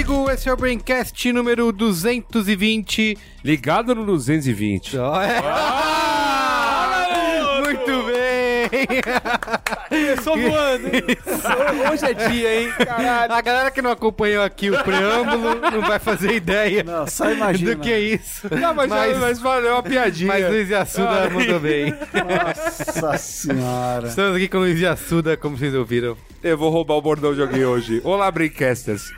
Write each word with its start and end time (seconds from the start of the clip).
eu 0.00 0.06
sou 0.06 0.16
o 0.16 0.24
Carlos 0.24 0.30
Merigo, 0.30 0.30
esse 0.30 0.48
é 0.48 0.52
o 0.52 0.56
Braincast 0.56 1.32
número 1.32 1.70
220. 1.72 3.18
Ligado 3.44 3.94
no 3.94 4.06
220. 4.06 4.96
Oh, 4.96 5.20
é. 5.20 5.42
Muito 7.60 8.04
bem! 8.06 8.89
Começou 9.88 10.36
voando, 10.36 10.86
hein? 10.88 11.02
Hoje 11.92 12.04
é 12.06 12.14
dia, 12.28 12.60
hein? 12.62 12.72
Caralho. 12.84 13.32
A 13.32 13.40
galera 13.40 13.70
que 13.70 13.82
não 13.82 13.90
acompanhou 13.90 14.42
aqui 14.44 14.70
o 14.70 14.82
preâmbulo 14.84 15.56
não 15.72 15.80
vai 15.82 15.98
fazer 15.98 16.32
ideia 16.34 16.82
Não, 16.84 17.06
só 17.06 17.30
imagina. 17.30 17.74
do 17.74 17.80
que 17.80 17.92
é 17.92 18.00
isso. 18.00 18.48
Não, 18.54 18.74
mas, 18.74 18.88
Mas- 18.88 19.18
mas, 19.18 19.40
valeu 19.40 19.76
a 19.76 19.82
piadinha. 19.82 20.28
Mas 20.28 20.48
Luiz 20.48 20.72
Assuda 20.72 21.30
mandou 21.30 21.60
bem. 21.60 21.94
Nossa 23.00 23.18
senhora. 23.18 24.08
Estamos 24.08 24.36
aqui 24.36 24.48
com 24.48 24.58
o 24.58 24.60
Luiz 24.60 24.82
Assuda, 24.84 25.36
como 25.36 25.56
vocês 25.56 25.74
ouviram. 25.74 26.16
Eu 26.42 26.56
vou 26.56 26.70
roubar 26.70 26.94
o 26.94 27.02
bordão 27.02 27.34
de 27.34 27.40
alguém 27.42 27.64
hoje. 27.64 28.00
Olá, 28.04 28.30
Breakcasters. 28.30 29.10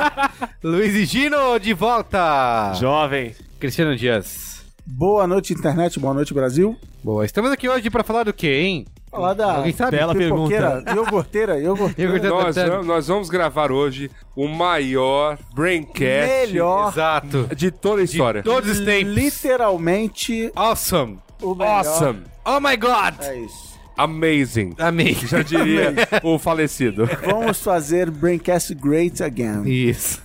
Luiz 0.62 0.94
e 0.94 1.04
Gino 1.04 1.58
de 1.58 1.74
volta! 1.74 2.72
Jovem. 2.78 3.34
Cristiano 3.60 3.96
Dias. 3.96 4.62
Boa 4.86 5.26
noite, 5.26 5.52
internet. 5.52 5.98
Boa 5.98 6.14
noite, 6.14 6.32
Brasil. 6.34 6.76
Boa, 7.02 7.24
estamos 7.24 7.50
aqui 7.50 7.68
hoje 7.68 7.90
pra 7.90 8.02
falar 8.02 8.24
do 8.24 8.32
quê, 8.32 8.52
hein? 8.60 8.86
Falar 9.14 9.34
da 9.34 9.54
Alguém 9.56 9.72
sabe? 9.72 9.96
Bela 9.96 10.14
pipoqueira, 10.14 10.82
iogurteira, 10.94 11.58
iogurteira. 11.60 12.12
Iogurteira. 12.12 12.30
nós, 12.44 12.56
vamos- 12.56 12.86
nós 12.86 13.06
vamos 13.08 13.28
gravar 13.30 13.70
hoje 13.70 14.10
o 14.34 14.48
maior 14.48 15.38
Braincast 15.54 16.48
Melhor, 16.48 16.92
Exato. 16.92 17.48
de 17.54 17.70
toda 17.70 18.00
a 18.00 18.04
história. 18.04 18.42
Todos 18.42 18.70
os 18.70 18.80
tempos. 18.84 19.14
literalmente 19.14 20.50
Awesome. 20.54 21.18
o 21.40 21.54
melhor. 21.54 21.78
Awesome. 21.86 22.22
Oh 22.44 22.58
my 22.60 22.76
god! 22.76 23.14
É 23.20 23.38
isso. 23.38 23.74
Amazing. 23.96 24.74
Amém. 24.78 25.14
Já 25.14 25.42
diria 25.42 25.94
o 26.24 26.36
falecido. 26.38 27.08
Vamos 27.24 27.62
fazer 27.62 28.10
Braincast 28.10 28.74
Great 28.74 29.22
Again. 29.22 29.62
Isso. 29.66 30.20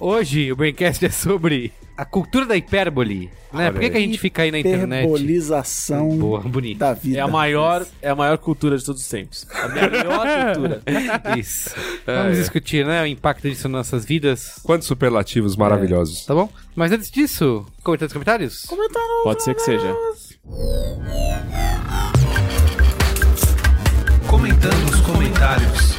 Hoje 0.00 0.50
o 0.50 0.56
Braincast 0.56 1.04
é 1.06 1.10
sobre 1.10 1.72
a 1.96 2.04
cultura 2.04 2.46
da 2.46 2.56
hipérbole. 2.56 3.30
Né? 3.52 3.70
Por 3.70 3.80
que, 3.80 3.90
que 3.90 3.96
a 3.96 4.00
gente 4.00 4.18
fica 4.18 4.42
aí 4.42 4.50
na 4.50 4.58
internet? 4.58 5.04
Hiperbolização 5.04 6.08
Boa, 6.16 6.40
bonito. 6.40 6.78
da 6.78 6.94
vida. 6.94 7.18
É 7.18 7.20
a 7.20 7.28
maior, 7.28 7.86
é 8.00 8.08
a 8.08 8.14
maior 8.14 8.38
cultura 8.38 8.78
de 8.78 8.84
todos 8.84 9.02
os 9.02 9.08
tempos. 9.08 9.46
A 9.54 9.68
melhor 9.68 10.26
cultura. 10.54 10.82
Isso. 11.38 11.70
Vamos 12.06 12.38
discutir, 12.38 12.86
né, 12.86 13.02
o 13.02 13.06
impacto 13.06 13.48
disso 13.48 13.68
nas 13.68 13.86
nossas 13.86 14.04
vidas. 14.04 14.58
Quantos 14.62 14.88
superlativos 14.88 15.54
maravilhosos. 15.56 16.24
Tá 16.24 16.34
bom? 16.34 16.48
Mas 16.74 16.92
antes 16.92 17.10
disso, 17.10 17.66
comentários 17.82 18.14
nos 18.14 18.14
comentários? 18.14 18.68
Pode 19.22 19.42
ser 19.42 19.54
que 19.54 19.60
seja. 19.60 19.94
Comentando 24.26 24.90
os 24.90 25.00
comentários. 25.02 25.92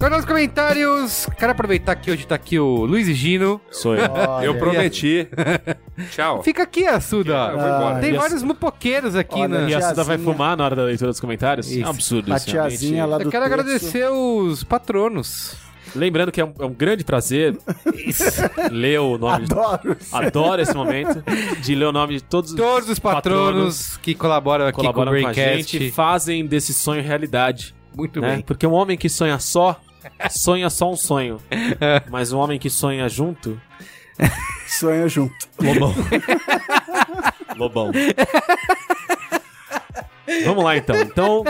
Agora 0.00 0.16
nos 0.16 0.24
comentários, 0.24 1.26
quero 1.36 1.50
aproveitar 1.50 1.96
que 1.96 2.08
hoje 2.08 2.24
tá 2.24 2.36
aqui 2.36 2.56
o 2.56 2.84
Luiz 2.84 3.08
e 3.08 3.14
Gino. 3.14 3.60
Sou 3.68 3.96
eu. 3.96 4.08
Olha, 4.12 4.44
Eu 4.46 4.56
prometi. 4.56 5.26
Tchau. 6.12 6.40
Fica 6.44 6.62
aqui, 6.62 6.86
Assuda. 6.86 7.32
Eu 7.50 7.58
vou 7.58 7.66
embora. 7.66 7.98
Tem 8.00 8.16
a- 8.16 8.20
vários 8.20 8.44
mupoqueiros 8.44 9.16
aqui, 9.16 9.40
Olha, 9.40 9.62
né? 9.62 9.70
E 9.70 9.74
a 9.74 9.80
Suda 9.82 10.04
vai 10.04 10.16
tiazinha. 10.16 10.32
fumar 10.32 10.56
na 10.56 10.64
hora 10.64 10.76
da 10.76 10.84
leitura 10.84 11.10
dos 11.10 11.18
comentários? 11.18 11.68
Isso. 11.68 11.82
É 11.82 11.86
um 11.86 11.90
absurdo 11.90 12.32
A 12.32 12.36
isso. 12.36 12.46
tiazinha 12.46 12.94
realmente. 12.94 13.10
lá 13.10 13.18
do 13.18 13.24
Eu 13.24 13.30
quero 13.30 13.44
terço. 13.44 13.60
agradecer 13.60 14.08
os 14.08 14.62
patronos. 14.62 15.56
Lembrando 15.96 16.30
que 16.30 16.40
é 16.40 16.44
um, 16.44 16.52
é 16.60 16.64
um 16.64 16.72
grande 16.74 17.02
prazer 17.02 17.56
ler 18.70 19.00
o 19.00 19.18
nome 19.18 19.46
de... 19.46 19.52
Adoro. 19.52 19.96
Adoro 20.12 20.62
esse 20.62 20.74
momento 20.74 21.24
de 21.60 21.74
ler 21.74 21.86
o 21.86 21.92
nome 21.92 22.14
de 22.18 22.22
todos, 22.22 22.52
Todos 22.52 22.88
os 22.88 22.98
patronos, 23.00 23.96
que 23.96 24.14
colaboram 24.14 24.66
aqui 24.66 24.76
colaboram 24.76 25.10
com 25.12 25.18
o 25.18 25.22
com 25.22 25.28
a 25.28 25.32
Braincast. 25.32 25.76
gente, 25.78 25.90
fazem 25.90 26.46
desse 26.46 26.72
sonho 26.72 27.02
realidade. 27.02 27.74
Muito 27.96 28.20
né? 28.20 28.34
bem. 28.36 28.42
Porque 28.42 28.64
um 28.64 28.74
homem 28.74 28.96
que 28.96 29.08
sonha 29.08 29.38
só, 29.40 29.80
sonha 30.30 30.70
só 30.70 30.90
um 30.90 30.96
sonho. 30.96 31.40
Mas 32.10 32.32
um 32.32 32.38
homem 32.38 32.58
que 32.58 32.70
sonha 32.70 33.08
junto, 33.08 33.60
Sonho 34.66 35.08
junto. 35.08 35.34
Lobão. 35.60 35.94
Lobão. 37.56 37.92
Vamos 40.44 40.64
lá 40.64 40.76
então. 40.76 40.96
Então, 41.00 41.44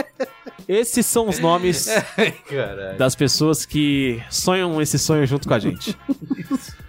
esses 0.67 1.05
são 1.05 1.27
os 1.27 1.39
nomes 1.39 1.89
Caralho. 2.47 2.97
das 2.97 3.15
pessoas 3.15 3.65
que 3.65 4.23
sonham 4.29 4.81
esse 4.81 4.97
sonho 4.97 5.25
junto 5.27 5.47
com 5.47 5.53
a 5.53 5.59
gente. 5.59 5.97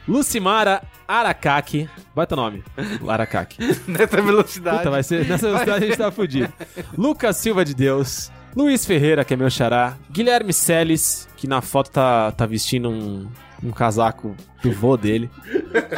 Lucimara 0.06 0.82
Aracaki. 1.06 1.88
Bota 2.14 2.36
nome. 2.36 2.62
Aracaki. 3.08 3.58
Nessa 3.88 4.22
velocidade. 4.22 4.78
Puta, 4.78 4.90
vai 4.90 5.02
ser. 5.02 5.26
Nessa 5.26 5.46
velocidade 5.46 5.84
a 5.84 5.86
gente 5.88 5.98
tá 5.98 6.10
fudido. 6.12 6.52
Lucas 6.96 7.36
Silva 7.36 7.64
de 7.64 7.74
Deus. 7.74 8.30
Luiz 8.54 8.84
Ferreira, 8.84 9.24
que 9.24 9.34
é 9.34 9.36
meu 9.36 9.48
xará. 9.50 9.96
Guilherme 10.10 10.52
Celes, 10.52 11.28
que 11.36 11.46
na 11.46 11.60
foto 11.60 11.90
tá, 11.90 12.32
tá 12.32 12.46
vestindo 12.46 12.90
um, 12.90 13.28
um 13.62 13.70
casaco 13.70 14.34
do 14.62 14.72
vô 14.72 14.96
dele. 14.96 15.30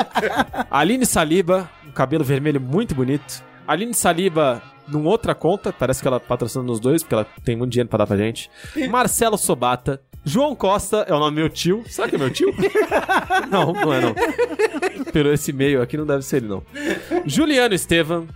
Aline 0.71 1.07
Saliba, 1.07 1.69
um 1.87 1.93
cabelo 1.93 2.25
vermelho 2.25 2.61
muito 2.61 2.95
bonito. 2.95 3.43
Aline 3.67 3.95
Saliba, 3.95 4.63
numa 4.87 5.09
outra 5.09 5.35
conta, 5.35 5.73
parece 5.73 6.03
que 6.03 6.09
ela 6.09 6.21
patrocina 6.21 6.63
nos 6.63 6.79
dois, 6.79 7.03
porque 7.03 7.15
ela 7.15 7.27
tem 7.45 7.57
muito 7.57 7.73
dinheiro 7.73 7.89
pra 7.89 7.99
dar 7.99 8.07
pra 8.07 8.17
gente. 8.17 8.51
Marcelo 8.91 9.39
Sobata. 9.39 10.01
João 10.25 10.55
Costa 10.55 11.05
é 11.09 11.15
o 11.15 11.19
nome 11.19 11.37
do 11.37 11.41
meu 11.41 11.49
tio. 11.49 11.83
Será 11.89 12.09
que 12.09 12.15
é 12.15 12.19
meu 12.19 12.31
tio? 12.31 12.55
não, 13.51 13.73
não 13.73 13.93
é 13.93 14.01
não. 14.01 14.15
Pelo 15.13 15.33
esse 15.33 15.51
e-mail 15.51 15.83
aqui 15.83 15.97
não 15.97 16.07
deve 16.07 16.23
ser 16.23 16.37
ele, 16.39 16.49
não. 16.49 16.63
Juliano 17.27 17.75
Estevam. 17.75 18.29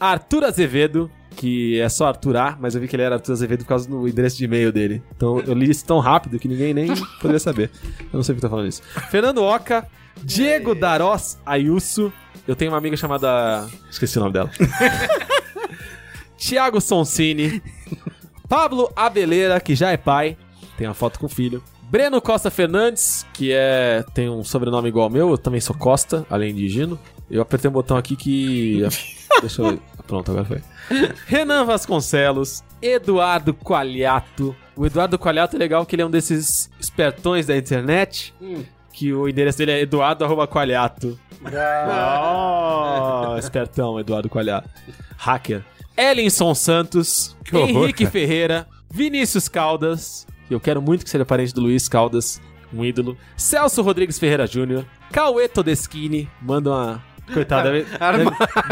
Arthur 0.00 0.44
Azevedo, 0.44 1.10
que 1.36 1.80
é 1.80 1.88
só 1.88 2.08
Arthur 2.08 2.36
A, 2.36 2.56
mas 2.60 2.74
eu 2.74 2.80
vi 2.80 2.88
que 2.88 2.96
ele 2.96 3.02
era 3.02 3.16
Arthur 3.16 3.32
Azevedo 3.32 3.62
por 3.62 3.68
causa 3.68 3.88
do 3.88 4.08
endereço 4.08 4.36
de 4.36 4.44
e-mail 4.44 4.72
dele. 4.72 5.02
Então 5.14 5.38
eu 5.40 5.54
li 5.54 5.70
isso 5.70 5.84
tão 5.84 6.00
rápido 6.00 6.38
que 6.38 6.48
ninguém 6.48 6.74
nem 6.74 6.88
poderia 7.20 7.38
saber. 7.38 7.70
Eu 7.84 8.08
não 8.14 8.22
sei 8.22 8.34
porque 8.34 8.46
tô 8.46 8.50
falando 8.50 8.68
isso. 8.68 8.82
Fernando 9.10 9.42
Oca, 9.42 9.86
Diego 10.22 10.74
Darós 10.74 11.38
Ayuso. 11.46 12.12
Eu 12.48 12.56
tenho 12.56 12.72
uma 12.72 12.78
amiga 12.78 12.96
chamada. 12.96 13.68
Esqueci 13.90 14.18
o 14.18 14.20
nome 14.20 14.32
dela. 14.32 14.50
Tiago 16.36 16.80
Sonsini. 16.80 17.62
Pablo 18.48 18.92
Abeleira, 18.94 19.60
que 19.60 19.74
já 19.74 19.90
é 19.90 19.96
pai. 19.96 20.36
Tem 20.76 20.86
uma 20.86 20.94
foto 20.94 21.18
com 21.18 21.26
o 21.26 21.28
filho. 21.28 21.62
Breno 21.88 22.20
Costa 22.20 22.50
Fernandes, 22.50 23.24
que 23.32 23.52
é 23.52 24.04
tem 24.12 24.28
um 24.28 24.42
sobrenome 24.42 24.88
igual 24.88 25.04
ao 25.04 25.10
meu, 25.10 25.30
eu 25.30 25.38
também 25.38 25.60
sou 25.60 25.76
Costa, 25.76 26.26
além 26.28 26.54
de 26.54 26.68
Gino. 26.68 26.98
Eu 27.30 27.42
apertei 27.42 27.68
um 27.68 27.72
botão 27.72 27.96
aqui 27.96 28.16
que. 28.16 28.82
Deixa 29.40 29.62
eu. 29.62 29.78
Pronto, 30.06 30.30
agora 30.30 30.44
foi. 30.44 30.62
Renan 31.26 31.64
Vasconcelos, 31.64 32.62
Eduardo 32.80 33.52
Qualiato. 33.52 34.54
O 34.76 34.86
Eduardo 34.86 35.18
Qualiato 35.18 35.56
é 35.56 35.58
legal 35.58 35.84
que 35.84 35.94
ele 35.96 36.02
é 36.02 36.06
um 36.06 36.10
desses 36.10 36.70
espertões 36.78 37.46
da 37.46 37.56
internet. 37.56 38.34
Que 38.92 39.12
o 39.12 39.28
endereço 39.28 39.58
dele 39.58 39.72
é 39.72 39.80
eduardo.qualiato. 39.80 41.18
Oh, 41.44 43.36
espertão, 43.38 43.98
Eduardo 44.00 44.28
Qualiato. 44.28 44.68
Hacker. 45.16 45.64
Ellinson 45.96 46.54
Santos, 46.54 47.36
Que 47.44 47.56
horror, 47.56 47.68
Henrique 47.84 48.04
cara. 48.04 48.10
Ferreira, 48.10 48.66
Vinícius 48.90 49.48
Caldas, 49.48 50.26
que 50.48 50.54
eu 50.54 50.60
quero 50.60 50.80
muito 50.80 51.04
que 51.04 51.10
seja 51.10 51.24
parente 51.24 51.54
do 51.54 51.60
Luiz 51.60 51.88
Caldas, 51.88 52.40
um 52.72 52.84
ídolo. 52.84 53.16
Celso 53.36 53.82
Rodrigues 53.82 54.18
Ferreira 54.18 54.46
Júnior, 54.46 54.84
Cauê 55.12 55.48
Todeschini, 55.48 56.28
manda 56.40 56.70
uma. 56.70 57.16
Coitado, 57.32 57.64
deve, 57.64 57.84
deve, 57.84 58.24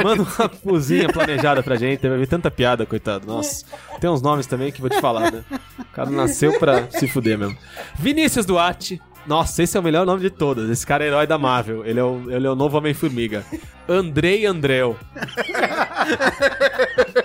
manda 0.05 0.23
uma 0.23 0.49
cozinha 0.49 1.09
planejada 1.09 1.61
pra 1.61 1.75
gente, 1.75 2.01
deve 2.01 2.15
haver 2.15 2.29
tanta 2.29 2.53
piada, 2.53 2.87
coitado. 2.87 3.27
Nossa, 3.27 3.65
tem 4.01 4.09
uns 4.09 4.23
nomes 4.23 4.47
também 4.47 4.71
que 4.71 4.81
vou 4.81 4.89
te 4.89 5.01
falar, 5.01 5.33
né? 5.33 5.45
O 5.77 5.85
cara 5.87 6.09
nasceu 6.09 6.57
pra 6.61 6.89
se 6.89 7.09
fuder 7.09 7.37
mesmo. 7.37 7.59
Vinícius 7.99 8.47
Duarte, 8.47 9.01
nossa, 9.27 9.63
esse 9.63 9.77
é 9.77 9.81
o 9.81 9.83
melhor 9.83 10.05
nome 10.05 10.21
de 10.21 10.31
todos. 10.31 10.69
Esse 10.69 10.87
cara 10.87 11.03
é 11.03 11.09
herói 11.09 11.27
da 11.27 11.39
Marvel. 11.39 11.85
Ele 11.85 11.99
é 11.99 12.05
o, 12.05 12.31
ele 12.31 12.47
é 12.47 12.51
o 12.51 12.55
novo 12.55 12.77
Homem-Formiga. 12.77 13.45
Andrei 13.89 14.45
Andreu. 14.45 14.97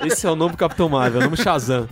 Esse 0.06 0.26
é 0.26 0.32
o 0.32 0.36
novo 0.36 0.56
Capitão 0.56 0.88
Marvel, 0.88 1.20
o 1.20 1.24
nome 1.26 1.38
Shazam. 1.38 1.88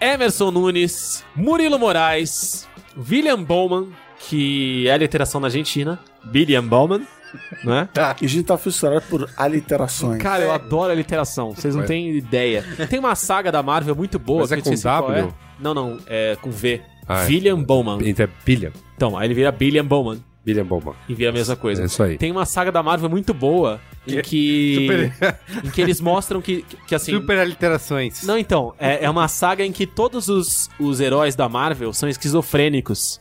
Emerson 0.00 0.50
Nunes, 0.50 1.24
Murilo 1.34 1.78
Moraes, 1.78 2.68
William 3.10 3.42
Bowman, 3.42 3.88
que 4.18 4.86
é 4.88 4.92
a 4.92 4.96
literação 4.96 5.40
na 5.40 5.48
Argentina, 5.48 5.98
Billiam 6.24 6.64
Bowman, 6.64 7.06
né? 7.64 7.88
E 8.20 8.24
a 8.24 8.28
gente 8.28 8.44
tá 8.44 8.56
fissurado 8.56 9.02
por 9.08 9.28
aliterações. 9.36 10.22
Cara, 10.22 10.44
eu 10.44 10.52
adoro 10.52 10.92
a 10.92 10.94
literação, 10.94 11.52
vocês 11.52 11.74
não 11.74 11.84
têm 11.84 12.16
ideia. 12.16 12.64
Tem 12.88 12.98
uma 12.98 13.14
saga 13.14 13.50
da 13.50 13.62
Marvel 13.62 13.94
muito 13.94 14.18
boa. 14.18 14.40
Mas 14.40 14.48
que 14.48 14.54
é 14.54 14.62
com 14.62 14.74
W? 14.74 15.28
é. 15.28 15.28
Não, 15.58 15.74
não, 15.74 15.98
é 16.06 16.36
com 16.40 16.50
V. 16.50 16.80
Ah, 17.06 17.24
é. 17.24 17.26
William 17.26 17.62
Bowman. 17.62 17.98
Então 18.02 18.24
é 18.24 18.28
Billiam. 18.44 18.72
Então, 18.96 19.16
aí 19.16 19.26
ele 19.26 19.34
vira 19.34 19.52
Billiam 19.52 19.84
Bowman 19.84 20.18
Billiam 20.44 20.64
Bowman. 20.66 20.94
e 21.08 21.14
vira 21.14 21.30
a 21.30 21.32
mesma 21.32 21.56
coisa. 21.56 21.82
É 21.82 21.86
isso 21.86 22.02
aí. 22.02 22.18
Tem 22.18 22.30
uma 22.30 22.44
saga 22.44 22.70
da 22.70 22.82
Marvel 22.82 23.08
muito 23.08 23.32
boa 23.32 23.80
em 24.06 24.20
que, 24.20 24.76
Super- 24.80 25.38
em 25.64 25.70
que 25.70 25.80
eles 25.80 26.00
mostram 26.00 26.42
que, 26.42 26.62
que, 26.62 26.76
que, 26.88 26.94
assim. 26.94 27.12
Super 27.12 27.38
aliterações. 27.38 28.22
Não, 28.24 28.36
então, 28.36 28.74
é, 28.78 29.04
é 29.04 29.10
uma 29.10 29.26
saga 29.28 29.64
em 29.64 29.72
que 29.72 29.86
todos 29.86 30.28
os, 30.28 30.68
os 30.78 31.00
heróis 31.00 31.34
da 31.34 31.48
Marvel 31.48 31.92
são 31.92 32.08
esquizofrênicos. 32.08 33.18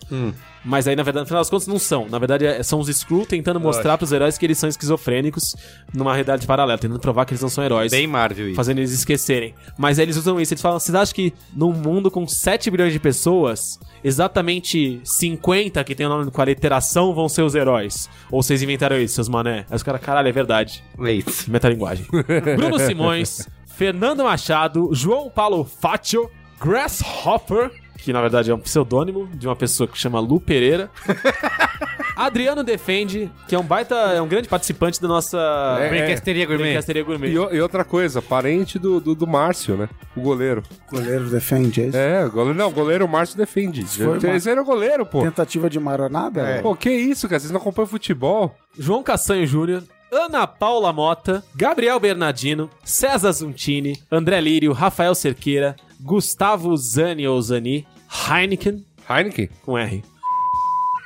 Mas 0.66 0.88
aí, 0.88 0.96
na 0.96 1.04
verdade, 1.04 1.24
no 1.24 1.28
final 1.28 1.42
das 1.42 1.50
contas, 1.50 1.68
não 1.68 1.78
são. 1.78 2.08
Na 2.08 2.18
verdade, 2.18 2.46
é- 2.46 2.64
são 2.64 2.80
os 2.80 2.88
Skrull 2.88 3.26
tentando 3.26 3.60
mostrar 3.60 3.98
pros 3.98 4.12
heróis 4.12 4.38
que 4.38 4.46
eles 4.46 4.58
são 4.58 4.70
esquizofrênicos 4.70 5.56
numa 5.94 6.12
realidade 6.14 6.48
paralela, 6.48 6.78
tentando 6.78 7.00
provar 7.00 7.26
que 7.26 7.34
eles 7.34 7.42
não 7.42 7.50
são 7.50 7.64
heróis. 7.64 7.92
Bem 7.92 8.08
Marvel 8.08 8.48
isso. 8.48 8.56
Fazendo 8.56 8.78
eles 8.80 8.92
esquecerem. 8.92 9.54
Mas 9.78 10.00
aí 10.00 10.06
eles 10.06 10.16
usam 10.16 10.40
isso. 10.40 10.54
Eles 10.54 10.62
falam: 10.62 10.80
vocês 10.80 10.96
acham 10.96 11.14
que 11.14 11.34
num 11.54 11.74
mundo 11.74 12.10
com 12.10 12.26
7 12.28 12.72
bilhões 12.72 12.94
de 12.94 13.00
pessoas, 13.00 13.80
exatamente 14.04 15.02
50 15.04 15.84
que 15.84 15.94
tem 15.96 16.06
o 16.06 16.10
nome 16.10 16.32
com 16.32 16.42
a 16.42 16.46
literação 16.46 17.14
vão 17.14 17.28
ser 17.28 17.42
os 17.42 17.56
heróis? 17.56 18.10
Ou 18.32 18.42
vocês 18.42 18.62
inventaram 18.62 18.98
isso, 18.98 19.16
seus 19.16 19.28
mané? 19.30 19.66
Aí 19.70 19.76
os 19.76 19.84
caras, 19.84 20.02
caralho, 20.02 20.28
é 20.28 20.32
verdade. 20.32 20.84
Leite. 20.98 21.50
Metalinguagem. 21.50 22.06
Bruno 22.56 22.80
Simões, 22.80 23.48
Fernando 23.66 24.24
Machado, 24.24 24.90
João 24.94 25.30
Paulo 25.30 25.66
Faccio, 25.66 26.30
Grasshopper, 26.62 27.72
que 28.04 28.12
na 28.12 28.20
verdade 28.22 28.52
é 28.52 28.54
um 28.54 28.60
pseudônimo 28.60 29.28
de 29.34 29.48
uma 29.48 29.56
pessoa 29.56 29.88
que 29.88 29.98
chama 29.98 30.20
Lu 30.20 30.40
Pereira. 30.40 30.92
Adriano 32.16 32.64
Defende, 32.64 33.32
que 33.48 33.56
é 33.56 33.60
um 33.60 33.64
baita, 33.64 33.96
é 33.96 34.22
um 34.22 34.28
grande 34.28 34.48
participante 34.48 35.02
da 35.02 35.08
nossa 35.08 35.38
É, 35.82 35.90
Brinquesteria 35.90 36.46
Gourmet. 36.46 36.66
Brincasteria 36.66 37.04
Gourmet. 37.04 37.30
E, 37.32 37.40
o- 37.40 37.54
e 37.56 37.62
outra 37.62 37.84
coisa, 37.84 38.22
parente 38.22 38.78
do, 38.78 39.00
do, 39.00 39.16
do 39.16 39.26
Márcio, 39.26 39.76
né? 39.76 39.90
O 40.16 40.22
goleiro. 40.22 40.62
Goleiro 40.92 41.30
defende 41.30 41.82
é 41.82 41.88
isso? 41.88 41.98
É, 41.98 42.26
o 42.26 42.32
goleiro, 42.32 42.58
não, 42.58 42.68
o 42.68 42.72
goleiro 42.72 43.08
Márcio 43.08 43.38
defende. 43.38 43.84
foi 43.86 44.36
Esse 44.36 44.50
era 44.50 44.62
o 44.62 44.66
goleiro, 44.66 45.06
pô. 45.06 45.22
Tentativa 45.24 45.70
de 45.70 45.80
maronada? 45.80 46.42
É. 46.42 46.62
Pô, 46.62 46.76
que 46.76 46.92
isso, 46.92 47.28
cara? 47.28 47.40
Vocês 47.40 47.52
não 47.52 47.60
acompanham 47.60 47.88
futebol? 47.88 48.54
João 48.78 49.02
Castanho 49.02 49.48
Júnior, 49.48 49.84
Ana 50.12 50.46
Paula 50.46 50.94
Mota, 50.94 51.44
Gabriel 51.56 52.00
Bernardino, 52.00 52.70
César 52.84 53.32
Zuntini, 53.32 53.98
André 54.12 54.40
Lírio, 54.40 54.72
Rafael 54.72 55.16
Cerqueira, 55.16 55.76
Gustavo 56.00 56.76
Zani 56.78 57.28
ou 57.28 57.42
Zani, 57.42 57.88
Heineken, 58.30 58.84
Heineken? 59.10 59.50
com 59.66 59.78
R. 59.78 60.04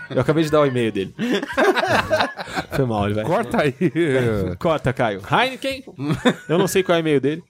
Eu 0.09 0.21
acabei 0.21 0.43
de 0.43 0.49
dar 0.49 0.61
o 0.61 0.65
e-mail 0.65 0.91
dele. 0.91 1.13
Foi 2.75 2.85
mal, 2.85 3.05
ele 3.05 3.15
vai. 3.15 3.25
Corta 3.25 3.61
aí. 3.61 3.75
Corta, 4.57 4.93
Caio. 4.93 5.21
Heineken, 5.29 5.83
eu 6.47 6.57
não 6.57 6.67
sei 6.67 6.81
qual 6.83 6.95
é 6.97 6.99
o 6.99 7.01
e-mail 7.01 7.19
dele. 7.19 7.43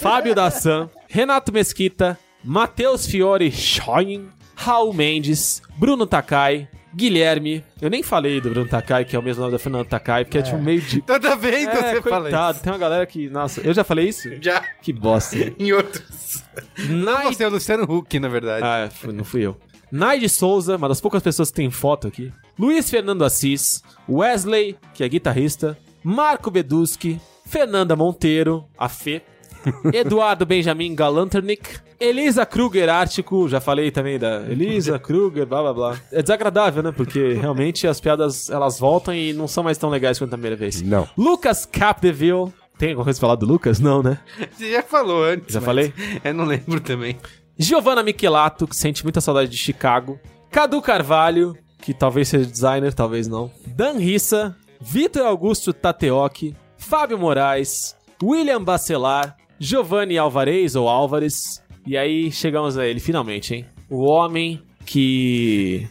Fábio 0.00 0.34
Dassan, 0.34 0.88
Renato 1.08 1.52
Mesquita, 1.52 2.16
Matheus 2.44 3.06
Fiore 3.06 3.50
Schoen, 3.50 4.28
Raul 4.54 4.92
Mendes, 4.94 5.60
Bruno 5.76 6.06
Takai, 6.06 6.68
Guilherme. 6.94 7.64
Eu 7.82 7.90
nem 7.90 8.02
falei 8.04 8.40
do 8.40 8.50
Bruno 8.50 8.68
Takai, 8.68 9.04
que 9.04 9.16
é 9.16 9.18
o 9.18 9.22
mesmo 9.22 9.40
nome 9.42 9.52
da 9.52 9.58
Fernanda 9.58 9.84
Takai, 9.86 10.24
porque 10.24 10.38
é, 10.38 10.42
tipo 10.42 10.58
meio 10.58 10.80
de. 10.80 11.00
Toda 11.02 11.34
vez 11.34 11.68
que 11.68 11.76
É, 11.76 11.94
você 11.94 12.02
fala 12.02 12.22
coitado, 12.22 12.54
isso. 12.54 12.62
tem 12.64 12.72
uma 12.72 12.78
galera 12.78 13.04
que. 13.06 13.28
Nossa, 13.28 13.60
eu 13.62 13.74
já 13.74 13.82
falei 13.82 14.08
isso? 14.08 14.28
Já. 14.40 14.62
Que 14.80 14.92
bosta. 14.92 15.36
Em 15.58 15.72
outros. 15.72 16.44
Naid... 16.88 17.36
Você 17.36 17.44
é 17.44 17.48
o 17.48 17.50
Luciano 17.50 17.84
Huck, 17.84 18.18
na 18.18 18.28
verdade. 18.28 18.64
Ah, 18.64 18.88
é, 18.88 19.12
não 19.12 19.24
fui 19.24 19.42
eu. 19.42 19.56
Naide 19.90 20.28
Souza, 20.28 20.76
uma 20.76 20.88
das 20.88 21.00
poucas 21.00 21.22
pessoas 21.22 21.50
que 21.50 21.56
tem 21.56 21.70
foto 21.70 22.06
aqui. 22.06 22.32
Luiz 22.58 22.88
Fernando 22.88 23.24
Assis. 23.24 23.82
Wesley, 24.08 24.76
que 24.94 25.02
é 25.02 25.08
guitarrista. 25.08 25.76
Marco 26.02 26.50
Beduski. 26.50 27.20
Fernanda 27.44 27.96
Monteiro, 27.96 28.64
a 28.78 28.88
Fê. 28.88 29.22
Eduardo 29.92 30.46
Benjamin 30.46 30.94
Galanternick. 30.94 31.80
Elisa 31.98 32.46
Kruger 32.46 32.88
Ártico, 32.88 33.46
já 33.46 33.60
falei 33.60 33.90
também 33.90 34.18
da 34.18 34.40
Elisa 34.48 34.98
Kruger, 34.98 35.44
blá 35.44 35.60
blá 35.60 35.74
blá. 35.74 36.00
É 36.10 36.22
desagradável, 36.22 36.82
né? 36.82 36.92
Porque 36.92 37.34
realmente 37.34 37.86
as 37.86 38.00
piadas 38.00 38.48
elas 38.48 38.78
voltam 38.78 39.12
e 39.12 39.34
não 39.34 39.46
são 39.46 39.62
mais 39.62 39.76
tão 39.76 39.90
legais 39.90 40.18
quanto 40.18 40.32
a 40.32 40.38
primeira 40.38 40.56
vez. 40.56 40.80
Não. 40.80 41.06
Lucas 41.16 41.66
Capdeville. 41.66 42.52
Tem 42.80 42.92
alguma 42.92 43.04
coisa 43.04 43.20
pra 43.20 43.26
falar 43.28 43.36
do 43.36 43.44
Lucas? 43.44 43.78
Não, 43.78 44.02
né? 44.02 44.18
Você 44.50 44.72
já 44.72 44.82
falou 44.82 45.22
antes. 45.22 45.52
Já 45.52 45.60
falei? 45.60 45.92
Eu 46.24 46.32
não 46.32 46.46
lembro 46.46 46.80
também. 46.80 47.18
Giovanna 47.58 48.02
Michelato, 48.02 48.66
que 48.66 48.74
sente 48.74 49.02
muita 49.02 49.20
saudade 49.20 49.50
de 49.50 49.58
Chicago. 49.58 50.18
Cadu 50.50 50.80
Carvalho, 50.80 51.54
que 51.82 51.92
talvez 51.92 52.28
seja 52.28 52.46
designer, 52.46 52.94
talvez 52.94 53.28
não. 53.28 53.50
Dan 53.66 53.98
Rissa. 53.98 54.56
Vitor 54.80 55.26
Augusto 55.26 55.74
Tateoki. 55.74 56.56
Fábio 56.78 57.18
Moraes. 57.18 57.94
William 58.22 58.64
Bacelar. 58.64 59.36
Giovanni 59.58 60.16
Alvarez 60.16 60.74
ou 60.74 60.88
Álvares. 60.88 61.62
E 61.86 61.98
aí 61.98 62.32
chegamos 62.32 62.78
a 62.78 62.86
ele, 62.86 62.98
finalmente, 62.98 63.56
hein? 63.56 63.66
O 63.90 64.06
homem 64.06 64.62
que 64.86 65.86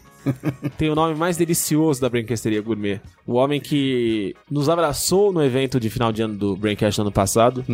tem 0.78 0.90
o 0.90 0.96
nome 0.96 1.16
mais 1.16 1.38
delicioso 1.38 2.02
da 2.02 2.10
Braincasteria 2.10 2.62
Gourmet. 2.62 3.02
O 3.26 3.34
homem 3.34 3.60
que 3.60 4.36
nos 4.50 4.70
abraçou 4.70 5.32
no 5.32 5.44
evento 5.44 5.80
de 5.80 5.90
final 5.90 6.12
de 6.12 6.22
ano 6.22 6.36
do 6.36 6.56
Braincast 6.56 7.00
no 7.00 7.06
ano 7.06 7.12
passado. 7.12 7.66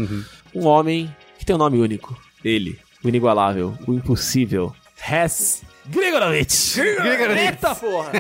Um 0.54 0.66
homem 0.66 1.14
que 1.38 1.46
tem 1.46 1.56
um 1.56 1.60
nome 1.60 1.80
único. 1.80 2.18
Ele, 2.44 2.78
o 3.04 3.10
inigualável, 3.10 3.74
o 3.88 3.94
impossível. 3.94 4.74
Hess 5.08 5.64
Grigorovich. 5.88 6.80
Eita 6.80 7.76
porra! 7.76 8.12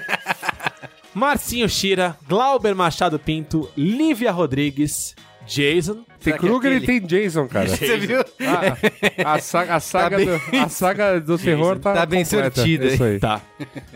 Marcinho 1.13 1.69
Shira, 1.69 2.18
Glauber 2.28 2.75
Machado 2.75 3.18
Pinto, 3.18 3.69
Lívia 3.78 4.31
Rodrigues, 4.31 5.16
Jason. 5.47 6.06
Tem 6.21 6.33
é 6.33 6.38
Kruger 6.38 6.71
e 6.71 6.77
aquele? 6.77 7.00
tem 7.00 7.07
Jason, 7.07 7.47
cara. 7.47 7.68
Você 7.68 7.97
viu? 7.97 8.19
A, 9.24 9.33
a 9.36 9.39
saga, 9.39 9.75
a 9.75 9.80
saga, 9.80 10.18
bem- 10.18 10.25
do, 10.25 10.57
a 10.57 10.69
saga 10.69 11.19
do 11.21 11.38
terror 11.38 11.77
tá, 11.80 11.94
Tá 11.94 12.06
bem 12.06 12.25
sortida, 12.25 12.88
Isso 12.88 13.03
aí. 13.03 13.19
Tá. 13.19 13.42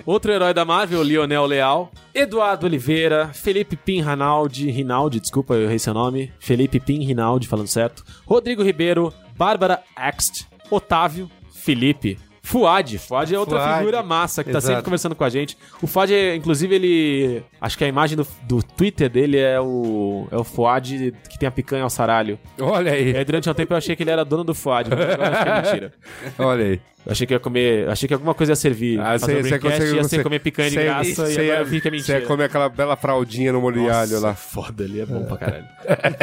Outro 0.05 0.31
herói 0.31 0.53
da 0.53 0.63
Marvel, 0.63 1.01
Lionel 1.03 1.45
Leal. 1.45 1.91
Eduardo 2.13 2.65
Oliveira, 2.65 3.29
Felipe 3.33 3.75
Pim 3.75 4.01
Rinaldi, 4.01 4.69
Rinaldi, 4.69 5.19
desculpa, 5.19 5.53
eu 5.55 5.63
errei 5.63 5.79
seu 5.79 5.93
nome. 5.93 6.31
Felipe 6.39 6.79
Pim 6.79 7.03
Rinaldi, 7.03 7.47
falando 7.47 7.67
certo. 7.67 8.03
Rodrigo 8.25 8.63
Ribeiro, 8.63 9.13
Bárbara 9.37 9.81
Axt, 9.95 10.45
Otávio, 10.69 11.29
Felipe. 11.51 12.17
Fuad, 12.49 12.97
Fuad 12.97 13.33
é 13.35 13.37
outra 13.39 13.59
Fuad, 13.59 13.77
figura 13.77 14.01
massa 14.01 14.43
que 14.43 14.51
tá 14.51 14.57
exato. 14.57 14.67
sempre 14.67 14.83
conversando 14.83 15.13
com 15.15 15.23
a 15.23 15.29
gente. 15.29 15.55
O 15.81 15.87
Fuad, 15.87 16.11
é, 16.13 16.35
inclusive, 16.35 16.73
ele. 16.73 17.43
Acho 17.61 17.77
que 17.77 17.83
a 17.83 17.87
imagem 17.87 18.17
do, 18.17 18.25
do 18.43 18.63
Twitter 18.63 19.07
dele 19.09 19.37
é 19.37 19.59
o. 19.61 20.27
É 20.31 20.35
o 20.37 20.43
Fuad 20.43 21.13
que 21.29 21.37
tem 21.37 21.47
a 21.47 21.51
picanha 21.51 21.83
ao 21.83 21.89
saralho. 21.91 22.39
Olha 22.59 22.91
aí, 22.91 23.15
aí, 23.15 23.23
durante 23.23 23.47
um 23.49 23.53
tempo 23.53 23.73
eu 23.73 23.77
achei 23.77 23.95
que 23.95 24.01
ele 24.01 24.09
era 24.11 24.25
dono 24.25 24.43
do 24.43 24.55
Fuad, 24.55 24.89
mas 24.89 24.99
agora 24.99 25.17
eu 25.23 25.31
acho 25.31 25.43
que 25.43 25.49
é 25.49 25.61
mentira. 25.61 25.93
olha 26.39 26.65
aí. 26.65 26.81
Eu 27.05 27.11
achei 27.13 27.25
que 27.25 27.33
ia 27.33 27.39
comer. 27.39 27.87
Achei 27.89 28.07
que 28.07 28.13
alguma 28.13 28.33
coisa 28.33 28.51
ia 28.51 28.55
servir. 28.57 28.99
Ah, 28.99 29.17
fazer 29.17 29.41
você 29.43 29.95
ia 29.95 30.03
ser 30.03 30.21
comer 30.21 30.39
picanha 30.39 30.69
de 30.69 30.75
você- 30.75 30.83
graça 30.83 31.15
você 31.27 31.31
e 31.31 31.33
agora 31.33 31.45
ia- 31.45 31.59
eu 31.59 31.65
vi 31.65 31.79
que 31.81 31.87
é 31.87 31.91
Você 31.91 31.97
mentira. 31.97 32.19
ia 32.19 32.25
comer 32.25 32.43
aquela 32.45 32.67
bela 32.67 32.95
fraldinha 32.97 33.53
no 33.53 33.61
molho 33.61 33.81
de 33.83 33.89
alho 33.89 34.19
lá. 34.19 34.35
foda, 34.35 34.83
ali 34.83 34.99
é 35.01 35.05
bom 35.05 35.23
pra 35.23 35.37
caralho. 35.37 35.65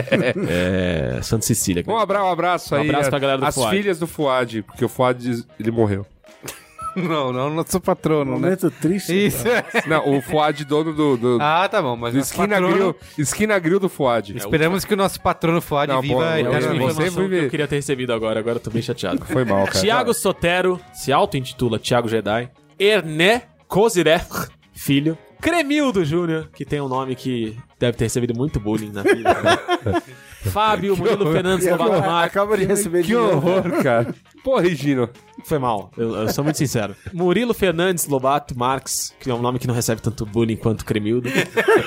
é. 0.49 1.19
Santa 1.23 1.47
Cecília. 1.47 1.83
Um 1.87 1.97
abra- 1.97 2.23
um 2.25 2.31
abraço 2.31 2.75
Um 2.75 2.79
aí. 2.79 2.89
abraço 2.89 3.11
pra 3.11 3.19
galera 3.19 3.39
do 3.39 3.47
As 3.47 3.55
Fuad. 3.55 3.77
filhas 3.77 3.99
do 3.99 4.07
Fuad, 4.07 4.63
porque 4.63 4.85
o 4.85 4.89
Fuad, 4.89 5.45
ele 5.59 5.71
morreu. 5.71 6.07
Não, 6.97 7.31
não, 7.31 7.51
não 7.51 7.63
sou 7.69 7.79
patrono, 7.79 8.37
né? 8.39 8.57
Momento 8.57 8.71
triste. 8.71 9.27
Isso. 9.27 9.45
Não, 9.87 10.17
o 10.17 10.23
Fuad, 10.23 10.65
dono 10.65 10.95
do, 10.95 11.15
do, 11.19 11.39
Ah, 11.45 11.69
tá 11.69 11.83
bom, 11.83 11.95
mas 11.95 12.15
do 12.15 12.21
Esquina, 12.21 12.49
patrono- 12.59 12.73
grill, 12.75 12.97
esquina 13.19 13.59
Grill 13.59 13.79
do 13.79 13.89
Fuad. 13.91 14.35
Esperamos 14.35 14.83
que 14.87 14.95
o 14.95 14.97
nosso 14.97 15.21
patrono 15.21 15.61
Fuad 15.61 15.93
Não, 15.93 16.01
viva 16.01 16.25
É 16.25 16.33
a 16.33 16.41
eu- 16.41 16.53
eternamente. 16.55 17.29
que 17.29 17.51
queria 17.51 17.69
ter 17.69 17.77
recebido 17.77 18.15
agora, 18.15 18.41
agora 18.41 18.57
eu 18.57 18.61
tô 18.61 18.71
bem 18.71 18.81
chateado. 18.81 19.23
Foi 19.27 19.45
mal, 19.45 19.67
cara. 19.67 19.79
Tiago 19.79 20.15
Sotero, 20.15 20.81
se 20.95 21.13
auto-intitula 21.13 21.79
Tiago 21.79 22.09
Jedi. 22.09 22.49
Erné 22.79 23.43
Kozirech, 23.69 24.49
filho. 24.73 25.19
Cremildo 25.39 26.03
Júnior, 26.03 26.49
que 26.55 26.65
tem 26.65 26.81
um 26.81 26.89
nome 26.89 27.15
que 27.15 27.55
deve 27.79 27.99
ter 27.99 28.05
recebido 28.05 28.35
muito 28.35 28.59
bullying 28.59 28.91
na 28.91 29.03
vida. 29.03 29.35
né? 29.43 30.03
Fábio 30.51 30.97
Murilo 30.97 31.31
Fernandes 31.31 31.69
Lobato 31.69 32.09
acaba 32.09 32.57
de 32.57 32.65
receber 32.65 33.03
Que 33.03 33.09
dinheiro. 33.09 33.37
horror, 33.37 33.83
cara. 33.83 34.15
Pô, 34.45 34.59
Regino. 34.59 35.11
Foi 35.47 35.61
mal, 35.61 35.93
eu, 35.97 36.13
eu 36.17 36.29
sou 36.33 36.43
muito 36.43 36.57
sincero. 36.57 36.97
Murilo 37.15 37.55
Fernandes 37.55 38.09
Lobato 38.09 38.59
Marques, 38.59 39.15
que 39.21 39.31
é 39.31 39.35
um 39.35 39.41
nome 39.41 39.61
que 39.61 39.67
não 39.69 39.75
recebe 39.75 40.03
tanto 40.03 40.27
bullying 40.27 40.57
quanto 40.57 40.85
Cremildo. 40.85 41.29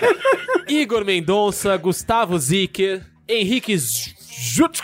Igor 0.70 1.04
Mendonça, 1.04 1.76
Gustavo 1.76 2.40
Zicker, 2.40 3.06
Henrique 3.28 3.78
Jut. 3.78 4.82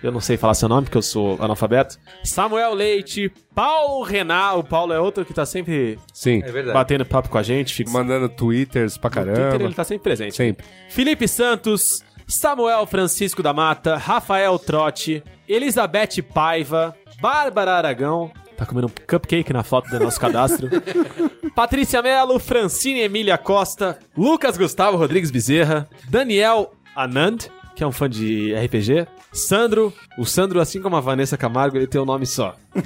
Eu 0.00 0.12
não 0.12 0.20
sei 0.20 0.36
falar 0.36 0.54
seu 0.54 0.68
nome 0.68 0.84
porque 0.84 0.98
eu 0.98 1.02
sou 1.02 1.36
analfabeto. 1.40 1.98
Samuel 2.22 2.74
Leite, 2.74 3.32
Paulo 3.54 4.04
Renan. 4.04 4.54
O 4.54 4.64
Paulo 4.64 4.92
é 4.92 5.00
outro 5.00 5.24
que 5.24 5.32
tá 5.32 5.46
sempre 5.46 5.98
Sim. 6.12 6.42
É 6.44 6.72
batendo 6.72 7.04
papo 7.04 7.28
com 7.28 7.38
a 7.38 7.42
gente. 7.42 7.74
Fica... 7.74 7.90
Mandando 7.90 8.28
twitters 8.28 8.96
pra 8.98 9.10
No 9.10 9.14
caramba. 9.14 9.50
Twitter 9.50 9.66
ele 9.66 9.74
tá 9.74 9.84
sempre 9.84 10.02
presente. 10.02 10.36
Sempre. 10.36 10.64
Felipe 10.90 11.28
Santos, 11.28 12.04
Samuel 12.32 12.86
Francisco 12.86 13.42
da 13.42 13.52
Mata, 13.52 13.96
Rafael 13.96 14.58
Trotti, 14.58 15.22
Elizabeth 15.46 16.22
Paiva, 16.32 16.96
Bárbara 17.20 17.74
Aragão, 17.74 18.32
Tá 18.56 18.66
comendo 18.66 18.86
um 18.86 19.06
cupcake 19.06 19.52
na 19.52 19.62
foto 19.62 19.90
do 19.90 19.98
nosso 19.98 20.20
cadastro. 20.20 20.68
Patrícia 21.54 22.00
Mello, 22.00 22.38
Francine 22.38 23.00
Emília 23.00 23.36
Costa, 23.36 23.98
Lucas 24.16 24.56
Gustavo 24.56 24.96
Rodrigues 24.96 25.30
Bezerra, 25.30 25.88
Daniel 26.08 26.72
Anand, 26.94 27.50
que 27.74 27.82
é 27.82 27.86
um 27.86 27.92
fã 27.92 28.08
de 28.08 28.54
RPG, 28.54 29.06
Sandro, 29.32 29.92
o 30.18 30.24
Sandro, 30.24 30.60
assim 30.60 30.80
como 30.80 30.96
a 30.96 31.00
Vanessa 31.00 31.36
Camargo, 31.36 31.76
ele 31.76 31.86
tem 31.86 32.00
um 32.00 32.04
nome 32.04 32.26
só. 32.26 32.54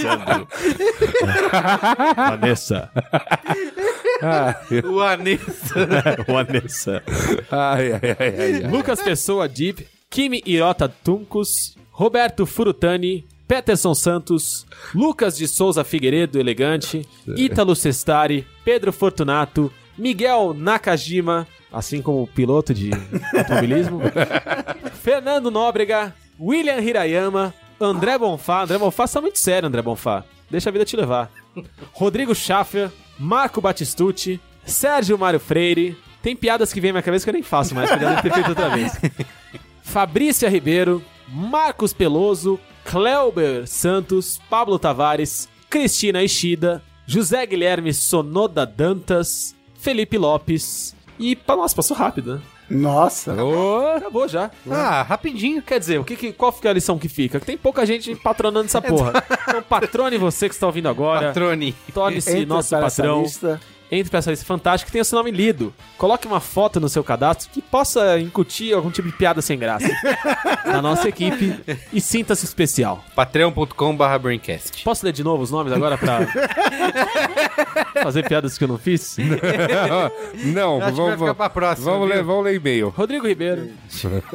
Sandro. 0.00 0.48
Vanessa. 2.16 2.90
O 4.84 5.00
Anessa. 5.00 5.86
Vanessa. 6.26 7.02
Ai, 7.50 7.92
ai, 7.92 8.00
ai, 8.02 8.16
ai, 8.18 8.64
ai. 8.64 8.70
Lucas 8.70 9.02
Pessoa 9.02 9.48
Deep, 9.48 9.86
Kimi 10.08 10.42
Irota 10.46 10.88
Tuncos, 10.88 11.76
Roberto 11.90 12.46
Furutani, 12.46 13.26
Peterson 13.46 13.94
Santos, 13.94 14.66
Lucas 14.94 15.36
de 15.36 15.46
Souza 15.46 15.84
Figueiredo 15.84 16.40
Elegante, 16.40 17.06
Ítalo 17.36 17.76
Sestari, 17.76 18.46
Pedro 18.64 18.92
Fortunato, 18.92 19.70
Miguel 19.96 20.54
Nakajima, 20.54 21.46
assim 21.76 22.00
como 22.00 22.22
o 22.22 22.26
piloto 22.26 22.72
de 22.72 22.90
automobilismo, 23.36 24.00
Fernando 25.02 25.50
Nóbrega, 25.50 26.14
William 26.40 26.80
Hirayama, 26.80 27.52
André 27.78 28.16
Bonfá. 28.16 28.62
André 28.62 28.78
Bonfá 28.78 29.06
tá 29.06 29.20
muito 29.20 29.38
sério, 29.38 29.68
André 29.68 29.82
Bonfá. 29.82 30.24
Deixa 30.50 30.70
a 30.70 30.72
vida 30.72 30.86
te 30.86 30.96
levar. 30.96 31.30
Rodrigo 31.92 32.34
Schaffer, 32.34 32.90
Marco 33.18 33.60
Batistucci, 33.60 34.40
Sérgio 34.64 35.18
Mário 35.18 35.38
Freire. 35.38 35.96
Tem 36.22 36.34
piadas 36.34 36.72
que 36.72 36.80
vêm 36.80 36.90
na 36.90 36.94
minha 36.94 37.02
cabeça 37.02 37.24
que 37.24 37.30
eu 37.30 37.34
nem 37.34 37.42
faço 37.42 37.74
mais, 37.74 37.90
porque 37.90 38.04
eu 38.04 38.22
ter 38.22 38.32
feito 38.32 38.48
outra 38.48 38.70
vez. 38.70 38.92
Fabrícia 39.82 40.48
Ribeiro, 40.48 41.02
Marcos 41.28 41.92
Peloso, 41.92 42.58
Cleuber 42.84 43.66
Santos, 43.66 44.40
Pablo 44.48 44.78
Tavares, 44.78 45.46
Cristina 45.68 46.22
Ishida, 46.22 46.82
José 47.06 47.44
Guilherme 47.44 47.92
Sonoda 47.92 48.64
Dantas, 48.64 49.54
Felipe 49.78 50.16
Lopes. 50.16 50.95
E, 51.18 51.36
nossa, 51.48 51.74
passou 51.74 51.96
rápido, 51.96 52.34
né? 52.36 52.40
Nossa. 52.68 53.32
Acabou 53.96 54.26
já. 54.28 54.50
Ah, 54.70 55.02
rapidinho. 55.02 55.62
Quer 55.62 55.78
dizer, 55.78 55.98
o 56.00 56.04
que, 56.04 56.16
que- 56.16 56.32
qual 56.32 56.50
fica 56.52 56.68
a 56.68 56.72
lição 56.72 56.98
que 56.98 57.08
fica? 57.08 57.38
Que 57.38 57.46
tem 57.46 57.56
pouca 57.56 57.86
gente 57.86 58.14
patronando 58.16 58.66
essa 58.66 58.82
porra. 58.82 59.12
Então, 59.48 59.62
patrone 59.62 60.18
você 60.18 60.48
que 60.48 60.54
está 60.54 60.66
ouvindo 60.66 60.88
agora. 60.88 61.28
Patrone. 61.28 61.74
Torne-se 61.94 62.44
nosso 62.44 62.70
patrão. 62.70 63.22
lista. 63.22 63.60
Entre 63.90 64.10
pra 64.10 64.18
essa 64.18 64.30
lista 64.30 64.44
fantástica 64.44 64.86
que 64.88 64.92
tenha 64.92 65.04
seu 65.04 65.16
nome 65.16 65.30
lido. 65.30 65.72
Coloque 65.96 66.26
uma 66.26 66.40
foto 66.40 66.80
no 66.80 66.88
seu 66.88 67.04
cadastro 67.04 67.48
que 67.52 67.62
possa 67.62 68.18
incutir 68.18 68.74
algum 68.74 68.90
tipo 68.90 69.08
de 69.08 69.16
piada 69.16 69.40
sem 69.40 69.56
graça 69.58 69.88
na 70.66 70.82
nossa 70.82 71.08
equipe 71.08 71.54
e 71.92 72.00
sinta-se 72.00 72.44
especial. 72.44 73.04
Patreon.com.br 73.14 74.18
Braincast. 74.20 74.82
Posso 74.82 75.04
ler 75.06 75.12
de 75.12 75.22
novo 75.22 75.42
os 75.42 75.50
nomes 75.50 75.72
agora 75.72 75.96
pra 75.96 76.20
fazer 78.02 78.26
piadas 78.28 78.58
que 78.58 78.64
eu 78.64 78.68
não 78.68 78.78
fiz? 78.78 79.16
Não, 80.44 80.76
Acho 80.78 80.86
que 80.90 80.92
vai 80.92 80.92
vamos, 80.92 81.20
ficar 81.20 81.34
pra 81.34 81.50
próxima, 81.50 81.90
vamos, 81.92 82.06
viu? 82.08 82.16
ler, 82.16 82.24
vamos 82.24 82.44
ler 82.44 82.54
e-mail. 82.56 82.88
Rodrigo 82.88 83.26
Ribeiro, 83.26 83.70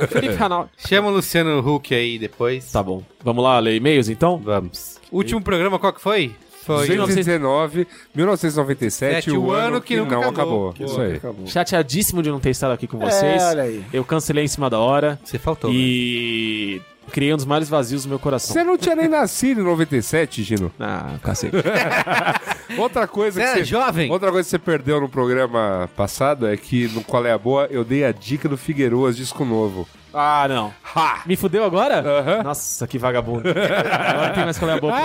Felipe 0.10 0.36
Ranaldo. 0.36 0.70
Chama 0.78 1.10
o 1.10 1.12
Luciano 1.12 1.60
Huck 1.60 1.94
aí 1.94 2.18
depois. 2.18 2.72
Tá 2.72 2.82
bom. 2.82 3.04
Vamos 3.24 3.44
lá 3.44 3.60
ler 3.60 3.76
e-mails 3.76 4.10
então? 4.10 4.38
Vamos. 4.38 5.00
Último 5.12 5.42
programa, 5.42 5.78
qual 5.80 5.94
que 5.94 6.02
foi? 6.02 6.34
Foi 6.64 6.88
219, 6.96 7.88
1997, 8.14 8.92
Sete, 8.92 9.32
o 9.32 9.52
ano 9.52 9.82
que, 9.82 9.98
nunca 9.98 10.16
não 10.16 10.30
acabou. 10.30 10.70
acabou. 10.70 10.88
Isso 10.88 11.02
aí. 11.02 11.16
Acabou. 11.16 11.48
Chateadíssimo 11.48 12.22
de 12.22 12.30
não 12.30 12.40
ter 12.40 12.52
estado 12.52 12.72
aqui 12.72 12.88
com 12.88 13.00
vocês. 13.00 13.42
É, 13.42 13.46
olha 13.50 13.64
aí. 13.64 13.84
Eu 13.92 14.04
cancelei 14.06 14.44
em 14.46 14.48
cima 14.48 14.70
da 14.70 14.78
hora 14.80 15.20
Você 15.24 15.40
faltou. 15.40 15.72
né? 15.72 15.76
e 15.76 16.82
criei 17.12 17.34
um 17.34 17.38
dos 17.38 17.46
males 17.46 17.70
vazios 17.70 18.04
do 18.04 18.10
meu 18.10 18.18
coração. 18.20 18.54
Você 18.54 18.64
não 18.64 18.78
tinha 18.78 18.96
nem 18.96 19.08
nascido 19.08 19.62
em 19.62 19.64
97, 19.64 20.44
Gino. 20.44 20.72
Ah, 20.80 21.16
cacete. 21.22 21.56
Outra 22.78 23.08
coisa 23.08 23.40
Você 23.40 23.46
que 23.46 23.58
era 23.58 23.66
jovem? 23.66 24.10
Outra 24.12 24.32
coisa 24.32 24.48
que 24.48 24.52
você 24.52 24.60
perdeu 24.60 25.00
no 25.02 25.10
programa 25.10 25.90
passado 25.96 26.48
é 26.48 26.56
que 26.56 26.88
no 26.90 27.04
Qual 27.04 27.26
é 27.26 27.32
a 27.32 27.38
Boa 27.38 27.68
eu 27.70 27.84
dei 27.84 28.06
a 28.06 28.12
dica 28.12 28.48
do 28.48 28.58
Figueiroas 28.58 29.18
disco 29.18 29.44
novo. 29.46 29.88
Ah, 30.14 30.46
não. 30.48 30.74
Ha! 30.96 31.22
Me 31.26 31.36
fudeu 31.36 31.64
agora? 31.64 32.00
Aham. 32.00 32.44
Nossa, 32.44 32.88
que 32.88 32.98
vagabundo. 32.98 33.50
Agora 33.50 34.28
não 34.28 34.36
tem 34.36 34.44
mais 34.44 34.58
qual 34.58 34.72
é 34.72 34.74
a 34.74 34.80
boca. 34.80 34.98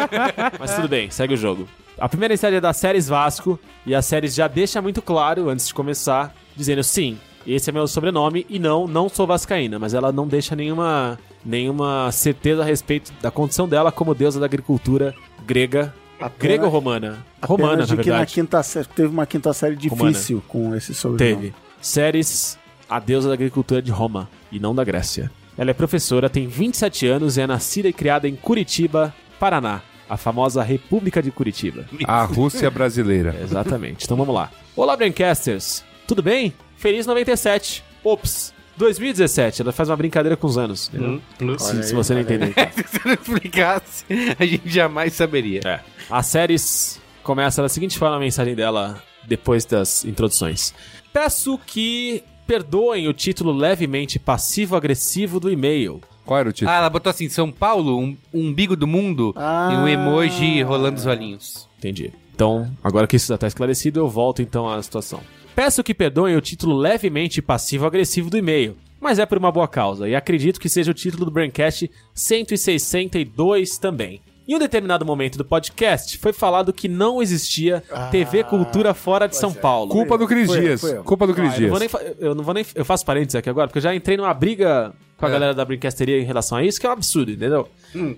Mas 0.58 0.74
tudo 0.74 0.88
bem, 0.88 1.10
segue 1.10 1.34
o 1.34 1.36
jogo. 1.36 1.68
A 1.98 2.08
primeira 2.08 2.36
série 2.36 2.56
é 2.56 2.60
da 2.60 2.72
Séries 2.72 3.08
Vasco, 3.08 3.58
e 3.86 3.94
a 3.94 4.02
Séries 4.02 4.34
já 4.34 4.46
deixa 4.48 4.82
muito 4.82 5.00
claro, 5.00 5.48
antes 5.48 5.68
de 5.68 5.74
começar, 5.74 6.34
dizendo 6.54 6.82
sim, 6.82 7.18
esse 7.46 7.70
é 7.70 7.72
meu 7.72 7.86
sobrenome, 7.86 8.44
e 8.50 8.58
não, 8.58 8.86
não 8.86 9.08
sou 9.08 9.26
vascaína, 9.26 9.78
mas 9.78 9.94
ela 9.94 10.12
não 10.12 10.26
deixa 10.26 10.54
nenhuma, 10.54 11.18
nenhuma 11.46 12.10
certeza 12.10 12.62
a 12.62 12.64
respeito 12.64 13.12
da 13.22 13.30
condição 13.30 13.68
dela 13.68 13.92
como 13.92 14.14
deusa 14.14 14.40
da 14.40 14.46
agricultura 14.46 15.14
grega. 15.46 15.94
Grega 16.38 16.64
ou 16.64 16.70
romana? 16.70 17.24
Romana, 17.42 17.76
na 17.76 17.84
de 17.84 17.90
que 17.90 17.96
na 17.96 18.02
verdade. 18.02 18.34
quinta 18.34 18.62
série, 18.62 18.88
teve 18.88 19.08
uma 19.08 19.26
quinta 19.26 19.52
série 19.52 19.76
difícil 19.76 20.42
com 20.48 20.74
esse 20.74 20.92
sobrenome. 20.94 21.36
Teve. 21.36 21.54
Séries, 21.80 22.58
a 22.88 22.98
deusa 22.98 23.28
da 23.28 23.34
agricultura 23.34 23.80
de 23.80 23.90
Roma, 23.90 24.28
e 24.50 24.58
não 24.58 24.74
da 24.74 24.82
Grécia. 24.82 25.30
Ela 25.56 25.70
é 25.70 25.74
professora, 25.74 26.28
tem 26.28 26.48
27 26.48 27.06
anos 27.06 27.36
e 27.36 27.42
é 27.42 27.46
nascida 27.46 27.88
e 27.88 27.92
criada 27.92 28.26
em 28.26 28.34
Curitiba, 28.34 29.14
Paraná, 29.38 29.82
a 30.08 30.16
famosa 30.16 30.62
República 30.62 31.22
de 31.22 31.30
Curitiba. 31.30 31.84
A 32.06 32.24
Rússia 32.24 32.70
brasileira. 32.70 33.36
Exatamente. 33.42 34.04
Então 34.04 34.16
vamos 34.16 34.34
lá. 34.34 34.50
Olá, 34.74 34.96
Braincasters. 34.96 35.84
Tudo 36.06 36.22
bem? 36.22 36.52
Feliz 36.76 37.06
97. 37.06 37.84
Ops. 38.02 38.55
2017. 38.76 39.62
Ela 39.62 39.72
faz 39.72 39.88
uma 39.88 39.96
brincadeira 39.96 40.36
com 40.36 40.46
os 40.46 40.58
anos. 40.58 40.90
entendeu? 40.92 41.58
se, 41.58 41.82
se 41.84 41.94
você 41.94 42.14
não 42.14 42.20
entender. 42.20 42.52
Se 42.72 42.82
você 42.82 43.00
não 43.04 43.14
explicasse, 43.14 44.04
a 44.38 44.44
gente 44.44 44.68
jamais 44.68 45.12
saberia. 45.14 45.60
É. 45.64 45.80
A 46.10 46.22
séries 46.22 47.00
começa 47.22 47.62
da 47.62 47.68
seguinte 47.68 47.98
forma 47.98 48.16
a 48.16 48.20
mensagem 48.20 48.54
dela 48.54 49.02
depois 49.26 49.64
das 49.64 50.04
introduções. 50.04 50.72
Peço 51.12 51.58
que 51.66 52.22
perdoem 52.46 53.08
o 53.08 53.12
título 53.12 53.52
levemente 53.52 54.18
passivo-agressivo 54.18 55.40
do 55.40 55.50
e-mail. 55.50 56.00
Qual 56.24 56.38
era 56.38 56.48
o 56.48 56.52
título? 56.52 56.70
Ah, 56.70 56.76
ela 56.78 56.90
botou 56.90 57.10
assim, 57.10 57.28
São 57.28 57.50
Paulo, 57.50 57.98
um 57.98 58.16
umbigo 58.32 58.76
do 58.76 58.86
mundo 58.86 59.32
Ah. 59.36 59.70
e 59.72 59.76
um 59.76 59.88
emoji 59.88 60.62
rolando 60.62 60.96
os 60.98 61.06
olhinhos. 61.06 61.68
Entendi. 61.78 62.12
Então, 62.34 62.70
agora 62.84 63.06
que 63.06 63.16
isso 63.16 63.28
já 63.28 63.34
está 63.36 63.46
esclarecido, 63.46 63.98
eu 64.00 64.08
volto 64.08 64.42
então 64.42 64.68
à 64.68 64.80
situação. 64.82 65.20
Peço 65.56 65.82
que 65.82 65.94
perdoem 65.94 66.36
o 66.36 66.40
título 66.40 66.76
levemente 66.76 67.40
passivo-agressivo 67.40 68.28
do 68.28 68.36
e-mail, 68.36 68.76
mas 69.00 69.18
é 69.18 69.24
por 69.24 69.38
uma 69.38 69.50
boa 69.50 69.66
causa, 69.66 70.06
e 70.06 70.14
acredito 70.14 70.60
que 70.60 70.68
seja 70.68 70.90
o 70.90 70.94
título 70.94 71.24
do 71.24 71.30
Braincast 71.30 71.90
162 72.14 73.78
também. 73.78 74.20
Em 74.46 74.54
um 74.54 74.58
determinado 74.60 75.04
momento 75.04 75.36
do 75.38 75.44
podcast, 75.46 76.18
foi 76.18 76.32
falado 76.32 76.72
que 76.72 76.86
não 76.88 77.20
existia 77.20 77.82
TV 78.12 78.44
Cultura 78.44 78.92
fora 78.94 79.26
de 79.26 79.34
São 79.36 79.52
Paulo. 79.52 79.90
Culpa 79.90 80.16
do 80.16 80.24
Cris 80.26 80.48
Dias. 80.52 80.82
eu. 80.84 81.02
Culpa 81.02 81.26
do 81.26 81.34
Cris 81.34 81.54
Ah, 81.54 81.56
eu, 81.56 81.62
não 81.62 81.68
vou 81.70 81.78
Dias. 81.78 81.80
nem 81.80 81.88
fa- 81.88 82.14
eu 82.20 82.34
não 82.34 82.44
vou 82.44 82.54
nem. 82.54 82.66
Eu 82.74 82.84
faço 82.84 83.04
parênteses 83.04 83.34
aqui 83.34 83.50
agora, 83.50 83.66
porque 83.66 83.78
eu 83.78 83.82
já 83.82 83.92
entrei 83.92 84.16
numa 84.16 84.32
briga 84.32 84.94
com 85.16 85.26
a 85.26 85.28
galera 85.30 85.52
da 85.52 85.64
brincasteria 85.64 86.20
em 86.20 86.24
relação 86.24 86.58
a 86.58 86.62
isso, 86.62 86.78
que 86.78 86.86
é 86.86 86.88
um 86.90 86.92
absurdo, 86.92 87.32
entendeu? 87.32 87.66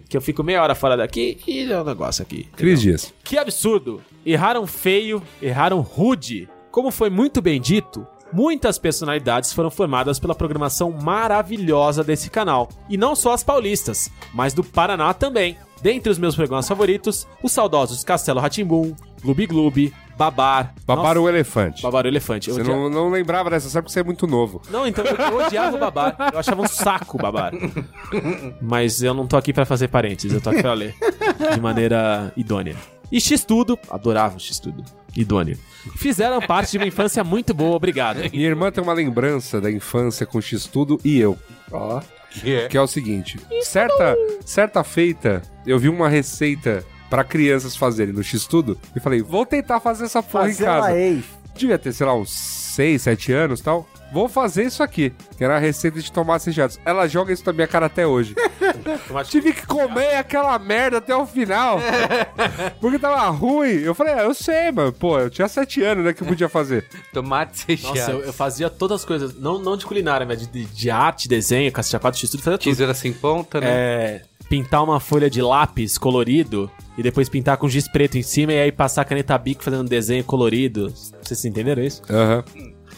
Que 0.06 0.16
eu 0.18 0.20
fico 0.20 0.42
meia 0.44 0.62
hora 0.62 0.74
fora 0.74 0.96
daqui 0.98 1.38
e 1.46 1.62
é 1.72 1.80
um 1.80 1.84
negócio 1.84 2.20
aqui. 2.22 2.46
Cris 2.56 2.80
Dias. 2.82 3.14
Que 3.24 3.38
absurdo! 3.38 4.02
Erraram 4.26 4.66
feio, 4.66 5.22
erraram 5.40 5.80
rude. 5.80 6.46
Como 6.70 6.90
foi 6.90 7.10
muito 7.10 7.40
bem 7.40 7.60
dito, 7.60 8.06
muitas 8.32 8.78
personalidades 8.78 9.52
foram 9.52 9.70
formadas 9.70 10.18
pela 10.18 10.34
programação 10.34 10.90
maravilhosa 10.92 12.04
desse 12.04 12.30
canal. 12.30 12.68
E 12.88 12.96
não 12.96 13.14
só 13.16 13.32
as 13.32 13.42
paulistas, 13.42 14.10
mas 14.34 14.52
do 14.54 14.62
Paraná 14.62 15.12
também. 15.14 15.56
Dentre 15.80 16.10
os 16.10 16.18
meus 16.18 16.34
programas 16.34 16.66
favoritos, 16.66 17.26
os 17.42 17.52
saudosos 17.52 18.02
Castelo 18.02 18.40
Ratimbum, 18.40 18.94
Gloob 19.22 19.46
Gloob, 19.46 19.94
Babar. 20.16 20.74
Babar 20.84 21.04
Nossa, 21.14 21.20
o 21.20 21.28
elefante. 21.28 21.82
Babar 21.82 22.04
o 22.04 22.08
Elefante. 22.08 22.50
Eu 22.50 22.56
Você 22.56 22.64
não, 22.64 22.90
não 22.90 23.08
lembrava 23.08 23.48
dessa 23.50 23.68
série 23.68 23.82
porque 23.84 23.92
você 23.92 24.00
é 24.00 24.04
muito 24.04 24.26
novo. 24.26 24.60
não, 24.68 24.84
então 24.84 25.04
eu, 25.04 25.14
eu 25.14 25.46
odiava 25.46 25.76
o 25.76 25.78
Babar. 25.78 26.16
Eu 26.32 26.38
achava 26.40 26.60
um 26.60 26.66
saco 26.66 27.16
o 27.16 27.22
Babar. 27.22 27.52
Mas 28.60 29.00
eu 29.02 29.14
não 29.14 29.26
tô 29.28 29.36
aqui 29.36 29.52
pra 29.52 29.64
fazer 29.64 29.86
parênteses, 29.88 30.32
eu 30.32 30.40
tô 30.40 30.50
aqui 30.50 30.62
pra 30.62 30.74
ler. 30.74 30.96
De 31.54 31.60
maneira 31.60 32.32
idônea. 32.36 32.74
E 33.12 33.20
X-Tudo, 33.20 33.78
adorava 33.88 34.36
o 34.36 34.40
X-Tudo. 34.40 34.84
Idôneo. 35.16 35.56
Fizeram 35.96 36.40
parte 36.40 36.72
de 36.72 36.78
uma 36.78 36.86
infância 36.86 37.22
muito 37.24 37.54
boa, 37.54 37.76
obrigado. 37.76 38.20
Minha 38.30 38.48
irmã 38.48 38.70
tem 38.70 38.82
uma 38.82 38.92
lembrança 38.92 39.60
da 39.60 39.70
infância 39.70 40.26
com 40.26 40.40
X-Tudo 40.40 41.00
e 41.04 41.18
eu. 41.18 41.38
Ó. 41.70 42.00
Que 42.68 42.76
é 42.76 42.80
o 42.80 42.86
seguinte: 42.86 43.38
certa, 43.62 44.16
certa 44.44 44.84
feita, 44.84 45.42
eu 45.66 45.78
vi 45.78 45.88
uma 45.88 46.08
receita 46.08 46.84
pra 47.08 47.24
crianças 47.24 47.74
fazerem 47.74 48.12
no 48.12 48.22
X-Tudo 48.22 48.78
e 48.94 49.00
falei, 49.00 49.22
vou 49.22 49.46
tentar 49.46 49.80
fazer 49.80 50.04
essa 50.04 50.22
porra 50.22 50.44
Fazer 50.44 50.62
em 50.62 50.66
casa. 50.66 50.88
Devia 51.56 51.78
ter, 51.78 51.92
sei 51.92 52.06
lá, 52.06 52.14
uns 52.14 52.30
6, 52.30 53.02
7 53.02 53.32
anos 53.32 53.60
e 53.60 53.62
tal. 53.62 53.88
Vou 54.12 54.28
fazer 54.28 54.64
isso 54.64 54.82
aqui, 54.82 55.12
que 55.36 55.44
era 55.44 55.56
a 55.56 55.58
receita 55.58 56.00
de 56.00 56.10
tomates 56.10 56.46
recheados. 56.46 56.80
Ela 56.84 57.06
joga 57.06 57.32
isso 57.32 57.42
na 57.44 57.52
minha 57.52 57.66
cara 57.66 57.86
até 57.86 58.06
hoje. 58.06 58.34
Tive 59.28 59.52
que 59.52 59.66
comer 59.66 60.16
aquela 60.16 60.58
merda 60.58 60.98
até 60.98 61.14
o 61.14 61.26
final. 61.26 61.78
Porque 62.80 62.98
tava 62.98 63.28
ruim. 63.30 63.80
Eu 63.80 63.94
falei, 63.94 64.14
ah, 64.14 64.22
eu 64.22 64.34
sei, 64.34 64.72
mano. 64.72 64.92
Pô, 64.92 65.18
eu 65.18 65.30
tinha 65.30 65.48
7 65.48 65.82
anos, 65.82 66.04
né, 66.04 66.12
que 66.12 66.22
eu 66.22 66.26
podia 66.26 66.48
fazer. 66.48 66.86
Tomates 67.12 67.62
recheados. 67.64 67.98
Nossa, 67.98 68.10
eu, 68.12 68.20
eu 68.20 68.32
fazia 68.32 68.70
todas 68.70 69.00
as 69.00 69.04
coisas, 69.04 69.38
não, 69.38 69.58
não 69.58 69.76
de 69.76 69.84
culinária, 69.84 70.26
mas 70.26 70.40
de, 70.40 70.46
de, 70.46 70.64
de 70.64 70.90
arte, 70.90 71.28
desenho, 71.28 71.70
cacete 71.70 71.96
a 71.96 71.98
quatro, 71.98 72.18
X-Tudo, 72.18 72.42
fazia 72.42 72.58
tudo. 72.58 72.70
Tesoura 72.70 72.94
sem 72.94 73.12
ponta, 73.12 73.60
né? 73.60 73.66
É, 73.68 74.22
pintar 74.48 74.82
uma 74.82 74.98
folha 74.98 75.28
de 75.28 75.42
lápis 75.42 75.98
colorido 75.98 76.70
e 76.96 77.02
depois 77.02 77.28
pintar 77.28 77.56
com 77.58 77.68
giz 77.68 77.86
preto 77.86 78.16
em 78.16 78.22
cima 78.22 78.52
e 78.52 78.60
aí 78.60 78.72
passar 78.72 79.02
a 79.02 79.04
caneta 79.04 79.36
bic 79.36 79.62
fazendo 79.62 79.82
um 79.82 79.86
desenho 79.86 80.24
colorido. 80.24 80.92
Vocês 81.22 81.44
entenderam 81.44 81.82
isso? 81.82 82.02
Aham. 82.10 82.44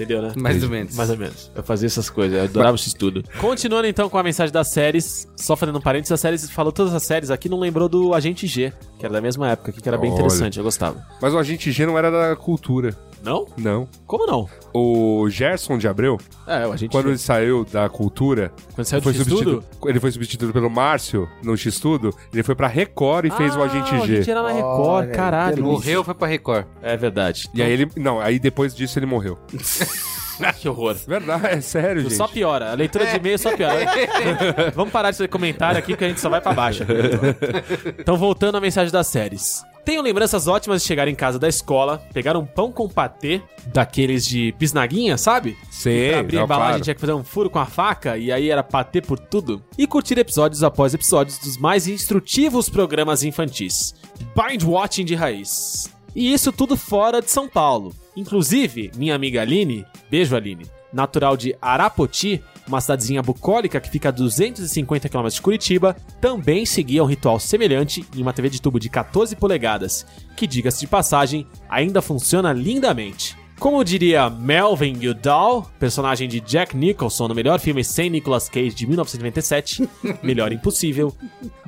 Entendeu, 0.00 0.22
né? 0.22 0.32
Mais 0.34 0.62
ou 0.62 0.70
menos. 0.70 0.96
Mais 0.96 1.10
ou 1.10 1.16
menos. 1.18 1.50
Eu 1.54 1.62
fazia 1.62 1.86
essas 1.86 2.08
coisas, 2.08 2.38
eu 2.38 2.44
adorava 2.44 2.74
esse 2.74 2.88
estudo. 2.88 3.22
Continuando 3.38 3.86
então 3.86 4.08
com 4.08 4.16
a 4.16 4.22
mensagem 4.22 4.50
das 4.50 4.68
séries, 4.68 5.28
só 5.36 5.54
fazendo 5.54 5.76
um 5.76 5.80
parênteses, 5.80 6.12
as 6.12 6.20
séries, 6.20 6.50
falou 6.50 6.72
todas 6.72 6.94
as 6.94 7.02
séries 7.02 7.30
aqui, 7.30 7.50
não 7.50 7.60
lembrou 7.60 7.86
do 7.86 8.14
Agente 8.14 8.46
G, 8.46 8.72
que 8.98 9.04
era 9.04 9.12
da 9.12 9.20
mesma 9.20 9.50
época, 9.50 9.72
que 9.72 9.86
era 9.86 9.98
bem 9.98 10.10
Olha. 10.10 10.18
interessante, 10.18 10.56
eu 10.56 10.64
gostava. 10.64 11.04
Mas 11.20 11.34
o 11.34 11.38
Agente 11.38 11.70
G 11.70 11.84
não 11.84 11.98
era 11.98 12.10
da 12.10 12.34
cultura. 12.34 12.96
Não? 13.22 13.46
Não. 13.56 13.88
Como 14.06 14.26
não? 14.26 14.48
O 14.72 15.28
Gerson 15.28 15.76
de 15.76 15.86
Abreu, 15.88 16.16
É, 16.46 16.66
o 16.66 16.72
Agente 16.72 16.90
quando 16.92 17.08
ele 17.08 17.18
saiu 17.18 17.64
da 17.64 17.88
cultura, 17.88 18.52
Quando 18.74 18.86
saiu 18.86 19.00
do 19.00 19.04
foi 19.04 19.12
X-Tudo? 19.14 19.36
substituído, 19.36 19.88
ele 19.90 20.00
foi 20.00 20.10
substituído 20.12 20.52
pelo 20.52 20.70
Márcio 20.70 21.28
no 21.42 21.56
X-Tudo, 21.56 22.14
ele 22.32 22.42
foi 22.42 22.54
pra 22.54 22.66
Record 22.68 23.26
e 23.26 23.30
fez 23.30 23.54
o 23.56 23.62
Agente 23.62 23.94
Ah, 23.94 23.98
O 24.00 24.06
G. 24.06 24.12
Agente 24.14 24.30
era 24.30 24.42
na 24.42 24.52
Record, 24.52 24.78
Olha, 24.80 25.12
caralho. 25.12 25.64
Morreu, 25.64 26.02
foi 26.04 26.14
pra 26.14 26.28
Record. 26.28 26.66
É 26.82 26.96
verdade. 26.96 27.48
E 27.52 27.62
aí 27.62 27.70
ele. 27.72 27.90
Não, 27.96 28.20
aí 28.20 28.38
depois 28.38 28.74
disso 28.74 28.98
ele 28.98 29.06
morreu. 29.06 29.38
que 30.58 30.68
horror. 30.68 30.94
Verdade, 31.06 31.46
é 31.48 31.60
sério, 31.60 32.00
gente. 32.02 32.14
Só 32.14 32.26
piora. 32.26 32.70
A 32.70 32.74
leitura 32.74 33.04
de 33.06 33.16
e-mail 33.16 33.38
só 33.38 33.54
piora. 33.54 33.80
Vamos 34.74 34.90
parar 34.92 35.10
de 35.10 35.18
fazer 35.18 35.28
comentário 35.28 35.78
aqui 35.78 35.94
que 35.94 36.04
a 36.04 36.08
gente 36.08 36.20
só 36.20 36.30
vai 36.30 36.40
pra 36.40 36.52
baixo. 36.54 36.84
Então, 37.98 38.16
voltando 38.16 38.56
à 38.56 38.60
mensagem 38.60 38.90
das 38.92 39.06
séries. 39.08 39.62
Tenho 39.84 40.02
lembranças 40.02 40.46
ótimas 40.46 40.82
de 40.82 40.88
chegar 40.88 41.08
em 41.08 41.14
casa 41.14 41.38
da 41.38 41.48
escola, 41.48 42.02
pegar 42.12 42.36
um 42.36 42.44
pão 42.44 42.70
com 42.70 42.88
patê, 42.88 43.40
daqueles 43.66 44.24
de 44.26 44.52
bisnaguinha, 44.58 45.16
sabe? 45.16 45.56
Sim, 45.70 46.08
Pra 46.10 46.20
abrir 46.20 46.36
a 46.36 46.40
não, 46.40 46.44
embalagem 46.44 46.70
claro. 46.72 46.84
tinha 46.84 46.94
que 46.94 47.00
fazer 47.00 47.14
um 47.14 47.24
furo 47.24 47.48
com 47.50 47.58
a 47.58 47.66
faca 47.66 48.16
e 48.18 48.30
aí 48.30 48.50
era 48.50 48.62
patê 48.62 49.00
por 49.00 49.18
tudo. 49.18 49.62
E 49.78 49.86
curtir 49.86 50.18
episódios 50.18 50.62
após 50.62 50.92
episódios 50.94 51.38
dos 51.38 51.56
mais 51.56 51.88
instrutivos 51.88 52.68
programas 52.68 53.22
infantis. 53.24 53.94
Bind 54.36 54.62
Watching 54.62 55.04
de 55.04 55.14
raiz. 55.14 55.90
E 56.14 56.32
isso 56.32 56.52
tudo 56.52 56.76
fora 56.76 57.20
de 57.22 57.30
São 57.30 57.48
Paulo. 57.48 57.94
Inclusive, 58.16 58.90
minha 58.96 59.14
amiga 59.14 59.40
Aline, 59.40 59.86
beijo 60.10 60.36
Aline, 60.36 60.66
natural 60.92 61.36
de 61.36 61.56
Arapoti, 61.62 62.42
uma 62.70 62.80
cidadezinha 62.80 63.22
bucólica 63.22 63.80
que 63.80 63.90
fica 63.90 64.08
a 64.08 64.12
250 64.12 65.08
km 65.08 65.28
de 65.28 65.42
Curitiba, 65.42 65.96
também 66.20 66.64
seguia 66.64 67.02
um 67.02 67.06
ritual 67.06 67.38
semelhante 67.38 68.04
em 68.16 68.22
uma 68.22 68.32
TV 68.32 68.48
de 68.48 68.62
tubo 68.62 68.78
de 68.78 68.88
14 68.88 69.36
polegadas, 69.36 70.06
que, 70.36 70.46
diga-se 70.46 70.80
de 70.80 70.86
passagem, 70.86 71.46
ainda 71.68 72.00
funciona 72.00 72.52
lindamente. 72.52 73.36
Como 73.58 73.84
diria 73.84 74.30
Melvin 74.30 75.06
Udall, 75.06 75.70
personagem 75.78 76.26
de 76.26 76.40
Jack 76.40 76.74
Nicholson 76.74 77.28
no 77.28 77.34
melhor 77.34 77.60
filme 77.60 77.84
sem 77.84 78.08
Nicolas 78.08 78.48
Cage 78.48 78.70
de 78.70 78.86
1997, 78.86 79.86
Melhor 80.22 80.50
Impossível, 80.50 81.14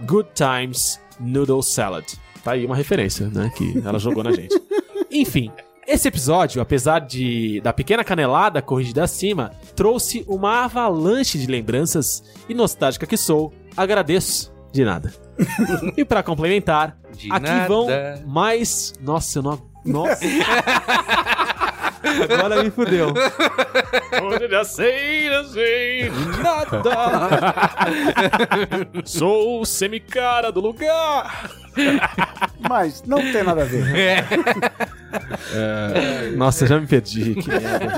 Good 0.07 0.31
Times 0.35 0.99
Noodle 1.21 1.63
Salad. 1.63 2.07
Tá 2.43 2.53
aí 2.53 2.65
uma 2.65 2.75
referência, 2.75 3.29
né, 3.29 3.53
que 3.55 3.83
ela 3.85 3.99
jogou 3.99 4.25
na 4.25 4.33
gente. 4.33 4.59
Enfim, 5.11 5.51
esse 5.87 6.09
episódio, 6.09 6.61
apesar 6.63 7.01
de 7.01 7.61
da 7.61 7.73
pequena 7.73 8.05
canelada 8.05 8.63
corrigida 8.63 9.05
acima, 9.05 9.51
trouxe 9.75 10.25
uma 10.29 10.65
avalanche 10.65 11.39
de 11.39 11.47
lembranças 11.47 12.23
e 12.49 12.55
nostálgica 12.55 13.07
que 13.07 13.17
sou, 13.17 13.53
agradeço 13.77 14.53
de 14.73 14.85
nada. 14.85 15.13
e 15.97 16.05
pra 16.05 16.23
complementar, 16.23 16.97
De 17.17 17.31
aqui 17.33 17.43
nada. 17.43 17.69
vão 17.69 17.87
mais, 18.27 18.93
nossa, 19.01 19.39
eu 19.39 19.43
não, 19.43 19.63
nossa. 19.85 20.25
Agora 22.33 22.63
me 22.63 22.71
fudeu. 22.71 23.13
Hoje 24.23 24.49
já 24.49 24.65
sei, 24.65 25.29
já 25.29 25.45
sei 25.45 26.11
nada. 26.43 26.83
Sou 29.05 29.61
o 29.61 29.65
semicara 29.65 30.51
do 30.51 30.61
lugar. 30.61 31.51
Mas 32.69 33.03
não 33.05 33.19
tem 33.19 33.43
nada 33.43 33.63
a 33.63 33.65
ver. 33.65 34.25
Nossa, 36.37 36.67
já 36.67 36.79
me 36.79 36.87
perdi. 36.87 37.37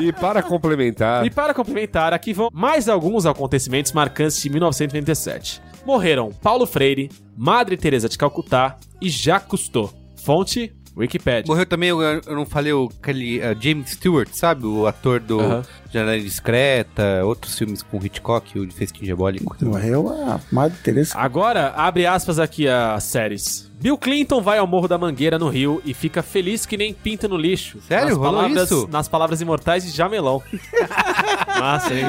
E 0.01 0.13
para 0.13 0.43
complementar, 0.43 1.25
E 1.27 1.31
para 1.31 1.55
complementar, 1.55 2.13
aqui 2.13 2.33
vão 2.33 2.49
mais 2.53 2.89
alguns 2.89 3.27
acontecimentos 3.27 3.93
marcantes 3.93 4.41
de 4.41 4.51
1997. 4.51 5.63
Morreram 5.85 6.31
Paulo 6.33 6.67
Freire, 6.67 7.11
Madre 7.37 7.77
Teresa 7.77 8.09
de 8.09 8.17
Calcutá 8.17 8.77
e 9.01 9.09
Jacques 9.09 9.49
Cousteau. 9.49 9.93
Fonte, 10.25 10.73
Wikipedia. 10.97 11.45
Morreu 11.47 11.67
também, 11.67 11.89
eu, 11.89 12.01
eu 12.01 12.37
não 12.37 12.47
falei, 12.47 12.73
o, 12.73 12.89
aquele 13.03 13.39
uh, 13.39 13.57
James 13.59 13.91
Stewart, 13.91 14.29
sabe? 14.33 14.65
O 14.65 14.87
ator 14.87 15.19
do 15.19 15.41
Aham. 15.41 15.63
Janela 15.93 16.19
Discreta, 16.19 17.25
outros 17.25 17.59
filmes 17.59 17.83
com 17.83 18.05
Hitchcock, 18.05 18.59
o 18.59 18.67
de 18.67 18.75
Festim 18.75 19.05
Diabólico. 19.05 19.57
Morreu 19.63 20.09
a 20.09 20.41
Madre 20.53 20.79
Teresa. 20.83 21.15
Agora, 21.17 21.73
abre 21.77 22.07
aspas 22.07 22.39
aqui 22.39 22.69
as 22.69 23.03
séries. 23.05 23.71
Bill 23.81 23.99
Clinton 23.99 24.41
vai 24.41 24.59
ao 24.59 24.67
Morro 24.67 24.89
da 24.89 24.97
Mangueira, 24.97 25.39
no 25.39 25.49
Rio, 25.49 25.83
e 25.85 25.93
fica 25.93 26.23
feliz 26.23 26.65
que 26.65 26.77
nem 26.77 26.95
pinta 26.95 27.29
no 27.29 27.37
lixo. 27.37 27.79
Sério? 27.87 28.11
Nas 28.11 28.17
Rolou 28.17 28.33
palavras, 28.33 28.71
isso? 28.71 28.89
Nas 28.91 29.09
palavras 29.09 29.41
imortais 29.41 29.85
de 29.85 29.91
Jamelão. 29.91 30.43
massa, 31.59 31.93
hein? 31.93 32.07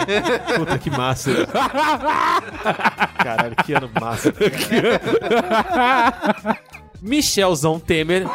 Puta 0.58 0.78
que 0.78 0.89
massa. 0.89 1.32
Caralho, 3.17 3.56
que 3.65 3.74
ano 3.74 3.89
massa. 4.00 4.34
Michelzão 7.02 7.80
Temer 7.80 8.26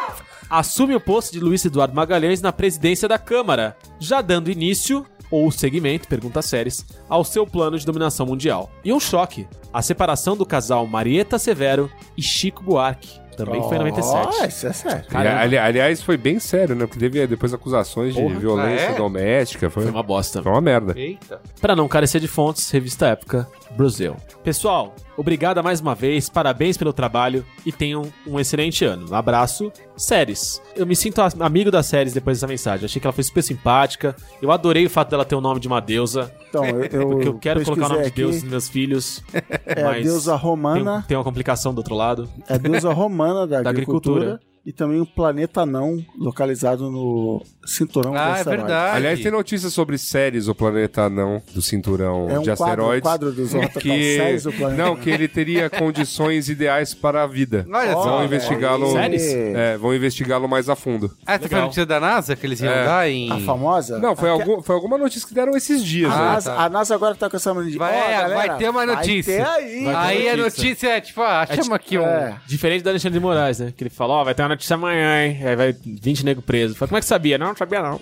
assume 0.51 0.93
o 0.93 0.99
posto 0.99 1.31
de 1.31 1.39
Luiz 1.39 1.63
Eduardo 1.63 1.95
Magalhães 1.95 2.41
na 2.41 2.51
presidência 2.51 3.07
da 3.07 3.17
Câmara, 3.17 3.75
já 3.99 4.21
dando 4.21 4.51
início, 4.51 5.05
ou 5.31 5.49
segmento, 5.49 6.09
pergunta 6.09 6.41
séries, 6.41 6.85
ao 7.07 7.23
seu 7.23 7.47
plano 7.47 7.79
de 7.79 7.85
dominação 7.85 8.25
mundial. 8.25 8.69
E 8.83 8.91
um 8.91 8.99
choque, 8.99 9.47
a 9.73 9.81
separação 9.81 10.35
do 10.35 10.45
casal 10.45 10.85
Marieta 10.85 11.39
Severo 11.39 11.89
e 12.17 12.21
Chico 12.21 12.61
Buarque, 12.61 13.21
também 13.37 13.61
foi 13.63 13.75
em 13.77 13.79
97. 13.79 14.27
Ó, 14.41 14.45
isso 14.45 14.67
é 14.67 14.73
sério. 14.73 15.05
Ali- 15.13 15.57
aliás, 15.57 16.01
foi 16.03 16.17
bem 16.17 16.37
sério, 16.37 16.75
né? 16.75 16.85
Porque 16.85 16.99
teve 16.99 17.25
depois 17.25 17.53
acusações 17.53 18.13
de 18.13 18.21
Porra. 18.21 18.35
violência 18.37 18.89
Ah, 18.89 18.91
é? 18.91 18.95
doméstica. 18.97 19.69
Foi, 19.69 19.83
Foi 19.83 19.91
uma 19.91 20.03
bosta. 20.03 20.43
foi 20.43 20.51
uma 20.51 20.59
merda. 20.61 20.93
Eita. 20.99 21.41
Para 21.61 21.73
não 21.75 21.87
carecer 21.87 22.19
de 22.19 22.27
fontes, 22.27 22.69
revista 22.69 23.07
Época, 23.07 23.47
Brasil. 23.71 24.17
Pessoal, 24.43 24.93
obrigado 25.17 25.63
mais 25.63 25.79
uma 25.81 25.93
vez, 25.95 26.29
parabéns 26.29 26.77
pelo 26.77 26.93
trabalho 26.93 27.45
e 27.65 27.71
tenham 27.71 28.03
um 28.25 28.39
excelente 28.39 28.83
ano. 28.85 29.09
Um 29.11 29.15
abraço. 29.15 29.71
Séries. 29.95 30.61
Eu 30.75 30.85
me 30.85 30.95
sinto 30.95 31.21
amigo 31.39 31.69
das 31.69 31.85
séries 31.85 32.13
depois 32.13 32.37
dessa 32.37 32.47
mensagem. 32.47 32.85
Achei 32.85 32.99
que 32.99 33.05
ela 33.05 33.13
foi 33.13 33.23
super 33.23 33.43
simpática. 33.43 34.15
Eu 34.41 34.51
adorei 34.51 34.85
o 34.85 34.89
fato 34.89 35.09
dela 35.11 35.23
ter 35.25 35.35
o 35.35 35.41
nome 35.41 35.59
de 35.59 35.67
uma 35.67 35.79
deusa. 35.79 36.33
Então, 36.49 36.65
eu, 36.65 36.83
eu 36.91 37.07
Porque 37.09 37.27
eu 37.27 37.39
quero 37.39 37.63
colocar 37.63 37.85
o 37.85 37.89
nome 37.89 38.03
de 38.03 38.11
pesquisei 38.11 38.25
Deus 38.25 38.35
aqui, 38.35 38.43
nos 38.43 38.51
meus 38.51 38.69
filhos. 38.69 39.23
É 39.65 39.83
a 39.83 39.91
deusa 39.93 40.33
tem, 40.33 40.41
romana, 40.41 41.05
tem 41.07 41.15
uma 41.17 41.23
complicação 41.23 41.73
do 41.73 41.77
outro 41.77 41.95
lado. 41.95 42.27
é 42.47 42.55
a 42.55 42.57
deusa 42.57 42.91
romana 42.93 43.45
da, 43.47 43.61
Da 43.61 43.69
agricultura, 43.69 44.21
agricultura. 44.33 44.39
e 44.65 44.71
também 44.73 44.99
um 44.99 45.05
planeta 45.05 45.65
não 45.65 46.03
localizado 46.17 46.89
no 46.89 47.41
cinturão 47.65 48.11
do 48.11 48.17
Ah, 48.17 48.29
é 48.29 48.31
asteroide. 48.33 48.63
verdade. 48.63 48.97
Aliás, 48.97 49.19
tem 49.21 49.31
notícias 49.31 49.73
sobre 49.73 49.97
séries 49.97 50.47
o 50.47 50.55
planeta 50.55 51.09
não 51.09 51.41
do 51.53 51.61
cinturão 51.61 52.27
É 52.29 52.39
um 52.39 52.41
de 52.41 52.49
quadro, 52.55 52.63
asteroides. 52.63 53.01
quadro 53.01 53.31
dos 53.31 53.51
que 53.79 54.17
séries 54.17 54.43
do 54.43 54.51
planeta. 54.53 54.81
não, 54.83 54.95
que 54.95 55.09
ele 55.09 55.27
teria 55.27 55.69
condições 55.69 56.49
ideais 56.49 56.93
para 56.93 57.23
a 57.23 57.27
vida. 57.27 57.65
Olha 57.71 57.93
Vão 57.93 58.03
só. 58.03 58.23
investigá-lo. 58.23 58.97
É, 58.97 59.77
vão 59.77 59.93
investigá-lo 59.95 60.47
mais 60.47 60.69
a 60.69 60.75
fundo. 60.75 61.11
Ah, 61.25 61.37
você 61.37 61.47
foi 61.47 61.59
a 61.59 61.61
notícia 61.61 61.85
da 61.85 61.99
NASA 61.99 62.35
que 62.35 62.45
eles 62.45 62.59
iam 62.61 62.71
É. 62.73 62.85
dar 62.85 63.09
em... 63.09 63.31
A 63.31 63.39
famosa? 63.39 63.99
Não, 63.99 64.15
foi, 64.15 64.29
Aque- 64.29 64.41
algum, 64.41 64.61
foi 64.61 64.75
alguma 64.75 64.97
notícia 64.97 65.27
que 65.27 65.33
deram 65.33 65.55
esses 65.55 65.83
dias, 65.83 66.11
A 66.11 66.17
né? 66.17 66.23
NASA, 66.25 66.51
tá. 66.55 66.63
a 66.63 66.69
NASA 66.69 66.95
agora 66.95 67.15
tá 67.15 67.29
com 67.29 67.37
essa 67.37 67.53
mania 67.53 67.71
de. 67.71 67.77
Vai- 67.77 67.93
é, 67.95 68.11
galera, 68.17 68.35
vai 68.35 68.57
ter 68.57 68.69
uma 68.69 68.85
notícia. 68.85 69.43
Vai 69.45 69.61
ter 69.63 69.65
aí. 69.65 69.83
Vai 69.85 69.93
ter 69.93 69.99
Aí 70.21 70.29
a 70.29 70.37
notícia. 70.37 70.63
notícia 70.63 70.87
é 70.89 71.01
tipo, 71.01 71.21
ah, 71.21 71.47
chama 71.53 71.75
aqui 71.75 71.97
um... 71.97 72.03
É. 72.05 72.35
Diferente 72.47 72.81
do 72.83 72.89
Alexandre 72.89 73.19
de 73.19 73.23
Moraes, 73.23 73.59
né? 73.59 73.73
Que 73.75 73.83
ele 73.83 73.89
falou, 73.89 74.17
ó, 74.17 74.23
vai 74.23 74.33
ter 74.33 74.41
uma 74.41 74.49
notícia 74.49 74.73
amanhã, 74.73 75.25
hein? 75.25 75.39
Aí 75.45 75.55
vai 75.55 75.75
20 75.85 76.25
nego 76.25 76.41
preso. 76.41 76.75
Como 76.75 76.97
é 76.97 76.99
que 76.99 77.05
sabia? 77.05 77.37
Não, 77.37 77.50
não 77.51 77.57
sabia 77.57 77.81
não. 77.81 77.99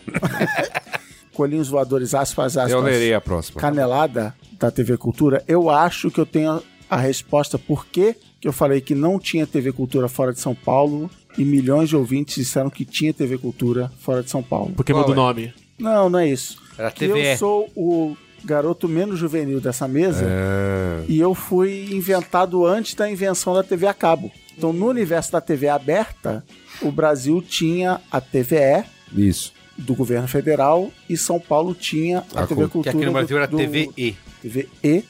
Colinhos 1.34 1.70
voadores, 1.70 2.14
aspas, 2.14 2.58
aspas. 2.58 2.72
Eu 2.72 2.82
lerei 2.82 3.14
a 3.14 3.22
próxima. 3.22 3.60
Canelada 3.62 4.36
da 4.60 4.70
TV 4.70 4.98
Cultura. 4.98 5.44
Eu 5.48 5.70
acho 5.70 6.12
que 6.12 6.20
eu 6.20 6.26
tenho 6.26 6.62
a 6.90 6.98
resposta 6.98 7.58
por 7.58 7.86
que 7.86 8.16
que 8.42 8.48
eu 8.48 8.54
falei 8.54 8.80
que 8.82 8.96
não 8.96 9.20
tinha 9.20 9.46
TV 9.46 9.72
Cultura 9.72 10.08
fora 10.08 10.32
de 10.34 10.40
São 10.40 10.56
Paulo 10.56 11.10
e 11.38 11.44
milhões 11.44 11.90
de 11.90 11.96
ouvintes 11.96 12.36
disseram 12.36 12.70
que 12.70 12.86
tinha 12.86 13.14
TV 13.14 13.38
Cultura 13.38 13.92
fora 14.00 14.24
de 14.24 14.30
São 14.30 14.42
Paulo. 14.42 14.72
Porque 14.76 14.94
Qual 14.94 15.02
muda 15.02 15.12
o 15.12 15.14
é? 15.14 15.16
nome. 15.18 15.54
Não, 15.78 16.10
não 16.10 16.20
é 16.20 16.28
isso. 16.30 16.58
Era 16.78 16.90
Que 16.92 17.08
TVE. 17.08 17.20
eu 17.26 17.38
sou 17.38 17.70
o 17.76 18.18
garoto 18.44 18.88
menos 18.88 19.20
juvenil 19.20 19.60
dessa 19.60 19.88
mesa 19.88 20.26
Ah, 20.26 21.04
e 21.08 21.20
eu 21.20 21.36
fui 21.36 21.90
inventado 21.92 22.66
antes 22.66 22.94
da 22.96 23.10
invenção 23.10 23.54
da 23.54 23.62
TV 23.64 23.88
a 23.88 23.94
cabo. 23.94 24.32
Então, 24.58 24.72
no 24.74 24.88
universo 24.88 25.32
da 25.34 25.42
TV 25.42 25.68
aberta, 25.70 26.44
o 26.82 26.92
Brasil 26.92 27.42
tinha 27.42 28.00
a 28.12 28.20
TVE 28.22 28.84
isso. 29.16 29.54
do 29.78 29.96
governo 29.96 30.28
federal 30.28 30.92
e 31.10 31.16
São 31.16 31.40
Paulo 31.40 31.74
tinha 31.74 32.24
a, 32.36 32.42
A 32.44 32.48
TV 32.48 32.56
Cult- 32.68 32.72
Cultura 32.72 32.84
Que 32.84 32.90
aqui 32.98 33.06
no 33.06 33.12
Brasil 33.14 33.38
do, 33.38 33.38
era 33.38 33.48
do- 33.48 33.58
TVE. 33.58 34.18
TVE. 34.42 35.06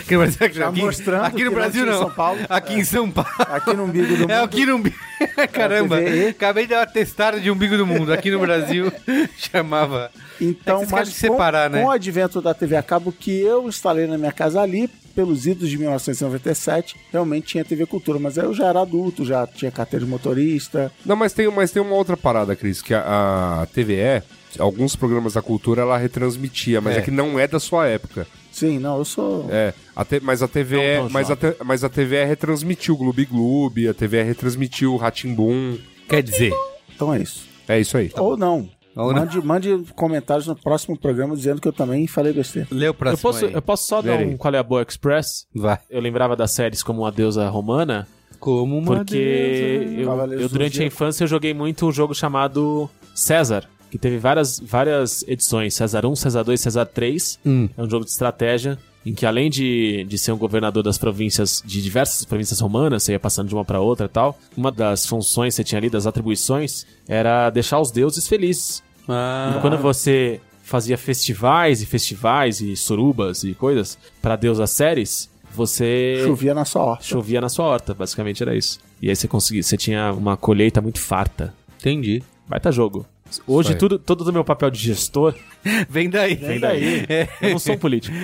Aqui 0.00 0.12
no 0.14 0.18
Brasil, 0.20 0.52
Já 0.52 0.68
aqui, 0.68 0.80
mostrando 0.82 1.24
aqui 1.24 1.44
no 1.44 1.50
Brasil 1.52 1.86
não. 1.86 1.98
São 1.98 2.10
Paulo. 2.10 2.40
Aqui 2.50 2.74
em 2.74 2.84
São 2.84 3.10
Paulo. 3.10 3.30
Aqui 3.38 3.72
no 3.74 3.84
umbigo 3.84 4.06
do 4.06 4.16
mundo. 4.20 4.30
É 4.30 4.42
aqui 4.42 4.66
no 4.66 4.76
umbigo. 4.76 4.96
Caramba, 5.52 5.96
TVE. 5.98 6.26
acabei 6.28 6.64
de 6.64 6.70
dar 6.70 6.80
uma 6.80 6.86
testada 6.86 7.40
de 7.40 7.50
umbigo 7.50 7.76
do 7.78 7.86
mundo. 7.86 8.12
Aqui 8.12 8.30
no 8.30 8.38
Brasil 8.40 8.92
chamava. 9.38 10.10
Então, 10.40 10.78
É 10.82 10.86
mas 10.86 10.90
querem 10.90 11.12
separar, 11.12 11.70
com, 11.70 11.76
né? 11.76 11.82
com 11.82 11.88
o 11.88 11.90
advento 11.90 12.42
da 12.42 12.52
TV 12.52 12.76
a 12.76 12.82
cabo 12.82 13.10
que 13.12 13.40
eu 13.40 13.66
instalei 13.68 14.06
na 14.06 14.18
minha 14.18 14.32
casa 14.32 14.60
ali, 14.60 14.90
pelos 15.18 15.48
idos 15.48 15.68
de 15.68 15.76
1997, 15.76 16.94
realmente 17.10 17.48
tinha 17.48 17.64
TV 17.64 17.84
Cultura, 17.86 18.20
mas 18.20 18.38
aí 18.38 18.44
eu 18.44 18.54
já 18.54 18.68
era 18.68 18.82
adulto, 18.82 19.24
já 19.24 19.44
tinha 19.48 19.68
carteira 19.68 20.04
de 20.04 20.08
motorista. 20.10 20.92
Não, 21.04 21.16
mas 21.16 21.32
tem, 21.32 21.50
mas 21.50 21.72
tem 21.72 21.82
uma 21.82 21.96
outra 21.96 22.16
parada, 22.16 22.54
Cris, 22.54 22.80
que 22.80 22.94
a, 22.94 23.62
a 23.62 23.66
TVE, 23.66 24.22
alguns 24.60 24.94
programas 24.94 25.32
da 25.32 25.42
cultura, 25.42 25.82
ela 25.82 25.98
retransmitia, 25.98 26.80
mas 26.80 26.94
é, 26.96 26.98
É. 27.00 27.02
que 27.02 27.10
não 27.10 27.36
é 27.36 27.48
da 27.48 27.58
sua 27.58 27.88
época. 27.88 28.28
Sim, 28.52 28.78
não, 28.78 28.98
eu 28.98 29.04
sou. 29.04 29.48
É, 29.50 29.74
a 29.96 30.04
te- 30.04 30.20
mas 30.20 30.40
a 30.40 30.46
TVE, 30.46 30.76
Não 30.76 31.02
tão 31.04 31.10
mas 31.10 31.30
a, 31.32 31.36
te- 31.36 31.56
mas 31.64 31.82
a 31.82 31.88
TVE 31.88 32.24
retransmitiu 32.24 32.94
o 32.94 32.98
Gloob 32.98 33.24
Gloob, 33.26 33.88
a 33.88 33.94
TVE 33.94 34.22
retransmitiu 34.22 34.94
o 34.94 34.96
Ratimbum. 34.96 35.78
Quer 36.08 36.22
dizer, 36.22 36.52
Então 36.94 37.12
é 37.12 37.20
isso. 37.20 37.44
É 37.66 37.80
isso 37.80 37.96
aí. 37.98 38.10
Ou 38.16 38.36
não. 38.36 38.68
Mande, 39.06 39.40
mande 39.42 39.84
comentários 39.94 40.46
no 40.46 40.56
próximo 40.56 40.98
programa 40.98 41.34
dizendo 41.36 41.60
que 41.60 41.68
eu 41.68 41.72
também 41.72 42.06
falei 42.06 42.32
besteira. 42.32 42.68
lê 42.70 42.86
o 42.86 42.90
Eu 42.90 42.94
próximo 42.94 43.22
posso, 43.22 43.46
aí. 43.46 43.52
eu 43.54 43.62
posso 43.62 43.86
só 43.86 44.02
dar 44.02 44.18
um 44.20 44.36
Qual 44.36 44.54
é 44.54 44.58
a 44.58 44.62
Boa 44.62 44.82
Express? 44.82 45.46
Vai. 45.54 45.78
Eu 45.88 46.00
lembrava 46.00 46.34
das 46.36 46.50
séries 46.50 46.82
como 46.82 47.04
a 47.06 47.10
deusa 47.10 47.48
romana, 47.48 48.06
Como 48.40 48.76
uma 48.78 48.96
porque 48.96 49.86
deusa. 49.96 50.10
eu, 50.10 50.32
eu, 50.32 50.48
do 50.48 50.48
durante 50.50 50.82
a 50.82 50.86
infância 50.86 51.24
eu 51.24 51.28
joguei 51.28 51.54
muito 51.54 51.86
um 51.86 51.92
jogo 51.92 52.14
chamado 52.14 52.88
César, 53.14 53.64
que 53.90 53.98
teve 53.98 54.18
várias, 54.18 54.58
várias 54.60 55.22
edições, 55.26 55.74
César 55.74 56.04
1, 56.04 56.14
César 56.16 56.42
2, 56.44 56.60
César 56.60 56.84
3. 56.86 57.38
Hum. 57.46 57.68
É 57.76 57.82
um 57.82 57.88
jogo 57.88 58.04
de 58.04 58.10
estratégia 58.10 58.78
em 59.06 59.14
que 59.14 59.24
além 59.24 59.48
de, 59.48 60.04
de 60.04 60.18
ser 60.18 60.32
um 60.32 60.36
governador 60.36 60.82
das 60.82 60.98
províncias, 60.98 61.62
de 61.64 61.80
diversas 61.80 62.26
províncias 62.26 62.60
romanas, 62.60 63.04
você 63.04 63.12
ia 63.12 63.20
passando 63.20 63.48
de 63.48 63.54
uma 63.54 63.64
para 63.64 63.80
outra 63.80 64.04
e 64.04 64.08
tal, 64.08 64.38
uma 64.54 64.70
das 64.70 65.06
funções 65.06 65.54
que 65.54 65.56
você 65.56 65.64
tinha 65.64 65.78
ali, 65.78 65.88
das 65.88 66.06
atribuições, 66.06 66.84
era 67.08 67.48
deixar 67.48 67.80
os 67.80 67.90
deuses 67.90 68.28
felizes. 68.28 68.82
Ah, 69.08 69.54
E 69.56 69.60
quando 69.60 69.78
você 69.78 70.40
fazia 70.62 70.98
festivais 70.98 71.80
e 71.82 71.86
festivais 71.86 72.60
e 72.60 72.76
surubas 72.76 73.42
e 73.42 73.54
coisas 73.54 73.96
pra 74.20 74.36
deusas 74.36 74.70
séries, 74.70 75.30
você 75.54 76.22
Chovia 76.24 76.52
na 76.54 76.64
sua 76.64 76.82
horta. 76.82 77.04
chovia 77.04 77.40
na 77.40 77.48
sua 77.48 77.64
horta, 77.66 77.94
basicamente 77.94 78.42
era 78.42 78.54
isso. 78.54 78.78
E 79.00 79.08
aí 79.08 79.16
você 79.16 79.26
conseguia, 79.26 79.62
você 79.62 79.76
tinha 79.76 80.12
uma 80.12 80.36
colheita 80.36 80.80
muito 80.80 81.00
farta. 81.00 81.54
entendi. 81.78 82.22
Baita 82.46 82.70
jogo. 82.72 83.06
Hoje 83.46 83.74
tudo, 83.74 83.98
todo 83.98 84.22
o 84.26 84.32
meu 84.32 84.42
papel 84.44 84.70
de 84.70 84.78
gestor 84.78 85.34
Vem 85.90 86.08
daí. 86.08 86.34
vem 86.34 86.58
daí. 86.58 87.06
Eu 87.42 87.50
não 87.50 87.58
sou 87.58 87.74
um 87.74 87.78
político, 87.78 88.16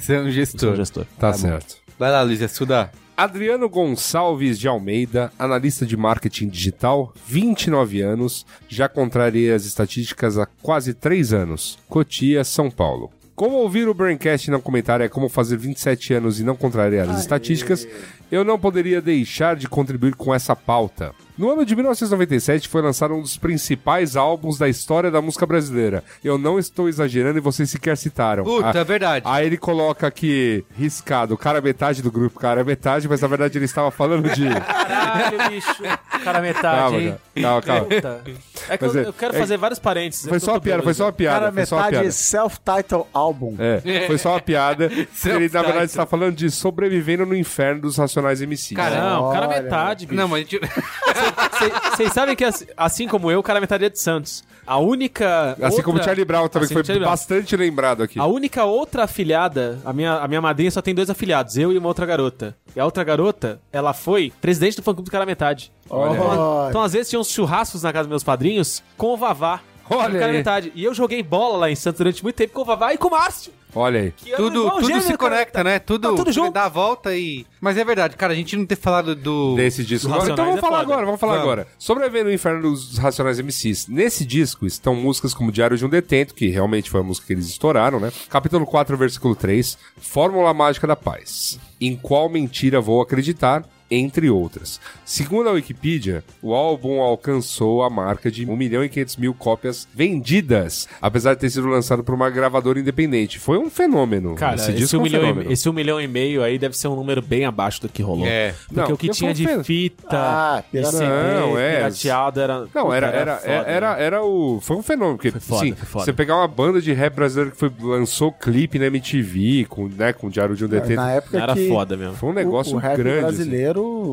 Você 0.00 0.14
é 0.14 0.20
um 0.20 0.26
eu 0.26 0.26
sou 0.26 0.26
um 0.26 0.30
gestor. 0.30 0.76
gestor. 0.76 1.06
Tá, 1.18 1.32
certo. 1.32 1.76
Vai 1.98 2.10
lá, 2.10 2.22
Luiz, 2.22 2.40
estudar. 2.40 2.92
Adriano 3.16 3.68
Gonçalves 3.68 4.58
de 4.58 4.66
Almeida, 4.66 5.32
analista 5.38 5.86
de 5.86 5.96
marketing 5.96 6.48
digital, 6.48 7.14
29 7.24 8.00
anos, 8.00 8.44
já 8.68 8.88
contraria 8.88 9.54
as 9.54 9.64
estatísticas 9.64 10.36
há 10.36 10.46
quase 10.60 10.92
3 10.92 11.32
anos. 11.32 11.78
Cotia, 11.88 12.42
São 12.42 12.68
Paulo. 12.68 13.12
Como 13.36 13.56
ouvir 13.56 13.88
o 13.88 13.94
Braincast 13.94 14.48
e 14.48 14.50
não 14.50 14.60
comentar 14.60 15.00
é 15.00 15.08
como 15.08 15.28
fazer 15.28 15.56
27 15.56 16.14
anos 16.14 16.40
e 16.40 16.44
não 16.44 16.56
contrariar 16.56 17.08
as 17.08 17.20
estatísticas, 17.20 17.86
eu 18.30 18.44
não 18.44 18.58
poderia 18.58 19.00
deixar 19.00 19.56
de 19.56 19.68
contribuir 19.68 20.14
com 20.14 20.34
essa 20.34 20.54
pauta. 20.56 21.12
No 21.36 21.50
ano 21.50 21.66
de 21.66 21.74
1997 21.74 22.68
foi 22.68 22.80
lançado 22.80 23.12
um 23.14 23.20
dos 23.20 23.36
principais 23.36 24.14
álbuns 24.14 24.56
da 24.56 24.68
história 24.68 25.10
da 25.10 25.20
música 25.20 25.44
brasileira. 25.44 26.04
Eu 26.22 26.38
não 26.38 26.60
estou 26.60 26.88
exagerando 26.88 27.38
e 27.38 27.40
vocês 27.40 27.68
sequer 27.68 27.96
citaram. 27.96 28.44
Puta, 28.44 28.70
Ah, 28.70 28.80
é 28.80 28.84
verdade. 28.84 29.24
Aí 29.28 29.46
ele 29.46 29.56
coloca 29.56 30.06
aqui, 30.06 30.64
riscado, 30.76 31.36
cara 31.36 31.58
é 31.58 31.60
metade 31.60 32.02
do 32.02 32.10
grupo, 32.12 32.38
cara 32.38 32.60
é 32.60 32.64
metade, 32.64 33.08
mas 33.08 33.20
na 33.20 33.26
verdade 33.26 33.58
ele 33.58 33.64
estava 33.64 33.90
falando 33.90 34.28
de. 34.30 34.44
Caralho, 34.48 35.50
bicho. 35.50 35.82
Cara, 36.22 36.40
metade, 36.40 36.78
calma, 36.78 36.98
hein? 37.00 37.16
calma, 37.42 37.62
calma. 37.62 37.84
Puta. 37.86 38.22
É 38.68 38.78
que 38.78 38.84
eu, 38.84 38.96
é- 38.98 39.06
eu 39.06 39.12
quero 39.12 39.34
é- 39.34 39.38
fazer 39.38 39.56
vários 39.56 39.78
parênteses. 39.80 40.28
Foi 40.28 40.38
só 40.38 40.52
uma 40.52 40.60
piada, 40.60 40.82
foi 40.84 40.94
só 40.94 41.06
uma 41.06 41.12
piada. 41.12 41.40
Cara, 41.40 41.52
foi 41.52 41.66
só 41.66 41.76
uma 41.76 41.82
metade 41.84 42.00
piada. 42.02 42.12
self-title 42.12 43.06
álbum. 43.12 43.56
É, 43.58 44.06
foi 44.06 44.18
só 44.18 44.30
uma 44.34 44.40
piada. 44.40 44.84
ele, 45.26 45.50
na 45.52 45.62
verdade, 45.62 45.86
está 45.86 46.06
falando 46.06 46.36
de 46.36 46.48
sobrevivendo 46.50 47.26
no 47.26 47.34
inferno 47.34 47.82
dos 47.82 47.98
Racionais 48.14 48.40
MCs. 48.40 48.76
Cara, 48.76 49.00
Não, 49.00 49.32
cara 49.32 49.48
Olha. 49.48 49.62
metade, 49.62 50.06
bicho. 50.06 50.20
Não, 50.20 50.28
mas 50.28 50.46
a 50.46 50.50
gente... 50.50 50.60
Vocês 51.96 52.12
sabem 52.12 52.36
que, 52.36 52.44
assim- 52.44 52.66
assim 52.76 53.08
como 53.08 53.30
eu, 53.30 53.40
o 53.40 53.42
cara 53.42 53.60
metade 53.60 53.84
é 53.84 53.88
de 53.90 53.98
Santos. 53.98 54.44
A 54.66 54.78
única. 54.78 55.52
Assim 55.52 55.64
outra- 55.66 55.82
como 55.82 55.98
o 55.98 56.02
Charlie 56.02 56.24
Brown 56.24 56.48
também, 56.48 56.66
Assim 56.66 56.74
que 56.74 56.84
foi 56.84 57.00
bastante 57.00 57.56
lembrado 57.56 58.02
aqui. 58.02 58.18
A 58.18 58.24
única 58.26 58.64
outra 58.64 59.04
afilhada, 59.04 59.78
a 59.84 59.92
minha, 59.92 60.14
a 60.16 60.26
minha 60.28 60.40
madrinha 60.40 60.70
só 60.70 60.80
tem 60.80 60.94
dois 60.94 61.10
afilhados, 61.10 61.56
eu 61.56 61.72
e 61.72 61.78
uma 61.78 61.88
outra 61.88 62.06
garota. 62.06 62.56
E 62.74 62.80
a 62.80 62.84
outra 62.84 63.04
garota, 63.04 63.60
ela 63.72 63.92
foi 63.92 64.32
presidente 64.40 64.76
do 64.76 64.82
fã 64.82 64.92
clube 64.94 65.08
do 65.08 65.12
cara 65.12 65.26
metade. 65.26 65.70
Olha. 65.88 66.12
Então, 66.14 66.66
então, 66.70 66.82
às 66.82 66.92
vezes, 66.92 67.10
tinha 67.10 67.20
uns 67.20 67.28
churrascos 67.30 67.82
na 67.82 67.92
casa 67.92 68.04
dos 68.04 68.10
meus 68.10 68.24
padrinhos 68.24 68.82
com 68.96 69.08
o 69.08 69.16
Vavá. 69.16 69.60
Olha 69.90 70.18
cara 70.18 70.32
aí. 70.32 70.38
metade. 70.38 70.72
E 70.74 70.82
eu 70.84 70.94
joguei 70.94 71.22
bola 71.22 71.56
lá 71.58 71.70
em 71.70 71.74
Santos 71.76 71.98
durante 71.98 72.22
muito 72.22 72.36
tempo 72.36 72.52
com 72.54 72.62
o 72.62 72.64
Vavá 72.64 72.94
e 72.94 72.98
com 72.98 73.08
o 73.08 73.10
Márcio. 73.10 73.52
Olha 73.76 74.00
aí. 74.02 74.12
que 74.12 74.28
era 74.28 74.36
tudo 74.36 74.70
tudo 74.70 75.00
se 75.00 75.06
cara. 75.08 75.18
conecta, 75.18 75.64
né? 75.64 75.78
Tudo, 75.80 76.10
Tá 76.10 76.16
tudo 76.16 76.30
junto. 76.32 76.52
dá 76.52 76.66
a 76.66 76.68
volta 76.68 77.12
e... 77.16 77.44
Mas 77.60 77.76
é 77.76 77.84
verdade, 77.84 78.14
cara, 78.16 78.32
a 78.32 78.36
gente 78.36 78.56
não 78.56 78.64
ter 78.64 78.76
falado 78.76 79.16
do... 79.16 79.56
Desse 79.56 79.82
disco. 79.82 80.06
Agora, 80.12 80.30
então 80.32 80.44
vamos 80.44 80.58
é 80.58 80.60
falar 80.60 80.78
foda. 80.78 80.92
agora, 80.92 81.04
vamos 81.06 81.20
falar 81.20 81.32
Vamos. 81.32 81.44
agora. 81.46 81.66
Sobrevivendo 81.76 82.26
no 82.28 82.32
Inferno 82.32 82.62
dos 82.62 82.96
Racionais 82.98 83.40
MCs. 83.40 83.88
Nesse 83.88 84.24
disco 84.24 84.64
estão 84.64 84.94
músicas 84.94 85.34
como 85.34 85.50
Diário 85.50 85.76
de 85.76 85.84
um 85.84 85.88
Detento, 85.88 86.34
que 86.34 86.46
realmente 86.48 86.88
foi 86.88 87.00
a 87.00 87.02
música 87.02 87.26
que 87.26 87.32
eles 87.32 87.48
estouraram, 87.48 87.98
né? 87.98 88.12
Capítulo 88.30 88.64
4, 88.64 88.96
versículo 88.96 89.34
3. 89.34 89.76
Fórmula 89.98 90.54
Mágica 90.54 90.86
da 90.86 90.94
Paz. 90.94 91.58
Em 91.80 91.96
qual 91.96 92.28
mentira 92.28 92.80
vou 92.80 93.02
acreditar? 93.02 93.64
Entre 93.94 94.28
outras. 94.30 94.80
Segundo 95.04 95.48
a 95.48 95.52
Wikipedia, 95.52 96.24
o 96.42 96.54
álbum 96.54 97.00
alcançou 97.00 97.82
a 97.82 97.90
marca 97.90 98.30
de 98.30 98.44
1 98.46 98.56
milhão 98.56 98.82
e 98.84 98.88
500 98.88 99.16
mil 99.16 99.34
cópias 99.34 99.86
vendidas, 99.94 100.88
apesar 101.00 101.34
de 101.34 101.40
ter 101.40 101.50
sido 101.50 101.66
lançado 101.68 102.02
por 102.02 102.14
uma 102.14 102.30
gravadora 102.30 102.80
independente. 102.80 103.38
Foi 103.38 103.58
um 103.58 103.68
fenômeno. 103.70 104.34
Cara, 104.34 104.56
esse 104.56 104.72
esse, 104.72 104.94
é 104.94 104.98
um 104.98 105.02
milhão 105.02 105.20
fenômeno. 105.20 105.50
e, 105.50 105.52
esse 105.52 105.68
um 105.68 105.72
milhão 105.72 106.00
e 106.00 106.06
meio 106.08 106.42
aí 106.42 106.58
deve 106.58 106.76
ser 106.76 106.88
um 106.88 106.96
número 106.96 107.20
bem 107.22 107.44
abaixo 107.44 107.80
do 107.82 107.88
que 107.88 108.02
rolou. 108.02 108.26
É. 108.26 108.52
Porque 108.52 108.74
Não, 108.74 108.84
o 108.84 108.86
que 108.96 109.06
porque 109.06 109.10
tinha 109.10 109.30
um 109.30 109.34
de 109.34 109.46
fe- 109.46 109.64
fita, 109.64 110.16
Ah, 110.16 110.64
de 110.72 110.84
CD, 110.86 111.04
Não, 111.04 111.58
é. 111.58 111.76
pirateado 111.76 112.40
era... 112.40 112.66
Não, 112.74 112.92
era, 112.92 113.06
era, 113.08 113.36
foda, 113.36 113.50
era, 113.52 113.70
era, 113.70 113.96
né? 113.96 114.02
era 114.04 114.24
o. 114.24 114.60
Foi 114.60 114.76
um 114.76 114.82
fenômeno. 114.82 115.16
Porque, 115.16 115.30
Foi 115.30 115.40
foda, 115.40 115.60
assim, 115.62 115.74
foi 115.74 115.86
foda. 115.86 116.04
você 116.06 116.12
pegar 116.12 116.36
uma 116.36 116.48
banda 116.48 116.80
de 116.80 116.92
rap 116.92 117.14
brasileiro 117.14 117.50
que 117.52 117.56
foi, 117.58 117.70
lançou 117.80 118.32
clipe 118.32 118.78
na 118.78 118.86
MTV, 118.86 119.66
com, 119.68 119.88
né, 119.88 120.12
com 120.12 120.26
o 120.26 120.30
Diário 120.30 120.56
de 120.56 120.64
um 120.64 120.68
Detento. 120.68 120.94
Na 120.96 121.12
época 121.12 121.38
Era 121.38 121.54
que 121.54 121.68
foda 121.68 121.96
mesmo. 121.96 122.14
Foi 122.14 122.28
um 122.28 122.32
o- 122.32 122.34
negócio 122.34 122.74
o, 122.76 122.78
rap 122.78 122.96
grande. 122.96 123.26
assim. 123.42 123.50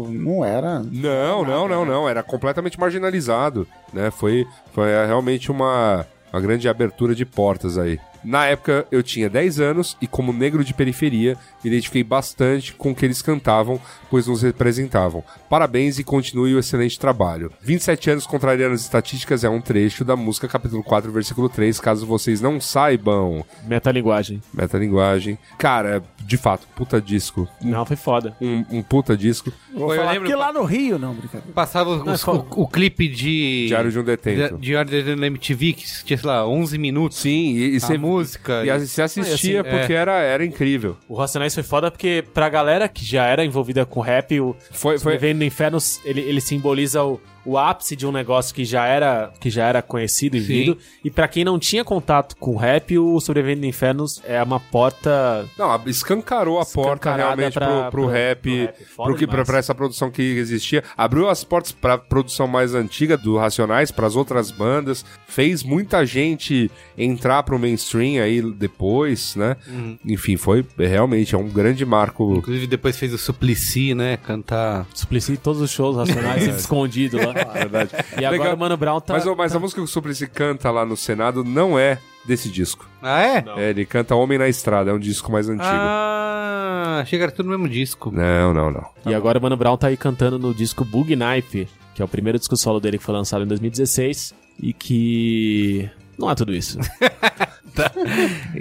Não 0.09 0.43
era. 0.43 0.79
Não, 0.79 1.43
não, 1.43 1.67
não, 1.67 1.85
não. 1.85 2.09
Era 2.09 2.23
completamente 2.23 2.79
marginalizado. 2.79 3.67
Né? 3.93 4.11
Foi, 4.11 4.45
foi 4.73 4.89
é, 4.89 5.05
realmente 5.05 5.51
uma, 5.51 6.05
uma 6.31 6.41
grande 6.41 6.67
abertura 6.67 7.13
de 7.15 7.25
portas 7.25 7.77
aí. 7.77 7.99
Na 8.23 8.45
época 8.45 8.85
eu 8.91 9.01
tinha 9.01 9.29
10 9.29 9.59
anos 9.59 9.97
e, 9.99 10.07
como 10.07 10.31
negro 10.31 10.63
de 10.63 10.73
periferia, 10.73 11.35
me 11.63 11.69
identifiquei 11.69 12.03
bastante 12.03 12.73
com 12.73 12.91
o 12.91 12.95
que 12.95 13.03
eles 13.03 13.21
cantavam, 13.21 13.81
pois 14.09 14.27
nos 14.27 14.43
representavam. 14.43 15.23
Parabéns 15.49 15.97
e 15.97 16.03
continue 16.03 16.53
o 16.53 16.59
excelente 16.59 16.99
trabalho. 16.99 17.51
27 17.61 18.11
anos 18.11 18.27
contrariando 18.27 18.75
as 18.75 18.81
estatísticas 18.81 19.43
é 19.43 19.49
um 19.49 19.59
trecho 19.59 20.05
da 20.05 20.15
música 20.15 20.47
capítulo 20.47 20.83
4, 20.83 21.11
versículo 21.11 21.49
3, 21.49 21.79
caso 21.79 22.05
vocês 22.05 22.41
não 22.41 22.61
saibam. 22.61 23.43
Metalinguagem. 23.65 24.41
Metalinguagem. 24.53 25.37
Cara, 25.57 26.03
de 26.25 26.37
fato, 26.37 26.67
puta 26.75 27.01
disco. 27.01 27.47
Não, 27.61 27.85
foi 27.85 27.95
foda. 27.95 28.35
um, 28.41 28.63
um 28.69 28.81
puta 28.83 29.15
disco. 29.17 29.51
Vou 29.73 29.87
Foi, 29.87 29.97
eu 29.97 30.05
lembro- 30.09 30.27
que 30.27 30.35
lá 30.35 30.51
no 30.53 30.63
Rio, 30.63 30.97
não, 30.99 31.13
brincadeira. 31.13 31.53
Passava 31.53 31.89
os- 31.91 32.23
o, 32.27 32.45
o 32.55 32.67
clipe 32.67 33.07
de... 33.07 33.67
Diário 33.67 33.91
de 33.91 33.99
um 33.99 34.03
Detento. 34.03 34.55
de- 34.57 34.61
Diário 34.61 34.89
de 34.89 34.95
um 34.97 34.99
Detento 34.99 35.19
na 35.21 35.27
MTV, 35.27 35.73
que 35.73 36.03
tinha, 36.05 36.17
sei 36.17 36.27
lá, 36.29 36.45
11 36.47 36.77
minutos. 36.77 37.17
Sim, 37.17 37.53
e, 37.55 37.73
e 37.73 37.77
A 37.77 37.79
você 37.79 37.97
música. 37.97 38.65
E 38.65 38.69
a- 38.69 38.79
você 38.79 39.01
assistia 39.01 39.61
assim, 39.61 39.69
porque 39.77 39.93
era, 39.93 40.19
era 40.19 40.45
incrível. 40.45 40.97
O 41.07 41.15
Racionais 41.15 41.53
foi 41.53 41.63
foda 41.63 41.89
porque 41.91 42.23
pra 42.33 42.49
galera 42.49 42.87
que 42.87 43.03
já 43.05 43.25
era 43.25 43.43
envolvida 43.45 43.85
com 43.85 43.99
rap, 43.99 44.39
o 44.39 44.55
Foi, 44.71 44.97
foi, 44.97 44.97
Sobrevivendo 44.99 45.39
no 45.39 45.45
Inferno, 45.45 45.77
ele, 46.05 46.21
ele 46.21 46.41
simboliza 46.41 47.03
o, 47.03 47.19
o 47.45 47.57
ápice 47.57 47.95
de 47.95 48.05
um 48.05 48.11
negócio 48.11 48.53
que 48.53 48.63
já 48.65 48.85
era, 48.85 49.31
que 49.39 49.49
já 49.49 49.65
era 49.67 49.81
conhecido 49.81 50.37
e 50.37 50.41
Sim. 50.41 50.47
vindo. 50.47 50.77
E 51.03 51.09
pra 51.09 51.27
quem 51.27 51.43
não 51.43 51.57
tinha 51.59 51.83
contato 51.83 52.35
com 52.37 52.55
rap, 52.55 52.97
o 52.97 53.19
Sobrevivendo 53.19 53.61
no 53.61 53.67
Inferno 53.67 54.05
é 54.25 54.41
uma 54.43 54.59
porta... 54.59 55.45
Não, 55.57 55.81
escancarou 55.85 56.59
a 56.59 56.65
porta 56.65 57.15
realmente 57.15 57.53
pra- 57.53 57.67
pro, 57.67 57.75
pro 57.75 57.89
pro- 58.03 58.07
rap, 58.07 58.69
pro 58.95 59.05
pro 59.05 59.15
que, 59.15 59.27
pra, 59.27 59.43
pra 59.45 59.57
essa 59.57 59.73
produção 59.75 60.09
que 60.11 60.21
existia. 60.21 60.83
Abriu 60.97 61.29
as 61.29 61.43
portas 61.43 61.71
pra 61.71 61.97
produção 61.97 62.47
mais 62.47 62.73
antiga 62.75 63.17
do 63.17 63.37
Racionais, 63.37 63.91
pras 63.91 64.15
outras 64.15 64.51
bandas. 64.51 65.03
Fez 65.27 65.63
muita 65.63 66.05
gente 66.05 66.69
entrar 66.97 67.43
pro 67.43 67.57
mainstream 67.59 68.21
aí 68.23 68.41
depois, 68.41 69.35
né? 69.35 69.55
Uhum. 69.67 69.97
Enfim, 70.05 70.37
foi 70.37 70.65
realmente 70.77 71.33
é 71.35 71.37
um 71.37 71.47
grande 71.49 71.85
marco. 71.85 72.35
Inclusive 72.37 72.67
depois 72.67 72.97
fez 72.97 73.13
o 73.13 73.17
Suplicy, 73.17 73.93
né? 73.93 74.17
Cantar... 74.17 74.85
Suplicy 74.93 75.37
todos 75.37 75.61
os 75.61 75.71
shows 75.71 75.95
Racionais 75.97 76.43
sempre 76.43 76.59
escondido 76.59 77.17
lá. 77.17 77.30
Verdade. 77.33 77.91
E 78.19 78.25
agora 78.25 78.31
Legal. 78.41 78.55
o 78.55 78.59
Mano 78.59 78.77
Brown 78.77 78.99
tá... 79.01 79.13
Mas, 79.13 79.25
o- 79.25 79.35
mas 79.35 79.55
a 79.55 79.59
música 79.59 79.79
que 79.81 79.85
o 79.85 79.87
Suplicy 79.87 80.27
canta 80.27 80.69
lá 80.71 80.85
no 80.85 80.95
Senado 80.97 81.43
não 81.43 81.77
é 81.79 81.97
desse 82.25 82.49
disco. 82.49 82.87
Ah, 83.01 83.21
é? 83.21 83.43
É, 83.57 83.69
ele 83.71 83.85
canta 83.85 84.15
Homem 84.15 84.37
na 84.37 84.47
Estrada, 84.47 84.91
é 84.91 84.93
um 84.93 84.99
disco 84.99 85.31
mais 85.31 85.49
antigo. 85.49 85.67
Ah, 85.67 86.99
achei 87.01 87.17
que 87.17 87.23
era 87.23 87.31
tudo 87.31 87.45
no 87.49 87.57
mesmo 87.57 87.67
disco. 87.69 88.11
Não, 88.11 88.53
não, 88.53 88.69
não. 88.71 88.85
E 89.05 89.13
agora 89.13 89.39
o 89.39 89.41
Mano 89.41 89.57
Brown 89.57 89.77
tá 89.77 89.87
aí 89.87 89.97
cantando 89.97 90.37
no 90.37 90.53
disco 90.53 90.85
Bug 90.85 91.15
Knife, 91.15 91.67
que 91.95 92.01
é 92.01 92.05
o 92.05 92.07
primeiro 92.07 92.37
disco 92.37 92.55
solo 92.55 92.79
dele 92.79 92.97
que 92.97 93.03
foi 93.03 93.13
lançado 93.15 93.43
em 93.43 93.47
2016 93.47 94.33
e 94.61 94.73
que 94.73 95.89
não 96.17 96.29
é 96.29 96.35
tudo 96.35 96.53
isso. 96.53 96.77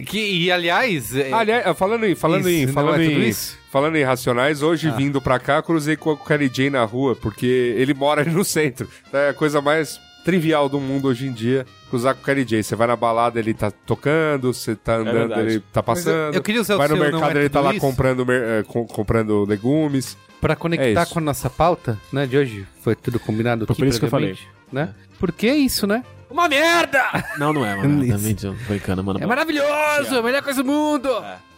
Que, 0.06 0.18
e 0.44 0.52
aliás. 0.52 1.14
é- 1.16 1.32
Aliás, 1.32 1.76
falando 1.76 2.04
em, 2.06 2.14
falando 2.14 2.40
Isso, 2.48 2.48
em, 2.50 2.66
não 2.66 2.72
falando 2.72 3.00
é 3.00 3.04
em, 3.04 3.28
isso? 3.28 3.58
falando 3.70 3.96
em 3.96 4.02
Racionais, 4.04 4.62
hoje 4.62 4.90
vindo 4.92 5.20
pra 5.20 5.38
cá, 5.38 5.62
cruzei 5.62 5.96
com 5.96 6.10
o 6.12 6.16
Kelly 6.16 6.48
J 6.48 6.70
na 6.70 6.84
rua, 6.84 7.16
porque 7.16 7.46
ele 7.76 7.94
mora 7.94 8.20
ali 8.22 8.30
no 8.34 8.44
centro. 8.44 8.88
É 9.12 9.30
a 9.30 9.34
coisa 9.34 9.60
mais 9.60 10.00
trivial 10.24 10.68
do 10.68 10.78
mundo 10.78 11.08
hoje 11.08 11.26
em 11.26 11.32
dia, 11.32 11.64
cruzar 11.88 12.14
com 12.14 12.20
o 12.20 12.24
Kelly 12.24 12.44
J. 12.44 12.62
Você 12.62 12.76
vai 12.76 12.86
na 12.86 12.96
balada, 12.96 13.38
ele 13.38 13.54
tá 13.54 13.70
tocando, 13.70 14.52
você 14.52 14.74
tá 14.76 14.96
andando, 14.96 15.12
verdade. 15.28 15.40
ele 15.42 15.60
tá 15.72 15.82
passando. 15.82 16.34
eu 16.34 16.42
queria 16.42 16.60
usar 16.60 16.74
o 16.74 16.78
vai 16.78 16.88
no 16.88 16.94
seu 16.96 17.02
mercado, 17.04 17.20
não 17.34 17.40
é 17.40 17.42
ele 17.42 17.48
tá 17.48 17.60
lá 17.60 17.70
isso? 17.72 17.80
comprando, 17.80 18.26
com- 18.66 18.86
comprando 18.86 19.44
legumes. 19.44 20.16
Pra 20.40 20.52
É 20.54 20.56
conectar 20.56 21.02
isso. 21.02 21.12
com 21.12 21.18
a 21.18 21.22
nossa 21.22 21.50
pauta, 21.50 21.98
né, 22.12 22.26
de 22.26 22.36
hoje, 22.38 22.66
foi 22.82 22.94
tudo 22.94 23.20
combinado 23.20 23.66
Foi 23.66 23.74
aqui 23.74 23.82
por 23.82 23.88
isso 23.88 23.98
que 23.98 24.06
eu 24.06 24.10
previamente, 24.10 24.48
né? 24.72 24.94
Porque 25.18 25.46
é 25.46 25.54
isso, 25.56 25.86
né? 25.86 26.02
Uma 26.30 26.48
merda! 26.48 27.02
Não, 27.38 27.52
não 27.52 27.66
é, 27.66 27.74
mano. 27.76 28.04
Isso. 28.06 28.36
Também 28.40 28.56
brincando, 28.68 29.02
mano. 29.04 29.18
É 29.22 29.26
maravilhoso, 29.26 30.14
é 30.14 30.18
a 30.18 30.22
melhor 30.22 30.42
coisa 30.42 30.62
do 30.62 30.70
mundo! 30.70 31.08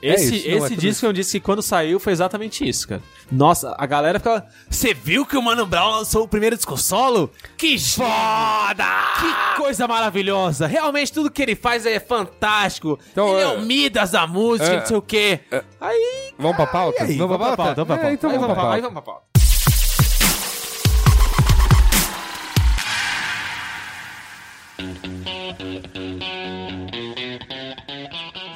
Esse, 0.01 0.35
É 0.35 0.37
isso, 0.37 0.49
não 0.49 0.55
é 0.55 0.59
esse 0.59 0.69
tudo 0.71 0.81
disco 0.81 1.07
é 1.07 1.09
um 1.09 1.13
disco 1.13 1.33
que 1.33 1.41
quando 1.41 1.63
saiu 1.63 2.01
foi 2.01 2.13
exatamente 2.13 2.69
isso, 2.69 2.89
cara. 2.89 3.01
Nossa, 3.31 3.73
a 3.79 3.87
galera 3.87 4.19
ficava. 4.19 4.45
Você 4.69 4.93
viu 4.93 5.25
que 5.25 5.37
o 5.37 5.43
Mano 5.43 5.65
Brown 5.65 5.91
lançou 5.91 6.25
o 6.25 6.29
primeiro 6.29 6.57
disco 6.57 6.77
solo? 6.77 7.31
Que 7.57 7.79
foda! 7.79 8.85
Que 9.21 9.57
coisa 9.63 9.87
maravilhosa! 9.87 10.67
Realmente 10.67 11.13
tudo 11.13 11.31
que 11.31 11.41
ele 11.41 11.55
faz 11.55 11.87
é 11.87 12.01
fantástico. 12.01 12.99
Então, 13.13 13.29
ele 13.39 13.41
é, 13.41 13.43
é- 13.43 13.57
o 13.59 13.63
Midas 13.63 14.11
da 14.11 14.27
música, 14.27 14.73
é- 14.73 14.79
não 14.81 14.87
sei 14.87 14.97
o 14.97 15.03
quê. 15.03 15.41
Aí. 15.81 16.33
Vamos 16.37 16.57
pra 16.57 16.67
pauta? 16.67 17.05
aí, 17.05 17.17
Vamos 17.17 17.37
pra 17.37 17.57
pauta? 17.57 17.75
vamos 17.85 17.87
pra 17.87 17.95
É, 17.95 17.99
pauta. 17.99 18.15
então 18.15 18.31
Aí 18.31 18.39
vamos 18.39 18.55
pra 18.55 18.63
Aí 18.63 18.69
pauta. 18.69 18.81
vamos 18.83 18.93
pra 18.95 19.03
pauta. 19.03 19.32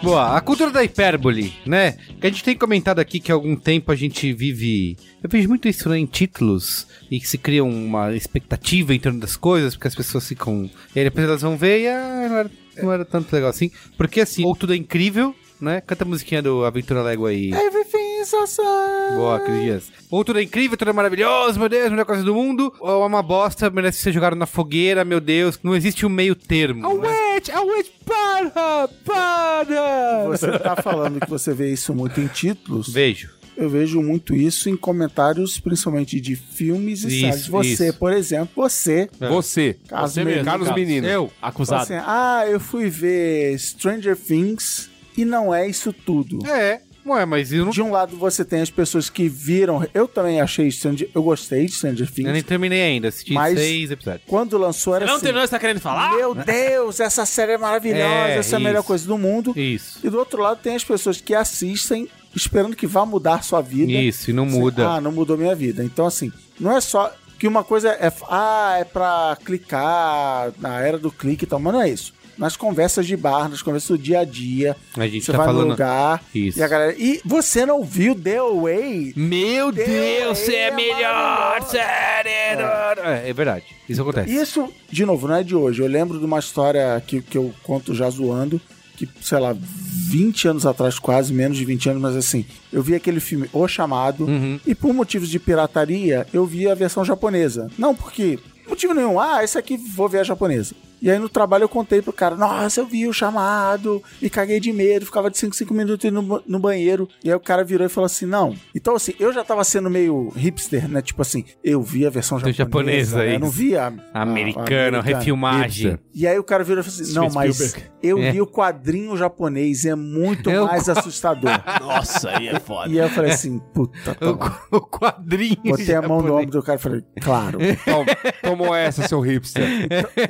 Boa, 0.02 0.36
a 0.36 0.40
cultura 0.40 0.70
da 0.70 0.84
hipérbole, 0.84 1.52
né? 1.66 1.92
Que 2.20 2.28
a 2.28 2.30
gente 2.30 2.44
tem 2.44 2.56
comentado 2.56 3.00
aqui 3.00 3.18
que 3.18 3.32
há 3.32 3.34
algum 3.34 3.56
tempo 3.56 3.90
a 3.90 3.96
gente 3.96 4.32
vive. 4.32 4.96
Eu 5.20 5.28
vejo 5.28 5.48
muito 5.48 5.68
isso 5.68 5.88
né, 5.88 5.98
em 5.98 6.06
títulos 6.06 6.86
e 7.10 7.18
que 7.18 7.28
se 7.28 7.36
cria 7.36 7.64
uma 7.64 8.14
expectativa 8.14 8.94
em 8.94 9.00
torno 9.00 9.18
das 9.18 9.36
coisas, 9.36 9.74
porque 9.74 9.88
as 9.88 9.94
pessoas 9.96 10.28
ficam. 10.28 10.70
E 10.94 11.00
aí 11.00 11.04
depois 11.04 11.26
elas 11.26 11.42
vão 11.42 11.56
ver 11.56 11.80
e 11.80 11.88
ah, 11.88 12.28
não, 12.28 12.36
era, 12.36 12.50
não 12.82 12.92
era 12.92 13.04
tanto 13.04 13.34
legal 13.34 13.50
assim. 13.50 13.70
Porque 13.96 14.20
assim, 14.20 14.44
ou 14.44 14.54
tudo 14.54 14.74
é 14.74 14.76
incrível, 14.76 15.34
né? 15.60 15.80
Canta 15.80 16.04
a 16.04 16.06
musiquinha 16.06 16.40
do 16.40 16.64
Aventura 16.64 17.02
Lego 17.02 17.26
aí. 17.26 17.52
Everything 17.52 18.05
awesome. 18.34 19.16
Boa, 19.16 19.40
Cris 19.40 19.60
Dias. 19.62 19.92
Ou 20.10 20.24
tudo 20.24 20.38
é 20.38 20.42
incrível, 20.42 20.76
tudo 20.76 20.90
é 20.90 20.92
maravilhoso, 20.92 21.58
meu 21.58 21.68
Deus, 21.68 21.90
melhor 21.90 22.04
coisa 22.06 22.22
do 22.22 22.34
mundo. 22.34 22.72
Ou 22.80 23.02
é 23.02 23.06
uma 23.06 23.22
bosta, 23.22 23.68
merece 23.70 23.98
ser 24.00 24.12
jogado 24.12 24.36
na 24.36 24.46
fogueira, 24.46 25.04
meu 25.04 25.20
Deus. 25.20 25.58
Não 25.62 25.74
existe 25.74 26.06
um 26.06 26.08
meio 26.08 26.34
termo. 26.34 26.82
né? 26.98 27.08
Wait, 27.08 27.50
a 27.50 27.60
wait, 27.62 27.90
para, 28.04 28.88
para! 29.04 30.24
Você 30.28 30.58
tá 30.58 30.76
falando 30.76 31.20
que 31.20 31.28
você 31.30 31.52
vê 31.52 31.72
isso 31.72 31.94
muito 31.94 32.20
em 32.20 32.26
títulos. 32.26 32.88
Vejo. 32.88 33.34
Eu 33.56 33.70
vejo 33.70 34.02
muito 34.02 34.34
isso 34.36 34.68
em 34.68 34.76
comentários, 34.76 35.58
principalmente 35.58 36.20
de 36.20 36.36
filmes 36.36 37.04
e 37.04 37.06
Isso, 37.08 37.20
séries. 37.20 37.46
Você, 37.48 37.88
isso. 37.88 37.98
por 37.98 38.12
exemplo, 38.12 38.50
você, 38.54 39.08
Você, 39.18 39.76
Carlos 39.88 40.12
Você 40.12 40.24
Menino, 40.24 40.44
Carlos. 40.44 40.74
Menino. 40.74 41.06
Eu. 41.06 41.32
Acusado. 41.40 41.82
assim, 41.84 41.94
ah, 41.94 42.44
eu 42.46 42.60
fui 42.60 42.90
ver 42.90 43.58
Stranger 43.58 44.14
Things 44.14 44.90
e 45.16 45.24
não 45.24 45.54
é 45.54 45.66
isso 45.66 45.90
tudo. 45.90 46.46
É. 46.46 46.82
Ué, 47.06 47.24
mas 47.24 47.52
eu 47.52 47.64
não. 47.64 47.70
De 47.70 47.80
um 47.82 47.90
lado 47.90 48.16
você 48.16 48.44
tem 48.44 48.60
as 48.60 48.70
pessoas 48.70 49.08
que 49.08 49.28
viram. 49.28 49.86
Eu 49.94 50.08
também 50.08 50.40
achei 50.40 50.70
Stranger, 50.70 51.08
eu 51.14 51.22
gostei 51.22 51.66
de 51.66 51.72
Stranger 51.72 52.08
Eu 52.18 52.24
nem 52.24 52.32
Things. 52.34 52.42
terminei 52.44 52.82
ainda, 52.82 53.08
assisti 53.08 53.32
Mas- 53.32 53.58
seis 53.58 53.90
episódios. 53.90 54.22
Quando 54.26 54.58
lançou 54.58 54.94
era 54.96 55.06
Não 55.06 55.14
assim. 55.14 55.24
terminou, 55.24 55.46
você 55.46 55.50
tá 55.52 55.58
querendo 55.58 55.80
falar? 55.80 56.14
Meu 56.16 56.34
Deus, 56.34 56.98
essa 57.00 57.24
série 57.24 57.52
é 57.52 57.58
maravilhosa, 57.58 58.02
É, 58.02 58.38
essa 58.38 58.56
é 58.56 58.58
a 58.58 58.60
melhor 58.60 58.82
coisa 58.82 59.06
do 59.06 59.16
mundo. 59.16 59.52
Isso. 59.56 60.00
E 60.04 60.10
do 60.10 60.18
outro 60.18 60.40
lado 60.42 60.58
tem 60.62 60.74
as 60.74 60.84
pessoas 60.84 61.20
que 61.20 61.34
assistem 61.34 62.08
esperando 62.34 62.74
que 62.76 62.86
vá 62.86 63.06
mudar 63.06 63.42
sua 63.42 63.60
vida. 63.62 63.92
Isso, 63.92 64.30
e 64.30 64.32
não 64.32 64.44
Assim, 64.46 64.58
muda. 64.58 64.88
Ah, 64.90 65.00
não 65.00 65.12
mudou 65.12 65.36
minha 65.38 65.54
vida. 65.54 65.82
Então, 65.84 66.06
assim, 66.06 66.32
não 66.60 66.76
é 66.76 66.80
só 66.80 67.12
que 67.38 67.46
uma 67.46 67.62
coisa 67.62 67.90
é. 67.90 68.12
Ah, 68.28 68.76
é 68.80 68.84
pra 68.84 69.36
clicar 69.44 70.52
na 70.58 70.80
era 70.80 70.98
do 70.98 71.10
clique 71.10 71.44
e 71.44 71.46
tal, 71.46 71.58
mas 71.60 71.72
não 71.72 71.82
é 71.82 71.88
isso. 71.90 72.14
Nas 72.38 72.56
conversas 72.56 73.06
de 73.06 73.16
bar, 73.16 73.48
nas 73.48 73.62
conversas 73.62 73.88
do 73.88 73.98
dia 73.98 74.20
a 74.20 74.24
dia, 74.24 74.76
A 74.96 75.06
gente 75.06 75.24
você 75.24 75.32
tá 75.32 75.38
vai 75.38 75.46
no 75.46 75.52
falando. 75.54 75.70
lugar 75.70 76.22
Isso. 76.34 76.58
e 76.58 76.62
a 76.62 76.68
galera. 76.68 76.94
E 76.98 77.20
você 77.24 77.64
não 77.64 77.82
viu 77.82 78.14
The 78.14 78.36
Away? 78.38 79.14
Meu 79.16 79.72
Deus, 79.72 79.88
Deus, 79.88 80.38
você 80.38 80.54
é 80.54 80.68
é 80.68 80.70
melhor 80.70 80.96
melhor 80.96 81.62
série! 81.62 82.28
É, 82.28 83.28
é 83.28 83.32
verdade. 83.32 83.64
Isso 83.88 84.02
acontece. 84.02 84.34
Isso, 84.34 84.68
de 84.90 85.04
novo, 85.06 85.28
não 85.28 85.36
é 85.36 85.42
de 85.42 85.54
hoje. 85.54 85.80
Eu 85.82 85.86
lembro 85.86 86.18
de 86.18 86.24
uma 86.24 86.38
história 86.38 87.02
que, 87.06 87.22
que 87.22 87.38
eu 87.38 87.52
conto 87.62 87.94
já 87.94 88.08
zoando, 88.10 88.60
que, 88.96 89.08
sei 89.20 89.38
lá, 89.38 89.54
20 89.58 90.48
anos 90.48 90.66
atrás, 90.66 90.98
quase, 90.98 91.32
menos 91.32 91.56
de 91.56 91.64
20 91.64 91.90
anos, 91.90 92.02
mas 92.02 92.16
assim, 92.16 92.44
eu 92.72 92.82
vi 92.82 92.94
aquele 92.94 93.20
filme 93.20 93.48
O 93.52 93.66
Chamado, 93.68 94.24
Uhum. 94.26 94.58
e 94.66 94.74
por 94.74 94.92
motivos 94.92 95.28
de 95.28 95.38
pirataria, 95.38 96.26
eu 96.32 96.44
vi 96.46 96.68
a 96.68 96.74
versão 96.74 97.04
japonesa. 97.04 97.70
Não 97.78 97.94
porque. 97.94 98.38
Motivo 98.68 98.92
nenhum, 98.94 99.20
ah, 99.20 99.44
esse 99.44 99.56
aqui 99.56 99.76
vou 99.76 100.08
ver 100.08 100.18
a 100.20 100.24
japonesa. 100.24 100.74
E 101.00 101.10
aí 101.10 101.18
no 101.18 101.28
trabalho 101.28 101.64
eu 101.64 101.68
contei 101.68 102.00
pro 102.02 102.12
cara, 102.12 102.36
nossa, 102.36 102.80
eu 102.80 102.86
vi 102.86 103.06
o 103.06 103.12
chamado 103.12 104.02
e 104.20 104.28
caguei 104.30 104.58
de 104.60 104.72
medo, 104.72 105.04
ficava 105.06 105.30
de 105.30 105.38
5 105.38 105.54
5 105.54 105.74
minutos 105.74 106.10
no, 106.12 106.22
ba- 106.22 106.42
no 106.46 106.58
banheiro. 106.58 107.08
E 107.22 107.28
aí 107.28 107.34
o 107.34 107.40
cara 107.40 107.62
virou 107.64 107.86
e 107.86 107.90
falou 107.90 108.06
assim: 108.06 108.26
não. 108.26 108.54
Então, 108.74 108.94
assim, 108.96 109.14
eu 109.18 109.32
já 109.32 109.44
tava 109.44 109.62
sendo 109.64 109.90
meio 109.90 110.30
hipster, 110.36 110.88
né? 110.88 111.02
Tipo 111.02 111.22
assim, 111.22 111.44
eu 111.62 111.82
vi 111.82 112.06
a 112.06 112.10
versão 112.10 112.38
Do 112.38 112.50
japonesa. 112.52 113.10
japonesa, 113.12 113.18
né? 113.18 113.34
Eu 113.34 113.40
não 113.40 113.50
vi 113.50 113.76
a. 113.76 113.88
a- 113.88 114.18
a 114.20 114.22
Americano, 114.22 115.00
refilmagem. 115.00 115.90
Hipster. 115.90 116.06
E 116.14 116.26
aí 116.26 116.38
o 116.38 116.44
cara 116.44 116.64
virou 116.64 116.80
e 116.80 116.84
falou 116.84 117.00
assim: 117.00 117.14
não, 117.14 117.28
mas 117.30 117.74
eu 118.02 118.18
É. 118.22 118.32
vi 118.32 118.40
o 118.40 118.46
quadrinho 118.46 119.16
japonês, 119.16 119.84
é 119.84 119.94
muito 119.94 120.48
É 120.50 120.60
o 120.60 120.66
mais 120.66 120.88
assustador. 120.88 121.50
Nossa, 121.80 122.30
aí 122.30 122.48
é 122.48 122.58
foda. 122.60 122.88
e 122.90 122.98
aí 123.00 123.06
eu 123.06 123.10
falei 123.10 123.30
assim: 123.32 123.58
puta, 123.74 124.14
tá 124.14 124.32
bom. 124.32 124.50
O 124.76 124.80
quadrinho. 124.80 125.56
Botei 125.64 125.94
a 125.94 126.02
mão 126.02 126.18
no 126.18 126.22
japonês. 126.24 126.46
ombro 126.46 126.50
do 126.60 126.62
cara 126.62 126.78
e 126.78 126.82
falei, 126.82 127.04
claro. 127.20 127.58
Tom, 127.84 128.04
tomou 128.42 128.74
essa, 128.74 129.06
seu 129.08 129.20
hipster. 129.20 129.64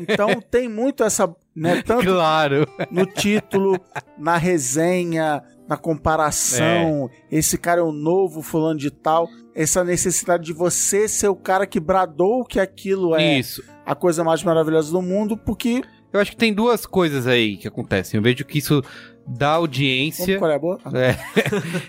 Então 0.09 0.41
tem 0.59 0.69
muito 0.69 1.05
essa, 1.05 1.29
né, 1.55 1.83
tanto 1.87 2.05
Claro. 2.05 2.67
no 2.91 3.05
título, 3.05 3.79
na 4.19 4.37
resenha, 4.39 5.43
na 5.69 5.77
comparação, 5.77 7.11
esse 7.31 7.59
cara 7.59 7.81
é 7.81 7.85
o 7.85 7.93
novo 7.93 8.41
fulano 8.41 8.79
de 8.79 8.91
tal, 8.91 9.29
essa 9.55 9.83
necessidade 9.85 10.45
de 10.45 10.53
você 10.53 11.09
ser 11.09 11.29
o 11.29 11.37
cara 11.37 11.67
que 11.67 11.79
bradou 11.81 12.45
que 12.45 12.59
aquilo 12.61 13.15
é 13.15 13.39
Isso. 13.39 13.63
a 13.85 13.95
coisa 13.95 14.23
mais 14.25 14.43
maravilhosa 14.43 14.91
do 14.93 15.03
mundo, 15.03 15.37
porque 15.37 15.83
Eu 16.13 16.21
acho 16.21 16.31
que 16.31 16.37
tem 16.37 16.55
duas 16.55 16.87
coisas 16.87 17.27
aí 17.27 17.59
que 17.59 17.69
acontecem. 17.69 18.17
Eu 18.17 18.23
vejo 18.23 18.45
que 18.45 18.59
isso 18.59 18.81
dá 19.27 19.51
audiência. 19.51 20.39
qual 20.39 20.51
é 20.51 20.55
a 20.55 20.59
boa? 20.59 20.79
É. 20.95 21.17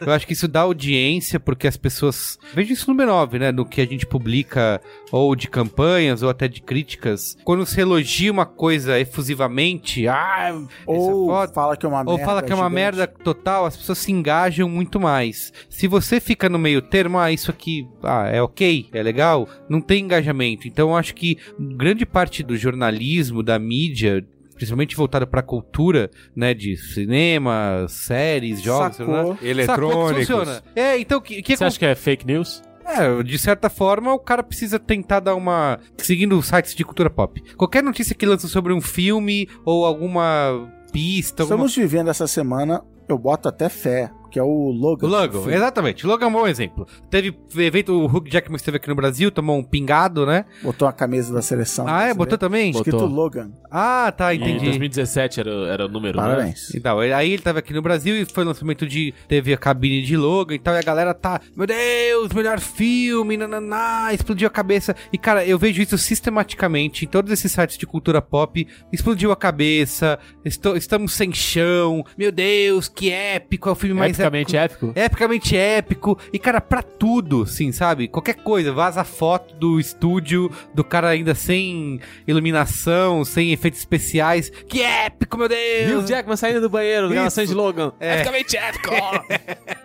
Eu 0.06 0.12
acho 0.12 0.26
que 0.26 0.34
isso 0.34 0.48
dá 0.48 0.62
audiência 0.62 1.40
porque 1.40 1.68
as 1.68 1.78
pessoas. 1.78 2.38
Vejo 2.54 2.74
isso 2.74 2.92
no 2.92 2.98
B9, 3.04 3.40
né? 3.40 3.52
No 3.52 3.66
que 3.66 3.82
a 3.82 3.86
gente 3.86 4.06
publica, 4.06 4.82
ou 5.12 5.36
de 5.36 5.48
campanhas, 5.48 6.24
ou 6.24 6.30
até 6.30 6.48
de 6.48 6.62
críticas. 6.62 7.38
Quando 7.44 7.66
se 7.66 7.80
elogia 7.80 8.32
uma 8.32 8.46
coisa 8.46 9.00
efusivamente, 9.00 10.08
ah, 10.08 10.60
Ou 10.86 11.28
foda. 11.28 11.54
fala 11.54 11.78
que 11.78 11.86
é 11.86 11.90
uma 11.90 12.00
Ou 12.00 12.06
merda. 12.18 12.26
fala 12.26 12.42
que 12.42 12.52
é 12.52 12.56
uma 12.56 12.70
gigante. 12.70 12.76
merda 12.76 13.08
total, 13.08 13.66
as 13.66 13.78
pessoas 13.78 13.98
se 14.00 14.12
engajam 14.12 14.68
muito 14.70 15.00
mais. 15.00 15.52
Se 15.70 15.88
você 15.88 16.20
fica 16.20 16.50
no 16.50 16.58
meio 16.58 16.82
termo, 16.82 17.18
ah, 17.18 17.32
isso 17.32 17.52
aqui 17.52 17.88
ah, 18.04 18.28
é 18.28 18.42
ok, 18.42 18.90
é 18.94 19.04
legal, 19.04 19.48
não 19.70 19.82
tem 19.82 20.04
engajamento. 20.04 20.68
Então 20.68 20.90
eu 20.90 20.96
acho 20.96 21.14
que 21.14 21.38
grande 21.60 22.06
parte 22.06 22.44
do 22.44 22.58
jornalismo, 22.58 23.44
da 23.44 23.60
mídia, 23.60 24.26
principalmente 24.58 24.96
voltada 24.96 25.26
pra 25.26 25.42
cultura, 25.42 26.10
né, 26.36 26.54
de 26.54 26.76
cinema, 26.76 27.86
séries, 27.88 28.62
jogos, 28.62 28.98
Sacou. 28.98 29.14
né? 29.14 29.20
Sacou 29.22 29.36
que 29.38 29.48
Eletrônicos. 29.48 30.28
funciona. 30.28 30.64
É, 30.76 31.00
então 31.00 31.20
o 31.20 31.22
que, 31.22 31.42
que 31.42 31.56
Você 31.56 31.64
acha 31.64 31.80
que 31.80 31.86
é 31.86 31.96
fake 31.96 32.26
news? 32.26 32.62
é, 32.88 33.22
de 33.22 33.38
certa 33.38 33.70
forma, 33.70 34.14
o 34.14 34.20
cara 34.20 34.42
precisa 34.42 34.80
tentar 34.80 35.20
dar 35.20 35.36
uma. 35.36 35.80
Seguindo 35.98 36.42
sites 36.42 36.74
de 36.74 36.86
cultura 36.86 37.10
pop. 37.10 37.42
Qualquer 37.56 37.84
notícia 37.84 38.16
que 38.16 38.26
lança 38.26 38.48
sobre 38.48 38.74
um 38.74 38.82
filme 38.82 39.48
ou 39.66 39.86
alguma 39.86 40.72
pista. 40.92 41.44
Alguma... 41.44 41.66
Estamos 41.66 41.76
vivendo 41.76 42.10
essa 42.10 42.28
semana, 42.28 42.82
eu 43.08 43.18
boto 43.18 43.50
até 43.50 43.68
fé, 43.70 44.10
que 44.30 44.40
é 44.40 44.44
o 44.44 44.72
Logan. 44.72 45.08
O 45.08 45.10
Logan, 45.10 45.52
exatamente. 45.52 46.06
O 46.06 46.10
Logan 46.10 46.26
é 46.26 46.30
um 46.30 46.34
bom 46.34 46.48
exemplo. 46.48 46.88
Teve 47.10 47.36
evento, 47.58 47.94
o 47.94 48.06
Hugh 48.06 48.28
Jackman 48.30 48.56
esteve 48.58 48.78
aqui 48.78 48.88
no 48.90 48.96
Brasil, 48.96 49.32
tomou 49.32 49.58
um 49.58 49.64
pingado, 49.64 50.26
né? 50.26 50.46
Botou 50.64 50.88
a 50.88 50.94
camisa 50.94 51.34
da 51.34 51.42
seleção. 51.42 51.86
ah, 51.88 52.04
é? 52.04 52.14
Botou 52.14 52.38
também? 52.38 52.72
Escrito 52.72 52.98
Botou. 52.98 53.08
Logan. 53.16 53.52
Ah, 53.72 54.14
tá, 54.16 54.34
Em 54.34 54.38
entendi. 54.38 54.66
2017 54.66 55.40
era, 55.40 55.52
era 55.68 55.86
o 55.86 55.90
número, 55.90 56.18
né? 56.20 56.24
Parabéns. 56.28 56.74
Então, 56.76 57.00
aí 57.00 57.32
ele 57.34 57.42
tava 57.42 57.60
aqui 57.60 57.74
no 57.74 57.82
Brasil 57.82 58.16
e 58.16 58.26
foi 58.26 58.44
o 58.44 58.48
lançamento 58.48 58.86
de. 58.88 59.14
Teve 59.28 59.54
a 59.54 59.58
cabine 59.58 60.02
de 60.02 60.16
Logan 60.18 60.56
e 60.56 60.60
tal, 60.60 60.74
e 60.76 60.78
a 60.78 60.82
galera 60.82 61.14
tá. 61.14 61.40
Meu 61.56 61.68
Deus, 61.68 62.32
melhor 62.34 62.60
filme, 62.60 63.38
nananá, 63.38 64.14
explodiu 64.14 64.48
a 64.48 64.52
cabeça. 64.52 64.96
E, 65.12 65.18
cara, 65.18 65.46
eu 65.46 65.58
vejo 65.58 65.82
isso 65.82 65.98
sistematicamente 65.98 67.06
em 67.06 67.08
todos 67.08 67.32
esses 67.32 67.52
sites 67.52 67.78
de 67.78 67.86
cultura 67.88 68.22
pop. 68.22 68.68
Explodiu 68.92 69.32
a 69.32 69.36
cabeça, 69.36 70.20
estou- 70.46 70.76
estamos 70.78 71.14
sem 71.14 71.34
chão, 71.34 72.04
meu 72.18 72.32
Deus, 72.32 72.88
que 72.88 73.12
épico, 73.12 73.70
é 73.70 73.72
o 73.72 73.76
filme 73.76 73.96
mais 73.96 74.17
Epicamente 74.24 74.58
épico? 74.58 74.92
É 74.96 75.06
epicamente 75.06 75.56
épico. 75.58 76.18
E, 76.32 76.40
cara, 76.40 76.60
pra 76.62 76.82
tudo, 76.82 77.44
assim, 77.44 77.72
sabe? 77.72 78.08
Qualquer 78.08 78.36
coisa. 78.36 78.72
Vaza 78.72 79.04
foto 79.04 79.56
do 79.56 79.80
estúdio, 79.80 80.52
do 80.74 80.84
cara 80.84 81.10
ainda 81.10 81.34
sem 81.36 82.00
iluminação, 82.28 83.24
sem 83.26 83.52
efeitos 83.54 83.80
especiais. 83.80 84.50
Que 84.68 84.82
épico, 84.82 85.38
meu 85.38 85.46
Hugh 85.48 85.50
Deus! 85.50 86.06
Jackman 86.08 86.36
saindo 86.38 86.62
do 86.62 86.70
banheiro, 86.70 87.10
gravações 87.10 87.50
de 87.50 87.56
Logan. 87.56 87.92
É. 88.00 88.16
Epicamente 88.16 88.58
épico! 88.58 88.92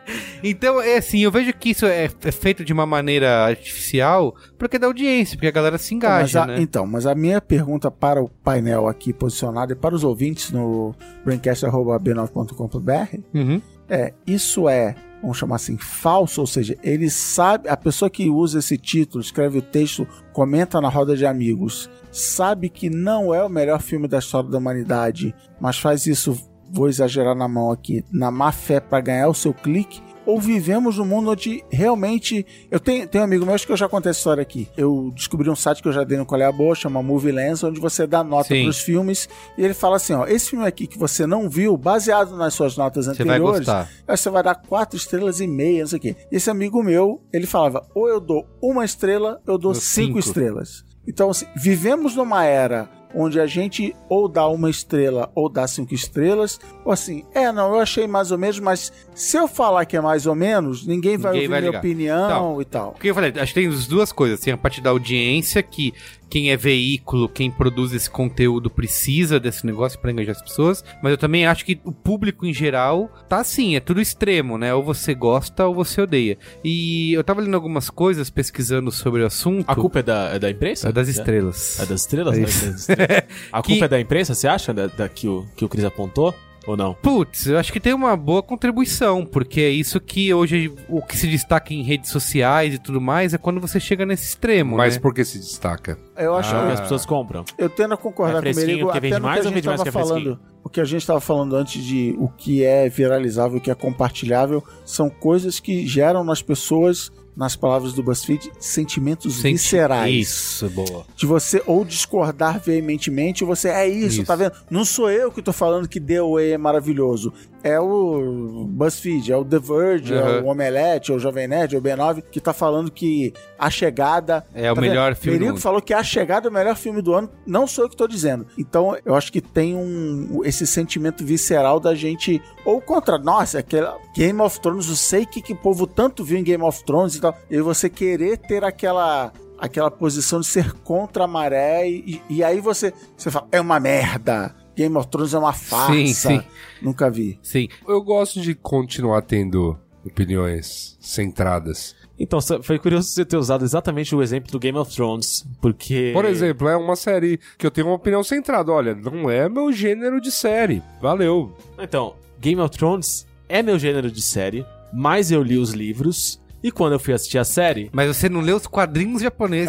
Então, 0.45 0.81
é 0.81 0.97
assim, 0.97 1.21
eu 1.21 1.31
vejo 1.31 1.53
que 1.55 1.71
isso 1.71 1.87
é, 1.87 2.07
é 2.25 2.33
feito 2.33 2.64
de 2.64 2.73
uma 2.73 2.85
maneira 2.85 3.45
artificial 3.47 4.35
porque 4.59 4.77
dá 4.77 4.88
audiência, 4.88 5.37
porque 5.37 5.47
a 5.47 5.51
galera 5.53 5.79
se 5.79 5.95
mas 5.95 6.05
engaja, 6.05 6.42
a- 6.42 6.47
né? 6.49 6.57
Então, 6.59 6.85
mas 6.85 7.07
a 7.07 7.14
minha 7.14 7.40
pergunta 7.40 7.88
para 7.92 8.21
o 8.21 8.29
painel 8.29 8.88
aqui 8.88 9.12
posicionado 9.12 9.73
e 9.73 9.77
para 9.77 9.95
os 9.95 10.03
ouvintes 10.03 10.51
no 10.51 10.95
braincast.b9.com.br 11.25 13.16
Uhum. 13.35 13.62
É, 13.92 14.14
isso 14.26 14.70
é, 14.70 14.96
vamos 15.20 15.37
chamar 15.37 15.57
assim, 15.57 15.76
falso, 15.76 16.40
ou 16.40 16.46
seja, 16.46 16.76
ele 16.83 17.11
sabe, 17.11 17.68
a 17.68 17.76
pessoa 17.76 18.11
que 18.11 18.31
usa 18.31 18.59
esse 18.59 18.78
título, 18.78 19.22
escreve 19.22 19.59
o 19.59 19.62
texto, 19.62 20.09
comenta 20.33 20.81
na 20.81 20.88
roda 20.88 21.14
de 21.14 21.26
amigos, 21.26 21.90
sabe 22.11 22.70
que 22.70 22.88
não 22.88 23.35
é 23.35 23.44
o 23.44 23.50
melhor 23.50 23.83
filme 23.83 24.09
da 24.09 24.18
história 24.18 24.48
da 24.48 24.57
humanidade, 24.57 25.35
mas 25.61 25.78
faz 25.78 26.07
isso, 26.07 26.37
vou 26.70 26.88
exagerar 26.88 27.37
na 27.37 27.46
mão 27.46 27.70
aqui, 27.70 28.02
na 28.11 28.31
má 28.31 28.50
fé 28.50 28.81
para 28.81 29.02
ganhar 29.02 29.28
o 29.28 29.35
seu 29.35 29.52
clique, 29.52 30.02
ou 30.26 30.40
vivemos 30.40 30.98
num 30.98 31.04
mundo 31.04 31.30
onde 31.30 31.64
realmente. 31.70 32.44
Eu 32.70 32.80
tenho, 32.80 33.06
tenho 33.06 33.22
um 33.22 33.26
amigo 33.26 33.44
meu, 33.44 33.54
acho 33.54 33.66
que 33.66 33.72
eu 33.72 33.76
já 33.76 33.88
contei 33.88 34.11
essa 34.11 34.18
história 34.20 34.42
aqui. 34.42 34.68
Eu 34.76 35.11
descobri 35.14 35.48
um 35.50 35.56
site 35.56 35.82
que 35.82 35.88
eu 35.88 35.92
já 35.92 36.04
dei 36.04 36.18
no 36.18 36.26
Qual 36.26 36.40
é 36.40 36.44
a 36.44 36.52
Boa, 36.52 36.74
chama 36.74 37.02
Movie 37.02 37.32
Lens, 37.32 37.62
onde 37.62 37.80
você 37.80 38.06
dá 38.06 38.22
nota 38.22 38.48
Sim. 38.48 38.64
pros 38.64 38.80
filmes. 38.80 39.28
E 39.56 39.64
ele 39.64 39.74
fala 39.74 39.96
assim: 39.96 40.14
ó, 40.14 40.26
esse 40.26 40.50
filme 40.50 40.66
aqui 40.66 40.87
que 40.87 40.98
você 40.98 41.26
não 41.26 41.48
viu, 41.48 41.76
baseado 41.76 42.37
nas 42.37 42.54
suas 42.54 42.76
notas 42.76 43.06
Você 43.06 43.24
vai 43.24 43.37
anteriores, 43.37 43.66
você 44.06 44.30
vai 44.30 44.42
dar 44.42 44.54
quatro 44.54 44.96
estrelas 44.96 45.40
e 45.40 45.46
meia, 45.46 45.80
não 45.80 45.88
sei 45.88 45.98
o 45.98 46.02
quê. 46.02 46.16
Esse 46.30 46.50
amigo 46.50 46.82
meu, 46.82 47.20
ele 47.32 47.46
falava: 47.46 47.87
ou 47.94 48.08
eu 48.08 48.20
dou 48.20 48.46
uma 48.61 48.85
estrela, 48.85 49.40
eu 49.46 49.58
dou 49.58 49.72
Dou 49.72 49.74
cinco, 49.74 50.06
cinco. 50.06 50.18
estrelas. 50.18 50.85
Então, 51.06 51.30
assim, 51.30 51.46
vivemos 51.56 52.14
numa 52.14 52.44
era 52.44 52.88
onde 53.14 53.40
a 53.40 53.46
gente 53.46 53.94
ou 54.09 54.29
dá 54.29 54.46
uma 54.48 54.70
estrela 54.70 55.31
ou 55.35 55.48
dá 55.48 55.66
cinco 55.66 55.94
estrelas, 55.94 56.61
ou 56.85 56.92
assim, 56.92 57.25
é, 57.35 57.51
não, 57.53 57.75
eu 57.75 57.81
achei 57.81 58.07
mais 58.07 58.31
ou 58.31 58.38
menos, 58.38 58.59
mas 58.59 58.92
se 59.14 59.37
eu 59.37 59.46
falar 59.46 59.85
que 59.85 59.96
é 59.96 60.01
mais 60.01 60.27
ou 60.27 60.35
menos, 60.35 60.87
ninguém 60.87 61.16
vai 61.16 61.33
Ninguém 61.33 61.48
ouvir 61.48 61.61
vai 61.61 61.61
minha 61.68 61.79
opinião 61.79 62.61
e 62.61 62.64
tal. 62.64 62.92
Porque 62.92 63.11
eu 63.11 63.14
falei, 63.14 63.33
acho 63.37 63.55
que 63.55 63.61
tem 63.61 63.68
as 63.68 63.87
duas 63.87 64.12
coisas. 64.12 64.40
Tem 64.40 64.53
a 64.53 64.57
parte 64.57 64.81
da 64.81 64.90
audiência, 64.90 65.62
que 65.62 65.92
quem 66.33 66.51
é 66.51 66.57
veículo, 66.57 67.29
quem 67.29 67.51
produz 67.51 67.92
esse 67.92 68.09
conteúdo 68.09 68.71
precisa 68.71 69.38
desse 69.38 69.66
negócio 69.66 69.99
pra 70.01 70.11
engajar 70.11 70.35
as 70.35 70.40
pessoas. 70.40 70.83
Mas 71.03 71.11
eu 71.11 71.18
também 71.18 71.45
acho 71.45 71.62
que 71.62 71.79
o 71.85 71.92
público 71.92 72.47
em 72.47 72.55
geral 72.55 73.12
tá 73.29 73.40
assim, 73.40 73.77
é 73.77 73.81
tudo 73.81 74.01
extremo, 74.01 74.57
né? 74.57 74.73
Ou 74.73 74.83
você 74.83 75.12
gosta 75.14 75.66
ou 75.66 75.75
você 75.75 76.01
odeia. 76.01 76.38
E 76.64 77.12
eu 77.12 77.23
tava 77.23 77.42
lendo 77.42 77.55
algumas 77.55 77.90
coisas, 77.90 78.31
pesquisando 78.31 78.90
sobre 78.90 79.23
o 79.23 79.27
assunto. 79.27 79.68
A 79.68 79.77
culpa 79.77 79.99
é 79.99 80.03
da, 80.03 80.31
é 80.31 80.38
da 80.38 80.51
imprensa? 80.51 80.88
é 80.88 80.92
das 80.92 81.09
estrelas. 81.09 81.79
É 81.79 81.85
das 81.85 82.01
estrelas? 82.01 82.35
É 82.35 82.40
né? 82.40 82.47
Das 82.47 82.64
estrelas. 82.81 83.25
A 83.53 83.61
Que- 83.61 83.73
culpa 83.73 83.85
é 83.85 83.88
da 83.88 84.01
imprensa, 84.01 84.35
você 84.35 84.49
acha? 84.49 84.73
Da, 84.73 84.87
da- 84.87 85.09
que, 85.11 85.29
o, 85.29 85.45
que 85.55 85.66
o 85.66 85.68
Cris 85.68 85.85
apontou? 85.85 86.35
Ou 86.66 86.77
não? 86.77 86.94
Putz, 86.94 87.46
eu 87.46 87.59
acho 87.59 87.72
que 87.72 87.81
tem 87.81 87.92
uma 87.92 88.16
boa 88.16 88.42
contribuição, 88.42 89.27
porque 89.27 89.61
é 89.61 89.68
isso 89.70 90.01
que 90.01 90.33
hoje 90.33 90.72
o 90.88 91.03
que 91.03 91.16
se 91.16 91.27
destaca 91.27 91.75
em 91.75 91.83
redes 91.83 92.11
sociais 92.11 92.75
e 92.75 92.79
tudo 92.79 93.01
mais 93.01 93.35
é 93.35 93.38
quando 93.38 93.61
você 93.61 93.81
chega 93.81 94.07
nesse 94.07 94.25
extremo, 94.27 94.77
Mas 94.77 94.94
né? 94.94 95.01
por 95.01 95.12
que 95.12 95.25
se 95.25 95.38
destaca? 95.38 95.98
Eu 96.16 96.35
acho, 96.37 96.55
Ah. 96.55 96.72
as 96.72 96.81
pessoas 96.81 97.05
compram. 97.05 97.44
eu 97.59 97.68
tendo 97.68 97.94
a 97.94 97.96
concordar 97.96 98.38
É 98.38 98.40
fresquinho 98.42 98.66
comigo, 98.68 98.87
porque 98.87 98.98
até 98.98 99.09
vende 99.09 99.14
no 99.14 99.20
que 99.20 99.27
mais 99.27 99.38
a 99.38 99.40
ou 99.40 99.44
gente 99.46 99.55
vende 99.55 99.66
mais 99.66 99.81
tava 99.81 99.83
que 99.83 99.88
é 99.88 99.92
fresquinho? 100.03 100.37
falando, 100.37 100.40
o 100.64 100.68
que 100.68 100.81
a 100.81 100.85
gente 100.85 101.01
estava 101.01 101.20
falando 101.20 101.57
antes 101.57 101.83
de 101.85 102.14
o 102.18 102.29
que 102.29 102.64
é 102.64 102.88
viralizável 102.88 103.59
o 103.59 103.61
que 103.61 103.70
é 103.70 103.75
compartilhável, 103.75 104.62
são 104.85 105.11
coisas 105.11 105.59
que 105.59 105.85
geram 105.87 106.22
nas 106.22 106.42
pessoas, 106.42 107.11
nas 107.37 107.57
palavras 107.57 107.92
do 107.95 108.03
BuzzFeed, 108.03 108.51
sentimentos 108.59 109.37
Senti- 109.37 109.53
viscerais. 109.55 110.14
Isso, 110.14 110.68
boa. 110.71 111.07
de 111.16 111.25
você 111.27 111.62
ou 111.66 111.85
discordar 111.85 112.61
veementemente, 112.61 113.45
você 113.45 113.68
é 113.68 113.88
isso, 113.88 114.16
Isso. 114.21 114.25
tá 114.25 114.37
vendo? 114.37 114.53
Não 114.71 114.85
sou 114.85 115.11
eu 115.11 115.33
que 115.33 115.40
tô 115.42 115.53
falando 115.53 115.88
que 115.88 115.99
Way 116.31 116.53
é 116.53 116.59
maravilhoso. 116.59 117.33
É 117.62 117.79
o 117.81 118.64
BuzzFeed, 118.68 119.33
é 119.33 119.37
o 119.37 119.44
The 119.44 119.59
Verge, 119.59 120.14
é 120.14 120.22
Uhum. 120.22 120.44
o 120.46 120.51
Omelete, 120.51 121.12
é 121.12 121.14
o 121.14 121.18
Jovem 121.18 121.46
Nerd, 121.46 121.75
é 121.75 121.79
o 121.79 121.83
B9 121.83 122.22
que 122.31 122.40
tá 122.40 122.53
falando 122.53 122.90
que 122.90 123.33
A 123.59 123.70
Chegada 123.70 124.44
É 124.55 124.70
o 124.70 124.75
tá 124.75 124.81
melhor 124.81 125.12
vendo? 125.14 125.22
filme 125.22 125.38
Merigo 125.38 125.59
falou 125.59 125.81
que 125.81 125.94
A 125.94 126.03
Chegada 126.03 126.48
é 126.48 126.51
o 126.51 126.53
melhor 126.53 126.77
filme 126.77 127.01
do 127.01 127.14
ano. 127.14 127.31
Não 127.46 127.66
sou 127.66 127.85
eu 127.85 127.88
que 127.90 127.96
tô 127.96 128.07
dizendo. 128.09 128.46
Então, 128.59 128.96
eu 129.05 129.14
acho 129.14 129.33
que 129.33 129.40
tem 129.40 129.75
um 129.77 130.40
esse 130.44 130.66
sentimento 130.66 131.25
visceral 131.25 131.79
da 131.79 131.94
gente 131.94 132.42
ou 132.64 132.81
contra, 132.81 133.18
nossa, 133.18 133.59
aquela 133.61 133.96
Game 134.16 134.40
of 134.40 134.61
Thrones, 134.61 134.88
eu 134.88 134.96
sei 134.96 135.25
que 135.27 135.40
que 135.40 135.53
o 135.53 135.57
povo 135.57 135.87
tanto 135.87 136.25
viu 136.25 136.38
em 136.38 136.42
Game 136.44 136.62
of 136.64 136.85
Thrones 136.85 137.14
e 137.16 137.20
tal. 137.20 137.37
E 137.51 137.61
você 137.61 137.88
querer 137.88 138.38
ter 138.38 138.64
aquela 138.64 139.33
aquela 139.59 139.90
posição 139.92 140.40
de 140.40 140.46
ser 140.46 140.72
contra 140.83 141.22
a 141.22 141.27
maré 141.29 141.88
e, 141.88 142.20
e 142.29 142.42
aí 142.42 142.61
você 142.61 142.92
você 143.16 143.31
fala, 143.31 143.46
é 143.53 143.61
uma 143.61 143.79
merda. 143.79 144.55
Game 144.76 144.96
of 144.96 145.08
Thrones 145.08 145.35
é 145.35 145.38
uma 145.38 145.52
farsa. 145.52 145.92
Sim, 145.92 146.06
sim. 146.12 146.42
Nunca 146.80 147.11
vi. 147.11 147.38
Sim. 147.42 147.68
Eu 147.87 148.02
gosto 148.02 148.40
de 148.40 148.54
continuar 148.54 149.22
tendo 149.22 149.78
opiniões 150.04 150.96
centradas. 151.00 151.94
Então, 152.18 152.40
foi 152.62 152.78
curioso 152.78 153.08
você 153.08 153.24
ter 153.24 153.37
usado 153.37 153.64
exatamente 153.64 154.14
o 154.14 154.22
exemplo 154.22 154.52
do 154.52 154.58
Game 154.58 154.78
of 154.78 154.94
Thrones, 154.94 155.44
porque... 155.61 156.11
Por 156.12 156.24
exemplo, 156.24 156.68
é 156.68 156.76
uma 156.76 156.94
série 156.94 157.40
que 157.58 157.66
eu 157.66 157.70
tenho 157.70 157.88
uma 157.88 157.96
opinião 157.96 158.22
centrada. 158.22 158.70
Olha, 158.70 158.94
não 158.94 159.28
é 159.30 159.48
meu 159.48 159.72
gênero 159.72 160.20
de 160.20 160.30
série. 160.30 160.82
Valeu. 161.00 161.56
Então, 161.78 162.14
Game 162.38 162.61
of 162.61 162.76
Thrones 162.76 163.26
é 163.48 163.62
meu 163.62 163.78
gênero 163.78 164.11
de 164.11 164.22
série, 164.22 164.64
mas 164.92 165.30
eu 165.30 165.42
li 165.42 165.56
os 165.56 165.70
livros, 165.70 166.40
e 166.62 166.70
quando 166.70 166.92
eu 166.92 166.98
fui 166.98 167.12
assistir 167.12 167.38
a 167.38 167.44
série... 167.44 167.90
Mas 167.92 168.09
você 168.16 168.29
não 168.29 168.40
leu 168.40 168.57
os 168.57 168.66
quadrinhos 168.66 169.22
japoneses. 169.22 169.68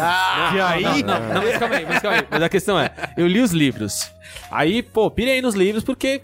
e 0.54 0.60
aí? 0.60 1.02
Não, 1.02 1.18
não, 1.20 1.42
mas 1.42 1.58
calma 1.58 1.74
aí, 1.76 1.86
mas 1.86 1.98
calma 2.00 2.18
aí. 2.18 2.26
Mas 2.30 2.42
a 2.42 2.48
questão 2.48 2.78
é, 2.78 2.90
eu 3.16 3.26
li 3.26 3.40
os 3.40 3.50
livros. 3.52 4.10
Aí, 4.50 4.82
pô, 4.82 5.10
pirei 5.10 5.40
nos 5.42 5.54
livros 5.54 5.82
porque 5.84 6.20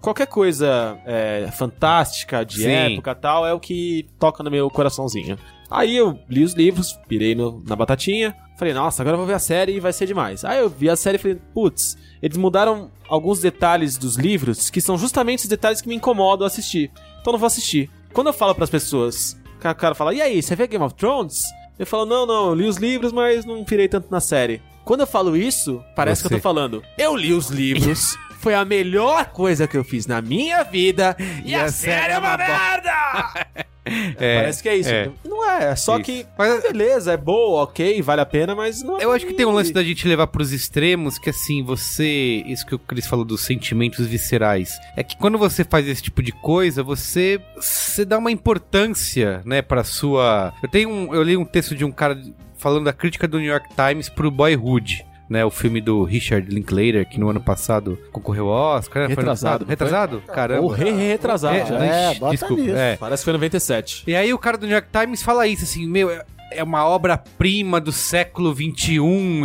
qualquer 0.00 0.26
coisa 0.26 0.96
é, 1.04 1.48
fantástica, 1.56 2.44
de 2.44 2.62
Sim. 2.62 2.70
época 2.70 3.10
e 3.10 3.14
tal, 3.14 3.46
é 3.46 3.52
o 3.52 3.60
que 3.60 4.06
toca 4.18 4.42
no 4.42 4.50
meu 4.50 4.70
coraçãozinho. 4.70 5.38
Aí 5.70 5.94
eu 5.96 6.18
li 6.28 6.42
os 6.44 6.54
livros, 6.54 6.98
pirei 7.08 7.34
no- 7.34 7.62
na 7.66 7.76
batatinha, 7.76 8.34
falei, 8.58 8.72
nossa, 8.72 9.02
agora 9.02 9.14
eu 9.14 9.18
vou 9.18 9.26
ver 9.26 9.34
a 9.34 9.38
série 9.38 9.72
e 9.76 9.80
vai 9.80 9.92
ser 9.92 10.06
demais. 10.06 10.42
Aí 10.44 10.58
eu 10.60 10.68
vi 10.70 10.88
a 10.88 10.96
série 10.96 11.16
e 11.16 11.20
falei, 11.20 11.38
putz, 11.52 11.96
eles 12.22 12.38
mudaram 12.38 12.90
alguns 13.08 13.40
detalhes 13.40 13.98
dos 13.98 14.16
livros 14.16 14.70
que 14.70 14.80
são 14.80 14.96
justamente 14.96 15.40
os 15.42 15.48
detalhes 15.48 15.82
que 15.82 15.88
me 15.88 15.94
incomodam 15.94 16.46
assistir. 16.46 16.90
Então 17.20 17.24
eu 17.26 17.32
não 17.32 17.38
vou 17.38 17.46
assistir. 17.46 17.90
Quando 18.14 18.28
eu 18.28 18.32
falo 18.32 18.54
pras 18.54 18.70
pessoas, 18.70 19.38
o 19.58 19.74
cara- 19.74 19.94
fala, 19.94 20.14
e 20.14 20.22
aí, 20.22 20.42
você 20.42 20.54
vê 20.56 20.66
Game 20.66 20.84
of 20.84 20.94
Thrones? 20.94 21.42
Eu 21.78 21.86
falo, 21.86 22.06
não, 22.06 22.26
não, 22.26 22.48
eu 22.48 22.54
li 22.54 22.66
os 22.66 22.76
livros, 22.76 23.12
mas 23.12 23.44
não 23.44 23.64
pirei 23.64 23.88
tanto 23.88 24.10
na 24.10 24.20
série. 24.20 24.60
Quando 24.84 25.00
eu 25.00 25.06
falo 25.06 25.36
isso, 25.36 25.82
parece 25.94 26.22
que 26.22 26.28
Você. 26.28 26.34
eu 26.34 26.38
tô 26.38 26.42
falando, 26.42 26.82
eu 26.96 27.14
li 27.14 27.32
os 27.32 27.48
livros, 27.50 28.16
foi 28.40 28.54
a 28.54 28.64
melhor 28.64 29.26
coisa 29.26 29.66
que 29.68 29.76
eu 29.76 29.84
fiz 29.84 30.06
na 30.06 30.20
minha 30.22 30.62
vida, 30.64 31.16
e, 31.44 31.54
a, 31.54 31.70
série 31.70 32.12
é 32.14 32.18
uma 32.18 32.36
merda! 32.36 33.66
É, 34.18 34.36
parece 34.40 34.62
que 34.62 34.68
é 34.68 34.76
isso. 34.76 34.90
é. 34.90 35.10
Não 35.24 35.48
é, 35.50 35.70
é 35.70 35.76
só 35.76 35.96
Isso. 35.96 36.04
que, 36.04 36.26
Mas- 36.36 36.62
beleza, 36.62 37.12
é 37.12 37.16
boa, 37.16 37.62
ok, 37.62 38.00
vale 38.02 38.20
a 38.20 38.26
pena, 38.26 38.54
mas 38.54 38.82
não 38.82 38.98
é 38.98 39.04
Eu 39.04 39.12
acho 39.12 39.26
que 39.26 39.34
tem 39.34 39.46
um 39.46 39.52
lance 39.52 39.72
da... 39.72 39.82
gente 39.82 40.06
levar 40.06 40.26
pros 40.26 40.52
extremos, 40.52 41.18
que 41.18 41.30
assim, 41.30 41.62
você. 41.62 42.42
Isso 42.46 42.66
que 42.66 42.74
o 42.74 42.78
Chris 42.78 43.06
falou 43.06 43.24
dos 43.24 43.42
sentimentos 43.42 44.06
viscerais. 44.06 44.78
É 44.96 45.02
que 45.02 45.16
quando 45.16 45.38
você 45.38 45.64
faz 45.64 45.86
esse 45.88 46.02
tipo 46.02 46.22
de 46.22 46.32
coisa, 46.32 46.82
você. 46.82 47.40
Você 47.56 48.04
dá 48.04 48.18
uma 48.18 48.30
importância, 48.30 49.42
né, 49.44 49.62
pra 49.62 49.84
sua. 49.84 50.52
Eu 50.62 50.68
tenho 50.68 50.90
um. 50.90 51.14
Eu 51.14 51.22
li 51.22 51.36
um 51.36 51.44
texto 51.44 51.74
de 51.74 51.84
um 51.84 51.92
cara 51.92 52.20
falando 52.56 52.84
da 52.84 52.92
crítica 52.92 53.26
do 53.28 53.38
New 53.38 53.48
York 53.48 53.68
Times 53.74 54.08
pro 54.08 54.30
Boyhood. 54.30 55.04
Né, 55.28 55.44
o 55.44 55.50
filme 55.50 55.80
do 55.80 56.04
Richard 56.04 56.48
Linklater, 56.48 57.06
que 57.06 57.20
no 57.20 57.28
ano 57.28 57.40
passado 57.40 57.98
concorreu 58.10 58.48
ao 58.48 58.76
Oscar. 58.78 59.02
né? 59.02 59.14
Foi 59.14 59.22
Retrasado? 59.22 59.64
Retrasado? 59.66 60.22
Caramba. 60.26 60.62
Ou 60.62 60.68
re, 60.68 60.90
re, 60.90 61.08
retrasado. 61.08 61.54
É, 61.74 61.78
né? 61.78 62.12
É, 62.12 62.14
bota 62.14 62.30
Desculpa, 62.32 62.62
nisso. 62.62 62.76
é. 62.76 62.96
Parece 62.96 63.20
que 63.20 63.24
foi 63.24 63.32
97. 63.34 64.04
E 64.06 64.16
aí 64.16 64.32
o 64.32 64.38
cara 64.38 64.56
do 64.56 64.66
New 64.66 64.72
York 64.74 64.88
Times 64.90 65.22
fala 65.22 65.46
isso, 65.46 65.64
assim, 65.64 65.86
meu, 65.86 66.10
é- 66.10 66.24
é 66.50 66.62
uma 66.64 66.86
obra-prima 66.88 67.78
do 67.78 67.92
século 67.92 68.54
XXI 68.54 68.96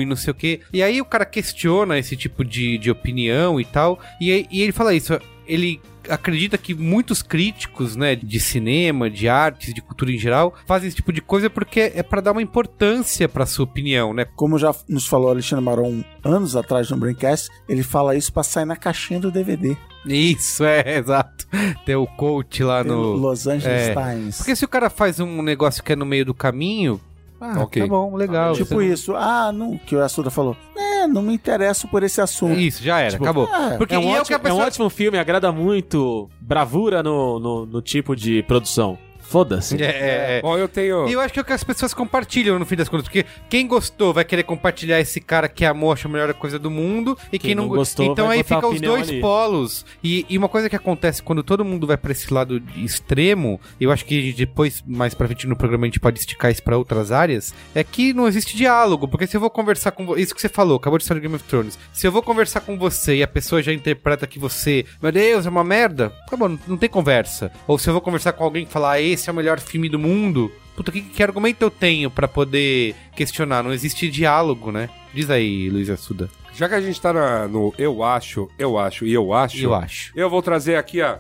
e 0.02 0.06
não 0.06 0.16
sei 0.16 0.32
o 0.32 0.34
quê. 0.34 0.62
E 0.72 0.82
aí 0.82 1.02
o 1.02 1.06
cara 1.06 1.26
questiona 1.26 1.98
esse 2.00 2.16
tipo 2.16 2.46
de, 2.46 2.78
de 2.78 2.90
opinião 2.90 3.60
e 3.60 3.66
tal, 3.66 4.00
e, 4.22 4.48
e 4.50 4.62
ele 4.62 4.72
fala 4.72 4.94
isso, 4.94 5.20
ele 5.46 5.82
acredita 6.10 6.58
que 6.58 6.74
muitos 6.74 7.22
críticos, 7.22 7.96
né, 7.96 8.16
de 8.16 8.40
cinema, 8.40 9.10
de 9.10 9.28
artes, 9.28 9.74
de 9.74 9.82
cultura 9.82 10.12
em 10.12 10.18
geral, 10.18 10.54
fazem 10.66 10.88
esse 10.88 10.96
tipo 10.96 11.12
de 11.12 11.22
coisa 11.22 11.50
porque 11.50 11.92
é 11.96 12.04
pra 12.04 12.22
dar 12.22 12.32
uma 12.32 12.42
importância 12.42 13.28
pra 13.28 13.46
sua 13.46 13.66
opinião, 13.66 14.14
né? 14.14 14.26
Como 14.36 14.58
já 14.58 14.74
nos 14.88 15.08
falou 15.08 15.30
Alexandre 15.30 15.64
Maron 15.64 16.04
anos 16.24 16.56
atrás 16.56 16.90
no 16.90 16.98
Braincast, 16.98 17.50
ele 17.68 17.84
fala 17.84 18.16
isso 18.16 18.32
pra 18.32 18.44
sair 18.44 18.66
na 18.66 18.76
caixinha 18.76 19.20
do 19.20 19.32
DVD. 19.32 19.76
Isso, 20.06 20.64
é, 20.64 20.98
exato. 21.00 21.48
Tem 21.86 21.96
o 21.96 22.08
coach 22.08 22.64
lá 22.64 22.84
Tem 22.84 22.92
no... 22.92 23.14
Los 23.14 23.48
Angeles 23.48 23.90
é. 23.90 23.94
Times. 23.94 24.38
Porque 24.38 24.56
se 24.56 24.66
o 24.66 24.68
cara 24.68 24.90
faz 24.90 25.20
um 25.20 25.42
negócio 25.42 25.84
que 25.84 25.94
é 25.94 25.96
no 25.96 26.06
meio 26.06 26.26
do 26.26 26.34
caminho, 26.34 27.00
ah, 27.44 27.62
Ok. 27.64 27.82
tá 27.82 27.88
bom, 27.88 28.16
legal. 28.16 28.54
Tipo 28.54 28.76
Você- 28.76 28.86
isso, 28.86 29.16
ah, 29.16 29.52
não, 29.52 29.78
que 29.78 29.96
o 29.96 30.02
Assuda 30.04 30.30
falou. 30.30 30.56
É, 30.78 31.08
não 31.08 31.22
me 31.22 31.34
interesso 31.34 31.88
por 31.88 32.02
esse 32.04 32.22
assunto. 32.22 32.58
Isso, 32.60 32.82
já 32.84 33.00
era, 33.00 33.12
Tipo, 33.12 33.24
acabou. 33.24 33.48
é, 33.54 33.78
Porque 33.78 33.94
É 33.96 34.00
um, 34.00 34.04
é 34.16 34.20
ótimo, 34.20 34.26
que 34.26 34.34
a 34.34 34.36
é 34.36 34.40
um 34.40 34.42
pessoa... 34.42 34.66
ótimo 34.66 34.90
filme, 34.90 35.18
agrada 35.18 35.52
muito. 35.52 36.30
Bravura 36.40 37.04
no, 37.04 37.40
no, 37.40 37.66
no 37.66 37.82
tipo 37.82 38.16
de 38.16 38.42
produção. 38.44 38.98
Foda-se. 39.24 39.82
É, 39.82 39.86
é, 39.86 40.38
é. 40.38 40.42
Bom, 40.42 40.58
eu 40.58 40.68
tenho. 40.68 41.08
E 41.08 41.14
eu 41.14 41.20
acho 41.20 41.34
que 41.34 41.40
é 41.40 41.42
o 41.42 41.46
que 41.46 41.54
as 41.54 41.64
pessoas 41.64 41.94
compartilham 41.94 42.60
no 42.60 42.66
fim 42.66 42.76
das 42.76 42.90
contas, 42.90 43.06
porque 43.08 43.26
quem 43.50 43.68
gostou 43.68 44.14
vai 44.14 44.24
querer 44.24 44.44
compartilhar 44.44 45.00
esse 45.00 45.20
cara 45.20 45.48
que 45.48 45.66
amou, 45.66 45.92
acha 45.92 46.08
a 46.08 46.12
melhor 46.12 46.34
coisa 46.34 46.60
do 46.60 46.70
mundo, 46.70 47.18
e 47.32 47.40
quem, 47.40 47.50
Quem 47.50 47.56
não 47.56 47.64
não 47.64 47.70
gostou. 47.70 48.06
Então 48.06 48.28
vai 48.28 48.38
aí 48.38 48.44
fica 48.44 48.68
os 48.68 48.80
dois 48.82 49.10
ali. 49.10 49.22
polos. 49.22 49.86
E, 50.04 50.26
e 50.30 50.38
uma 50.38 50.50
coisa 50.50 50.70
que 50.70 50.76
acontece 50.76 51.22
quando 51.24 51.44
todo 51.44 51.66
mundo 51.66 51.88
vai 51.88 51.98
pra 51.98 52.12
esse 52.12 52.32
lado 52.34 52.62
extremo, 52.76 53.60
eu 53.80 53.92
acho 53.92 54.06
que 54.06 54.34
depois, 54.34 54.84
mais 54.86 55.14
pra 55.14 55.28
frente 55.28 55.48
no 55.48 55.56
programa, 55.56 55.86
a 55.86 55.88
gente 55.88 56.00
pode 56.00 56.20
esticar 56.20 56.52
isso 56.52 56.64
pra 56.64 56.78
outras 56.78 57.12
áreas, 57.12 57.54
é 57.74 57.84
que 57.84 58.14
não 58.14 58.28
existe 58.28 58.56
diálogo, 58.56 59.08
porque 59.08 59.28
se 59.28 59.36
eu 59.36 59.42
vou 59.42 59.50
conversar 59.50 59.92
com 59.92 60.06
você, 60.06 60.22
isso 60.22 60.36
que 60.36 60.42
você 60.42 60.50
falou, 60.50 60.78
acabou 60.78 60.98
de 60.98 61.04
estar 61.04 61.16
no 61.16 61.22
Game 61.22 61.36
of 61.36 61.44
Thrones, 61.46 61.78
se 61.92 62.06
eu 62.06 62.12
vou 62.12 62.22
conversar 62.22 62.62
com 62.62 62.78
você 62.78 63.16
e 63.18 63.24
a 63.24 63.28
pessoa 63.28 63.62
já 63.62 63.74
interpreta 63.74 64.28
que 64.28 64.40
você, 64.40 64.86
meu 65.02 65.12
Deus, 65.12 65.46
é 65.46 65.50
uma 65.50 65.64
merda, 65.64 66.14
acabou, 66.28 66.50
não, 66.50 66.60
não 66.68 66.78
tem 66.78 66.90
conversa. 66.90 67.52
Ou 67.68 67.78
se 67.78 67.90
eu 67.90 67.94
vou 67.94 68.02
conversar 68.02 68.34
com 68.34 68.44
alguém 68.44 68.66
que 68.66 68.72
falar, 68.72 68.94
ah, 68.94 69.02
esse 69.14 69.30
é 69.30 69.32
o 69.34 69.36
melhor 69.36 69.60
filme 69.60 69.88
do 69.90 69.98
mundo, 70.00 70.52
puta, 70.76 70.92
que, 70.92 71.02
que 71.02 71.24
argumento 71.24 71.62
eu 71.62 71.72
tenho 71.72 72.10
pra 72.12 72.28
poder 72.28 72.96
questionar? 73.16 73.64
Não 73.64 73.72
existe 73.74 74.10
diálogo, 74.10 74.72
né? 74.72 74.90
Diz 75.14 75.30
aí, 75.30 75.70
Luiz 75.70 75.90
Assuda. 75.90 76.30
Já 76.56 76.68
que 76.70 76.76
a 76.76 76.82
gente 76.82 77.00
tá 77.02 77.12
na- 77.14 77.48
no 77.48 77.74
eu 77.78 78.04
acho, 78.04 78.48
eu 78.60 78.78
acho 78.78 79.06
e 79.06 79.14
eu 79.14 79.34
acho. 79.34 79.58
Eu 79.58 79.74
acho. 79.74 80.12
Eu 80.16 80.30
vou 80.30 80.42
trazer 80.42 80.76
aqui 80.76 81.02
a 81.02 81.20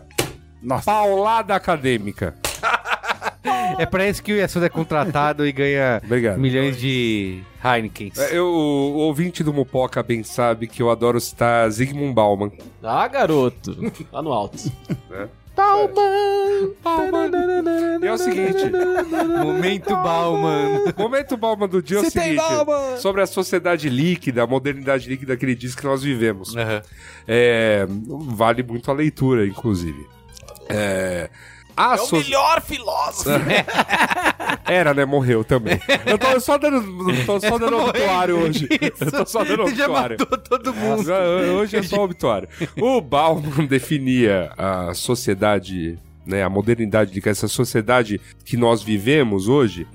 Nossa. 0.61 0.85
paulada 0.85 1.55
acadêmica. 1.55 2.35
É 3.79 3.85
pra 3.87 4.07
isso 4.07 4.21
que 4.21 4.31
o 4.31 4.35
Yasuda 4.37 4.67
é 4.67 4.69
contratado 4.69 5.45
e 5.47 5.51
ganha 5.51 5.99
Obrigado. 6.05 6.37
milhões 6.39 6.77
de 6.79 7.41
Heinekens. 7.63 8.17
É, 8.19 8.37
Eu, 8.37 8.45
o 8.45 8.93
ouvinte 8.97 9.43
do 9.43 9.51
Mupoca 9.51 10.03
bem 10.03 10.21
sabe 10.23 10.67
que 10.67 10.81
eu 10.81 10.91
adoro 10.91 11.19
citar 11.19 11.69
Zygmunt 11.71 12.13
Bauman. 12.13 12.51
Ah, 12.83 13.07
garoto. 13.07 13.75
Lá 14.11 14.21
no 14.21 14.31
alto. 14.31 14.57
E 18.01 18.07
é 18.07 18.11
o 18.11 18.17
seguinte, 18.17 18.71
Momento 19.41 19.95
Bauman. 19.95 20.93
momento 20.97 21.37
Bauman 21.37 21.67
do 21.67 21.81
dia 21.81 21.97
é 21.97 22.01
o 22.01 22.09
seguinte, 22.09 22.35
Bauman! 22.35 22.97
sobre 22.97 23.21
a 23.21 23.27
sociedade 23.27 23.87
líquida, 23.89 24.43
a 24.43 24.47
modernidade 24.47 25.07
líquida 25.07 25.37
que 25.37 25.45
ele 25.45 25.55
diz 25.55 25.75
que 25.75 25.83
nós 25.85 26.01
vivemos. 26.03 26.55
Aham. 26.55 26.81
É, 27.27 27.85
vale 27.87 28.63
muito 28.63 28.89
a 28.89 28.93
leitura, 28.93 29.45
inclusive. 29.45 30.07
É, 30.69 31.29
a 31.75 31.97
so- 31.97 32.15
melhor 32.17 32.61
filósofo. 32.61 33.29
Era, 34.65 34.93
né? 34.93 35.05
Morreu 35.05 35.43
também. 35.43 35.79
Eu 36.05 36.17
tô 36.17 36.39
só 36.39 36.57
dando, 36.57 36.81
tô 37.25 37.39
só 37.39 37.57
dando 37.57 37.77
obituário 37.77 38.37
hoje. 38.39 38.67
Eu 39.01 39.11
tô 39.11 39.25
só 39.25 39.43
dando 39.43 39.63
Ele 39.63 39.75
já 39.75 39.85
obituário. 39.85 40.17
matou 40.19 40.37
todo 40.37 40.73
mundo. 40.73 41.11
Hoje 41.57 41.77
é 41.77 41.83
só 41.83 42.03
obituário. 42.03 42.47
O 42.79 43.01
Bauman 43.01 43.65
definia 43.67 44.51
a 44.57 44.93
sociedade, 44.93 45.97
né, 46.25 46.43
a 46.43 46.49
modernidade, 46.49 47.11
de 47.11 47.21
que 47.21 47.29
essa 47.29 47.47
sociedade 47.47 48.19
que 48.45 48.55
nós 48.57 48.81
vivemos 48.81 49.47
hoje, 49.47 49.87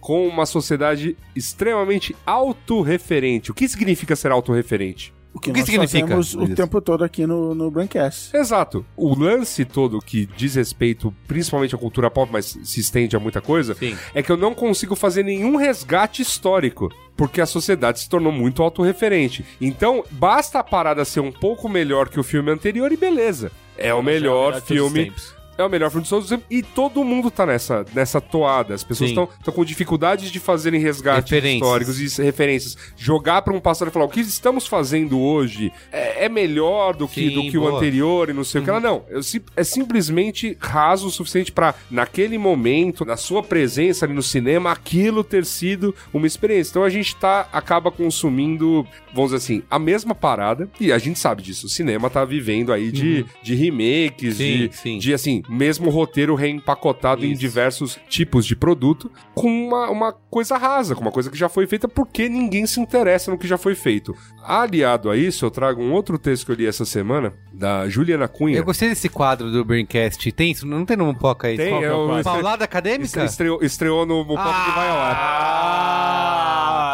como 0.00 0.26
uma 0.26 0.46
sociedade 0.46 1.16
extremamente 1.34 2.14
autorreferente. 2.24 3.50
O 3.50 3.54
que 3.54 3.68
significa 3.68 4.14
ser 4.16 4.30
autorreferente? 4.30 5.12
O 5.36 5.38
que, 5.38 5.50
O 5.50 5.52
que 5.52 5.60
nós 5.60 5.68
significa 5.68 6.06
fazemos 6.06 6.34
o 6.34 6.44
isso? 6.44 6.54
tempo 6.54 6.80
todo 6.80 7.04
aqui 7.04 7.26
no, 7.26 7.54
no 7.54 7.70
Braincast. 7.70 8.34
Exato. 8.34 8.86
O 8.96 9.14
lance 9.14 9.66
todo 9.66 10.00
que 10.00 10.24
diz 10.34 10.54
respeito 10.54 11.14
principalmente 11.28 11.74
à 11.74 11.78
cultura 11.78 12.10
pop, 12.10 12.32
mas 12.32 12.58
se 12.64 12.80
estende 12.80 13.14
a 13.14 13.20
muita 13.20 13.42
coisa, 13.42 13.74
Sim. 13.74 13.94
é 14.14 14.22
que 14.22 14.32
eu 14.32 14.36
não 14.38 14.54
consigo 14.54 14.96
fazer 14.96 15.22
nenhum 15.24 15.56
resgate 15.56 16.22
histórico. 16.22 16.90
Porque 17.14 17.40
a 17.40 17.46
sociedade 17.46 18.00
se 18.00 18.08
tornou 18.08 18.32
muito 18.32 18.62
autorreferente. 18.62 19.44
Então, 19.60 20.02
basta 20.10 20.58
a 20.58 20.64
parada 20.64 21.04
ser 21.04 21.20
um 21.20 21.32
pouco 21.32 21.68
melhor 21.68 22.08
que 22.08 22.18
o 22.20 22.22
filme 22.24 22.50
anterior 22.50 22.90
e 22.92 22.96
beleza. 22.96 23.52
É 23.76 23.92
o 23.92 24.02
melhor 24.02 24.60
filme. 24.62 25.12
É 25.58 25.64
o 25.64 25.68
melhor 25.68 25.90
filme 25.90 26.04
de 26.04 26.10
todos. 26.10 26.30
E 26.50 26.62
todo 26.62 27.02
mundo 27.04 27.30
tá 27.30 27.46
nessa, 27.46 27.84
nessa 27.94 28.20
toada. 28.20 28.74
As 28.74 28.84
pessoas 28.84 29.10
estão 29.10 29.28
com 29.54 29.64
dificuldades 29.64 30.30
de 30.30 30.38
fazerem 30.38 30.80
resgates 30.80 31.30
históricos 31.62 32.18
e 32.18 32.22
referências. 32.22 32.76
Jogar 32.96 33.42
pra 33.42 33.54
um 33.54 33.60
passado 33.60 33.88
e 33.88 33.90
falar: 33.90 34.04
o 34.04 34.08
que 34.08 34.20
estamos 34.20 34.66
fazendo 34.66 35.18
hoje 35.18 35.72
é, 35.90 36.26
é 36.26 36.28
melhor 36.28 36.94
do 36.94 37.08
que, 37.08 37.28
Sim, 37.28 37.34
do 37.34 37.50
que 37.50 37.56
o 37.58 37.66
anterior 37.76 38.28
e 38.28 38.32
não 38.32 38.44
sei 38.44 38.60
o 38.60 38.64
que 38.64 38.70
lá. 38.70 38.80
Não. 38.80 39.04
Eu 39.08 39.22
sim- 39.22 39.40
é 39.56 39.64
simplesmente 39.64 40.56
raso 40.60 41.06
o 41.06 41.10
suficiente 41.10 41.50
pra, 41.52 41.74
naquele 41.90 42.36
momento, 42.38 43.04
na 43.04 43.16
sua 43.16 43.42
presença 43.42 44.04
ali 44.04 44.14
no 44.14 44.22
cinema, 44.22 44.70
aquilo 44.72 45.24
ter 45.24 45.44
sido 45.46 45.94
uma 46.12 46.26
experiência. 46.26 46.70
Então 46.70 46.82
a 46.84 46.90
gente 46.90 47.16
tá, 47.16 47.48
acaba 47.52 47.90
consumindo, 47.90 48.86
vamos 49.14 49.30
dizer 49.32 49.36
assim, 49.36 49.62
a 49.70 49.78
mesma 49.78 50.14
parada. 50.14 50.68
E 50.80 50.92
a 50.92 50.98
gente 50.98 51.18
sabe 51.18 51.42
disso. 51.42 51.66
O 51.66 51.68
cinema 51.70 52.10
tá 52.10 52.24
vivendo 52.24 52.72
aí 52.72 52.90
de, 52.92 53.24
de 53.42 53.54
remakes, 53.54 54.36
Sim, 54.36 54.68
de, 54.68 54.76
sim. 54.76 54.98
de, 54.98 55.14
assim, 55.14 55.42
mesmo 55.48 55.90
roteiro 55.90 56.34
reempacotado 56.34 57.24
em 57.24 57.32
Isso. 57.32 57.40
diversos 57.40 57.98
tipos 58.08 58.44
de 58.46 58.56
produto, 58.56 59.10
com 59.34 59.48
uma, 59.48 59.90
uma 59.90 60.12
coisa 60.12 60.56
rasa, 60.56 60.94
com 60.94 61.00
uma 61.02 61.12
coisa 61.12 61.30
que 61.30 61.36
já 61.38 61.48
foi 61.48 61.66
feita 61.66 61.86
porque 61.88 62.28
ninguém 62.28 62.66
se 62.66 62.80
interessa 62.80 63.30
no 63.30 63.38
que 63.38 63.46
já 63.46 63.56
foi 63.58 63.74
feito. 63.74 64.14
Aliado 64.44 65.10
a 65.10 65.16
isso, 65.16 65.44
eu 65.44 65.50
trago 65.50 65.82
um 65.82 65.92
outro 65.92 66.18
texto 66.18 66.46
que 66.46 66.52
eu 66.52 66.56
li 66.56 66.66
essa 66.66 66.84
semana, 66.84 67.32
da 67.52 67.88
Juliana 67.88 68.28
Cunha. 68.28 68.56
Eu 68.58 68.64
gostei 68.64 68.88
desse 68.88 69.08
quadro 69.08 69.50
do 69.50 69.64
Braincast. 69.64 70.30
Tem 70.32 70.50
isso? 70.52 70.66
Não 70.66 70.84
tem 70.84 70.96
no 70.96 71.06
Mupoca 71.06 71.48
aí? 71.48 71.56
Tem, 71.56 71.70
Qual 71.70 71.82
é 71.84 71.92
o- 71.94 72.22
Paulada 72.22 72.64
Acadêmica? 72.64 73.24
Estreou, 73.24 73.58
estreou 73.62 74.04
no 74.06 74.18
Mupoca 74.24 74.42
que 74.42 74.70
vai 74.72 74.88
ao 74.90 74.96
ar. 74.98 75.16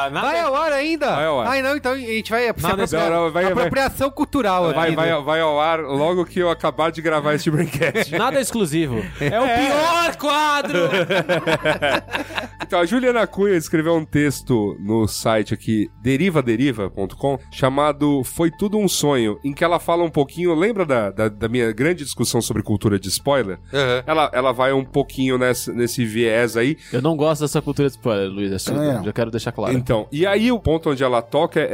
Ah, 0.04 0.10
Vai 0.12 0.40
ao 0.40 0.51
ainda? 0.82 1.14
Vai 1.14 1.26
ao 1.26 1.40
ar. 1.40 1.46
Ai, 1.48 1.62
não, 1.62 1.76
então 1.76 1.92
a 1.92 1.98
gente 1.98 2.30
vai... 2.30 2.42
se 2.42 2.62
Nada, 2.62 2.74
apropriar- 2.84 3.10
não, 3.10 3.24
não, 3.24 3.32
vai- 3.32 3.42
vai- 3.44 3.52
apropriação 3.52 4.10
cultural 4.10 4.66
aqui. 4.66 4.74
Vai, 4.74 4.90
né? 4.90 4.96
vai, 4.96 5.22
vai 5.22 5.40
ao 5.40 5.60
ar 5.60 5.80
logo 5.80 6.24
que 6.24 6.38
eu 6.40 6.50
acabar 6.50 6.90
de 6.92 7.00
gravar 7.02 7.34
este 7.34 7.50
Braincast. 7.50 8.12
Nada 8.16 8.40
exclusivo. 8.40 9.02
É 9.20 9.40
o 9.40 9.44
pior 9.44 10.16
quadro! 10.16 10.78
Então, 12.64 12.80
a 12.80 12.86
Juliana 12.86 13.26
Cunha 13.26 13.54
escreveu 13.54 13.94
um 13.94 14.02
texto 14.04 14.78
no 14.80 15.06
site 15.06 15.52
aqui, 15.52 15.90
derivaderiva.com, 16.00 17.38
chamado 17.50 18.24
Foi 18.24 18.50
Tudo 18.50 18.78
um 18.78 18.88
Sonho, 18.88 19.38
em 19.44 19.52
que 19.52 19.62
ela 19.62 19.78
fala 19.78 20.02
um 20.02 20.08
pouquinho, 20.08 20.54
lembra 20.54 20.86
da, 20.86 21.10
da, 21.10 21.28
da 21.28 21.48
minha 21.50 21.70
grande 21.72 22.02
discussão 22.02 22.40
sobre 22.40 22.62
cultura 22.62 22.98
de 22.98 23.08
spoiler? 23.08 23.58
Aham. 23.74 24.02
Ela, 24.06 24.30
ela 24.32 24.52
vai 24.52 24.72
um 24.72 24.86
pouquinho 24.86 25.36
nessa, 25.36 25.70
nesse 25.70 26.06
viés 26.06 26.56
aí. 26.56 26.78
Eu 26.90 27.02
não 27.02 27.14
gosto 27.14 27.42
dessa 27.42 27.60
cultura 27.60 27.88
de 27.90 27.96
spoiler, 27.96 28.30
Luiz. 28.30 28.66
É 28.66 28.72
não. 28.72 29.04
Já 29.04 29.12
quero 29.12 29.30
deixar 29.30 29.52
claro. 29.52 29.74
Então, 29.76 30.08
e 30.10 30.24
aí 30.26 30.50
o 30.50 30.58
ponto 30.58 30.71
onde 30.90 31.02
ela 31.02 31.20
toca 31.22 31.60
é, 31.60 31.64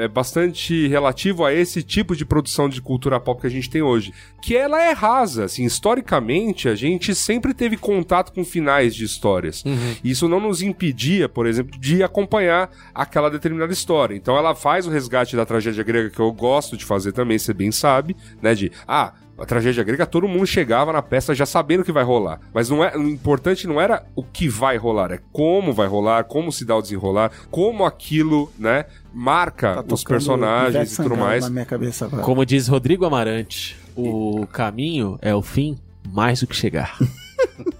é- 0.00 0.04
é 0.04 0.08
bastante 0.08 0.86
relativo 0.88 1.44
a 1.44 1.52
esse 1.52 1.82
tipo 1.82 2.14
de 2.16 2.24
produção 2.24 2.68
de 2.68 2.80
cultura 2.80 3.18
pop 3.20 3.40
que 3.40 3.46
a 3.46 3.50
gente 3.50 3.68
tem 3.70 3.82
hoje. 3.82 4.12
Que 4.40 4.56
ela 4.56 4.82
é 4.82 4.92
rasa, 4.92 5.44
assim, 5.44 5.64
historicamente 5.64 6.68
a 6.68 6.74
gente 6.74 7.14
sempre 7.14 7.52
teve 7.52 7.76
contato 7.76 8.32
com 8.32 8.44
finais 8.44 8.94
de 8.94 9.04
histórias. 9.04 9.64
Isso 10.04 10.28
não 10.28 10.40
nos 10.40 10.62
impedia, 10.62 11.28
por 11.28 11.46
exemplo, 11.46 11.78
de 11.78 12.02
acompanhar 12.02 12.70
aquela 12.94 13.30
determinada 13.30 13.72
história. 13.72 14.14
Então 14.14 14.36
ela 14.36 14.54
faz 14.54 14.86
o 14.86 14.90
resgate 14.90 15.36
da 15.36 15.44
tragédia 15.46 15.82
grega, 15.84 16.10
que 16.10 16.20
eu 16.20 16.32
gosto 16.32 16.76
de 16.76 16.84
fazer 16.84 17.12
também, 17.12 17.38
você 17.38 17.52
bem 17.52 17.72
sabe, 17.72 18.16
né? 18.40 18.54
De, 18.54 18.70
ah, 18.86 19.12
a 19.38 19.46
tragédia 19.46 19.84
grega, 19.84 20.04
todo 20.06 20.26
mundo 20.26 20.46
chegava 20.46 20.92
na 20.92 21.00
peça 21.00 21.34
já 21.34 21.46
sabendo 21.46 21.80
o 21.80 21.84
que 21.84 21.92
vai 21.92 22.04
rolar. 22.04 22.40
Mas 22.52 22.68
não 22.68 22.82
é, 22.84 22.96
o 22.96 23.08
importante 23.08 23.66
não 23.66 23.80
era 23.80 24.04
o 24.16 24.22
que 24.22 24.48
vai 24.48 24.76
rolar, 24.76 25.12
é 25.12 25.20
como 25.32 25.72
vai 25.72 25.86
rolar, 25.86 26.24
como 26.24 26.50
se 26.50 26.64
dá 26.64 26.76
o 26.76 26.82
desenrolar, 26.82 27.30
como 27.50 27.84
aquilo, 27.84 28.52
né, 28.58 28.84
marca 29.12 29.82
Tá 29.82 29.94
os 29.94 30.04
personagens 30.04 30.92
e 30.92 30.96
tudo 31.02 31.16
mais. 31.16 31.44
na 31.44 31.50
minha 31.50 31.64
cabeça 31.64 32.06
agora. 32.06 32.22
Como 32.22 32.44
diz 32.44 32.66
Rodrigo 32.68 33.04
Amarante, 33.04 33.76
o 33.96 34.46
caminho 34.52 35.18
é 35.22 35.34
o 35.34 35.42
fim 35.42 35.78
mais 36.10 36.40
do 36.40 36.46
que 36.46 36.56
chegar. 36.56 36.96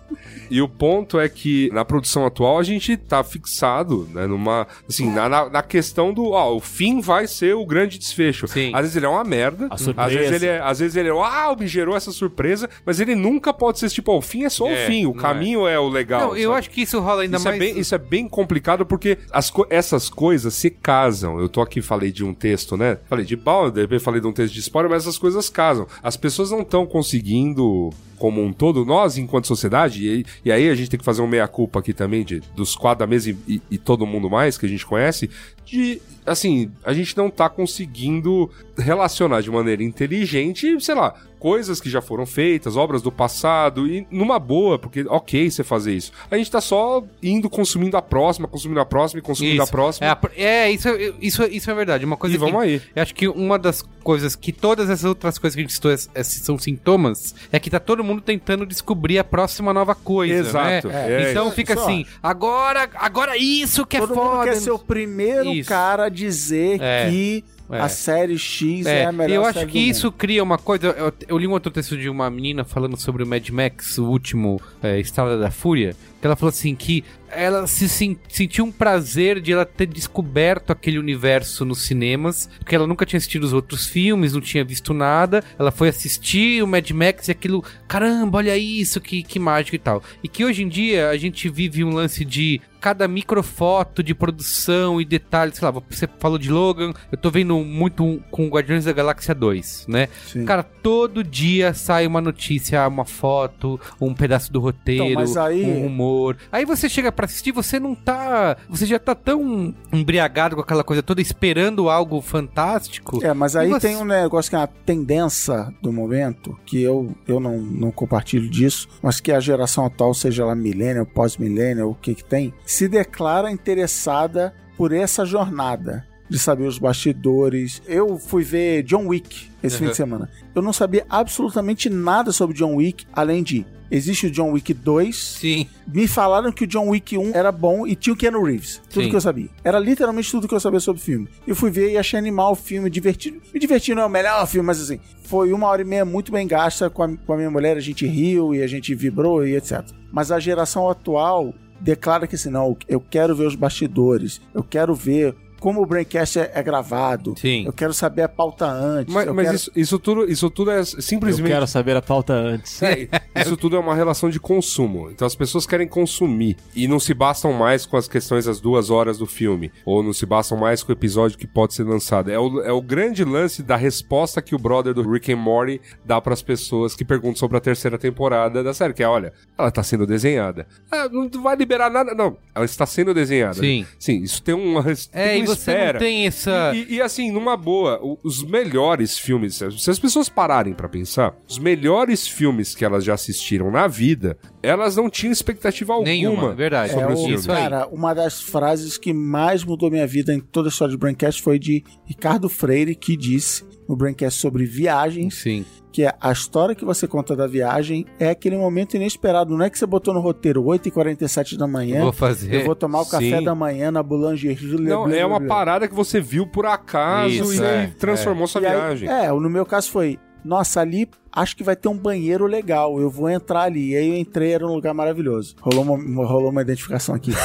E 0.50 0.60
o 0.62 0.68
ponto 0.68 1.18
é 1.18 1.28
que 1.28 1.70
na 1.72 1.84
produção 1.84 2.24
atual 2.24 2.58
a 2.58 2.62
gente 2.62 2.96
tá 2.96 3.22
fixado, 3.22 4.08
né, 4.12 4.26
numa, 4.26 4.66
assim, 4.88 5.10
na, 5.10 5.28
na, 5.28 5.48
na 5.50 5.62
questão 5.62 6.12
do, 6.12 6.30
ó, 6.30 6.54
o 6.54 6.60
fim 6.60 7.00
vai 7.00 7.26
ser 7.26 7.54
o 7.54 7.66
grande 7.66 7.98
desfecho. 7.98 8.46
Sim. 8.48 8.70
Às 8.74 8.80
vezes 8.82 8.96
ele 8.96 9.06
é 9.06 9.08
uma 9.08 9.24
merda, 9.24 9.68
A 9.70 9.74
às 10.04 10.12
vezes 10.12 10.32
ele 10.32 10.46
é, 10.46 10.60
às 10.60 10.78
vezes 10.78 10.96
ele 10.96 11.08
é, 11.08 11.12
uau, 11.12 11.56
me 11.58 11.66
gerou 11.66 11.96
essa 11.96 12.12
surpresa, 12.12 12.68
mas 12.84 13.00
ele 13.00 13.14
nunca 13.14 13.52
pode 13.52 13.78
ser 13.78 13.88
tipo, 13.90 14.12
ó, 14.12 14.18
o 14.18 14.22
fim 14.22 14.44
é 14.44 14.48
só 14.48 14.66
É, 14.68 14.84
o 14.84 14.86
fim, 14.86 15.06
o 15.06 15.14
caminho 15.14 15.66
é, 15.66 15.78
o 15.78 15.88
legal. 15.88 16.28
Não, 16.28 16.36
eu 16.36 16.52
acho 16.54 16.70
que 16.70 16.82
isso 16.82 16.98
rola 17.00 17.22
ainda 17.22 17.36
isso, 17.36 17.44
mais... 17.44 17.56
é 17.56 17.58
bem, 17.58 17.78
isso 17.78 17.94
é 17.94 17.98
bem 17.98 18.28
complicado 18.28 18.86
porque 18.86 19.18
as 19.30 19.50
co- 19.50 19.66
essas 19.70 20.08
coisas 20.08 20.54
se 20.54 20.70
casam. 20.70 21.38
Eu 21.40 21.48
tô 21.48 21.60
aqui, 21.60 21.82
falei 21.82 22.10
de 22.12 22.24
um 22.24 22.32
texto, 22.34 22.76
né? 22.76 22.98
Falei 23.08 23.24
de 23.24 23.36
Balder, 23.36 23.82
depois 23.82 24.02
falei 24.02 24.20
de 24.20 24.26
um 24.26 24.32
texto 24.32 24.54
de 24.54 24.60
spoiler, 24.60 24.90
mas 24.90 25.02
essas 25.02 25.18
coisas 25.18 25.48
casam. 25.48 25.86
As 26.02 26.16
pessoas 26.16 26.50
não 26.50 26.60
estão 26.60 26.86
conseguindo, 26.86 27.90
como 28.18 28.42
um 28.42 28.52
todo, 28.52 28.84
nós, 28.84 29.16
enquanto 29.16 29.46
sociedade, 29.46 30.06
e, 30.06 30.26
e 30.44 30.50
aí 30.52 30.68
a 30.68 30.74
gente 30.74 30.90
tem 30.90 30.98
que 30.98 31.04
fazer 31.04 31.22
um 31.22 31.26
meia-culpa 31.26 31.78
aqui 31.78 31.92
também 31.92 32.24
de, 32.24 32.40
dos 32.54 32.74
quatro 32.74 33.00
da 33.00 33.06
mesa 33.06 33.30
e, 33.30 33.36
e- 33.46 33.62
e 33.70 33.78
todo 33.78 34.04
mundo 34.06 34.28
mais 34.28 34.58
que 34.58 34.66
a 34.66 34.68
gente 34.68 34.84
conhece, 34.84 35.30
de, 35.64 36.00
assim, 36.28 36.70
a 36.84 36.92
gente 36.92 37.16
não 37.16 37.30
tá 37.30 37.48
conseguindo 37.48 38.50
relacionar 38.76 39.40
de 39.40 39.50
maneira 39.50 39.82
inteligente, 39.82 40.78
sei 40.80 40.94
lá, 40.94 41.14
coisas 41.38 41.80
que 41.80 41.88
já 41.88 42.00
foram 42.00 42.26
feitas, 42.26 42.76
obras 42.76 43.00
do 43.02 43.10
passado, 43.12 43.86
e 43.86 44.06
numa 44.10 44.38
boa, 44.38 44.78
porque 44.78 45.04
ok 45.08 45.50
você 45.50 45.62
fazer 45.64 45.94
isso. 45.94 46.12
A 46.30 46.36
gente 46.36 46.50
tá 46.50 46.60
só 46.60 47.02
indo 47.22 47.48
consumindo 47.48 47.96
a 47.96 48.02
próxima, 48.02 48.48
consumindo 48.48 48.80
a 48.80 48.84
próxima 48.86 49.20
e 49.20 49.22
consumindo 49.22 49.62
a 49.62 49.66
próxima. 49.66 50.18
É, 50.36 50.44
é, 50.44 50.70
isso, 50.70 50.88
isso, 51.20 51.42
isso 51.44 51.70
é 51.70 51.74
verdade. 51.74 52.04
Uma 52.04 52.16
coisa 52.16 52.34
E 52.34 52.38
vamos 52.38 52.60
que, 52.62 52.68
aí. 52.68 52.82
Eu 52.94 53.02
acho 53.02 53.14
que 53.14 53.28
uma 53.28 53.58
das 53.58 53.82
coisas 54.02 54.34
que 54.34 54.52
todas 54.52 54.88
essas 54.90 55.04
outras 55.04 55.38
coisas 55.38 55.54
que 55.54 55.60
a 55.60 55.64
gente 55.64 55.74
citou 55.74 55.90
esses 55.92 56.42
são 56.42 56.58
sintomas 56.58 57.34
é 57.52 57.60
que 57.60 57.70
tá 57.70 57.78
todo 57.78 58.02
mundo 58.02 58.20
tentando 58.20 58.64
descobrir 58.66 59.18
a 59.18 59.24
próxima 59.24 59.72
nova 59.72 59.94
coisa. 59.94 60.34
Exato. 60.34 60.88
né? 60.88 61.26
É, 61.26 61.30
então 61.30 61.46
isso- 61.46 61.54
fica 61.56 61.74
isso, 61.74 61.82
assim, 61.82 62.06
agora, 62.22 62.88
agora 62.94 63.36
isso 63.36 63.86
que 63.86 63.96
é 63.96 64.00
Todo 64.00 64.14
mundo 64.14 64.30
foda. 64.30 64.44
quer 64.44 64.56
ser 64.56 64.70
o 64.70 64.78
primeiro 64.78 65.52
Isso. 65.52 65.68
cara 65.68 66.04
a 66.06 66.08
dizer 66.18 66.80
É. 66.80 67.08
que 67.10 67.44
É. 67.70 67.80
a 67.80 67.88
série 67.88 68.38
X 68.38 68.86
é, 68.86 69.00
É, 69.02 69.04
a 69.04 69.12
melhor 69.12 69.34
eu 69.34 69.44
acho 69.44 69.66
que 69.66 69.78
isso 69.78 70.10
cria 70.10 70.42
uma 70.42 70.56
coisa. 70.58 70.86
Eu, 70.88 71.12
eu 71.28 71.38
li 71.38 71.46
um 71.46 71.52
outro 71.52 71.70
texto 71.70 71.96
de 71.96 72.08
uma 72.08 72.30
menina 72.30 72.64
falando 72.64 72.96
sobre 72.96 73.22
o 73.22 73.26
Mad 73.26 73.46
Max, 73.50 73.98
o 73.98 74.06
último 74.06 74.60
é, 74.82 74.98
Estrada 74.98 75.38
da 75.38 75.50
Fúria, 75.50 75.94
ela 76.22 76.34
falou 76.36 76.50
assim 76.50 76.74
que 76.74 77.04
ela 77.30 77.66
se 77.66 77.88
sen- 77.90 78.16
sentiu 78.28 78.64
um 78.64 78.72
prazer 78.72 79.38
de 79.40 79.52
ela 79.52 79.66
ter 79.66 79.86
descoberto 79.86 80.70
aquele 80.70 80.98
universo 80.98 81.62
nos 81.64 81.82
cinemas, 81.82 82.48
porque 82.58 82.74
ela 82.74 82.86
nunca 82.86 83.04
tinha 83.04 83.18
assistido 83.18 83.44
os 83.44 83.52
outros 83.52 83.86
filmes, 83.86 84.32
não 84.32 84.40
tinha 84.40 84.64
visto 84.64 84.94
nada. 84.94 85.44
Ela 85.58 85.70
foi 85.70 85.88
assistir 85.90 86.62
o 86.62 86.66
Mad 86.66 86.90
Max 86.90 87.28
e 87.28 87.32
aquilo, 87.32 87.62
caramba, 87.86 88.38
olha 88.38 88.56
isso, 88.56 88.98
que, 89.00 89.22
que 89.22 89.38
mágico 89.38 89.76
e 89.76 89.78
tal. 89.78 90.02
E 90.22 90.28
que 90.28 90.42
hoje 90.44 90.62
em 90.62 90.68
dia 90.68 91.10
a 91.10 91.16
gente 91.18 91.48
vive 91.50 91.84
um 91.84 91.90
lance 91.92 92.24
de 92.24 92.62
cada 92.80 93.06
microfoto 93.08 94.02
de 94.04 94.14
produção 94.14 95.00
e 95.00 95.04
detalhes, 95.04 95.56
sei 95.56 95.66
lá, 95.68 95.82
você 95.90 96.08
falou 96.18 96.38
de 96.38 96.48
Logan, 96.50 96.92
eu 97.10 97.18
tô 97.18 97.28
vendo 97.30 97.58
muito 97.58 98.22
com 98.30 98.48
Guardiões 98.48 98.84
da 98.84 98.92
Galáxia 98.92 99.34
2, 99.34 99.84
né? 99.88 100.08
Sim. 100.26 100.44
Cara, 100.44 100.62
todo 100.62 101.22
dia 101.24 101.74
sai 101.74 102.06
uma 102.06 102.20
notícia, 102.20 102.86
uma 102.88 103.04
foto, 103.04 103.78
um 104.00 104.14
pedaço 104.14 104.52
do 104.52 104.60
roteiro, 104.60 105.20
Então, 105.20 105.42
aí- 105.44 105.64
um 105.64 105.82
rumor. 105.82 106.07
Aí 106.50 106.64
você 106.64 106.88
chega 106.88 107.10
pra 107.12 107.24
assistir, 107.26 107.52
você 107.52 107.78
não 107.78 107.94
tá. 107.94 108.56
Você 108.68 108.86
já 108.86 108.98
tá 108.98 109.14
tão 109.14 109.74
embriagado 109.92 110.54
com 110.56 110.62
aquela 110.62 110.82
coisa 110.84 111.02
toda, 111.02 111.20
esperando 111.20 111.88
algo 111.90 112.20
fantástico. 112.20 113.24
É, 113.24 113.32
mas 113.32 113.54
aí 113.56 113.68
você- 113.68 113.88
tem 113.88 113.96
um 113.96 114.04
negócio 114.04 114.50
que 114.50 114.56
é 114.56 114.58
uma 114.58 114.66
tendência 114.66 115.72
do 115.82 115.92
momento, 115.92 116.58
que 116.64 116.82
eu, 116.82 117.14
eu 117.26 117.38
não, 117.40 117.58
não 117.58 117.90
compartilho 117.90 118.48
disso, 118.48 118.88
mas 119.02 119.20
que 119.20 119.32
a 119.32 119.40
geração 119.40 119.84
atual, 119.86 120.12
seja 120.14 120.42
ela 120.42 120.54
millennial, 120.54 121.06
pós-millennial, 121.06 121.90
o 121.90 121.94
que 121.94 122.14
que 122.14 122.24
tem, 122.24 122.52
se 122.64 122.88
declara 122.88 123.50
interessada 123.50 124.54
por 124.76 124.92
essa 124.92 125.24
jornada 125.24 126.06
de 126.28 126.38
saber 126.38 126.66
os 126.66 126.78
bastidores. 126.78 127.80
Eu 127.86 128.18
fui 128.18 128.42
ver 128.44 128.82
John 128.82 129.06
Wick 129.06 129.48
esse 129.62 129.76
fim 129.78 129.84
Uhum. 129.84 129.90
de 129.90 129.96
semana. 129.96 130.30
Eu 130.54 130.62
não 130.62 130.72
sabia 130.72 131.04
absolutamente 131.08 131.88
nada 131.90 132.32
sobre 132.32 132.56
John 132.56 132.76
Wick, 132.76 133.06
além 133.12 133.42
de 133.42 133.66
existe 133.90 134.26
o 134.26 134.30
John 134.30 134.50
Wick 134.52 134.74
2, 134.74 135.16
Sim. 135.40 135.66
me 135.86 136.06
falaram 136.06 136.52
que 136.52 136.64
o 136.64 136.66
John 136.66 136.90
Wick 136.90 137.16
1 137.16 137.30
era 137.34 137.50
bom 137.50 137.86
e 137.86 137.96
tinha 137.96 138.12
o 138.12 138.16
Keanu 138.16 138.42
Reeves. 138.44 138.82
Tudo 138.90 139.04
Sim. 139.04 139.10
que 139.10 139.16
eu 139.16 139.20
sabia. 139.20 139.48
Era 139.64 139.78
literalmente 139.78 140.30
tudo 140.30 140.46
que 140.46 140.54
eu 140.54 140.60
sabia 140.60 140.78
sobre 140.78 141.00
o 141.00 141.04
filme. 141.04 141.26
Eu 141.46 141.56
fui 141.56 141.70
ver 141.70 141.90
e 141.92 141.96
achei 141.96 142.18
animal 142.18 142.52
o 142.52 142.54
filme, 142.54 142.90
divertido. 142.90 143.40
Me 143.52 143.58
diverti 143.58 143.94
não 143.94 144.02
é 144.02 144.06
o 144.06 144.10
melhor 144.10 144.46
filme, 144.46 144.66
mas 144.66 144.78
assim, 144.80 145.00
foi 145.24 145.52
uma 145.54 145.66
hora 145.68 145.80
e 145.80 145.84
meia 145.86 146.04
muito 146.04 146.30
bem 146.30 146.46
gasta 146.46 146.90
com 146.90 147.02
a, 147.02 147.16
com 147.16 147.32
a 147.32 147.36
minha 147.38 147.50
mulher. 147.50 147.78
A 147.78 147.80
gente 147.80 148.06
riu 148.06 148.54
e 148.54 148.62
a 148.62 148.66
gente 148.66 148.94
vibrou 148.94 149.46
e 149.46 149.56
etc. 149.56 149.82
Mas 150.12 150.30
a 150.30 150.38
geração 150.38 150.88
atual 150.90 151.54
declara 151.80 152.26
que 152.26 152.34
assim, 152.34 152.50
não, 152.50 152.76
eu 152.86 153.00
quero 153.00 153.34
ver 153.34 153.46
os 153.46 153.54
bastidores, 153.54 154.40
eu 154.52 154.62
quero 154.62 154.94
ver 154.94 155.34
como 155.60 155.82
o 155.82 155.86
Braincast 155.86 156.38
é, 156.38 156.50
é 156.54 156.62
gravado, 156.62 157.34
Sim. 157.36 157.64
eu 157.66 157.72
quero 157.72 157.92
saber 157.94 158.22
a 158.22 158.28
pauta 158.28 158.66
antes. 158.66 159.12
Mas, 159.12 159.26
eu 159.26 159.34
mas 159.34 159.44
quero- 159.46 159.56
isso, 159.56 159.72
isso 159.76 159.98
tudo, 159.98 160.30
isso 160.30 160.50
tudo 160.50 160.70
é 160.70 160.80
Eu 160.80 160.84
simplesmente. 160.84 161.48
quero 161.48 161.66
saber 161.66 161.96
a 161.96 162.02
pauta 162.02 162.32
antes. 162.32 162.82
É, 162.82 163.08
isso 163.36 163.56
tudo 163.56 163.76
é 163.76 163.78
uma 163.78 163.94
relação 163.94 164.30
de 164.30 164.38
consumo. 164.40 165.10
Então 165.10 165.26
as 165.26 165.34
pessoas 165.36 165.66
querem 165.66 165.86
consumir. 165.88 166.56
E 166.74 166.86
não 166.88 166.98
se 167.00 167.12
bastam 167.14 167.52
mais 167.52 167.84
com 167.86 167.96
as 167.96 168.08
questões 168.08 168.44
das 168.46 168.60
duas 168.60 168.90
horas 168.90 169.18
do 169.18 169.26
filme. 169.26 169.70
Ou 169.84 170.02
não 170.02 170.12
se 170.12 170.24
bastam 170.26 170.56
mais 170.58 170.82
com 170.82 170.90
o 170.90 170.94
episódio 170.94 171.38
que 171.38 171.46
pode 171.46 171.74
ser 171.74 171.84
lançado. 171.84 172.30
É 172.30 172.38
o, 172.38 172.60
é 172.62 172.72
o 172.72 172.80
grande 172.80 173.24
lance 173.24 173.62
da 173.62 173.76
resposta 173.76 174.40
que 174.42 174.54
o 174.54 174.58
brother 174.58 174.94
do 174.94 175.08
Rick 175.08 175.32
and 175.32 175.36
Morty 175.36 175.80
dá 176.04 176.20
pras 176.20 176.42
pessoas 176.42 176.94
que 176.94 177.04
perguntam 177.04 177.36
sobre 177.36 177.56
a 177.56 177.60
terceira 177.60 177.98
temporada 177.98 178.62
da 178.62 178.72
série. 178.74 178.94
Que 178.94 179.02
é, 179.02 179.08
olha, 179.08 179.32
ela 179.56 179.70
tá 179.70 179.82
sendo 179.82 180.06
desenhada. 180.06 180.66
Ah, 180.90 181.08
não 181.08 181.28
vai 181.42 181.56
liberar 181.56 181.90
nada. 181.90 182.14
Não, 182.14 182.36
ela 182.54 182.64
está 182.64 182.86
sendo 182.86 183.12
desenhada. 183.14 183.54
Sim. 183.54 183.86
Sim, 183.98 184.22
isso 184.22 184.42
tem 184.42 184.54
uma, 184.54 184.80
É, 185.12 185.28
tem 185.32 185.42
uma 185.42 185.47
você 185.56 185.70
espera. 185.70 185.92
não 185.94 186.00
tem 186.00 186.26
essa. 186.26 186.72
E, 186.74 186.94
e, 186.94 187.00
assim, 187.00 187.30
numa 187.30 187.56
boa, 187.56 188.00
os 188.22 188.42
melhores 188.42 189.18
filmes, 189.18 189.62
se 189.78 189.90
as 189.90 189.98
pessoas 189.98 190.28
pararem 190.28 190.72
pra 190.74 190.88
pensar, 190.88 191.34
os 191.48 191.58
melhores 191.58 192.26
filmes 192.26 192.74
que 192.74 192.84
elas 192.84 193.04
já 193.04 193.14
assistiram 193.14 193.70
na 193.70 193.86
vida, 193.86 194.36
elas 194.62 194.96
não 194.96 195.08
tinham 195.10 195.32
expectativa 195.32 195.92
alguma 195.92 196.08
Nenhuma, 196.08 196.54
verdade. 196.54 196.92
sobre 196.92 197.10
É, 197.10 197.14
os 197.14 197.20
filmes. 197.24 197.46
Cara, 197.46 197.86
uma 197.88 198.14
das 198.14 198.40
frases 198.40 198.96
que 198.98 199.12
mais 199.12 199.64
mudou 199.64 199.90
minha 199.90 200.06
vida 200.06 200.32
em 200.34 200.40
toda 200.40 200.68
a 200.68 200.70
história 200.70 200.92
do 200.92 200.98
Braincast 200.98 201.42
foi 201.42 201.58
de 201.58 201.82
Ricardo 202.04 202.48
Freire, 202.48 202.94
que 202.94 203.16
disse 203.16 203.64
no 203.88 203.96
Braincast 203.96 204.38
sobre 204.40 204.64
viagens, 204.66 205.34
Sim. 205.34 205.64
Que 205.98 206.04
é 206.04 206.14
a 206.20 206.30
história 206.30 206.76
que 206.76 206.84
você 206.84 207.08
conta 207.08 207.34
da 207.34 207.48
viagem 207.48 208.06
é 208.20 208.30
aquele 208.30 208.56
momento 208.56 208.94
inesperado. 208.94 209.56
Não 209.56 209.64
é 209.64 209.68
que 209.68 209.76
você 209.76 209.84
botou 209.84 210.14
no 210.14 210.20
roteiro 210.20 210.62
8h47 210.62 211.56
da 211.56 211.66
manhã, 211.66 212.02
Vou 212.02 212.12
fazer. 212.12 212.54
eu 212.54 212.64
vou 212.64 212.76
tomar 212.76 213.00
o 213.00 213.04
café 213.06 213.38
Sim. 213.38 213.42
da 213.42 213.52
manhã 213.52 213.90
na 213.90 214.00
boulangerie. 214.00 214.78
Não, 214.78 215.06
blá, 215.06 215.16
é 215.16 215.18
blá, 215.18 215.26
uma 215.26 215.40
blá. 215.40 215.48
parada 215.48 215.88
que 215.88 215.94
você 215.96 216.20
viu 216.20 216.46
por 216.46 216.66
acaso 216.66 217.34
Isso, 217.34 217.54
e 217.60 217.66
é, 217.66 217.88
transformou 217.98 218.46
sua 218.46 218.60
E 218.60 218.66
aí- 218.66 218.76
viagem. 218.76 219.08
é, 219.08 219.28
no 219.32 219.50
meu 219.50 219.66
caso 219.66 219.90
foi, 219.90 220.20
nossa, 220.44 220.80
ali 220.80 221.08
acho 221.32 221.56
que 221.56 221.64
vai 221.64 221.74
ter 221.74 221.88
um 221.88 221.98
banheiro 221.98 222.46
legal, 222.46 223.00
eu 223.00 223.10
vou 223.10 223.28
entrar 223.28 223.62
ali. 223.62 223.90
E 223.90 223.96
aí 223.96 224.08
eu 224.08 224.16
entrei, 224.16 224.52
era 224.52 224.64
um 224.64 224.72
lugar 224.74 224.94
maravilhoso. 224.94 225.56
Rolou 225.60 225.82
uma, 225.82 226.24
rolou 226.24 226.50
uma 226.50 226.62
identificação 226.62 227.12
aqui. 227.12 227.32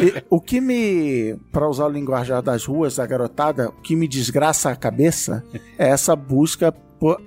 E 0.00 0.22
o 0.30 0.40
que 0.40 0.60
me, 0.60 1.36
para 1.50 1.68
usar 1.68 1.86
o 1.86 1.88
linguajar 1.90 2.42
das 2.42 2.64
ruas, 2.64 2.94
da 2.96 3.06
garotada, 3.06 3.70
o 3.70 3.72
que 3.82 3.96
me 3.96 4.06
desgraça 4.06 4.70
a 4.70 4.76
cabeça 4.76 5.44
é 5.76 5.88
essa 5.88 6.14
busca 6.14 6.72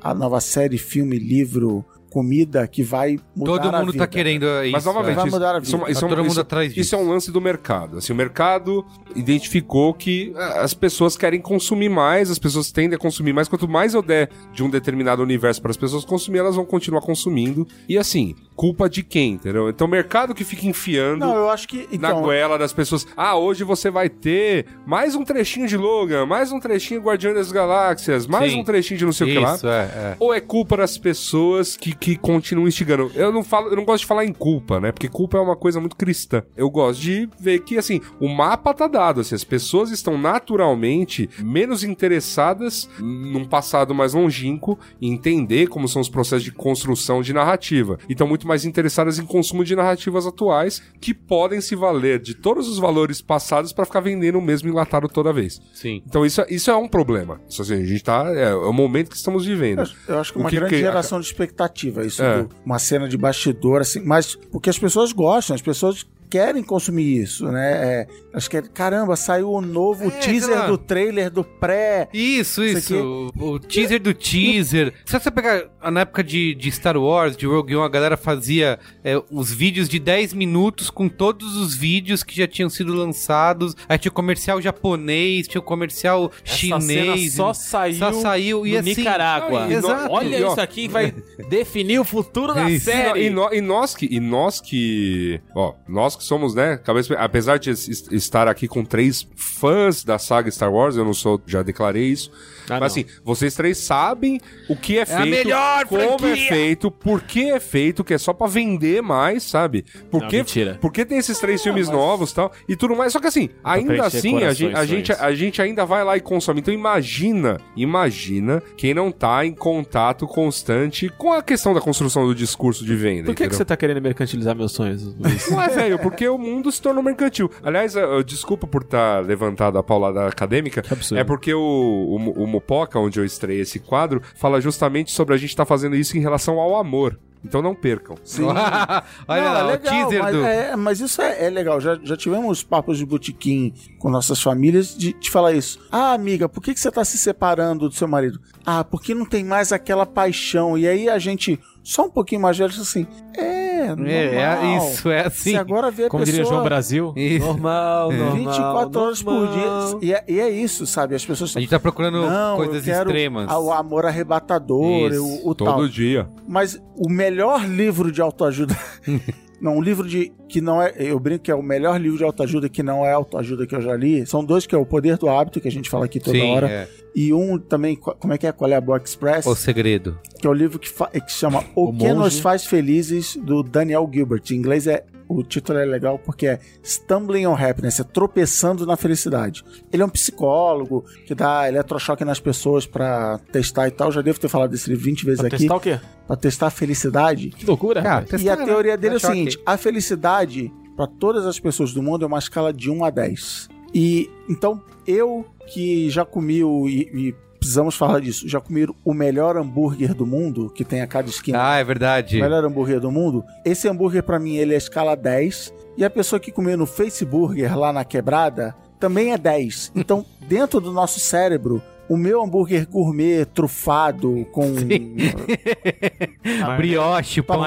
a 0.02 0.14
nova 0.14 0.40
série, 0.40 0.78
filme, 0.78 1.18
livro, 1.18 1.84
comida 2.14 2.68
que 2.68 2.84
vai 2.84 3.18
mudar 3.36 3.52
Todo 3.64 3.76
a 3.76 3.80
mundo 3.80 3.92
vida. 3.92 4.04
tá 4.06 4.08
querendo 4.08 4.46
isso. 4.64 4.72
Mas 4.72 4.86
novamente, 4.86 5.16
Vai 5.16 5.26
isso, 5.26 5.34
mudar 5.36 5.56
a 5.56 5.60
isso, 5.60 5.78
vida. 5.78 5.92
isso 5.92 6.00
Tá 6.00 6.06
é 6.06 6.08
um- 6.08 6.10
todo 6.10 6.20
mundo 6.24 6.32
isso- 6.32 6.42
atrás 6.42 6.70
disso. 6.70 6.80
isso 6.82 6.96
é 6.96 6.98
um 7.00 7.10
lance 7.10 7.32
do 7.32 7.42
mercado. 7.42 7.98
Assim, 7.98 8.14
o 8.14 8.16
mercado 8.16 8.86
identificou 9.16 9.94
que 9.94 10.32
as 10.36 10.74
pessoas 10.74 11.18
querem 11.18 11.42
consumir 11.42 11.90
mais, 11.90 12.30
as 12.30 12.38
pessoas 12.40 12.72
tendem 12.72 12.96
a 12.96 13.00
consumir 13.00 13.34
mais. 13.34 13.48
Quanto 13.48 13.68
mais 13.68 13.94
eu 13.94 14.02
der 14.02 14.30
de 14.54 14.64
um 14.64 14.70
determinado 14.70 15.22
universo 15.24 15.62
para 15.62 15.72
as 15.72 15.78
pessoas 15.78 16.06
consumir, 16.06 16.40
elas 16.40 16.56
vão 16.56 16.66
continuar 16.66 17.02
consumindo. 17.02 17.68
E 17.90 17.98
assim, 17.98 18.36
culpa 18.56 18.90
de 18.90 19.02
quem, 19.02 19.34
entendeu? 19.34 19.70
Então 19.70 19.88
o 19.88 19.90
mercado 19.90 20.34
que 20.36 20.44
fica 20.44 20.68
enfiando 20.68 21.20
Não, 21.22 21.36
eu 21.36 21.50
acho 21.50 21.68
que. 21.68 21.88
na 21.98 22.10
Então, 22.10 22.22
goela 22.22 22.58
das 22.58 22.72
pessoas. 22.74 23.08
Ah, 23.18 23.36
hoje 23.36 23.64
você 23.64 23.90
vai 23.90 24.10
ter 24.10 24.66
mais 24.86 25.16
um 25.16 25.24
trechinho 25.24 25.68
de 25.68 25.78
Logan, 25.78 26.26
mais 26.26 26.52
um 26.52 26.60
trechinho 26.60 27.00
de 27.00 27.06
Guardião 27.08 27.34
das 27.34 27.52
Galáxias, 27.52 28.28
mais 28.28 28.52
Sim. 28.52 28.60
um 28.60 28.64
trechinho 28.64 28.98
de 29.00 29.06
não 29.06 29.12
sei 29.14 29.28
o 29.28 29.34
que 29.34 29.40
lá. 29.40 29.56
Isso, 29.56 29.68
é, 29.68 29.82
é. 29.82 30.16
Ou 30.20 30.34
é 30.34 30.40
culpa 30.40 30.78
das 30.78 30.98
pessoas 30.98 31.76
que, 31.78 31.94
que 32.04 32.18
continuam 32.18 32.68
instigando? 32.68 33.10
Eu 33.16 33.32
não 33.32 33.46
falo, 33.46 33.70
eu 33.70 33.78
não 33.78 33.86
gosto 33.86 34.02
de 34.02 34.08
falar 34.08 34.26
em 34.26 34.34
culpa, 34.34 34.78
né? 34.78 34.92
Porque 34.92 35.08
culpa 35.08 35.38
é 35.38 35.40
uma 35.42 35.56
coisa 35.56 35.80
muito 35.80 35.96
cristã. 35.96 36.44
Eu 36.58 36.70
gosto 36.70 37.00
de 37.02 37.30
ver 37.40 37.60
que 37.60 37.78
assim, 37.78 38.02
o 38.20 38.28
mapa 38.28 38.74
tá 38.74 38.88
dado, 38.88 39.22
assim, 39.22 39.34
as 39.36 39.44
pessoas 39.46 39.90
estão 39.90 40.18
naturalmente 40.18 41.30
menos 41.40 41.84
interessadas 41.84 42.90
num 43.00 43.46
passado 43.46 43.96
mais 43.96 44.14
longínquo 44.14 44.78
em 45.02 45.14
entender 45.14 45.68
como 45.68 45.88
são 45.88 46.02
os 46.02 46.10
processos 46.10 46.44
de 46.44 46.52
construção 46.52 47.22
de 47.22 47.32
narrativa. 47.34 47.98
E 48.08 48.12
estão 48.12 48.28
muito 48.28 48.48
mais 48.48 48.66
interessadas 48.66 49.18
em 49.18 49.26
consumo 49.26 49.64
de 49.64 49.76
narrativas 49.76 50.28
atuais 50.28 50.82
que 51.00 51.14
podem 51.14 51.62
se 51.62 51.76
valer 51.76 52.20
de 52.20 52.34
todos 52.34 52.68
os 52.68 52.78
valores 52.80 53.22
passados 53.22 53.72
para 53.72 53.86
ficar 53.86 54.02
vendendo 54.02 54.38
o 54.38 54.42
mesmo 54.42 54.68
enlatado 54.70 55.08
toda 55.08 55.32
vez. 55.32 55.62
Sim. 55.74 56.04
Então 56.06 56.26
isso, 56.26 56.42
é- 56.42 56.48
isso 56.50 56.70
é 56.70 56.76
um 56.76 56.88
problema. 56.88 57.40
Isso 57.50 57.62
assim, 57.62 57.76
a 57.76 57.86
gente 57.86 58.04
tá. 58.04 58.26
É, 58.34 58.50
é 58.52 58.56
o 58.56 58.74
momento 58.74 59.10
que 59.10 59.16
estamos 59.16 59.46
vivendo. 59.46 59.84
Eu 60.08 60.20
acho 60.20 60.34
que 60.34 60.38
O 60.40 60.42
uma 60.42 60.50
que 60.50 60.56
grande 60.58 60.74
que- 60.76 60.82
geração 60.82 61.20
de 61.20 61.26
expectativa, 61.26 61.93
isso, 62.02 62.24
É. 62.24 62.46
uma 62.66 62.80
cena 62.80 63.08
de 63.08 63.18
bastidor, 63.18 63.82
assim, 63.82 64.00
mas 64.04 64.36
porque 64.36 64.70
as 64.70 64.80
pessoas 64.80 65.12
gostam, 65.12 65.54
as 65.56 65.62
pessoas 65.62 66.06
querem 66.34 66.64
consumir 66.64 67.22
isso, 67.22 67.46
né? 67.52 67.72
É, 67.74 68.08
acho 68.34 68.50
que, 68.50 68.60
caramba, 68.64 69.16
saiu 69.16 69.52
o 69.52 69.62
novo 69.62 70.08
É, 70.08 70.10
teaser 70.10 70.66
do 70.66 70.80
trailer 70.80 71.30
do 71.30 71.44
pré. 71.44 72.10
Isso, 72.12 72.64
Isso 72.64 72.96
isso. 72.96 73.32
O, 73.38 73.50
o 73.52 73.60
teaser 73.60 74.02
do 74.02 74.16
teaser. 74.16 74.92
Se 75.06 75.20
você 75.20 75.30
pegar 75.30 75.66
na 75.92 76.00
época 76.02 76.24
de, 76.24 76.56
de 76.56 76.72
Star 76.72 76.98
Wars, 76.98 77.38
de 77.38 77.46
Rogue 77.46 77.76
One, 77.76 77.86
a 77.86 77.90
galera 77.90 78.18
fazia 78.18 78.80
é, 79.04 79.22
os 79.30 79.52
vídeos 79.52 79.88
de 79.88 80.00
10 80.00 80.34
minutos 80.34 80.90
com 80.90 81.08
todos 81.08 81.56
os 81.56 81.76
vídeos 81.76 82.24
que 82.24 82.36
já 82.36 82.48
tinham 82.48 82.70
sido 82.70 82.96
lançados. 82.96 83.76
Aí 83.88 84.00
tinha 84.00 84.10
o 84.10 84.16
comercial 84.16 84.60
japonês, 84.60 85.48
tinha 85.48 85.62
o 85.62 85.64
comercial 85.64 86.32
Essa 86.44 86.56
chinês. 86.58 86.82
cena 86.84 87.32
só 87.32 87.54
saiu, 87.54 87.96
só 88.00 88.12
saiu 88.14 88.66
e 88.66 88.72
no 88.74 88.80
assim, 88.80 88.96
Nicarágua. 88.96 89.66
No- 89.68 89.72
Exato. 89.72 90.12
Olha 90.12 90.40
E, 90.40 90.44
ó, 90.44 90.52
isso 90.54 90.62
aqui 90.62 90.82
que 90.84 90.88
vai 90.88 91.14
definir 91.48 92.00
o 92.00 92.04
futuro 92.04 92.56
da 92.56 92.68
Isso. 92.72 92.86
série. 92.86 93.28
E, 93.28 93.30
nó- 93.30 93.52
e 93.52 93.62
nós 93.62 93.94
que, 93.96 94.08
e 94.10 94.20
nós 94.20 94.60
que, 94.60 95.40
ó, 95.56 95.74
nós 95.88 96.16
que 96.16 96.23
somos, 96.24 96.54
né, 96.56 96.78
cabeça, 96.78 97.14
apesar 97.16 97.58
de 97.58 97.70
es- 97.70 98.08
estar 98.12 98.48
aqui 98.48 98.68
com 98.68 98.84
três 98.84 99.28
fãs 99.36 100.04
da 100.04 100.18
saga 100.18 100.50
Star 100.52 100.72
Wars, 100.72 100.96
eu 100.96 101.06
não 101.06 101.14
sou, 101.14 101.42
já 101.46 101.62
declarei 101.64 102.06
isso. 102.06 102.32
Ah, 102.70 102.80
mas 102.80 102.80
não. 102.80 102.86
assim, 102.88 103.06
vocês 103.26 103.54
três 103.56 103.78
sabem 103.78 104.40
o 104.70 104.76
que 104.76 104.98
é, 104.98 105.06
feito, 105.06 105.30
melhor 105.30 105.86
como 105.86 106.02
é 106.02 106.18
franquia! 106.18 106.48
feito, 106.48 106.90
por 106.90 107.22
que 107.22 107.50
é 107.52 107.60
feito, 107.60 108.04
que 108.06 108.14
é 108.14 108.18
só 108.18 108.32
pra 108.32 108.48
vender 108.48 109.02
mais, 109.02 109.44
sabe? 109.44 109.84
Por 110.10 110.22
Não, 110.22 110.28
que, 110.30 110.38
mentira. 110.38 110.78
por 110.80 110.92
que 110.92 111.04
tem 111.06 111.18
esses 111.18 111.38
três 111.40 111.62
filmes 111.62 111.90
novos 111.90 112.32
e 112.32 112.36
tal, 112.36 112.52
e 112.70 112.76
tudo 112.78 112.96
mais. 112.96 113.12
Só 113.12 113.20
que 113.20 113.28
assim, 113.28 113.50
ainda 113.64 114.06
assim, 114.06 114.44
a 114.44 114.54
gente, 114.54 114.76
a, 114.78 114.86
gente, 114.86 115.12
a 115.12 115.34
gente 115.36 115.62
ainda 115.62 115.86
vai 115.86 116.04
lá 116.06 116.16
e 116.16 116.22
consome. 116.22 116.62
Então 116.62 116.74
imagina, 116.74 117.60
imagina 117.76 118.64
quem 118.78 118.94
não 118.94 119.12
tá 119.12 119.46
em 119.46 119.54
contato 119.54 120.26
constante 120.26 121.10
com 121.18 121.34
a 121.34 121.44
questão 121.44 121.74
da 121.74 121.82
construção 121.82 122.26
do 122.26 122.34
discurso 122.34 122.86
de 122.86 122.96
venda. 122.96 123.26
Por 123.26 123.36
que, 123.36 123.48
que 123.50 123.56
você 123.56 123.66
tá 123.66 123.76
querendo 123.76 124.02
mercantilizar 124.02 124.56
meus 124.56 124.72
sonhos, 124.72 125.04
Luiz? 125.04 125.50
Não 125.50 125.62
é, 125.62 125.68
velho, 125.68 126.00
porque 126.04 126.28
o 126.28 126.38
mundo 126.38 126.72
se 126.72 126.82
tornou 126.82 127.02
mercantil. 127.04 127.50
Aliás, 127.64 127.96
eu- 127.96 128.02
eu- 128.14 128.24
desculpa 128.24 128.68
por 128.68 128.82
estar 128.84 129.24
levantado 129.26 129.78
a 129.78 129.84
paulada 129.84 130.28
acadêmica. 130.28 130.84
absurdo. 130.92 131.20
É 131.20 131.24
porque 131.24 131.54
o, 131.54 131.60
o, 131.60 132.44
o 132.44 132.48
Mopoca, 132.48 133.00
onde 133.00 133.20
eu 133.20 133.26
estrei 133.26 133.60
esse 133.60 133.80
quadro, 133.80 134.22
fala 134.36 134.60
justamente 134.62 135.12
sobre 135.12 135.34
a 135.34 135.38
gente 135.38 135.50
estar 135.50 135.66
fazendo 135.66 135.96
isso 135.96 136.18
em 136.18 136.22
relação 136.22 136.60
ao 136.60 136.76
amor. 136.76 137.18
Então 137.46 137.62
não 137.62 137.76
percam. 137.76 138.16
Sim. 138.24 138.44
Olha 139.28 139.44
Não, 139.44 139.54
lá, 139.54 139.60
é 139.60 139.64
o 139.64 139.68
legal, 139.68 139.94
teaser 140.08 140.22
mas, 140.24 140.36
do. 140.36 140.46
é, 140.46 140.76
mas 140.78 141.00
isso 141.02 141.22
é, 141.22 141.46
é 141.46 141.50
legal. 141.50 141.82
Já, 141.82 142.00
já 142.02 142.16
tivemos 142.16 142.64
papos 142.64 142.98
de 142.98 143.06
botequim 143.06 143.74
com 144.00 144.10
nossas 144.10 144.42
famílias 144.42 144.96
de, 144.98 145.12
de 145.14 145.30
falar 145.30 145.52
isso. 145.52 145.78
Ah, 145.92 146.14
amiga, 146.14 146.48
por 146.48 146.62
que, 146.64 146.74
que 146.74 146.80
você 146.80 146.90
tá 146.90 147.04
se 147.04 147.18
separando 147.18 147.90
do 147.90 147.96
seu 147.96 148.08
marido? 148.08 148.40
Ah, 148.66 148.84
porque 148.84 149.14
não 149.14 149.26
tem 149.26 149.44
mais 149.44 149.74
aquela 149.74 150.06
paixão. 150.06 150.78
E 150.78 150.88
aí 150.88 151.10
a 151.10 151.20
gente, 151.20 151.60
só 151.84 152.06
um 152.06 152.10
pouquinho 152.10 152.40
mais 152.40 152.58
velho, 152.58 152.72
assim: 152.72 153.06
É, 153.38 153.63
normal. 153.90 154.08
É, 154.08 154.36
é 154.36 154.78
isso, 154.78 155.10
é 155.10 155.28
assim. 155.28 155.52
Se 155.52 155.56
agora 155.56 155.92
vê 155.92 156.06
a 156.06 156.10
Como 156.10 156.24
diria 156.24 156.42
pessoa 156.42 156.56
João 156.56 156.64
Brasil? 156.66 157.14
Isso. 157.16 157.46
Normal, 157.46 158.12
normal. 158.12 158.36
24 158.36 159.02
horas 159.02 159.24
por 159.24 159.34
normal. 159.34 160.00
dia. 160.00 160.10
E 160.10 160.14
é, 160.14 160.24
e 160.28 160.40
é 160.40 160.50
isso, 160.50 160.86
sabe? 160.86 161.16
As 161.16 161.26
pessoas 161.26 161.56
A 161.56 161.60
gente 161.60 161.70
tá 161.70 161.80
procurando 161.80 162.22
não, 162.22 162.58
coisas 162.58 162.88
eu 162.88 162.94
quero 162.94 163.10
extremas. 163.10 163.52
O 163.52 163.72
amor 163.72 164.06
arrebatador, 164.06 165.12
Isso, 165.12 165.24
o, 165.24 165.50
o 165.50 165.56
tal. 165.56 165.76
Todo 165.76 165.90
dia. 165.90 166.28
Mas 166.48 166.82
o 166.96 167.10
melhor 167.10 167.66
livro 167.68 168.12
de 168.12 168.22
autoajuda. 168.22 168.76
não, 169.64 169.78
um 169.78 169.82
livro 169.82 170.08
de. 170.08 170.32
que 170.50 170.60
não 170.60 170.82
é. 170.82 170.94
Eu 170.98 171.18
brinco 171.20 171.46
que 171.46 171.50
é 171.52 171.56
o 171.56 171.64
melhor 171.64 172.00
livro 172.00 172.18
de 172.18 172.24
autoajuda 172.26 172.68
que 172.68 172.84
não 172.84 173.06
é 173.06 173.14
autoajuda 173.14 173.66
que 173.66 173.74
eu 173.74 173.82
já 173.82 173.96
li. 173.96 174.26
São 174.28 174.44
dois 174.44 174.68
que 174.68 174.76
é 174.76 174.78
O 174.78 174.86
Poder 174.86 175.18
do 175.18 175.30
Hábito, 175.30 175.62
que 175.62 175.68
a 175.68 175.72
gente 175.72 175.90
fala 175.90 176.06
aqui 176.06 176.20
toda 176.20 176.38
Sim, 176.38 176.52
hora. 176.52 176.70
é. 176.70 176.88
E 177.16 177.32
um 177.32 177.58
também, 177.58 177.96
co- 177.96 178.14
como 178.16 178.34
é 178.34 178.38
que 178.38 178.46
é? 178.46 178.52
Qual 178.52 178.70
é 178.70 178.76
a 178.76 178.82
Boa 178.82 178.98
Express? 179.04 179.46
O 179.46 179.56
segredo. 179.56 180.20
Que 180.40 180.46
é 180.46 180.50
o 180.50 180.54
livro 180.54 180.78
que, 180.80 180.90
que 180.92 181.32
chama 181.32 181.64
O, 181.76 181.86
O 181.90 181.94
que 181.94 182.04
Monge. 182.04 182.14
Nos 182.16 182.40
Faz 182.40 182.66
Felizes, 182.66 183.38
do 183.38 183.64
Daniel 183.64 184.10
Gilbert. 184.14 184.42
Em 184.52 184.56
inglês 184.56 184.86
é. 184.88 185.06
O 185.36 185.44
título 185.44 185.80
é 185.80 185.86
legal 185.86 186.20
porque 186.20 186.46
é 186.48 186.60
Stumbling 186.84 187.46
on 187.48 187.56
Happiness, 187.56 188.00
é 188.00 188.04
tropeçando 188.04 188.86
na 188.86 188.96
felicidade. 188.96 189.64
Ele 189.92 190.02
é 190.04 190.06
um 190.06 190.10
psicólogo 190.10 191.04
que 191.26 191.34
dá 191.34 191.68
eletrochoque 191.68 192.24
nas 192.24 192.40
pessoas 192.40 192.86
pra 192.86 193.40
testar 193.52 193.88
e 193.88 193.92
tal. 193.92 194.12
Já 194.12 194.22
devo 194.22 194.40
ter 194.40 194.48
falado 194.50 194.72
desse 194.72 194.90
livro 194.90 195.04
20 195.06 195.26
vezes 195.26 195.40
Pra 195.40 195.48
aqui. 195.48 195.58
testar 195.58 195.76
o 195.76 195.80
quê? 195.80 196.00
Pra 196.28 196.36
testar 196.36 196.68
a 196.68 196.70
felicidade. 196.70 197.50
Que 197.50 197.66
loucura, 197.66 198.02
cara. 198.02 198.26
testar, 198.26 198.44
E 198.46 198.50
a 198.50 198.56
né? 198.56 198.66
teoria 198.66 198.98
dele 198.98 199.16
é 199.16 199.18
o 199.18 199.20
seguinte: 199.20 199.60
a 199.66 199.78
felicidade 199.78 200.72
para 200.96 201.08
todas 201.08 201.46
as 201.46 201.60
pessoas 201.60 201.94
do 201.94 202.04
mundo 202.04 202.24
é 202.24 202.28
uma 202.28 202.40
escala 202.40 202.72
de 202.74 202.90
1 202.92 203.04
a 203.04 203.10
10. 203.10 203.70
E 203.94 204.30
então 204.50 204.82
eu 205.08 205.46
que 205.68 206.10
já 206.10 206.26
comi 206.26 206.64
o 206.64 206.88
e, 206.90 207.02
e 207.30 207.36
precisamos 207.64 207.96
falar 207.96 208.20
disso, 208.20 208.48
já 208.48 208.60
comi 208.60 208.86
o 209.06 209.14
melhor 209.14 209.56
hambúrguer 209.56 210.14
do 210.14 210.26
mundo, 210.26 210.70
que 210.70 210.84
tem 210.84 211.02
a 211.02 211.08
cada 211.08 211.30
esquina. 211.30 211.72
Ah, 211.72 211.78
é 211.78 211.84
verdade. 211.84 212.38
O 212.38 212.42
melhor 212.42 212.66
hambúrguer 212.66 213.00
do 213.00 213.10
mundo. 213.10 213.44
Esse 213.64 213.88
hambúrguer 213.88 214.22
pra 214.22 214.38
mim 214.38 214.58
ele 214.58 214.74
é 214.74 214.78
escala 214.78 215.16
10 215.16 215.74
e 215.98 216.04
a 216.04 216.10
pessoa 216.10 216.42
que 216.42 216.52
comeu 216.52 216.78
no 216.78 216.86
Facebook 216.86 217.62
lá 217.62 217.94
na 217.94 218.04
quebrada 218.04 218.76
também 219.00 219.32
é 219.32 219.38
10. 219.38 219.94
Então, 220.04 220.26
dentro 220.42 220.82
do 220.82 220.92
nosso 220.92 221.22
cérebro, 221.22 221.82
o 222.10 222.18
meu 222.18 222.44
hambúrguer 222.44 222.86
gourmet 222.86 223.46
trufado 223.46 224.46
com 224.52 224.74
Brioche, 226.76 227.42
pão 227.42 227.64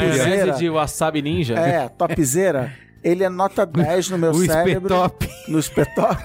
de 0.59 0.69
wasabi 0.69 1.23
ninja? 1.23 1.55
é, 1.55 1.89
topzera, 1.89 2.71
ele 3.09 3.23
é 3.25 3.29
nota 3.29 3.65
10 3.65 4.11
no 4.11 4.19
meu 4.19 4.31
O 4.33 4.45
cérebro. 4.45 4.95
espetop. 4.95 5.29
no 5.49 5.59
espetop. 5.59 6.25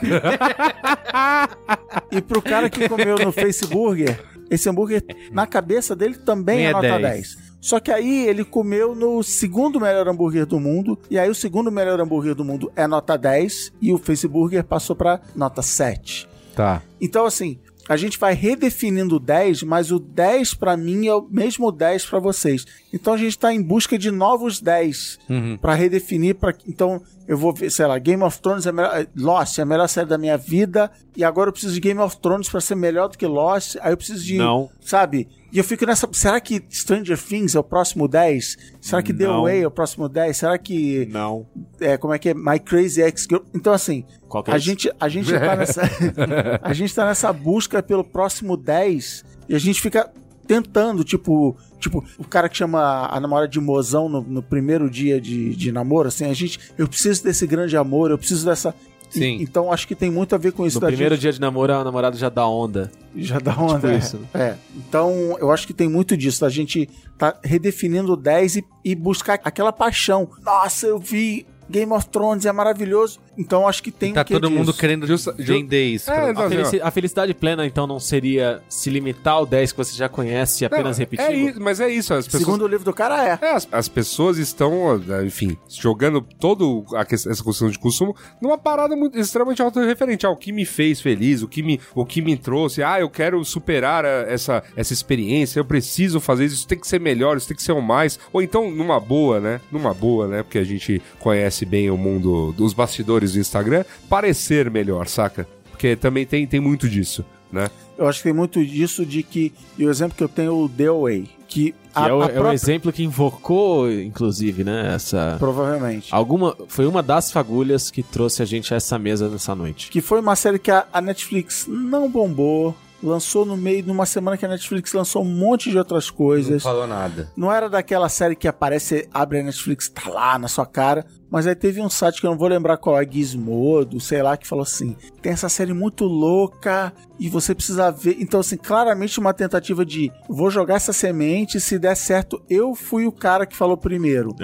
e 2.12 2.22
pro 2.22 2.42
cara 2.42 2.70
que 2.70 2.88
comeu 2.90 3.18
no 3.20 3.32
Facebook, 3.32 4.06
esse 4.50 4.70
hambúrguer, 4.70 5.04
na 5.32 5.46
cabeça 5.48 5.96
dele, 5.96 6.16
também 6.18 6.58
Nem 6.58 6.66
é 6.68 6.70
é 6.70 6.74
nota 6.74 6.88
10. 6.88 7.02
10. 7.02 7.38
Só 7.62 7.80
que 7.80 7.92
aí 7.92 8.28
ele 8.28 8.44
comeu 8.44 8.96
no 8.96 9.22
segundo 9.22 9.80
melhor 9.80 10.08
hambúrguer 10.08 10.46
do 10.48 10.60
mundo, 10.60 10.98
e 11.10 11.20
aí 11.20 11.30
o 11.30 11.36
segundo 11.36 11.72
melhor 11.72 12.00
hambúrguer 12.00 12.34
do 12.34 12.44
mundo 12.44 12.72
é 12.76 12.88
nota 12.88 13.16
10, 13.18 13.74
e 13.80 13.94
o 13.94 13.98
Facebook 14.00 14.62
passou 14.64 14.96
pra 14.96 15.20
nota 15.36 15.62
7. 15.62 16.28
Tá. 16.56 16.82
Então, 17.00 17.26
assim, 17.26 17.60
a 17.88 17.96
gente 17.96 18.18
vai 18.18 18.34
redefinindo 18.34 19.18
o 19.18 19.20
10, 19.20 19.62
mas 19.64 19.92
o 19.92 20.00
10 20.00 20.56
pra 20.56 20.76
mim 20.76 21.08
é 21.08 21.14
o 21.14 21.28
mesmo 21.30 21.72
10 21.72 22.06
pra 22.06 22.20
vocês. 22.20 22.66
Então 22.94 23.14
a 23.14 23.18
gente 23.18 23.38
tá 23.40 23.54
em 23.54 23.62
busca 23.62 23.98
de 23.98 24.12
novos 24.12 24.60
10 24.60 25.18
Uhum. 25.30 25.58
pra 25.58 25.74
redefinir. 25.74 26.36
Pra... 26.36 26.54
Então 26.68 27.02
eu 27.28 27.38
vou 27.38 27.54
ver, 27.54 27.70
sei 27.72 27.86
lá, 27.86 27.98
Game 27.98 28.22
of 28.24 28.42
Thrones 28.42 28.66
é 28.66 28.72
melhor. 28.72 29.08
Lost 29.16 29.58
é 29.58 29.62
a 29.62 29.66
melhor 29.66 29.88
série 29.88 30.08
da 30.08 30.18
minha 30.18 30.38
vida. 30.38 30.92
E 31.16 31.24
agora 31.24 31.50
eu 31.50 31.54
preciso 31.54 31.74
de 31.74 31.80
Game 31.80 32.00
of 32.00 32.18
Thrones 32.18 32.50
pra 32.50 32.60
ser 32.60 32.76
melhor 32.76 33.08
do 33.10 33.18
que 33.18 33.26
Lost. 33.26 33.78
Aí 33.82 33.94
eu 33.94 33.98
preciso 33.98 34.24
de. 34.26 34.38
Não. 34.38 34.70
Sabe? 34.82 35.28
E 35.54 35.58
eu 35.58 35.64
fico 35.64 35.86
nessa. 35.86 36.08
Será 36.14 36.40
que 36.40 36.64
Stranger 36.70 37.18
Things 37.22 37.56
é 37.56 37.60
o 37.60 37.64
próximo 37.64 38.08
10? 38.08 38.58
Será 38.82 39.02
que 39.04 39.14
The 39.14 39.26
Não. 39.28 39.44
Way 39.44 39.62
é 39.64 39.68
o 39.68 39.72
próximo 39.72 40.08
10? 40.10 40.36
Será 40.38 40.58
que. 40.58 41.06
Não. 41.12 41.46
É, 41.80 41.98
como 41.98 42.14
é 42.14 42.20
que 42.20 42.30
é? 42.30 42.34
My 42.34 42.60
Crazy 42.60 43.02
Ex-Girl. 43.02 43.42
Então, 43.54 43.72
assim, 43.74 44.06
Qual 44.30 44.44
que 44.44 44.52
é 44.52 44.54
a 44.54 44.58
esse? 44.58 44.66
gente, 44.66 44.92
a 45.00 45.08
gente 45.10 45.32
tá 45.32 45.56
nessa. 45.58 45.82
a 46.62 46.74
gente 46.74 46.94
tá 46.96 47.06
nessa 47.06 47.32
busca 47.34 47.82
pelo 47.84 48.04
próximo 48.04 48.56
10 48.58 49.24
e 49.50 49.56
a 49.56 49.60
gente 49.60 49.82
fica 49.82 50.10
tentando, 50.56 51.04
tipo. 51.04 51.56
Tipo, 51.80 52.04
o 52.20 52.24
cara 52.24 52.48
que 52.50 52.56
chama 52.58 53.08
a 53.08 53.20
namorada 53.20 53.48
de 53.48 53.60
mozão 53.60 54.08
no, 54.08 54.22
no 54.22 54.44
primeiro 54.44 54.88
dia 54.90 55.20
de, 55.20 55.56
de 55.56 55.72
namoro, 55.72 56.10
assim, 56.10 56.26
a 56.26 56.34
gente. 56.34 56.60
Eu 56.78 56.88
preciso 56.88 57.24
desse 57.24 57.48
grande 57.48 57.76
amor, 57.78 58.12
eu 58.12 58.18
preciso 58.18 58.46
dessa. 58.46 58.76
e- 59.16 59.20
Sim. 59.20 59.38
então 59.42 59.72
acho 59.72 59.88
que 59.88 59.96
tem 59.96 60.12
muito 60.12 60.36
a 60.36 60.38
ver 60.38 60.52
com 60.52 60.66
isso 60.66 60.80
No 60.80 60.86
primeiro 60.88 61.16
gente. 61.16 61.22
dia 61.24 61.32
de 61.34 61.42
namoro, 61.42 61.74
a 61.74 61.84
namorada 61.84 62.16
já 62.18 62.30
dá 62.30 62.46
onda. 62.48 62.92
Já 63.16 63.40
dá 63.40 63.56
onda. 63.58 63.76
Tipo 63.76 63.88
é. 63.88 63.98
isso. 63.98 64.20
É. 64.34 64.56
Então, 64.76 65.38
eu 65.40 65.52
acho 65.52 65.66
que 65.66 65.74
tem 65.74 65.90
muito 65.90 66.16
disso, 66.16 66.42
da 66.42 66.50
gente 66.50 66.88
tá 67.18 67.36
redefinindo 67.44 68.14
o 68.14 68.18
10 68.18 68.58
e, 68.58 68.66
e 68.86 68.94
buscar 68.96 69.40
aquela 69.44 69.72
paixão. 69.74 70.30
Nossa, 70.46 70.86
eu 70.88 71.00
vi 71.00 71.46
Game 71.70 71.92
of 71.94 72.08
Thrones, 72.10 72.46
é 72.46 72.52
maravilhoso. 72.52 73.20
Então, 73.42 73.68
acho 73.68 73.82
que 73.82 73.92
tem 73.92 74.14
Tá 74.14 74.22
um 74.22 74.24
todo 74.26 74.50
mundo 74.52 74.68
disso. 74.68 74.80
querendo 74.80 75.08
Justa- 75.08 75.34
ju- 75.38 75.54
vender 75.54 75.86
isso. 75.86 76.10
É, 76.12 76.32
pra- 76.34 76.46
A, 76.46 76.50
felici- 76.50 76.82
a 76.82 76.92
felicidade 76.92 77.34
plena, 77.34 77.66
então, 77.66 77.88
não 77.88 78.00
seria 78.00 78.62
se 78.70 78.90
limitar 78.90 79.34
ao 79.34 79.46
10 79.46 79.72
que 79.72 79.78
você 79.78 79.96
já 79.98 80.08
conhece 80.08 80.64
e 80.64 80.66
apenas 80.66 80.98
Não, 80.98 81.02
repetir? 81.02 81.26
É 81.26 81.34
isso, 81.34 81.60
mas 81.62 81.80
é 81.80 81.90
isso. 81.90 82.14
As 82.14 82.26
pessoas, 82.26 82.44
Segundo 82.44 82.64
o 82.64 82.68
livro 82.68 82.86
do 82.86 82.94
cara, 82.94 83.28
é. 83.28 83.40
É, 83.42 83.56
as, 83.56 83.68
as 83.72 83.88
pessoas 83.88 84.38
estão, 84.38 85.02
eh, 85.10 85.26
enfim, 85.26 85.58
jogando 85.70 86.22
todo 86.22 86.86
a 86.96 87.04
que- 87.04 87.16
essa 87.16 87.44
questão 87.44 87.70
de 87.70 87.80
consumo 87.80 88.16
numa 88.42 88.58
parada 88.58 88.96
muito, 88.96 89.18
extremamente 89.18 89.62
autorreferente. 89.62 90.26
Ah, 90.26 90.30
o 90.30 90.38
que 90.38 90.52
me 90.52 90.66
fez 90.66 91.02
feliz, 91.02 91.42
o 91.42 91.48
que 91.48 91.64
me, 91.64 91.80
o 91.96 92.06
que 92.06 92.22
me 92.22 92.38
trouxe. 92.38 92.84
Ah, 92.84 93.00
eu 93.00 93.10
quero 93.10 93.44
superar 93.44 94.06
a- 94.06 94.26
essa, 94.28 94.64
essa 94.76 94.94
experiência, 94.94 95.60
eu 95.60 95.66
preciso 95.66 96.20
fazer 96.20 96.46
isso, 96.46 96.56
isso 96.56 96.68
tem 96.68 96.80
que 96.80 96.88
ser 96.88 97.00
melhor, 97.00 97.38
isso 97.38 97.48
tem 97.48 97.58
que 97.58 97.64
ser 97.64 97.72
o 97.72 97.82
mais. 97.82 98.20
Ou 98.32 98.42
então, 98.42 98.70
numa 98.70 99.00
boa, 99.00 99.40
né? 99.40 99.60
Numa 99.72 99.94
boa, 99.94 100.28
né? 100.28 100.44
Porque 100.44 100.58
a 100.60 100.64
gente 100.64 101.02
conhece 101.20 101.66
bem 101.66 101.90
o 101.90 101.98
mundo 101.98 102.52
dos 102.54 102.74
bastidores 102.74 103.31
do 103.34 103.40
Instagram, 103.40 103.84
parecer 104.10 104.70
melhor, 104.70 105.08
saca? 105.08 105.48
Porque 105.72 105.96
também 105.96 106.26
tem, 106.26 106.46
tem 106.48 106.60
muito 106.60 106.88
disso, 106.90 107.26
né? 107.52 107.70
Eu 107.98 108.08
acho 108.08 108.20
que 108.20 108.24
tem 108.24 108.34
muito 108.34 108.64
disso 108.66 109.06
de 109.06 109.22
que. 109.24 109.54
E 109.78 109.86
o 109.86 109.90
exemplo 109.90 110.16
que 110.18 110.24
eu 110.24 110.30
tenho 110.30 110.50
é 110.50 110.54
o 110.54 110.70
The 110.70 110.90
Way. 110.92 111.30
Que, 111.48 111.72
Que 111.72 111.76
a, 111.94 112.08
é, 112.08 112.14
o, 112.14 112.22
a 112.22 112.26
é 112.26 112.28
o 112.28 112.32
própria- 112.34 112.54
exemplo 112.54 112.92
que 112.94 113.04
invocou, 113.04 113.92
inclusive, 113.92 114.64
né? 114.64 114.94
Essa. 114.96 115.36
Provavelmente. 115.38 116.08
Alguma, 116.12 116.56
foi 116.68 116.86
uma 116.88 117.04
das 117.04 117.32
fagulhas 117.32 117.92
que 117.92 118.02
trouxe 118.02 118.42
a 118.42 118.46
gente 118.46 118.74
a 118.74 118.78
essa 118.78 118.98
mesa 118.98 119.28
nessa 119.28 119.54
noite. 119.54 119.90
Que 119.92 120.02
foi 120.02 120.20
uma 120.22 120.36
série 120.36 120.58
que 120.58 120.72
a, 120.72 120.86
a 120.92 121.02
Netflix 121.02 121.66
não 121.68 122.10
bombou. 122.10 122.76
Lançou 123.04 123.46
no 123.46 123.58
meio 123.58 123.82
de 123.82 123.90
uma 123.90 124.06
semana 124.06 124.38
que 124.38 124.46
a 124.46 124.50
Netflix 124.50 124.94
lançou 124.94 125.24
um 125.24 125.28
monte 125.28 125.72
de 125.72 125.78
outras 125.78 126.10
Não 126.10 126.16
coisas. 126.16 126.62
falou 126.62 126.86
nada. 126.86 127.32
Não 127.36 127.52
era 127.52 127.70
daquela 127.70 128.08
série 128.10 128.36
que 128.36 128.48
aparece, 128.48 129.10
abre 129.14 129.40
a 129.40 129.44
Netflix, 129.44 129.90
tá 129.90 130.10
lá 130.10 130.38
na 130.38 130.48
sua 130.48 130.66
cara. 130.66 131.06
Mas 131.30 131.48
aí 131.48 131.56
teve 131.56 131.82
um 131.82 131.90
site 131.90 132.20
que 132.20 132.28
eu 132.28 132.32
não 132.32 132.38
vou 132.38 132.48
lembrar 132.48 132.78
qual 132.78 133.02
é, 133.02 133.06
Gizmodo, 133.10 134.00
sei 134.00 134.22
lá, 134.22 134.36
que 134.38 134.48
falou 134.48 134.64
assim: 134.64 134.96
tem 135.22 135.32
essa 135.32 135.50
série 135.50 135.74
muito 135.74 136.04
louca 136.06 136.94
e 137.20 137.30
você 137.30 137.56
precisa 137.56 137.90
ver. 137.90 138.18
Então, 138.20 138.40
assim, 138.42 138.58
claramente 138.58 139.20
uma 139.20 139.34
tentativa 139.34 139.86
de 139.86 140.12
vou 140.30 140.52
jogar 140.52 140.76
essa 140.76 140.94
semente, 140.94 141.60
se 141.60 141.80
der 141.80 141.96
certo, 141.96 142.42
eu 142.50 142.76
fui 142.76 143.08
o 143.08 143.12
cara 143.12 143.46
que 143.46 143.56
falou 143.56 143.78
primeiro. 143.78 144.36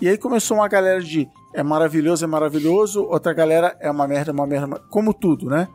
E 0.00 0.08
aí 0.08 0.16
começou 0.16 0.58
uma 0.58 0.68
galera 0.68 1.02
de 1.02 1.26
é 1.54 1.62
maravilhoso, 1.62 2.24
é 2.24 2.28
maravilhoso, 2.28 3.02
outra 3.02 3.32
galera 3.32 3.76
é 3.80 3.90
uma 3.90 4.06
merda, 4.06 4.30
é 4.30 4.34
uma 4.34 4.46
merda, 4.46 4.78
como 4.90 5.12
tudo, 5.14 5.46
né? 5.46 5.66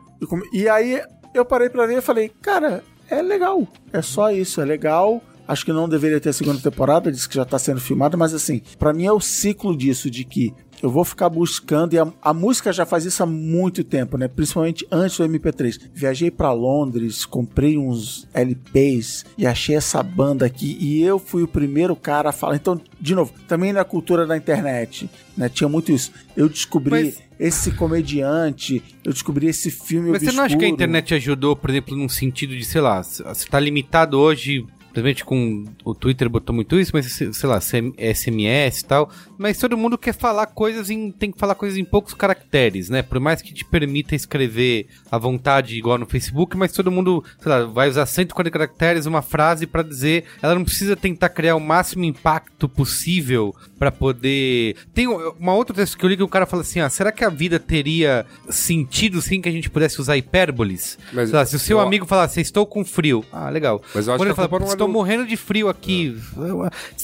E 0.52 0.68
aí 0.68 1.02
eu 1.34 1.44
parei 1.44 1.68
pra 1.68 1.86
ver 1.86 1.98
e 1.98 2.00
falei, 2.00 2.30
cara, 2.40 2.82
é 3.10 3.20
legal, 3.20 3.66
é 3.92 4.00
só 4.00 4.30
isso, 4.30 4.60
é 4.60 4.64
legal. 4.64 5.22
Acho 5.46 5.66
que 5.66 5.74
não 5.74 5.86
deveria 5.86 6.18
ter 6.18 6.30
a 6.30 6.32
segunda 6.32 6.58
temporada, 6.58 7.12
disse 7.12 7.28
que 7.28 7.34
já 7.34 7.44
tá 7.44 7.58
sendo 7.58 7.78
filmada, 7.78 8.16
mas 8.16 8.32
assim, 8.32 8.62
pra 8.78 8.94
mim 8.94 9.04
é 9.04 9.12
o 9.12 9.20
ciclo 9.20 9.76
disso, 9.76 10.10
de 10.10 10.24
que 10.24 10.54
eu 10.82 10.90
vou 10.90 11.04
ficar 11.04 11.28
buscando, 11.28 11.94
e 11.94 11.98
a, 11.98 12.06
a 12.22 12.34
música 12.34 12.72
já 12.72 12.84
faz 12.84 13.04
isso 13.04 13.22
há 13.22 13.26
muito 13.26 13.82
tempo, 13.82 14.16
né? 14.18 14.28
Principalmente 14.28 14.86
antes 14.90 15.16
do 15.18 15.24
MP3. 15.28 15.80
Viajei 15.94 16.30
pra 16.30 16.52
Londres, 16.52 17.24
comprei 17.24 17.78
uns 17.78 18.26
LPs 18.34 19.24
e 19.38 19.46
achei 19.46 19.76
essa 19.76 20.02
banda 20.02 20.44
aqui, 20.46 20.76
e 20.80 21.02
eu 21.02 21.18
fui 21.18 21.42
o 21.42 21.48
primeiro 21.48 21.94
cara 21.96 22.30
a 22.30 22.32
falar. 22.32 22.56
Então, 22.56 22.80
de 23.00 23.14
novo, 23.14 23.32
também 23.48 23.72
na 23.72 23.84
cultura 23.84 24.26
da 24.26 24.36
internet, 24.36 25.08
né? 25.36 25.48
Tinha 25.48 25.68
muito 25.68 25.90
isso. 25.92 26.12
Eu 26.36 26.48
descobri 26.48 26.90
Mas- 27.04 27.22
esse 27.38 27.70
comediante, 27.72 28.82
eu 29.04 29.12
descobri 29.12 29.46
esse 29.48 29.70
filme 29.70 30.10
Mas 30.10 30.22
você 30.22 30.32
não 30.32 30.44
acha 30.44 30.56
que 30.56 30.64
a 30.64 30.68
obscuro. 30.68 30.74
internet 30.74 31.14
ajudou, 31.14 31.56
por 31.56 31.70
exemplo, 31.70 31.96
num 31.96 32.08
sentido 32.08 32.56
de, 32.56 32.64
sei 32.64 32.80
lá, 32.80 33.02
você 33.02 33.48
tá 33.48 33.58
limitado 33.58 34.18
hoje, 34.18 34.64
principalmente 34.92 35.24
com 35.24 35.64
o 35.84 35.94
Twitter 35.94 36.28
botou 36.30 36.54
muito 36.54 36.78
isso, 36.78 36.92
mas 36.94 37.06
sei 37.12 37.48
lá, 37.48 37.60
SMS 37.60 38.80
e 38.80 38.84
tal, 38.84 39.10
mas 39.38 39.58
todo 39.58 39.76
mundo 39.76 39.96
quer 39.98 40.14
falar 40.14 40.46
coisas 40.46 40.90
em, 40.90 41.10
tem 41.10 41.30
que 41.32 41.38
falar 41.38 41.54
coisas 41.54 41.78
em 41.78 41.84
poucos 41.84 42.14
caracteres, 42.14 42.88
né? 42.88 43.02
Por 43.02 43.18
mais 43.20 43.40
que 43.42 43.52
te 43.52 43.64
permita 43.64 44.14
escrever 44.14 44.86
à 45.10 45.18
vontade 45.18 45.76
igual 45.76 45.98
no 45.98 46.06
Facebook, 46.06 46.56
mas 46.56 46.72
todo 46.72 46.90
mundo, 46.90 47.24
sei 47.40 47.50
lá, 47.50 47.64
vai 47.64 47.88
usar 47.88 48.06
140 48.06 48.50
caracteres 48.50 49.06
uma 49.06 49.22
frase 49.22 49.66
pra 49.66 49.82
dizer, 49.82 50.24
ela 50.42 50.54
não 50.54 50.64
precisa 50.64 50.96
tentar 50.96 51.28
criar 51.28 51.56
o 51.56 51.60
máximo 51.60 52.04
impacto 52.04 52.68
possível 52.68 53.54
pra 53.78 53.90
poder. 53.92 54.76
Tem 54.94 55.06
um- 55.08 55.32
uma 55.38 55.54
outra 55.54 55.74
texto 55.74 55.96
que 55.98 56.04
eu 56.04 56.08
li 56.08 56.16
que 56.16 56.22
o 56.22 56.28
cara 56.28 56.46
fala 56.46 56.62
assim: 56.62 56.80
ah, 56.80 56.88
será 56.88 57.10
que 57.12 57.24
a 57.24 57.28
vida 57.30 57.58
teria 57.58 58.24
sentido 58.48 59.20
sem 59.20 59.40
que 59.40 59.48
a 59.48 59.52
gente 59.52 59.68
pudesse 59.70 60.00
usar 60.00 60.16
hipérboles? 60.16 60.98
Mas 61.12 61.30
lá, 61.30 61.44
se 61.44 61.56
o 61.56 61.58
seu 61.58 61.78
eu- 61.78 61.84
amigo 61.86 62.06
falasse, 62.06 62.40
estou 62.40 62.66
com 62.66 62.84
frio. 62.84 63.24
Ah, 63.32 63.50
legal. 63.50 63.82
Mas 63.94 64.06
eu 64.06 64.14
acho 64.14 64.18
Quando 64.20 64.34
que 64.34 64.40
ele 64.40 64.48
fala, 64.48 64.62
é 64.64 64.68
estou 64.68 64.86
do- 64.86 64.92
morrendo 64.92 65.26
de 65.26 65.36
frio 65.36 65.68
aqui. 65.68 66.16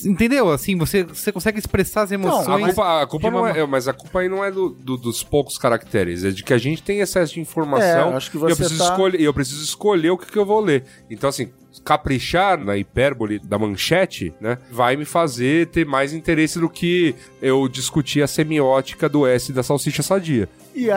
Entendeu? 0.05 0.51
Assim, 0.51 0.77
você, 0.77 1.03
você 1.05 1.33
consegue 1.33 1.59
expressar 1.59 2.03
as 2.03 2.13
A 2.31 2.43
emoções. 2.43 2.65
culpa, 2.75 3.03
a 3.03 3.07
culpa 3.07 3.31
não 3.31 3.47
é, 3.47 3.67
mas 3.67 3.89
a 3.89 3.93
culpa 3.93 4.21
aí 4.21 4.29
não 4.29 4.45
é 4.45 4.51
do, 4.51 4.71
do- 4.71 4.97
dos 4.97 5.23
poucos 5.23 5.59
caracteres, 5.59 6.25
é 6.25 6.31
de 6.31 6.43
que 6.43 6.53
a 6.55 6.59
gente 6.59 6.83
tem 6.83 7.01
excesso 7.01 7.35
de 7.35 7.41
É, 7.41 7.43
informação 7.43 8.11
eu 8.11 8.17
acho 8.17 8.31
que 8.31 8.37
e 8.37 8.41
eu 8.41 8.49
você 8.49 8.57
preciso 8.57 8.79
tá- 8.85 8.91
escolher, 8.91 9.21
eu 9.21 9.35
preciso 9.35 9.65
escolher 9.65 10.11
o 10.11 10.19
que, 10.19 10.27
que 10.31 10.39
eu 10.39 10.47
vou 10.47 10.61
ler. 10.61 10.85
Então, 11.11 11.29
assim, 11.29 11.51
caprichar 11.85 12.59
na 12.63 12.77
hipérbole 12.77 13.39
da 13.39 13.59
manchete, 13.59 14.33
né, 14.41 14.59
vai 14.71 14.97
me 14.97 15.05
fazer 15.05 15.67
ter 15.69 15.87
mais 15.87 16.13
interesse 16.13 16.59
do 16.59 16.69
que 16.69 17.15
eu 17.41 17.67
discutir 17.69 18.23
a 18.23 18.27
semiótica 18.27 19.09
do 19.09 19.27
S 19.27 19.53
da 19.53 19.63
salsicha 19.63 20.03
sadia. 20.03 20.49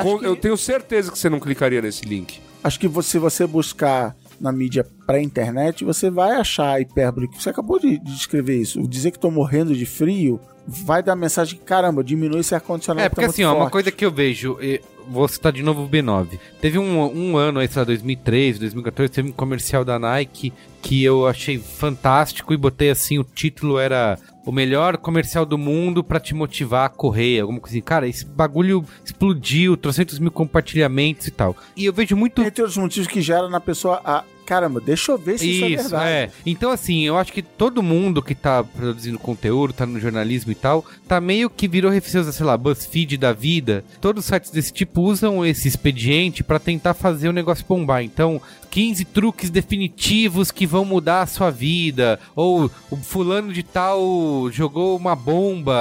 Com- 0.01 0.19
que- 0.19 0.25
Eu 0.25 0.35
tenho 0.35 0.57
certeza 0.57 1.11
que 1.11 1.17
você 1.17 1.29
não 1.29 1.39
clicaria 1.39 1.81
nesse 1.81 2.05
link. 2.05 2.39
Acho 2.63 2.79
que 2.79 2.87
você- 2.87 3.09
se 3.11 3.19
você 3.19 3.45
buscar 3.45 4.15
na 4.43 4.51
mídia 4.51 4.85
pré-internet, 5.07 5.85
você 5.85 6.09
vai 6.09 6.33
achar 6.33 6.73
a 6.73 6.81
hipérbole. 6.81 7.29
que 7.29 7.41
Você 7.41 7.49
acabou 7.49 7.79
de, 7.79 7.97
de 7.97 8.13
descrever 8.13 8.57
isso. 8.57 8.85
Dizer 8.85 9.11
que 9.11 9.17
tô 9.17 9.31
morrendo 9.31 9.73
de 9.73 9.85
frio 9.85 10.37
vai 10.67 11.01
dar 11.01 11.13
a 11.13 11.15
mensagem 11.15 11.57
que, 11.57 11.63
caramba, 11.63 12.03
diminui 12.03 12.41
esse 12.41 12.53
ar-condicionado. 12.53 13.05
É, 13.05 13.09
porque 13.09 13.25
tá 13.25 13.31
assim, 13.31 13.43
ó, 13.45 13.55
uma 13.55 13.69
coisa 13.69 13.89
que 13.89 14.05
eu 14.05 14.11
vejo, 14.11 14.57
eh, 14.61 14.81
vou 15.07 15.27
citar 15.27 15.51
de 15.53 15.63
novo 15.63 15.83
o 15.83 15.89
B9. 15.89 16.39
Teve 16.59 16.77
um, 16.77 16.99
um 16.99 17.37
ano 17.37 17.59
aí, 17.59 17.67
sei 17.69 17.79
lá, 17.79 17.85
2013, 17.85 18.59
2014, 18.59 19.11
teve 19.11 19.29
um 19.29 19.31
comercial 19.31 19.85
da 19.85 19.97
Nike 19.97 20.53
que 20.81 21.03
eu 21.03 21.25
achei 21.25 21.57
fantástico 21.57 22.53
e 22.53 22.57
botei 22.57 22.89
assim, 22.89 23.17
o 23.17 23.23
título 23.23 23.79
era 23.79 24.17
o 24.45 24.51
melhor 24.51 24.97
comercial 24.97 25.45
do 25.45 25.57
mundo 25.57 26.03
pra 26.03 26.19
te 26.19 26.33
motivar 26.33 26.85
a 26.85 26.89
correr, 26.89 27.39
alguma 27.39 27.59
coisa 27.59 27.75
assim. 27.75 27.81
Cara, 27.81 28.07
esse 28.07 28.25
bagulho 28.25 28.85
explodiu, 29.03 29.77
trocentos 29.77 30.19
mil 30.19 30.31
compartilhamentos 30.31 31.27
e 31.27 31.31
tal. 31.31 31.55
E 31.75 31.85
eu 31.85 31.93
vejo 31.93 32.15
muito 32.15 32.41
Entre 32.41 32.61
outros 32.61 32.77
motivos 32.77 33.07
que 33.07 33.21
gera 33.21 33.47
na 33.49 33.59
pessoa 33.59 34.01
a. 34.03 34.23
Caramba, 34.45 34.81
deixa 34.81 35.11
eu 35.13 35.17
ver 35.17 35.39
se 35.39 35.49
isso, 35.49 35.65
é 35.65 35.69
isso, 35.69 35.83
verdade. 35.89 36.09
é. 36.09 36.31
Então, 36.45 36.69
assim, 36.71 37.03
eu 37.05 37.17
acho 37.17 37.31
que 37.31 37.41
todo 37.41 37.81
mundo 37.81 38.21
que 38.21 38.35
tá 38.35 38.63
produzindo 38.63 39.17
conteúdo, 39.17 39.73
tá 39.73 39.85
no 39.85 39.99
jornalismo 39.99 40.51
e 40.51 40.55
tal, 40.55 40.85
tá 41.07 41.21
meio 41.21 41.49
que 41.49 41.67
virou 41.67 41.89
refeição, 41.89 42.23
sei 42.31 42.45
lá, 42.45 42.57
BuzzFeed 42.57 43.17
da 43.17 43.31
vida. 43.31 43.83
Todos 44.01 44.23
os 44.23 44.27
sites 44.27 44.51
desse 44.51 44.73
tipo 44.73 45.01
usam 45.01 45.45
esse 45.45 45.67
expediente 45.67 46.43
pra 46.43 46.59
tentar 46.59 46.93
fazer 46.93 47.29
o 47.29 47.33
negócio 47.33 47.65
bombar. 47.67 48.03
Então, 48.03 48.41
15 48.69 49.05
truques 49.05 49.49
definitivos 49.49 50.51
que 50.51 50.65
vão 50.65 50.83
mudar 50.83 51.21
a 51.21 51.27
sua 51.27 51.49
vida. 51.49 52.19
Ou 52.35 52.69
o 52.89 52.97
fulano 52.97 53.53
de 53.53 53.63
tal 53.63 54.49
jogou 54.51 54.97
uma 54.97 55.15
bomba. 55.15 55.73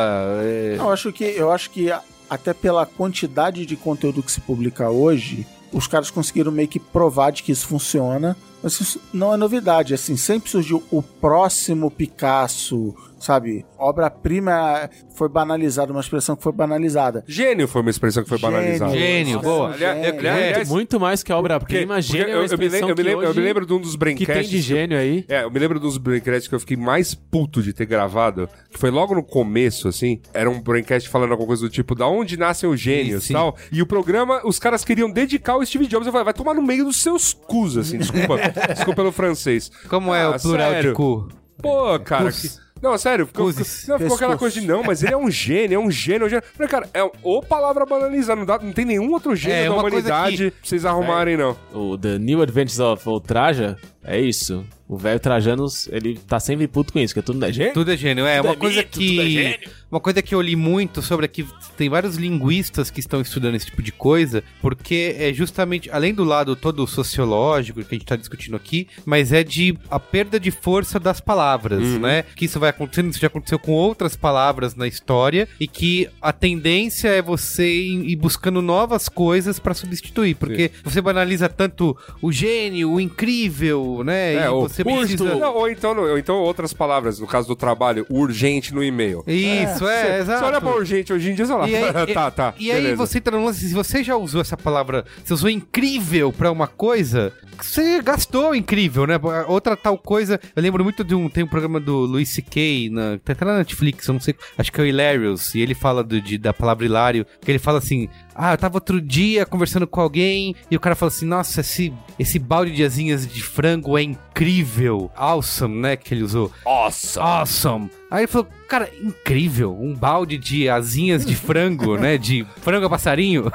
é, 0.42 0.76
Eu 0.78 0.90
acho 0.90 1.12
que, 1.12 1.24
eu 1.24 1.50
acho 1.50 1.70
que 1.70 1.90
até 2.30 2.54
pela 2.54 2.86
quantidade 2.86 3.66
de 3.66 3.76
conteúdo 3.76 4.22
que 4.22 4.32
se 4.32 4.40
publica 4.40 4.88
hoje, 4.88 5.46
os 5.72 5.86
caras 5.86 6.10
conseguiram 6.10 6.52
meio 6.52 6.68
que 6.68 6.78
provar 6.78 7.30
de 7.30 7.42
que 7.42 7.52
isso 7.52 7.66
funciona. 7.66 8.36
Mas 8.62 8.80
isso 8.80 9.00
não 9.12 9.34
é 9.34 9.36
novidade, 9.36 9.92
assim, 9.92 10.16
sempre 10.16 10.48
surgiu 10.48 10.82
o 10.90 11.02
próximo 11.02 11.90
Picasso, 11.90 12.94
sabe? 13.22 13.64
Obra-prima 13.78 14.90
foi 15.14 15.28
banalizada, 15.28 15.92
uma 15.92 16.00
expressão 16.00 16.34
que 16.36 16.42
foi 16.42 16.52
banalizada. 16.52 17.24
Gênio 17.26 17.68
foi 17.68 17.80
uma 17.82 17.90
expressão 17.90 18.22
que 18.22 18.28
foi 18.28 18.38
Gênio, 18.38 18.54
banalizada. 18.56 18.92
Gênio, 18.92 19.40
boa. 19.40 19.72
gênio. 19.78 20.18
Aliás- 20.18 20.68
Muito 20.68 20.98
mais 20.98 21.22
que 21.22 21.32
a 21.32 21.36
Porque- 21.36 21.54
obra-prima, 21.54 22.00
gênio 22.02 22.26
é 22.26 22.30
eu, 22.30 22.30
uma 22.30 22.34
eu 22.36 22.40
me 22.40 22.44
expressão 22.46 22.88
lembro, 22.88 22.90
eu, 22.90 22.96
me 22.96 22.96
que 22.96 23.02
lembro, 23.02 23.24
eu 23.26 23.34
me 23.34 23.40
lembro 23.40 23.66
de 23.66 23.72
um 23.74 23.80
dos 23.80 23.92
que 23.92 23.98
braincasts. 23.98 24.36
tem 24.36 24.42
de 24.48 24.60
gênio 24.60 24.98
aí. 24.98 25.24
É, 25.28 25.44
eu 25.44 25.50
me 25.50 25.58
lembro 25.58 25.78
dos 25.78 25.96
braincasts 25.98 26.48
que 26.48 26.54
eu 26.54 26.60
fiquei 26.60 26.76
mais 26.76 27.14
puto 27.14 27.62
de 27.62 27.72
ter 27.72 27.86
gravado, 27.86 28.48
que 28.70 28.78
foi 28.78 28.90
logo 28.90 29.14
no 29.14 29.22
começo, 29.22 29.88
assim, 29.88 30.20
era 30.34 30.50
um 30.50 30.60
braincast 30.60 31.08
falando 31.08 31.30
alguma 31.30 31.46
coisa 31.46 31.62
do 31.62 31.70
tipo, 31.70 31.94
da 31.94 32.06
onde 32.06 32.36
nascem 32.36 32.68
os 32.68 32.80
gênios 32.80 33.28
e 33.30 33.32
tal, 33.32 33.56
e 33.70 33.80
o 33.80 33.86
programa, 33.86 34.40
os 34.44 34.58
caras 34.58 34.84
queriam 34.84 35.10
dedicar 35.10 35.56
o 35.56 35.64
Steve 35.64 35.86
Jobs, 35.86 36.06
eu 36.06 36.12
falei, 36.12 36.24
vai 36.24 36.34
tomar 36.34 36.54
no 36.54 36.62
meio 36.62 36.84
dos 36.84 36.96
seus 37.00 37.32
cus, 37.32 37.76
assim, 37.76 37.98
desculpa, 37.98 38.36
desculpa 38.74 38.94
pelo 38.96 39.12
francês. 39.12 39.70
Como 39.88 40.12
é 40.14 40.22
Ah, 40.22 40.30
o 40.30 40.40
plural 40.40 40.70
sério? 40.72 40.90
de 40.90 40.96
cu? 40.96 41.28
Pô, 41.62 41.98
cara, 42.00 42.24
Cus. 42.24 42.42
que... 42.42 42.71
Não, 42.82 42.98
sério, 42.98 43.26
ficou, 43.26 43.46
Cuses. 43.46 43.86
não, 43.86 43.96
ficou 43.98 44.16
aquela 44.16 44.36
coisa 44.36 44.60
de 44.60 44.66
não, 44.66 44.82
mas 44.82 45.04
ele 45.04 45.14
é 45.14 45.16
um 45.16 45.30
gênio, 45.30 45.76
é 45.76 45.78
um 45.78 45.88
gênio, 45.90 46.24
é 46.24 46.26
um 46.26 46.28
gênio. 46.28 46.44
Falei, 46.52 46.68
cara, 46.68 46.88
é 46.92 47.10
ou 47.22 47.40
palavra 47.40 47.86
banalizada, 47.86 48.38
não, 48.40 48.44
dá, 48.44 48.58
não 48.58 48.72
tem 48.72 48.84
nenhum 48.84 49.12
outro 49.12 49.36
gênio 49.36 49.56
É, 49.56 49.64
da 49.66 49.72
uma 49.72 49.82
coisa 49.82 49.96
humanidade 49.98 50.50
pra 50.50 50.60
vocês 50.62 50.84
arrumarem, 50.84 51.36
não. 51.36 51.56
O 51.72 51.96
The 51.96 52.18
New 52.18 52.42
Adventures 52.42 52.80
of 52.80 53.08
Old 53.08 53.24
Traja 53.24 53.78
é 54.04 54.20
isso. 54.20 54.64
O 54.88 54.96
velho 54.98 55.18
Trajanos, 55.18 55.88
ele 55.90 56.18
tá 56.18 56.38
sempre 56.38 56.68
puto 56.68 56.92
com 56.92 56.98
isso, 56.98 57.14
que 57.14 57.22
tudo 57.22 57.42
é 57.44 57.50
gênio. 57.50 57.72
Tudo 57.72 57.92
é 57.92 57.96
gênio, 57.96 58.26
é. 58.26 58.36
Tudo 58.36 58.46
uma 58.46 58.52
é 58.52 58.56
coisa 58.56 58.76
mito, 58.78 58.98
é 58.98 59.00
que. 59.00 59.32
gênio. 59.32 59.70
uma 59.90 60.00
coisa 60.00 60.20
que 60.20 60.34
eu 60.34 60.40
li 60.42 60.54
muito 60.54 61.00
sobre 61.00 61.24
aqui, 61.24 61.46
tem 61.78 61.88
vários 61.88 62.16
linguistas 62.16 62.90
que 62.90 63.00
estão 63.00 63.22
estudando 63.22 63.54
esse 63.54 63.66
tipo 63.66 63.82
de 63.82 63.90
coisa, 63.90 64.44
porque 64.60 65.16
é 65.18 65.32
justamente, 65.32 65.90
além 65.90 66.12
do 66.12 66.24
lado 66.24 66.54
todo 66.54 66.86
sociológico 66.86 67.82
que 67.82 67.94
a 67.94 67.98
gente 67.98 68.06
tá 68.06 68.16
discutindo 68.16 68.54
aqui, 68.54 68.86
mas 69.06 69.32
é 69.32 69.42
de 69.42 69.78
a 69.90 69.98
perda 69.98 70.38
de 70.38 70.50
força 70.50 71.00
das 71.00 71.20
palavras, 71.20 71.82
né? 71.98 72.24
Que 72.36 72.44
isso 72.44 72.60
vai 72.60 72.68
acontecendo, 72.68 73.10
isso 73.10 73.20
já 73.20 73.28
aconteceu 73.28 73.58
com 73.58 73.72
outras 73.72 74.14
palavras 74.14 74.74
na 74.74 74.86
história, 74.86 75.48
e 75.58 75.66
que 75.66 76.08
a 76.20 76.32
tendência 76.32 77.08
é 77.08 77.22
você 77.22 77.66
ir 77.66 78.12
ir 78.12 78.16
buscando 78.16 78.60
novas 78.60 79.08
coisas 79.08 79.58
pra 79.58 79.74
substituir, 79.74 80.34
porque 80.34 80.70
você 80.84 81.00
banaliza 81.00 81.48
tanto 81.48 81.96
o 82.20 82.30
gênio, 82.30 82.90
o 82.90 83.00
incrível, 83.00 83.91
né? 84.02 84.34
É, 84.34 84.44
e 84.46 84.48
o 84.48 84.60
você 84.62 84.82
precisa. 84.84 85.34
Não, 85.34 85.54
ou, 85.54 85.68
então, 85.68 85.96
ou 85.98 86.18
então 86.18 86.36
outras 86.36 86.72
palavras, 86.72 87.18
no 87.20 87.26
caso 87.26 87.48
do 87.48 87.56
trabalho, 87.56 88.06
urgente 88.08 88.74
no 88.74 88.82
e-mail. 88.82 89.22
Isso, 89.26 89.86
é, 89.86 90.20
exato. 90.20 90.40
Você 90.40 90.44
olha 90.46 90.60
pra 90.60 90.70
urgente 90.74 91.12
hoje 91.12 91.30
em 91.30 91.34
dia, 91.34 91.44
você 91.46 91.52
fala, 91.52 91.68
E 91.68 91.76
aí, 91.76 92.06
tá, 92.14 92.30
tá. 92.30 92.54
E 92.58 92.70
aí 92.70 92.80
beleza. 92.82 92.96
você 92.96 93.18
entra 93.18 93.36
no 93.36 93.44
lance, 93.44 93.68
se 93.68 93.74
você 93.74 94.02
já 94.02 94.16
usou 94.16 94.40
essa 94.40 94.56
palavra, 94.56 95.04
você 95.24 95.34
usou 95.34 95.50
incrível 95.50 96.32
pra 96.32 96.50
uma 96.50 96.66
coisa, 96.66 97.32
você 97.60 98.00
gastou 98.02 98.54
incrível, 98.54 99.06
né? 99.06 99.20
Outra 99.48 99.76
tal 99.76 99.96
coisa, 99.98 100.40
eu 100.54 100.62
lembro 100.62 100.82
muito 100.84 101.02
de 101.04 101.14
um, 101.14 101.28
tem 101.28 101.44
um 101.44 101.48
programa 101.48 101.78
do 101.80 101.98
Louis 102.00 102.28
C.K., 102.28 102.88
na, 102.90 103.18
tá 103.18 103.32
até 103.32 103.44
na 103.44 103.58
Netflix, 103.58 104.06
eu 104.06 104.14
não 104.14 104.20
sei, 104.20 104.34
acho 104.56 104.72
que 104.72 104.80
é 104.80 104.84
o 104.84 104.86
Hilarious, 104.86 105.54
e 105.54 105.60
ele 105.60 105.74
fala 105.74 106.02
do, 106.04 106.20
de- 106.20 106.38
da 106.38 106.52
palavra 106.52 106.84
hilário, 106.86 107.26
que 107.40 107.50
ele 107.50 107.58
fala 107.58 107.78
assim, 107.78 108.08
ah, 108.34 108.52
eu 108.52 108.58
tava 108.58 108.76
outro 108.76 109.00
dia 109.00 109.44
conversando 109.44 109.86
com 109.86 110.00
alguém, 110.00 110.54
e 110.70 110.76
o 110.76 110.80
cara 110.80 110.94
fala 110.94 111.10
assim, 111.10 111.26
nossa, 111.26 111.60
esse, 111.60 111.92
esse 112.18 112.38
balde 112.38 112.72
de 112.72 112.84
asinhas 112.84 113.26
de 113.26 113.42
frango 113.42 113.98
é 113.98 114.02
incrível, 114.02 115.10
awesome, 115.16 115.80
né, 115.80 115.96
que 115.96 116.14
ele 116.14 116.22
usou. 116.22 116.50
Awesome. 116.64 117.26
Awesome. 117.26 117.90
Aí 118.12 118.20
ele 118.20 118.26
falou, 118.26 118.46
cara, 118.68 118.90
incrível, 119.02 119.74
um 119.80 119.94
balde 119.94 120.36
de 120.36 120.68
asinhas 120.68 121.24
de 121.24 121.34
frango, 121.34 121.96
né? 121.96 122.18
De 122.18 122.46
frango 122.60 122.84
a 122.84 122.90
passarinho. 122.90 123.50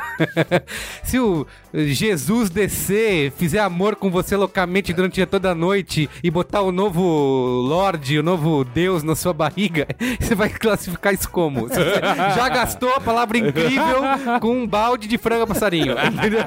Se 1.05 1.20
o 1.20 1.45
Jesus 1.72 2.49
descer, 2.49 3.32
fizer 3.34 3.60
amor 3.60 3.95
com 3.95 4.10
você 4.10 4.36
loucamente 4.36 4.93
durante 4.93 5.24
toda 5.28 5.51
a 5.51 5.55
noite 5.55 6.10
e 6.24 6.32
botar 6.32 6.62
o 6.62 6.72
novo 6.72 7.03
Lorde, 7.03 8.18
o 8.18 8.24
novo 8.24 8.64
Deus 8.64 9.03
na 9.03 9.16
sua 9.16 9.32
barriga, 9.32 9.86
você 10.20 10.34
vai 10.34 10.49
classificar 10.49 11.14
isso 11.14 11.30
como? 11.30 11.68
Você 11.68 11.76
já 12.36 12.49
gastou 12.49 12.89
a 12.95 12.99
palavra 12.99 13.38
incrível 13.38 14.01
com 14.41 14.64
um 14.64 14.66
balde 14.66 15.08
de 15.08 15.20
frango 15.20 15.43
a 15.43 15.47
passarinho. 15.47 15.93
entendeu? 15.99 16.41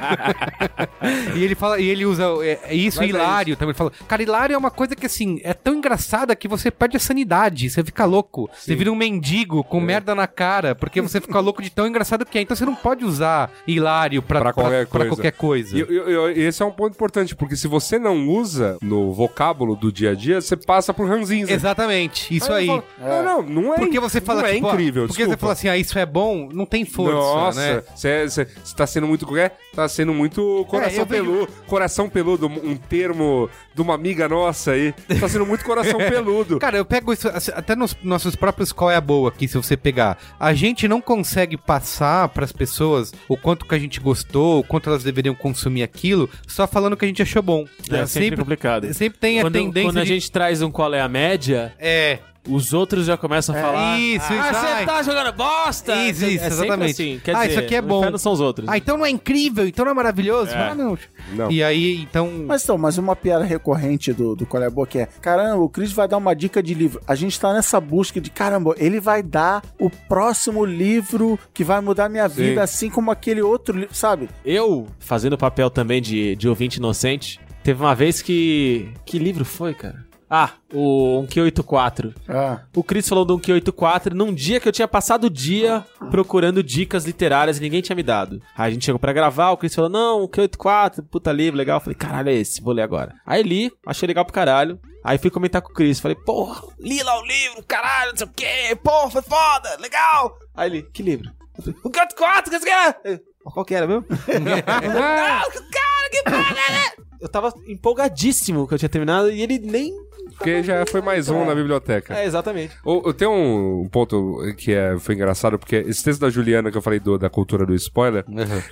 e 1.36 1.44
ele 1.44 1.54
fala, 1.54 1.78
e 1.78 1.86
ele 1.86 2.04
usa 2.04 2.24
é, 2.42 2.58
é 2.64 2.74
isso 2.74 2.98
Mas 2.98 3.06
é 3.06 3.10
hilário 3.10 3.56
também. 3.56 3.70
Ele 3.70 3.78
fala, 3.78 3.92
cara, 4.08 4.20
hilário 4.20 4.54
é 4.54 4.58
uma 4.58 4.70
coisa 4.70 4.96
que 4.96 5.06
assim, 5.06 5.40
é 5.44 5.54
tão 5.54 5.74
engraçada 5.76 6.34
que 6.34 6.48
você 6.48 6.72
perde 6.72 6.96
a 6.96 7.00
sanidade. 7.00 7.70
Você 7.70 7.84
fica 7.84 7.99
fica 8.00 8.04
louco. 8.06 8.50
Você 8.54 8.74
vira 8.74 8.90
um 8.90 8.94
mendigo 8.94 9.62
com 9.64 9.80
merda 9.80 10.14
na 10.14 10.26
cara, 10.26 10.74
porque 10.74 11.00
você 11.00 11.20
fica 11.20 11.38
louco 11.40 11.62
de 11.62 11.70
tão 11.70 11.86
engraçado 11.86 12.24
que 12.24 12.38
é. 12.38 12.42
Então 12.42 12.56
você 12.56 12.64
não 12.64 12.74
pode 12.74 13.04
usar 13.04 13.50
hilário 13.66 14.22
pra, 14.22 14.40
Pra 14.40 14.52
qualquer 14.52 14.86
pra 14.86 14.98
coisa. 15.00 15.10
qualquer 15.16 15.32
coisa. 15.32 15.76
E, 15.78 15.80
e- 15.82 16.38
e 16.40 16.46
esse 16.46 16.62
é 16.62 16.66
um 16.66 16.70
ponto 16.70 16.94
importante, 16.94 17.34
porque 17.36 17.56
se 17.56 17.68
você 17.68 17.98
não 17.98 18.28
usa 18.28 18.78
no 18.82 19.12
vocábulo 19.12 19.76
do 19.76 19.92
dia 19.92 20.10
a 20.10 20.14
dia, 20.14 20.40
você 20.40 20.56
passa 20.56 20.94
por 20.94 21.06
ranzinza. 21.08 21.52
Exatamente, 21.52 22.34
isso 22.34 22.52
aí. 22.52 22.68
eu 22.68 22.82
falo, 22.98 23.22
Não, 23.22 23.22
não, 23.22 23.62
não 23.62 23.74
é 23.74 23.76
Porque 23.76 24.00
você 24.00 24.20
fala 24.20 24.42
não 24.42 24.48
é 24.48 24.54
tipo, 24.54 24.68
ah, 24.68 24.72
incrível, 24.72 25.06
Porque 25.06 25.18
desculpa. 25.24 25.36
você 25.36 25.40
fala 25.40 25.52
assim, 25.52 25.68
ah, 25.68 25.76
isso 25.76 25.98
é 25.98 26.06
bom, 26.06 26.48
não 26.52 26.64
tem 26.66 26.84
força, 26.84 27.14
Nossa, 27.14 27.60
né? 27.60 27.82
você 27.94 28.46
tá 28.76 28.86
sendo 28.86 29.06
muito. 29.06 29.26
qualquer- 29.26 29.56
Tá 29.74 29.88
sendo 29.88 30.12
muito 30.12 30.66
coração 30.68 31.00
eu 31.00 31.06
vejo- 31.06 31.24
peludo. 31.24 31.52
Coração 31.66 32.08
peludo, 32.08 32.46
um 32.48 32.76
termo 32.76 33.48
de 33.72 33.80
uma 33.80 33.94
amiga 33.94 34.28
nossa 34.28 34.72
aí. 34.72 34.92
Tá 35.20 35.28
sendo 35.28 35.46
muito 35.46 35.64
coração 35.64 35.96
peludo. 36.10 36.58
Cara, 36.58 36.76
eu 36.76 36.84
pego 36.84 37.12
isso 37.12 37.28
até 37.28 37.76
nos 38.02 38.20
nossos 38.20 38.36
próprios 38.36 38.72
qual 38.72 38.90
é 38.90 38.96
a 38.96 39.00
boa 39.00 39.30
aqui, 39.30 39.48
se 39.48 39.56
você 39.56 39.76
pegar. 39.76 40.18
A 40.38 40.52
gente 40.52 40.86
não 40.86 41.00
consegue 41.00 41.56
passar 41.56 42.28
pras 42.28 42.52
pessoas 42.52 43.12
o 43.28 43.36
quanto 43.36 43.64
que 43.64 43.74
a 43.74 43.78
gente 43.78 43.98
gostou, 43.98 44.60
o 44.60 44.64
quanto 44.64 44.90
elas 44.90 45.02
deveriam 45.02 45.34
consumir 45.34 45.82
aquilo, 45.82 46.28
só 46.46 46.66
falando 46.66 46.96
que 46.96 47.04
a 47.04 47.08
gente 47.08 47.22
achou 47.22 47.42
bom. 47.42 47.64
É 47.90 48.04
sempre 48.06 48.36
complicado. 48.36 48.92
Sempre 48.92 49.18
tem 49.18 49.38
a 49.38 49.42
Quando, 49.42 49.54
tendência 49.54 49.88
quando 49.88 49.98
a 49.98 50.04
de... 50.04 50.08
gente 50.08 50.30
traz 50.30 50.60
um 50.60 50.70
qual 50.70 50.92
é 50.92 51.00
a 51.00 51.08
média, 51.08 51.72
É, 51.78 52.18
os 52.48 52.72
outros 52.72 53.06
já 53.06 53.16
começam 53.16 53.54
a 53.54 53.60
falar. 53.60 53.98
isso, 53.98 54.26
ah, 54.28 54.34
isso, 54.34 54.60
você 54.60 54.66
ai. 54.66 54.86
tá 54.86 55.02
jogando 55.02 55.32
bosta! 55.32 55.94
Isso, 55.96 56.24
isso, 56.24 56.44
é 56.44 56.50
sempre 56.50 56.64
exatamente. 56.64 56.90
Assim. 56.92 57.20
Quer 57.22 57.36
Ah, 57.36 57.40
dizer, 57.40 57.50
isso 57.50 57.58
aqui 57.60 57.74
é 57.74 57.82
bom. 57.82 58.18
são 58.18 58.32
os 58.32 58.40
outros. 58.40 58.68
Ah, 58.68 58.76
então 58.78 58.96
não 58.96 59.06
é 59.06 59.10
incrível, 59.10 59.66
então 59.66 59.84
não 59.84 59.92
é 59.92 59.94
maravilhoso. 59.94 60.50
É. 60.52 60.70
Ah, 60.70 60.74
não. 60.74 60.96
Não. 61.34 61.50
E 61.50 61.62
aí, 61.62 62.00
então... 62.00 62.30
Mas 62.46 62.64
então, 62.64 62.78
mas 62.78 62.98
uma 62.98 63.14
piada 63.14 63.44
recorrente 63.44 64.12
do, 64.12 64.34
do 64.34 64.46
Qual 64.46 64.62
é 64.62 64.66
a 64.66 64.70
Boa 64.70 64.86
que 64.86 64.98
é: 64.98 65.06
caramba, 65.20 65.62
o 65.62 65.68
Cris 65.68 65.92
vai 65.92 66.08
dar 66.08 66.16
uma 66.16 66.34
dica 66.34 66.62
de 66.62 66.74
livro. 66.74 67.00
A 67.06 67.14
gente 67.14 67.38
tá 67.38 67.52
nessa 67.52 67.80
busca 67.80 68.20
de 68.20 68.30
caramba, 68.30 68.74
ele 68.78 69.00
vai 69.00 69.22
dar 69.22 69.62
o 69.78 69.90
próximo 69.90 70.64
livro 70.64 71.38
que 71.52 71.62
vai 71.64 71.80
mudar 71.80 72.08
minha 72.08 72.28
Sim. 72.28 72.34
vida, 72.36 72.62
assim 72.62 72.88
como 72.90 73.10
aquele 73.10 73.42
outro 73.42 73.78
livro, 73.78 73.94
sabe? 73.94 74.28
Eu, 74.44 74.86
fazendo 74.98 75.34
o 75.34 75.38
papel 75.38 75.70
também 75.70 76.00
de, 76.00 76.36
de 76.36 76.48
ouvinte 76.48 76.78
inocente, 76.78 77.40
teve 77.62 77.82
uma 77.82 77.94
vez 77.94 78.22
que. 78.22 78.92
Que 79.04 79.18
livro 79.18 79.44
foi, 79.44 79.74
cara? 79.74 80.09
Ah, 80.32 80.50
o 80.72 81.22
1Q84. 81.26 82.14
Ah, 82.28 82.60
O 82.76 82.84
Chris 82.84 83.08
falou 83.08 83.24
do 83.24 83.36
1Q84 83.36 84.12
num 84.12 84.32
dia 84.32 84.60
que 84.60 84.68
eu 84.68 84.72
tinha 84.72 84.86
passado 84.86 85.24
o 85.24 85.30
dia 85.30 85.84
procurando 86.10 86.62
dicas 86.62 87.04
literárias 87.04 87.58
e 87.58 87.60
ninguém 87.60 87.82
tinha 87.82 87.96
me 87.96 88.02
dado. 88.04 88.40
Aí 88.56 88.70
a 88.70 88.70
gente 88.72 88.84
chegou 88.84 88.98
pra 89.00 89.12
gravar, 89.12 89.50
o 89.50 89.56
Chris 89.56 89.74
falou: 89.74 89.90
Não, 89.90 90.24
1Q84, 90.28 91.04
puta 91.10 91.32
livro, 91.32 91.58
legal. 91.58 91.78
Eu 91.78 91.80
falei: 91.80 91.96
Caralho, 91.96 92.28
é 92.28 92.34
esse, 92.34 92.62
vou 92.62 92.72
ler 92.72 92.82
agora. 92.82 93.14
Aí 93.26 93.42
li, 93.42 93.72
achei 93.84 94.06
legal 94.06 94.24
pro 94.24 94.32
caralho. 94.32 94.78
Aí 95.02 95.18
fui 95.18 95.30
comentar 95.30 95.60
com 95.62 95.70
o 95.72 95.74
Chris, 95.74 95.98
falei: 95.98 96.16
Porra, 96.16 96.62
li 96.78 97.02
lá 97.02 97.18
o 97.20 97.26
livro, 97.26 97.64
caralho, 97.66 98.10
não 98.12 98.18
sei 98.18 98.26
o 98.26 98.30
quê, 98.30 98.78
porra, 98.84 99.10
foi 99.10 99.22
foda, 99.22 99.76
legal. 99.80 100.38
Aí 100.54 100.70
ele: 100.70 100.82
Que 100.92 101.02
livro? 101.02 101.28
Falei, 101.56 101.74
1Q84, 101.84 102.44
que 102.44 102.58
você 102.58 102.64
quer? 102.66 103.20
Qual 103.42 103.64
que 103.64 103.74
era 103.74 103.86
mesmo? 103.86 104.04
Não, 104.08 105.50
cara, 105.50 106.10
que 106.10 106.22
porra, 106.22 106.54
né? 106.54 107.04
Eu 107.20 107.28
tava 107.28 107.52
empolgadíssimo 107.66 108.66
que 108.68 108.74
eu 108.74 108.78
tinha 108.78 108.88
terminado 108.88 109.30
e 109.30 109.42
ele 109.42 109.58
nem. 109.58 109.92
Porque 110.40 110.62
já 110.62 110.86
foi 110.86 111.02
mais 111.02 111.28
um 111.28 111.44
na 111.44 111.54
biblioteca. 111.54 112.14
É, 112.14 112.24
exatamente. 112.24 112.74
Ou- 112.82 113.02
Eu 113.04 113.12
tenho 113.12 113.30
um 113.30 113.86
ponto 113.90 114.38
que 114.56 114.72
é, 114.72 114.98
foi 114.98 115.14
engraçado, 115.14 115.58
porque 115.58 115.76
esse 115.76 116.02
texto 116.02 116.18
da 116.20 116.30
Juliana 116.30 116.70
que 116.70 116.78
eu 116.78 116.82
falei 116.82 116.98
do- 116.98 117.18
da 117.18 117.28
cultura 117.28 117.66
do 117.66 117.74
spoiler, 117.74 118.24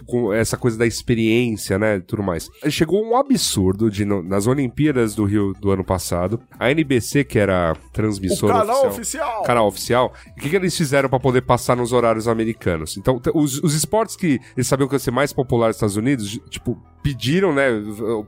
com 0.06 0.32
essa 0.32 0.56
coisa 0.56 0.78
da 0.78 0.86
experiência, 0.86 1.78
né, 1.78 1.96
e 1.96 2.00
tudo 2.00 2.22
mais. 2.22 2.48
Chegou 2.70 3.04
um 3.04 3.14
absurdo 3.14 3.90
de, 3.90 4.06
no- 4.06 4.22
nas 4.22 4.46
Olimpíadas 4.46 5.14
do 5.14 5.24
Rio 5.26 5.52
do 5.60 5.70
ano 5.70 5.84
passado, 5.84 6.40
a 6.58 6.70
NBC, 6.70 7.22
que 7.22 7.38
era 7.38 7.76
transmissora 7.92 8.54
oficial. 8.88 9.42
canal 9.42 9.66
oficial, 9.66 10.14
o 10.36 10.40
que, 10.40 10.48
que 10.48 10.56
eles 10.56 10.74
fizeram 10.74 11.10
pra 11.10 11.20
poder 11.20 11.42
passar 11.42 11.76
nos 11.76 11.92
horários 11.92 12.26
americanos? 12.26 12.96
Então, 12.96 13.20
os, 13.34 13.62
os 13.62 13.74
esportes 13.74 14.16
que 14.16 14.40
eles 14.56 14.66
sabiam 14.66 14.88
que 14.88 14.94
ia 14.94 14.98
ser 14.98 15.10
mais 15.10 15.34
popular 15.34 15.66
nos 15.66 15.76
Estados 15.76 15.96
Unidos, 15.96 16.40
tipo, 16.48 16.80
pediram, 17.02 17.52
né, 17.54 17.68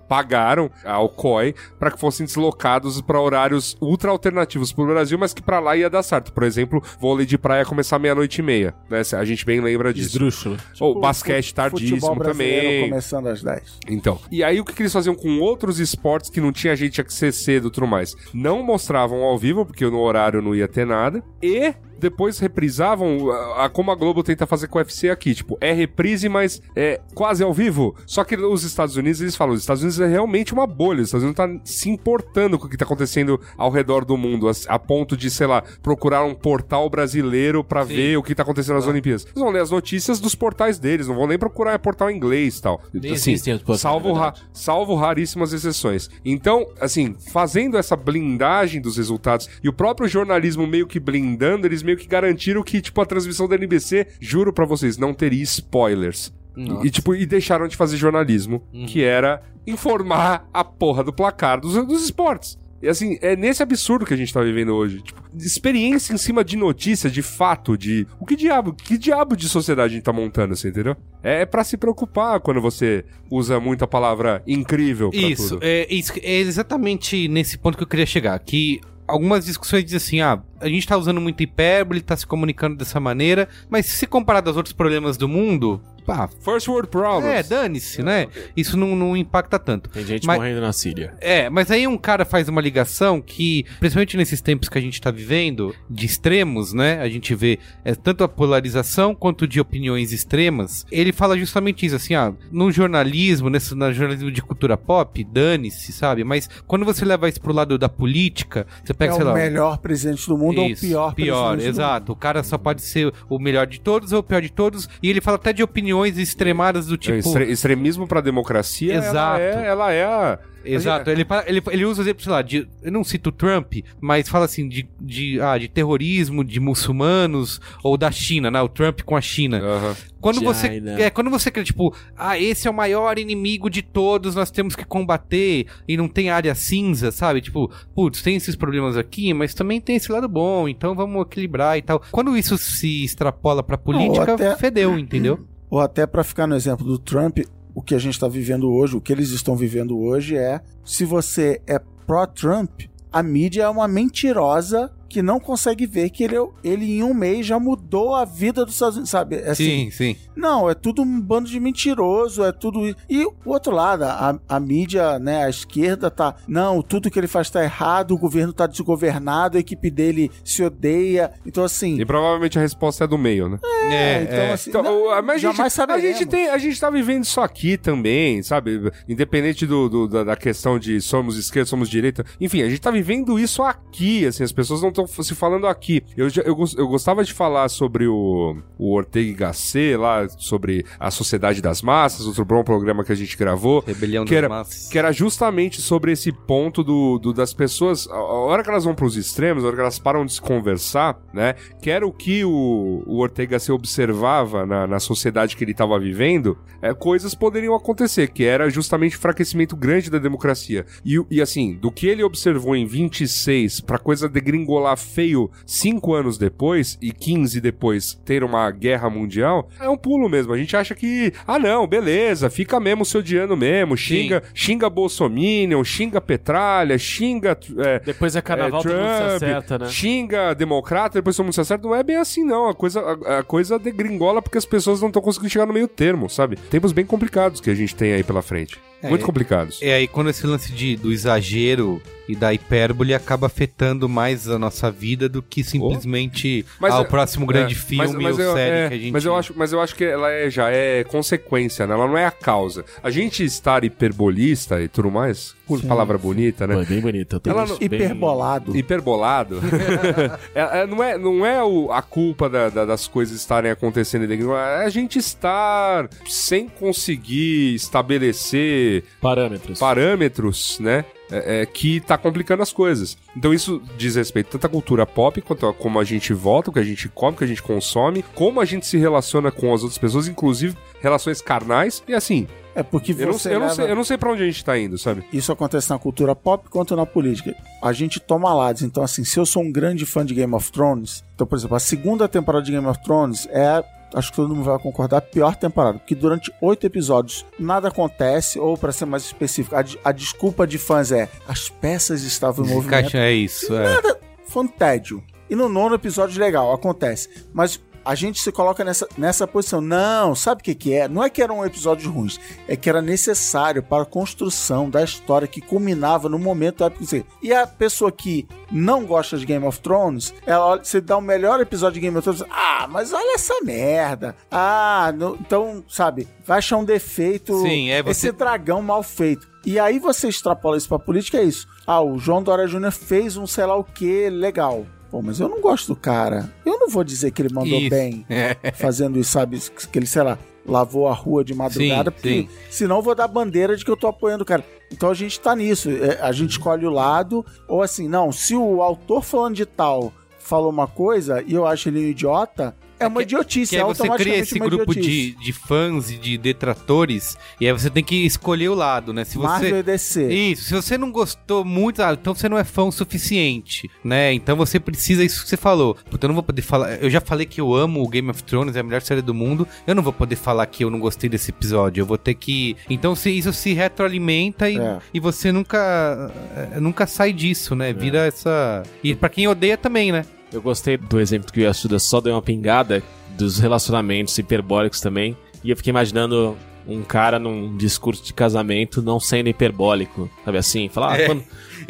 pagaram 0.08 0.70
ao 0.84 1.08
COI 1.08 1.54
pra 1.78 1.90
que 1.90 1.98
fossem 1.98 2.24
deslocados 2.24 3.00
pra 3.00 3.20
horários 3.30 3.76
ultra 3.80 4.10
alternativos 4.10 4.72
pro 4.72 4.86
Brasil, 4.86 5.18
mas 5.18 5.32
que 5.32 5.40
pra 5.42 5.60
lá 5.60 5.76
ia 5.76 5.88
dar 5.88 6.02
certo. 6.02 6.32
Por 6.32 6.42
exemplo, 6.42 6.82
vôlei 6.98 7.24
de 7.24 7.38
praia 7.38 7.64
começar 7.64 7.98
meia-noite 7.98 8.40
e 8.40 8.42
meia, 8.42 8.74
né? 8.88 9.02
A 9.16 9.24
gente 9.24 9.46
bem 9.46 9.60
lembra 9.60 9.94
disso. 9.94 10.08
Esdrúxulo. 10.08 10.56
Ou 10.80 11.00
basquete 11.00 11.54
Futebol 11.54 11.70
tardíssimo 11.70 12.22
também. 12.22 12.88
Começando 12.88 13.28
às 13.28 13.42
10. 13.42 13.78
Então, 13.88 14.18
e 14.30 14.42
aí 14.42 14.60
o 14.60 14.64
que, 14.64 14.74
que 14.74 14.82
eles 14.82 14.92
faziam 14.92 15.14
com 15.14 15.38
outros 15.38 15.78
esportes 15.78 16.30
que 16.30 16.40
não 16.40 16.52
tinha 16.52 16.74
gente 16.74 16.92
tinha 16.92 17.04
que 17.04 17.14
ser 17.14 17.32
cedo 17.32 17.68
e 17.68 17.70
tudo 17.70 17.86
mais? 17.86 18.14
Não 18.34 18.62
mostravam 18.62 19.22
ao 19.22 19.38
vivo, 19.38 19.64
porque 19.64 19.84
no 19.84 20.00
horário 20.00 20.42
não 20.42 20.54
ia 20.54 20.68
ter 20.68 20.86
nada, 20.86 21.22
e 21.42 21.72
depois 22.00 22.38
reprisavam 22.38 23.30
a, 23.30 23.64
a- 23.66 23.68
como 23.68 23.90
a 23.90 23.94
Globo 23.94 24.22
tenta 24.22 24.46
fazer 24.46 24.66
com 24.68 24.78
o 24.78 24.80
UFC 24.80 25.10
aqui, 25.10 25.34
tipo, 25.34 25.56
é 25.60 25.72
reprise, 25.72 26.28
mas 26.28 26.60
é 26.74 27.00
quase 27.14 27.42
ao 27.42 27.52
vivo. 27.52 27.94
Só 28.06 28.24
que 28.24 28.36
os 28.36 28.64
Estados 28.64 28.96
Unidos, 28.96 29.20
eles 29.20 29.36
falam, 29.36 29.54
os 29.54 29.60
Estados 29.60 29.82
Unidos 29.82 30.00
é 30.00 30.06
realmente 30.08 30.52
uma 30.52 30.66
bolha, 30.66 31.02
os 31.02 31.08
Estados 31.08 31.24
Unidos 31.24 31.38
não 31.46 31.56
tá 31.58 31.60
se 31.64 31.90
importando 31.90 32.58
com 32.58 32.66
o 32.66 32.68
que 32.68 32.76
tá 32.76 32.84
acontecendo 32.84 33.40
ao 33.56 33.70
redor 33.70 34.04
do 34.04 34.16
mundo, 34.16 34.48
a, 34.48 34.52
a 34.68 34.78
ponto 34.78 35.16
de, 35.16 35.30
sei 35.30 35.46
lá, 35.46 35.62
procurar 35.82 36.24
um 36.24 36.34
portal 36.34 36.88
brasileiro 36.88 37.62
pra 37.64 37.84
ver 37.84 38.16
o 38.16 38.22
que 38.22 38.34
tá 38.34 38.42
acontecendo 38.42 38.76
nas 38.76 38.86
Olimpíadas. 38.86 39.24
Eles 39.24 39.34
vão 39.40 39.50
ler 39.50 39.60
as 39.62 39.70
notícias 39.70 40.18
dos 40.20 40.34
portais 40.34 40.78
deles, 40.78 41.06
não 41.08 41.14
vão 41.14 41.26
nem 41.26 41.38
procurar 41.38 41.78
portal 41.78 42.10
inglês 42.10 42.58
e 42.58 42.62
tal. 42.62 42.80
Nem 42.92 43.12
Assim, 43.12 43.32
portais, 43.58 43.80
salvo, 43.80 44.08
é 44.10 44.12
ra- 44.18 44.34
salvo 44.52 44.94
raríssimas 44.94 45.52
exceções. 45.52 46.08
Então, 46.24 46.66
assim, 46.80 47.14
fazendo 47.32 47.76
essa 47.76 47.96
blindagem 47.96 48.80
dos 48.80 48.96
resultados 48.96 49.48
e 49.62 49.68
o 49.68 49.72
próprio 49.72 50.08
jornalismo 50.08 50.66
meio 50.66 50.86
que 50.86 51.00
blindando, 51.00 51.66
eles 51.66 51.82
meio 51.82 51.89
que 51.96 52.06
garantiram 52.06 52.62
que, 52.62 52.80
tipo, 52.80 53.00
a 53.00 53.06
transmissão 53.06 53.48
da 53.48 53.56
NBC, 53.56 54.06
juro 54.20 54.52
pra 54.52 54.64
vocês, 54.64 54.96
não 54.96 55.12
teria 55.14 55.42
spoilers. 55.42 56.32
E, 56.56 56.86
e, 56.88 56.90
tipo, 56.90 57.14
e 57.14 57.24
deixaram 57.24 57.68
de 57.68 57.76
fazer 57.76 57.96
jornalismo, 57.96 58.62
que 58.86 59.02
era 59.02 59.42
informar 59.66 60.48
a 60.52 60.64
porra 60.64 61.02
do 61.04 61.12
placar 61.12 61.60
dos, 61.60 61.74
dos 61.86 62.04
esportes. 62.04 62.58
E 62.82 62.88
assim, 62.88 63.18
é 63.20 63.36
nesse 63.36 63.62
absurdo 63.62 64.06
que 64.06 64.14
a 64.14 64.16
gente 64.16 64.32
tá 64.32 64.40
vivendo 64.40 64.70
hoje. 64.74 65.02
Tipo, 65.02 65.22
experiência 65.38 66.14
em 66.14 66.16
cima 66.16 66.42
de 66.42 66.56
notícia, 66.56 67.10
de 67.10 67.20
fato, 67.20 67.76
de. 67.76 68.06
O 68.18 68.24
que 68.24 68.34
diabo? 68.34 68.72
Que 68.72 68.96
diabo 68.96 69.36
de 69.36 69.48
sociedade 69.50 69.92
a 69.92 69.96
gente 69.96 70.04
tá 70.04 70.12
montando, 70.14 70.56
você 70.56 70.70
entendeu? 70.70 70.96
É 71.22 71.44
pra 71.44 71.62
se 71.62 71.76
preocupar 71.76 72.40
quando 72.40 72.58
você 72.60 73.04
usa 73.30 73.60
muito 73.60 73.84
a 73.84 73.86
palavra 73.86 74.42
incrível 74.46 75.10
pra 75.10 75.20
Isso, 75.20 75.54
tudo. 75.56 75.60
é, 75.62 75.86
isso, 75.92 76.12
é 76.22 76.38
exatamente 76.38 77.28
nesse 77.28 77.58
ponto 77.58 77.76
que 77.76 77.82
eu 77.82 77.88
queria 77.88 78.06
chegar. 78.06 78.38
Que 78.38 78.80
algumas 79.10 79.44
discussões 79.44 79.84
dizem 79.84 79.96
assim, 79.96 80.20
ah, 80.20 80.40
a 80.60 80.68
gente 80.68 80.86
tá 80.86 80.96
usando 80.96 81.20
muito 81.20 81.42
hipérbole, 81.42 82.00
tá 82.00 82.16
se 82.16 82.26
comunicando 82.26 82.76
dessa 82.76 83.00
maneira, 83.00 83.48
mas 83.68 83.86
se 83.86 84.06
comparado 84.06 84.48
aos 84.48 84.56
outros 84.56 84.72
problemas 84.72 85.16
do 85.16 85.28
mundo, 85.28 85.80
pá, 86.14 86.28
First 86.40 86.68
world 86.68 86.88
problems. 86.88 87.34
é, 87.34 87.42
dane-se, 87.42 88.02
né? 88.02 88.26
Isso 88.56 88.76
não, 88.76 88.96
não 88.96 89.16
impacta 89.16 89.58
tanto. 89.58 89.88
Tem 89.90 90.04
gente 90.04 90.26
Mas- 90.26 90.38
morrendo 90.38 90.60
na 90.60 90.72
Síria. 90.72 91.14
É, 91.20 91.48
mas 91.50 91.70
aí 91.70 91.86
um 91.86 91.96
cara 91.98 92.24
faz 92.24 92.48
uma 92.48 92.60
ligação 92.60 93.20
que, 93.20 93.64
principalmente 93.78 94.16
nesses 94.16 94.40
tempos 94.40 94.68
que 94.68 94.78
a 94.78 94.80
gente 94.80 95.00
tá 95.00 95.10
vivendo, 95.10 95.74
de 95.88 96.06
extremos, 96.06 96.72
né? 96.72 97.00
A 97.00 97.08
gente 97.08 97.34
vê 97.34 97.58
é, 97.84 97.94
tanto 97.94 98.24
a 98.24 98.28
polarização 98.28 99.14
quanto 99.14 99.46
de 99.46 99.60
opiniões 99.60 100.12
extremas. 100.12 100.84
Ele 100.90 101.12
fala 101.12 101.38
justamente 101.38 101.84
isso, 101.86 101.96
assim, 101.96 102.14
ah, 102.14 102.32
no 102.50 102.70
jornalismo, 102.72 103.48
nesse 103.50 103.74
no 103.74 103.92
jornalismo 103.92 104.30
de 104.30 104.42
cultura 104.42 104.76
pop, 104.76 105.22
dane-se, 105.24 105.92
sabe? 105.92 106.24
Mas 106.24 106.48
quando 106.66 106.84
você 106.84 107.04
leva 107.04 107.28
isso 107.28 107.40
pro 107.40 107.52
lado 107.52 107.78
da 107.78 107.88
política, 107.88 108.66
você 108.84 108.92
pega, 108.94 109.12
é 109.12 109.16
sei 109.16 109.24
o 109.24 109.28
lá. 109.28 109.34
melhor 109.34 109.78
presidente 109.78 110.26
do 110.26 110.36
mundo 110.36 110.60
Isso, 110.62 110.86
ou 110.86 110.90
o 111.08 111.12
pior 111.12 111.14
pior, 111.14 111.50
presidente 111.52 111.74
do 111.74 111.80
exato. 111.80 112.12
O 112.12 112.16
cara 112.16 112.42
só 112.42 112.56
pode 112.58 112.82
ser 112.82 113.12
o 113.28 113.38
melhor 113.38 113.66
de 113.66 113.80
todos 113.80 114.12
ou 114.12 114.20
o 114.20 114.22
pior 114.22 114.40
de 114.42 114.50
todos. 114.50 114.88
E 115.02 115.08
ele 115.10 115.20
fala 115.20 115.36
até 115.36 115.52
de 115.52 115.62
opiniões 115.62 115.99
extremadas 116.16 116.86
do 116.86 116.96
tipo. 116.96 117.16
Extre- 117.18 117.50
extremismo 117.50 118.06
pra 118.06 118.20
democracia, 118.20 118.94
Exato. 118.94 119.40
Ela, 119.40 119.62
é, 119.62 119.66
ela 119.66 119.92
é 119.92 120.04
a. 120.04 120.38
Exato, 120.62 121.08
ele, 121.08 121.24
ele, 121.46 121.62
ele 121.70 121.84
usa 121.86 122.02
exemplo, 122.02 122.22
sei 122.22 122.30
lá, 122.30 122.42
de, 122.42 122.68
eu 122.82 122.92
não 122.92 123.02
cito 123.02 123.30
o 123.30 123.32
Trump, 123.32 123.76
mas 123.98 124.28
fala 124.28 124.44
assim 124.44 124.68
de, 124.68 124.86
de, 125.00 125.40
ah, 125.40 125.56
de 125.56 125.68
terrorismo, 125.68 126.44
de 126.44 126.60
muçulmanos, 126.60 127.62
ou 127.82 127.96
da 127.96 128.10
China, 128.10 128.50
né? 128.50 128.60
O 128.60 128.68
Trump 128.68 129.00
com 129.00 129.16
a 129.16 129.22
China. 129.22 129.58
Aham. 129.58 129.96
Quando 130.20 130.42
você, 130.42 130.82
é, 130.98 131.08
quando 131.08 131.30
você 131.30 131.50
quer, 131.50 131.64
tipo, 131.64 131.94
ah, 132.14 132.38
esse 132.38 132.68
é 132.68 132.70
o 132.70 132.74
maior 132.74 133.18
inimigo 133.18 133.70
de 133.70 133.80
todos, 133.80 134.34
nós 134.34 134.50
temos 134.50 134.76
que 134.76 134.84
combater, 134.84 135.64
e 135.88 135.96
não 135.96 136.06
tem 136.08 136.28
área 136.28 136.54
cinza, 136.54 137.10
sabe? 137.10 137.40
Tipo, 137.40 137.72
putz, 137.94 138.20
tem 138.20 138.36
esses 138.36 138.54
problemas 138.54 138.98
aqui, 138.98 139.32
mas 139.32 139.54
também 139.54 139.80
tem 139.80 139.96
esse 139.96 140.12
lado 140.12 140.28
bom, 140.28 140.68
então 140.68 140.94
vamos 140.94 141.22
equilibrar 141.22 141.78
e 141.78 141.82
tal. 141.82 142.02
Quando 142.10 142.36
isso 142.36 142.58
se 142.58 143.02
extrapola 143.02 143.62
pra 143.62 143.78
política, 143.78 144.34
até- 144.34 144.56
fedeu, 144.56 144.98
entendeu? 144.98 145.46
Ou 145.70 145.80
até 145.80 146.06
pra 146.06 146.24
ficar 146.24 146.46
no 146.46 146.56
exemplo 146.56 146.84
do 146.84 146.98
Trump, 146.98 147.38
o 147.74 147.80
que 147.80 147.94
a 147.94 147.98
gente 147.98 148.14
está 148.14 148.26
vivendo 148.26 148.70
hoje, 148.70 148.96
o 148.96 149.00
que 149.00 149.12
eles 149.12 149.30
estão 149.30 149.54
vivendo 149.56 149.98
hoje 149.98 150.36
é: 150.36 150.60
se 150.84 151.04
você 151.04 151.62
é 151.66 151.78
pró-Trump, 152.06 152.82
a 153.12 153.22
mídia 153.22 153.62
é 153.62 153.68
uma 153.68 153.86
mentirosa 153.86 154.90
que 155.10 155.20
não 155.22 155.40
consegue 155.40 155.86
ver 155.86 156.08
que 156.10 156.22
ele, 156.24 156.36
ele 156.62 156.98
em 156.98 157.02
um 157.02 157.12
mês 157.12 157.44
já 157.44 157.58
mudou 157.58 158.14
a 158.14 158.24
vida 158.24 158.64
dos 158.64 158.74
Estados 158.74 158.94
Unidos, 158.96 159.10
sabe? 159.10 159.36
Assim, 159.36 159.64
Sim, 159.64 159.90
sim. 159.90 160.16
Não, 160.36 160.70
é 160.70 160.74
tudo 160.74 161.02
um 161.02 161.20
bando 161.20 161.48
de 161.50 161.58
mentiroso, 161.58 162.44
é 162.44 162.52
tudo. 162.52 162.94
E 163.08 163.24
o 163.24 163.34
outro 163.44 163.72
lado, 163.74 164.04
a, 164.04 164.38
a 164.48 164.60
mídia, 164.60 165.18
né, 165.18 165.44
a 165.44 165.50
esquerda 165.50 166.10
tá. 166.10 166.36
Não, 166.46 166.80
tudo 166.80 167.10
que 167.10 167.18
ele 167.18 167.26
faz 167.26 167.50
tá 167.50 167.62
errado, 167.62 168.12
o 168.14 168.18
governo 168.18 168.52
tá 168.52 168.66
desgovernado, 168.66 169.56
a 169.56 169.60
equipe 169.60 169.90
dele 169.90 170.30
se 170.44 170.62
odeia. 170.62 171.32
Então, 171.44 171.64
assim. 171.64 172.00
E 172.00 172.04
provavelmente 172.06 172.58
a 172.58 172.62
resposta 172.62 173.04
é 173.04 173.06
do 173.06 173.18
meio, 173.18 173.48
né? 173.48 173.58
É, 173.90 174.22
então, 174.22 174.36
é. 174.38 174.52
assim. 174.52 174.70
Então, 174.70 174.82
não, 174.82 175.22
mas 175.22 175.44
a 175.44 175.50
gente, 175.52 175.60
a 175.90 175.98
gente 175.98 176.26
tem, 176.26 176.48
a 176.48 176.58
gente 176.58 176.80
tá 176.80 176.88
vivendo 176.88 177.24
isso 177.24 177.40
aqui 177.40 177.76
também, 177.76 178.42
sabe? 178.42 178.90
Independente 179.08 179.66
do, 179.66 179.88
do- 179.88 180.08
da, 180.08 180.22
da 180.24 180.36
questão 180.36 180.78
de 180.78 181.00
somos 181.00 181.36
esquerda, 181.36 181.66
somos 181.68 181.88
direita. 181.90 182.24
Enfim, 182.40 182.62
a 182.62 182.68
gente 182.68 182.80
tá 182.80 182.90
vivendo 182.90 183.38
isso 183.38 183.62
aqui, 183.62 184.24
assim, 184.26 184.44
as 184.44 184.52
pessoas 184.52 184.80
não 184.82 184.88
estão 184.90 184.99
se 185.06 185.34
falando 185.34 185.66
aqui. 185.66 186.02
Eu, 186.16 186.28
eu, 186.44 186.56
eu 186.76 186.88
gostava 186.88 187.24
de 187.24 187.32
falar 187.32 187.68
sobre 187.68 188.06
o, 188.06 188.56
o 188.78 188.94
Ortega 188.94 189.46
Gasset 189.46 189.96
lá, 189.96 190.28
sobre 190.28 190.84
a 190.98 191.10
Sociedade 191.10 191.60
das 191.62 191.82
Massas, 191.82 192.26
outro 192.26 192.44
bom 192.44 192.62
programa 192.64 193.04
que 193.04 193.12
a 193.12 193.14
gente 193.16 193.36
gravou. 193.36 193.82
Rebelião 193.86 194.24
que 194.24 194.30
das 194.30 194.38
era, 194.38 194.48
massas. 194.48 194.88
que 194.88 194.98
era 194.98 195.12
justamente 195.12 195.80
sobre 195.80 196.12
esse 196.12 196.32
ponto 196.32 196.82
do, 196.82 197.18
do- 197.18 197.32
das 197.32 197.52
pessoas, 197.54 198.08
a, 198.08 198.14
a 198.14 198.22
hora 198.22 198.62
que 198.62 198.70
elas 198.70 198.84
vão 198.84 198.94
pros 198.94 199.16
extremos, 199.16 199.62
a 199.64 199.66
hora 199.68 199.76
que 199.76 199.82
elas 199.82 199.98
param 199.98 200.24
de 200.24 200.32
se 200.32 200.40
conversar, 200.40 201.18
né? 201.32 201.54
Que 201.82 201.90
era 201.90 202.06
o 202.06 202.12
que 202.12 202.44
o, 202.44 203.02
o 203.06 203.18
Ortega 203.18 203.58
se 203.58 203.70
observava 203.72 204.64
na, 204.66 204.86
na 204.86 204.98
sociedade 205.00 205.56
que 205.56 205.64
ele 205.64 205.72
estava 205.72 205.98
vivendo, 205.98 206.56
é, 206.82 206.92
coisas 206.94 207.34
poderiam 207.34 207.74
acontecer, 207.74 208.28
que 208.28 208.44
era 208.44 208.68
justamente 208.70 209.14
o 209.16 209.18
enfraquecimento 209.18 209.76
grande 209.76 210.10
da 210.10 210.18
democracia. 210.18 210.84
E, 211.04 211.20
e 211.30 211.40
assim, 211.40 211.74
do 211.74 211.90
que 211.90 212.06
ele 212.06 212.22
observou 212.22 212.74
em 212.76 212.86
26 212.86 213.80
pra 213.80 213.98
coisa 213.98 214.28
degringolar 214.28 214.89
feio 214.96 215.50
cinco 215.66 216.14
anos 216.14 216.38
depois 216.38 216.98
e 217.00 217.12
15 217.12 217.60
depois 217.60 218.14
ter 218.24 218.42
uma 218.44 218.70
guerra 218.70 219.10
mundial, 219.10 219.68
é 219.80 219.88
um 219.88 219.96
pulo 219.96 220.28
mesmo. 220.28 220.52
A 220.52 220.58
gente 220.58 220.76
acha 220.76 220.94
que, 220.94 221.32
ah 221.46 221.58
não, 221.58 221.86
beleza, 221.86 222.50
fica 222.50 222.80
mesmo 222.80 223.04
se 223.04 223.16
odiando 223.16 223.56
mesmo, 223.56 223.96
xinga, 223.96 224.42
xinga 224.54 224.88
Bolsominion, 224.88 225.82
xinga 225.84 226.20
Petralha, 226.20 226.98
xinga 226.98 227.58
é, 227.78 227.98
Depois 228.00 228.36
é 228.36 228.42
carnaval, 228.42 228.80
é, 228.80 228.82
todo 228.82 228.92
mundo 228.92 229.08
se 229.08 229.18
Trump, 229.18 229.34
acerta, 229.36 229.78
né? 229.78 229.86
xinga 229.86 230.54
democrata, 230.54 231.18
depois 231.18 231.36
todo 231.36 231.44
mundo 231.46 231.54
se 231.54 231.60
acerta. 231.60 231.86
Não 231.86 231.94
é 231.94 232.02
bem 232.02 232.16
assim, 232.16 232.44
não. 232.44 232.68
A 232.68 232.74
coisa, 232.74 233.00
a, 233.00 233.38
a 233.38 233.42
coisa 233.42 233.78
degringola 233.78 234.42
porque 234.42 234.58
as 234.58 234.64
pessoas 234.64 235.00
não 235.00 235.08
estão 235.08 235.22
conseguindo 235.22 235.50
chegar 235.50 235.66
no 235.66 235.72
meio 235.72 235.88
termo, 235.88 236.28
sabe? 236.28 236.56
Tempos 236.56 236.92
bem 236.92 237.04
complicados 237.04 237.60
que 237.60 237.70
a 237.70 237.74
gente 237.74 237.94
tem 237.94 238.12
aí 238.12 238.22
pela 238.22 238.42
frente. 238.42 238.78
É, 239.02 239.08
Muito 239.08 239.22
é- 239.22 239.26
complicados. 239.26 239.78
É 239.82 239.94
aí 239.94 240.06
quando 240.06 240.30
esse 240.30 240.46
lance 240.46 240.72
de, 240.72 240.96
do 240.96 241.10
exagero 241.12 242.02
e 242.28 242.36
da 242.36 242.52
hipérbole 242.54 243.12
acaba 243.14 243.46
afetando 243.46 244.08
mais 244.08 244.48
a 244.48 244.58
nossa 244.58 244.90
vida 244.90 245.28
do 245.28 245.42
que 245.42 245.64
simplesmente 245.64 246.64
Mas 246.78 246.92
ao 246.94 247.02
é- 247.02 247.08
próximo 247.08 247.46
grande 247.46 247.74
É, 247.74 247.76
filme 247.76 248.24
ou 248.26 248.38
eu, 248.40 248.52
série 248.54 248.76
é, 248.76 248.88
que 248.88 248.94
a 248.94 248.98
gente... 248.98 249.12
mas 249.12 249.24
eu 249.24 249.34
acho, 249.36 249.54
mas 249.56 249.72
eu 249.72 249.80
acho 249.80 249.96
que 249.96 250.04
ela 250.04 250.30
é- 250.30 250.50
já 250.50 250.70
é 250.70 251.02
consequência, 251.04 251.86
né? 251.86 251.94
Ela 251.94 252.06
não 252.06 252.16
é 252.16 252.26
a 252.26 252.30
causa. 252.30 252.84
A 253.02 253.10
gente 253.10 253.42
estar 253.44 253.82
hiperbolista 253.84 254.80
e 254.80 254.86
tudo 254.88 255.10
mais, 255.10 255.54
por 255.78 255.88
palavra 255.88 256.18
bonita, 256.18 256.66
né? 256.66 256.80
É 256.80 256.84
bem 256.84 257.00
tô 257.40 257.50
Ela 257.50 257.64
bem- 257.64 257.68
não- 257.74 257.82
Hiperbolado. 257.82 258.76
hiperbolado. 258.76 259.60
É- 260.54 260.80
é- 260.82 260.86
não 260.86 261.02
é, 261.02 261.18
não 261.18 261.46
é 261.46 261.62
o- 261.62 261.90
a 261.92 262.02
culpa 262.02 262.48
da- 262.48 262.68
da- 262.68 262.84
das 262.84 263.06
coisas 263.06 263.36
estarem 263.36 263.70
acontecendo 263.70 264.24
é 264.56 264.84
a 264.84 264.88
gente 264.88 265.18
estar 265.18 266.08
sem 266.28 266.68
conseguir 266.68 267.74
estabelecer 267.74 269.04
Parâmetros. 269.20 269.78
parâmetros, 269.78 270.78
né? 270.80 271.04
é, 271.32 271.60
é, 271.62 271.66
que 271.66 272.00
tá 272.00 272.18
complicando 272.18 272.60
as 272.60 272.72
coisas. 272.72 273.16
Então 273.36 273.54
isso 273.54 273.80
diz 273.96 274.16
respeito 274.16 274.48
tanto 274.50 274.66
à 274.66 274.68
cultura 274.68 275.06
pop, 275.06 275.40
quanto 275.40 275.64
a 275.64 275.72
como 275.72 276.00
a 276.00 276.02
gente 276.04 276.32
volta, 276.32 276.70
o 276.70 276.72
que 276.72 276.80
a 276.80 276.84
gente 276.84 277.08
come, 277.08 277.34
o 277.36 277.38
que 277.38 277.44
a 277.44 277.46
gente 277.46 277.62
consome, 277.62 278.24
como 278.34 278.60
a 278.60 278.64
gente 278.64 278.84
se 278.84 278.98
relaciona 278.98 279.52
com 279.52 279.72
as 279.72 279.82
outras 279.82 279.96
pessoas, 279.98 280.26
inclusive 280.26 280.76
relações 281.00 281.40
carnais. 281.40 282.02
E 282.08 282.14
assim, 282.14 282.48
É 282.74 282.82
porque 282.82 283.12
eu 283.12 283.26
não, 283.26 283.32
você 283.32 283.40
sei, 283.48 283.54
eu, 283.54 283.60
não 283.60 283.66
leva- 283.66 283.74
sei, 283.82 283.90
eu 283.90 283.96
não 283.96 284.04
sei 284.04 284.16
pra 284.18 284.32
onde 284.32 284.42
a 284.42 284.46
gente 284.46 284.64
tá 284.64 284.78
indo, 284.78 284.96
sabe? 284.96 285.24
Isso 285.32 285.50
acontece 285.50 285.90
na 285.90 285.98
cultura 285.98 286.36
pop 286.36 286.68
quanto 286.70 286.94
na 286.94 287.04
política. 287.04 287.54
A 287.82 287.92
gente 287.92 288.20
toma 288.20 288.54
lados. 288.54 288.82
Então, 288.82 289.02
assim, 289.02 289.24
se 289.24 289.38
eu 289.38 289.44
sou 289.44 289.62
um 289.62 289.72
grande 289.72 290.06
fã 290.06 290.24
de 290.24 290.34
Game 290.34 290.54
of 290.54 290.70
Thrones, 290.70 291.24
então, 291.34 291.46
por 291.46 291.56
exemplo, 291.58 291.76
a 291.76 291.80
segunda 291.80 292.28
temporada 292.28 292.64
de 292.64 292.72
Game 292.72 292.86
of 292.86 293.02
Thrones 293.02 293.46
é. 293.50 293.82
Acho 294.12 294.30
que 294.30 294.36
todo 294.38 294.52
mundo 294.52 294.64
vai 294.64 294.76
concordar, 294.80 295.18
a 295.18 295.20
pior 295.20 295.54
temporada. 295.54 296.00
Porque 296.00 296.16
durante 296.16 296.52
oito 296.60 296.84
episódios 296.84 297.46
nada 297.56 297.86
acontece, 297.86 298.58
ou 298.58 298.76
para 298.76 298.90
ser 298.90 299.04
mais 299.04 299.22
específico, 299.22 299.76
a, 299.76 299.84
a 300.04 300.10
desculpa 300.10 300.66
de 300.66 300.78
fãs 300.78 301.12
é 301.12 301.28
as 301.46 301.68
peças 301.68 302.24
estavam 302.24 302.64
em 302.64 302.68
movimento. 302.70 302.98
Encaixa, 303.06 303.18
é 303.18 303.32
isso, 303.32 303.72
é. 303.72 304.00
Foi 304.48 304.64
um 304.64 304.66
tédio. 304.66 305.22
E 305.48 305.54
no 305.54 305.68
nono 305.68 305.94
episódio, 305.94 306.40
legal, 306.40 306.72
acontece. 306.72 307.28
Mas 307.54 307.80
a 308.10 308.14
gente 308.16 308.40
se 308.40 308.50
coloca 308.50 308.82
nessa, 308.84 309.06
nessa 309.16 309.46
posição. 309.46 309.80
Não, 309.80 310.34
sabe 310.34 310.60
o 310.60 310.64
que, 310.64 310.74
que 310.74 310.92
é? 310.94 311.06
Não 311.06 311.22
é 311.22 311.30
que 311.30 311.40
eram 311.42 311.64
episódios 311.64 312.06
ruins, 312.12 312.40
é 312.66 312.74
que 312.74 312.88
era 312.88 313.00
necessário 313.00 313.82
para 313.82 314.02
a 314.02 314.06
construção 314.06 314.90
da 314.90 315.02
história 315.04 315.46
que 315.46 315.60
culminava 315.60 316.28
no 316.28 316.38
momento 316.38 316.82
épico. 316.84 317.24
E 317.42 317.52
a 317.52 317.66
pessoa 317.66 318.10
que 318.10 318.48
não 318.70 319.04
gosta 319.04 319.38
de 319.38 319.46
Game 319.46 319.64
of 319.64 319.80
Thrones, 319.80 320.34
ela 320.44 320.76
você 320.82 321.00
dá 321.00 321.16
o 321.16 321.20
melhor 321.20 321.60
episódio 321.60 321.94
de 321.94 322.00
Game 322.00 322.16
of 322.16 322.24
Thrones, 322.24 322.42
ah, 322.50 322.86
mas 322.90 323.12
olha 323.12 323.34
essa 323.34 323.54
merda. 323.62 324.34
Ah, 324.50 325.12
não- 325.16 325.36
então, 325.36 325.84
sabe, 325.88 326.26
vai 326.44 326.58
achar 326.58 326.76
um 326.78 326.84
defeito. 326.84 327.60
Sim, 327.62 327.90
é, 327.90 328.02
você- 328.02 328.10
Esse 328.28 328.32
dragão 328.32 328.82
mal 328.82 329.02
feito. 329.02 329.48
E 329.64 329.78
aí 329.78 329.98
você 329.98 330.28
extrapola 330.28 330.76
isso 330.76 330.88
pra 330.88 330.98
política, 330.98 331.38
é 331.38 331.44
isso. 331.44 331.66
Ah, 331.86 332.00
o 332.00 332.18
João 332.18 332.42
Dória 332.42 332.66
Júnior 332.66 332.92
fez 332.92 333.36
um 333.36 333.46
sei 333.46 333.66
lá 333.66 333.76
o 333.76 333.84
que 333.84 334.28
legal. 334.30 334.86
Pô, 335.10 335.20
mas 335.20 335.40
eu 335.40 335.48
não 335.48 335.60
gosto 335.60 335.88
do 335.88 335.96
cara. 335.96 336.52
Eu 336.64 336.78
não 336.78 336.88
vou 336.88 337.02
dizer 337.02 337.30
que 337.32 337.42
ele 337.42 337.52
mandou 337.52 337.78
Isso. 337.78 337.90
bem 337.90 338.24
fazendo 338.74 339.18
isso, 339.18 339.32
sabe? 339.32 339.58
Que 339.90 339.98
ele, 339.98 340.06
sei 340.06 340.22
lá, 340.22 340.38
lavou 340.64 341.08
a 341.08 341.12
rua 341.14 341.44
de 341.44 341.52
madrugada, 341.54 342.10
Sim, 342.10 342.14
porque 342.14 342.28
sim. 342.42 342.48
senão 342.70 342.96
eu 342.96 343.02
vou 343.02 343.14
dar 343.14 343.26
bandeira 343.26 343.76
de 343.76 343.84
que 343.84 343.90
eu 343.90 343.96
tô 343.96 344.06
apoiando 344.06 344.42
o 344.42 344.46
cara. 344.46 344.64
Então 344.92 345.10
a 345.10 345.14
gente 345.14 345.40
tá 345.40 345.54
nisso. 345.56 345.90
É, 345.90 346.20
A 346.20 346.30
gente 346.32 346.50
escolhe 346.50 346.86
o 346.86 346.90
lado, 346.90 347.44
ou 347.66 347.82
assim, 347.82 348.08
não, 348.08 348.30
se 348.30 348.54
o 348.54 348.82
autor 348.82 349.22
falando 349.22 349.56
de 349.56 349.66
tal 349.66 350.12
falou 350.38 350.70
uma 350.70 350.86
coisa 350.86 351.42
e 351.46 351.54
eu 351.54 351.66
acho 351.66 351.88
ele 351.88 352.00
um 352.06 352.08
idiota, 352.08 352.74
é 353.00 353.06
uma 353.06 353.22
idiotice, 353.22 353.70
Que 353.70 353.76
é 353.76 353.80
aí 353.80 353.86
você 353.86 354.08
cria 354.10 354.36
esse 354.36 354.58
grupo 354.58 354.92
idiotice. 354.92 355.32
de, 355.38 355.44
de 355.44 355.52
fãs 355.52 356.10
e 356.10 356.16
de 356.16 356.38
detratores, 356.38 357.36
e 357.60 357.66
aí 357.66 357.72
você 357.72 357.90
tem 357.90 358.04
que 358.04 358.14
escolher 358.26 358.68
o 358.68 358.74
lado, 358.74 359.12
né? 359.12 359.24
Se 359.24 359.38
Marvel 359.38 359.70
você. 359.70 359.78
e 359.78 359.82
DC. 359.82 360.32
Isso, 360.32 360.64
se 360.64 360.74
você 360.74 360.96
não 360.98 361.10
gostou 361.10 361.64
muito, 361.64 362.02
ah, 362.02 362.12
então 362.12 362.34
você 362.34 362.48
não 362.48 362.58
é 362.58 362.64
fã 362.64 362.84
o 362.84 362.92
suficiente, 362.92 363.90
né? 364.04 364.32
Então 364.32 364.56
você 364.56 364.78
precisa, 364.78 365.24
isso 365.24 365.42
que 365.42 365.48
você 365.48 365.56
falou. 365.56 365.96
Puta, 366.10 366.26
eu 366.26 366.28
não 366.28 366.34
vou 366.34 366.42
poder 366.44 366.62
falar. 366.62 366.96
Eu 367.02 367.10
já 367.10 367.20
falei 367.20 367.46
que 367.46 367.60
eu 367.60 367.74
amo 367.74 368.02
o 368.02 368.08
Game 368.08 368.28
of 368.30 368.42
Thrones, 368.44 368.76
é 368.76 368.80
a 368.80 368.82
melhor 368.82 369.02
série 369.02 369.22
do 369.22 369.34
mundo. 369.34 369.66
Eu 369.86 369.94
não 369.94 370.02
vou 370.02 370.12
poder 370.12 370.36
falar 370.36 370.66
que 370.66 370.84
eu 370.84 370.90
não 370.90 371.00
gostei 371.00 371.28
desse 371.30 371.50
episódio. 371.50 372.02
Eu 372.02 372.06
vou 372.06 372.18
ter 372.18 372.34
que. 372.34 372.76
Então 372.88 373.14
se, 373.14 373.30
isso 373.30 373.52
se 373.52 373.72
retroalimenta 373.72 374.68
e, 374.68 374.78
É. 374.78 374.98
e 375.14 375.20
você 375.20 375.50
nunca. 375.52 376.30
eh, 376.56 376.80
Nunca 376.80 377.06
sai 377.06 377.32
disso, 377.32 377.74
né? 377.74 377.92
Vira 377.92 378.26
essa. 378.26 378.82
E 379.02 379.14
pra 379.14 379.28
quem 379.28 379.46
odeia 379.48 379.76
também, 379.76 380.12
né? 380.12 380.24
Eu 380.52 380.60
gostei 380.60 380.96
do 380.96 381.20
exemplo 381.20 381.52
que 381.52 381.60
o 381.60 381.62
Yasuda 381.62 381.98
só 381.98 382.20
deu 382.20 382.34
uma 382.34 382.42
pingada 382.42 383.02
dos 383.38 383.58
relacionamentos 383.58 384.36
hiperbólicos 384.38 385.00
também. 385.00 385.36
E 385.62 385.70
eu 385.70 385.76
fiquei 385.76 385.90
imaginando 385.90 386.56
um 386.86 387.02
cara 387.02 387.38
num 387.38 387.76
discurso 387.76 388.24
de 388.24 388.32
casamento 388.32 389.00
não 389.02 389.20
sendo 389.20 389.48
hiperbólico, 389.48 390.28
sabe 390.44 390.58
assim? 390.58 390.88
Falar, 390.88 391.12
ah, 391.12 391.18
É, 391.20 391.26
quando, 391.26 391.44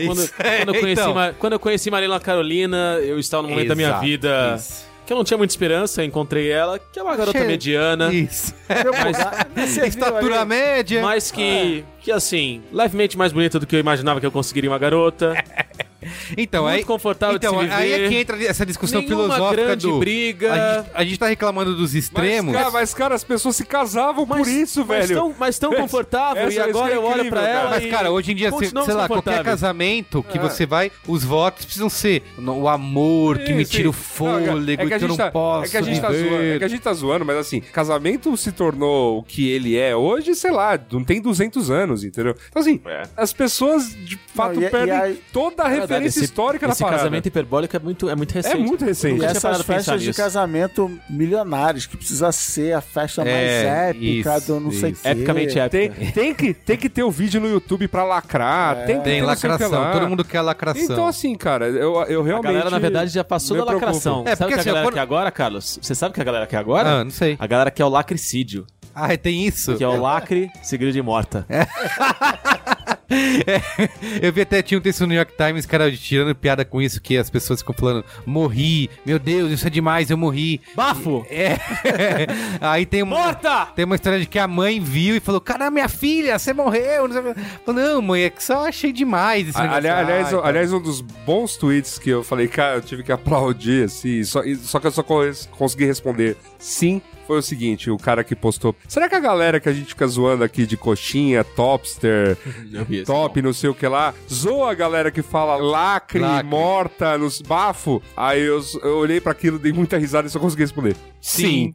quando, 0.07 0.23
é, 0.41 0.57
quando 0.59 0.75
eu 0.75 0.81
conheci 0.81 1.03
então. 1.03 1.35
Quando 1.39 1.53
eu 1.55 1.59
conheci 1.61 1.91
Marina 1.91 2.21
Carolina, 2.21 2.99
eu 3.01 3.19
estava 3.19 3.43
num 3.43 3.51
momento 3.51 3.69
da 3.69 3.75
minha 3.75 3.89
Exato, 3.89 4.05
vida 4.05 4.55
isso. 4.59 4.85
que 5.07 5.13
eu 5.13 5.17
não 5.17 5.25
tinha 5.25 5.39
muita 5.39 5.53
esperança, 5.53 6.03
eu 6.03 6.07
encontrei 6.07 6.51
ela, 6.51 6.79
que 6.79 6.99
é 6.99 7.03
uma 7.03 7.17
garota 7.17 7.39
Achei- 7.39 7.49
mediana. 7.49 8.13
Isso. 8.13 8.53
Viu 8.69 9.87
Estatura 9.87 10.45
média. 10.45 11.01
Mas 11.03 11.31
que, 11.31 11.85
que 12.03 12.13
assim, 12.13 12.61
levemente 12.73 13.17
mais 13.17 13.33
bonita 13.33 13.59
do 13.59 13.67
que 13.67 13.75
eu 13.77 13.81
imaginava 13.81 14.21
que 14.21 14.27
eu 14.27 14.33
conseguiria 14.33 14.71
uma 14.71 14.79
garota. 14.79 15.33
Então, 16.37 16.65
muito 16.65 16.75
aí, 16.77 16.85
confortável 16.85 17.37
então, 17.37 17.59
de 17.59 17.69
se 17.69 17.75
aí 17.75 17.91
viver. 17.93 18.05
é 18.05 18.09
que 18.09 18.15
entra 18.17 18.45
essa 18.45 18.65
discussão 18.67 19.01
Nenhuma 19.03 19.25
filosófica 19.25 19.63
grande 19.65 19.87
do. 19.87 19.99
briga. 19.99 20.53
A 20.53 20.57
gente, 20.79 20.91
a 20.95 21.05
gente 21.05 21.19
tá 21.19 21.27
reclamando 21.27 21.75
dos 21.77 21.95
extremos. 21.95 22.53
Mas, 22.55 22.63
cara, 22.63 22.71
mas, 22.73 22.95
cara, 22.95 23.15
as 23.15 23.25
pessoas 23.25 23.57
se 23.57 23.65
casavam 23.65 24.27
por 24.27 24.47
isso, 24.47 24.85
mas 24.87 25.09
velho. 25.09 25.21
Tão, 25.21 25.35
mas 25.39 25.59
tão 25.59 25.73
confortável, 25.75 26.43
essa- 26.45 26.53
e 26.55 26.59
agora 26.61 26.93
isso 26.93 26.95
é 26.95 26.97
eu 26.97 27.05
olho 27.05 27.29
pra 27.29 27.47
ela 27.49 27.71
Mas, 27.71 27.85
e 27.85 27.89
cara, 27.89 28.11
hoje 28.11 28.33
em 28.33 28.35
dia, 28.35 28.51
se, 28.53 28.67
sei 28.69 28.95
lá, 28.95 29.07
qualquer 29.07 29.43
casamento 29.45 30.23
que 30.23 30.39
você 30.39 30.67
vai, 30.67 30.91
os 31.07 31.25
votos 31.25 31.65
precisam 31.65 31.89
ser 31.91 32.23
o 32.39 32.69
amor 32.69 33.39
que 33.39 33.53
me 33.53 33.65
tira 33.65 33.89
o 33.89 33.93
fôlego, 33.93 34.57
Não, 34.61 34.73
é 34.73 34.99
que 34.99 35.05
eu 35.05 35.09
não 35.09 35.17
tá- 35.17 35.31
posso 35.31 35.67
É 35.67 35.69
que 35.69 35.77
a 35.77 35.83
gente 35.83 36.01
tá 36.01 36.13
zoando, 36.13 36.43
é 36.43 36.59
que 36.59 36.65
a 36.65 36.69
gente 36.69 36.81
tá 36.83 36.93
zoando, 36.93 37.25
mas 37.25 37.37
assim, 37.37 37.61
casamento 37.61 38.37
se 38.37 38.53
tornou 38.53 39.19
o 39.19 39.23
que 39.23 39.49
ele 39.51 39.77
é 39.77 39.95
hoje, 39.95 40.35
sei 40.35 40.51
lá, 40.51 40.79
não 40.91 41.05
tem 41.05 41.21
200 41.21 41.71
anos, 41.71 42.05
entendeu? 42.05 42.35
Então 42.49 42.61
assim, 42.63 42.81
É. 42.87 43.03
as 43.17 43.33
pessoas 43.33 43.91
de 43.95 44.19
fato 44.35 44.61
e- 44.61 44.65
e 44.65 44.71
perdem 44.71 44.95
aí- 44.95 45.21
toda 45.33 45.65
a 45.65 45.69
época 45.95 46.09
diferença 46.09 46.25
histórica 46.25 46.67
na 46.67 46.73
esse 46.73 46.83
parada. 46.83 46.99
casamento 47.03 47.27
hiperbólico 47.27 47.77
é 47.77 47.79
muito, 47.81 48.09
é 48.11 48.15
muito 48.17 48.33
É 48.33 48.35
recente. 48.43 48.59
muito 48.63 48.85
recente. 48.85 49.21
E 49.23 49.25
essas 49.25 49.63
festas 49.63 50.01
de 50.01 50.09
nisso. 50.09 50.21
casamento 50.23 50.91
milionários, 51.09 51.87
que 51.87 51.97
precisa 51.97 52.31
ser 52.33 52.75
a 52.75 52.81
festa 52.81 53.25
mais 53.25 53.35
É, 53.37 53.91
épica 53.91 54.37
isso, 54.39 54.47
do 54.47 54.61
não 54.61 54.71
sei 54.71 54.91
o 54.91 54.93
isso. 54.93 55.03
quê. 55.03 55.09
Epicamente 55.09 55.59
épica. 55.59 55.71
Tem, 55.95 56.11
tem, 56.13 56.35
que, 56.35 56.55
tem 56.55 56.77
que 56.77 56.89
ter 56.89 57.03
o 57.03 57.11
vídeo 57.11 57.41
no 57.41 57.49
YouTube 57.49 57.89
pra 57.89 58.05
lacrar. 58.05 58.87
tem 58.87 58.99
que 58.99 59.05
Tem 59.05 59.21
que 59.21 59.27
lacração, 59.27 59.71
lá. 59.71 59.93
todo 59.93 60.09
mundo 60.09 60.25
quer 60.25 60.41
lacração. 60.41 60.83
Então, 60.83 61.07
assim, 61.07 61.35
cara, 61.35 61.67
eu, 61.69 61.95
eu 62.09 62.21
A 62.21 62.25
realmente. 62.25 62.43
galera, 62.53 62.71
na 62.71 62.79
verdade, 62.79 63.11
já 63.11 63.25
passou 63.25 63.57
da 63.57 63.65
lacração. 63.65 64.25
É, 64.27 64.35
Sabe 64.35 64.35
o 64.35 64.37
porque 64.39 64.49
que 64.49 64.55
a 64.55 64.61
assim, 64.61 64.67
galera 64.69 64.87
quando- 64.87 64.95
quer 64.95 65.01
agora, 65.01 65.31
Carlos? 65.31 65.79
Você 65.81 65.95
sabe 65.95 66.11
o 66.13 66.15
que 66.15 66.21
a 66.21 66.25
galera 66.25 66.47
quer 66.47 66.57
agora? 66.57 67.01
Ah, 67.01 67.05
não 67.05 67.11
sei. 67.11 67.37
A 67.39 67.47
galera 67.47 67.71
quer 67.71 67.85
o 67.85 67.89
lacricídio, 67.89 68.67
Ah, 68.95 69.17
tem 69.17 69.47
isso? 69.47 69.77
que 69.77 69.85
é 69.85 69.89
o 69.89 70.01
lacre 70.01 70.51
seguido 70.63 70.93
de 70.93 71.01
morta. 71.03 71.45
É, 71.49 71.67
eu 74.23 74.33
vi 74.33 74.41
até 74.43 74.63
tinha 74.63 74.79
um 74.79 74.81
texto 74.81 75.01
no 75.03 75.09
New 75.09 75.17
York 75.17 75.33
Times, 75.37 75.67
cara, 75.67 75.91
tirando 75.91 76.35
piada 76.35 76.65
com 76.65 76.81
isso, 76.81 77.01
que 77.01 77.17
as 77.17 77.29
pessoas 77.31 77.61
ficam 77.61 77.75
falando, 77.75 78.05
morri, 78.25 78.89
meu 79.05 79.19
Deus, 79.19 79.51
isso 79.53 79.67
é 79.67 79.71
demais, 79.71 80.11
eu 80.11 80.17
morri. 80.17 80.61
Bafo! 80.75 81.27
É. 81.29 81.57
Aí 82.61 82.87
tem 82.87 83.03
uma. 83.03 83.17
Morta! 83.19 83.67
Tem 83.75 83.85
uma 83.85 83.95
história 83.95 84.19
de 84.21 84.27
que 84.27 84.39
a 84.39 84.47
mãe 84.49 84.81
viu 84.81 85.17
e 85.17 85.21
falou: 85.21 85.41
Caramba, 85.41 85.71
minha 85.73 85.89
filha, 85.89 86.39
você 86.39 86.53
morreu. 86.53 87.09
Não. 87.09 87.35
Falou, 87.65 87.81
não 87.83 88.03
mãe, 88.03 88.23
é 88.25 88.31
que 88.31 88.43
só 88.43 88.67
achei 88.69 88.93
demais 88.93 89.49
esse 89.49 89.59
negócio. 89.59 89.77
Aliás, 89.79 89.99
aliás, 90.09 90.27
Ai, 90.27 90.33
cara. 90.33 90.49
aliás, 90.49 90.73
um 90.73 90.81
dos 90.81 91.01
bons 91.01 91.57
tweets 91.57 91.99
que 91.99 92.11
eu 92.11 92.23
falei, 92.23 92.49
cara, 92.49 92.77
eu 92.77 92.83
tive 92.83 93.03
que 93.03 93.13
aplaudir, 93.13 93.85
assim, 93.85 94.23
só, 94.25 94.43
só 94.63 94.79
que 94.81 94.87
eu 94.87 94.91
só 94.91 95.03
co- 95.03 95.21
consegui 95.53 95.85
responder 95.85 96.37
sim, 96.59 97.01
foi 97.31 97.39
o 97.39 97.43
seguinte, 97.43 97.89
o 97.93 97.97
cara 97.97 98.25
que 98.25 98.35
postou, 98.35 98.75
será 98.89 99.09
que 99.09 99.15
a 99.15 99.21
galera 99.21 99.61
que 99.61 99.69
a 99.69 99.73
gente 99.73 99.87
fica 99.91 100.05
zoando 100.09 100.43
aqui 100.43 100.67
de 100.67 100.77
coxinha, 100.77 101.45
topster, 101.45 102.37
top, 103.07 103.41
não 103.41 103.53
sei 103.53 103.71
o 103.71 103.75
que 103.75 103.87
lá, 103.87 104.13
zoa 104.29 104.73
a 104.73 104.75
galera 104.75 105.13
que 105.13 105.23
fala 105.23 105.55
lacre, 105.55 106.19
Lacre. 106.19 106.49
morta, 106.49 107.17
nos 107.17 107.41
bafo, 107.41 108.03
aí 108.17 108.41
eu, 108.43 108.61
eu 108.83 108.97
olhei 108.99 109.21
pra 109.21 109.31
aquilo, 109.31 109.61
dei 109.61 109.73
muita 109.73 109.97
risada 109.97 110.27
e 110.27 110.31
só 110.31 110.41
consegui 110.41 110.63
responder. 110.63 110.97
Sim. 111.21 111.73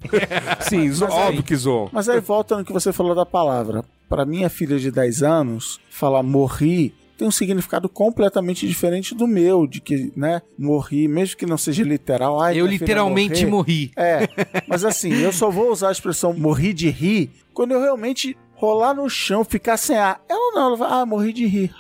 Sim, 0.60 0.90
zo- 0.92 1.06
óbvio 1.06 1.42
que 1.42 1.56
zoam. 1.56 1.88
Mas 1.94 2.10
aí 2.10 2.20
volta 2.20 2.58
no 2.58 2.66
que 2.66 2.74
você 2.74 2.92
falou 2.92 3.16
da 3.16 3.26
palavra. 3.26 3.86
Para 4.10 4.26
minha 4.26 4.50
filha 4.50 4.78
de 4.78 4.92
10 4.92 5.24
anos, 5.24 5.80
falar 5.90 6.22
morri 6.22 6.94
tem 7.18 7.28
um 7.28 7.32
significado 7.32 7.88
completamente 7.88 8.68
diferente 8.68 9.16
do 9.16 9.28
meu, 9.28 9.66
de 9.68 9.80
que, 9.82 10.12
né, 10.16 10.42
morri, 10.58 11.08
mesmo 11.08 11.38
que 11.38 11.46
não 11.46 11.58
seja 11.58 11.84
literal. 11.84 12.40
Ai, 12.42 12.58
Eu 12.60 12.66
literalmente 12.66 13.46
morri. 13.46 13.92
É, 13.96 14.28
mas 14.68 14.84
assim, 14.84 15.14
eu 15.14 15.32
só 15.32 15.50
vou 15.50 15.72
usar 15.72 15.90
a 15.90 15.92
expressão 15.92 16.34
morri 16.34 16.74
de 16.74 16.90
rir 16.90 17.30
quando 17.54 17.72
eu 17.72 17.82
realmente 17.82 18.36
rolar 18.58 18.94
no 18.94 19.10
chão, 19.10 19.44
ficar 19.44 19.76
sem 19.78 19.98
ar. 19.98 20.22
Ela 20.30 20.52
não, 20.56 20.68
ela 20.68 20.76
vai, 20.78 20.88
ah, 20.92 21.06
morri 21.06 21.34
de 21.34 21.46
rir. 21.46 21.72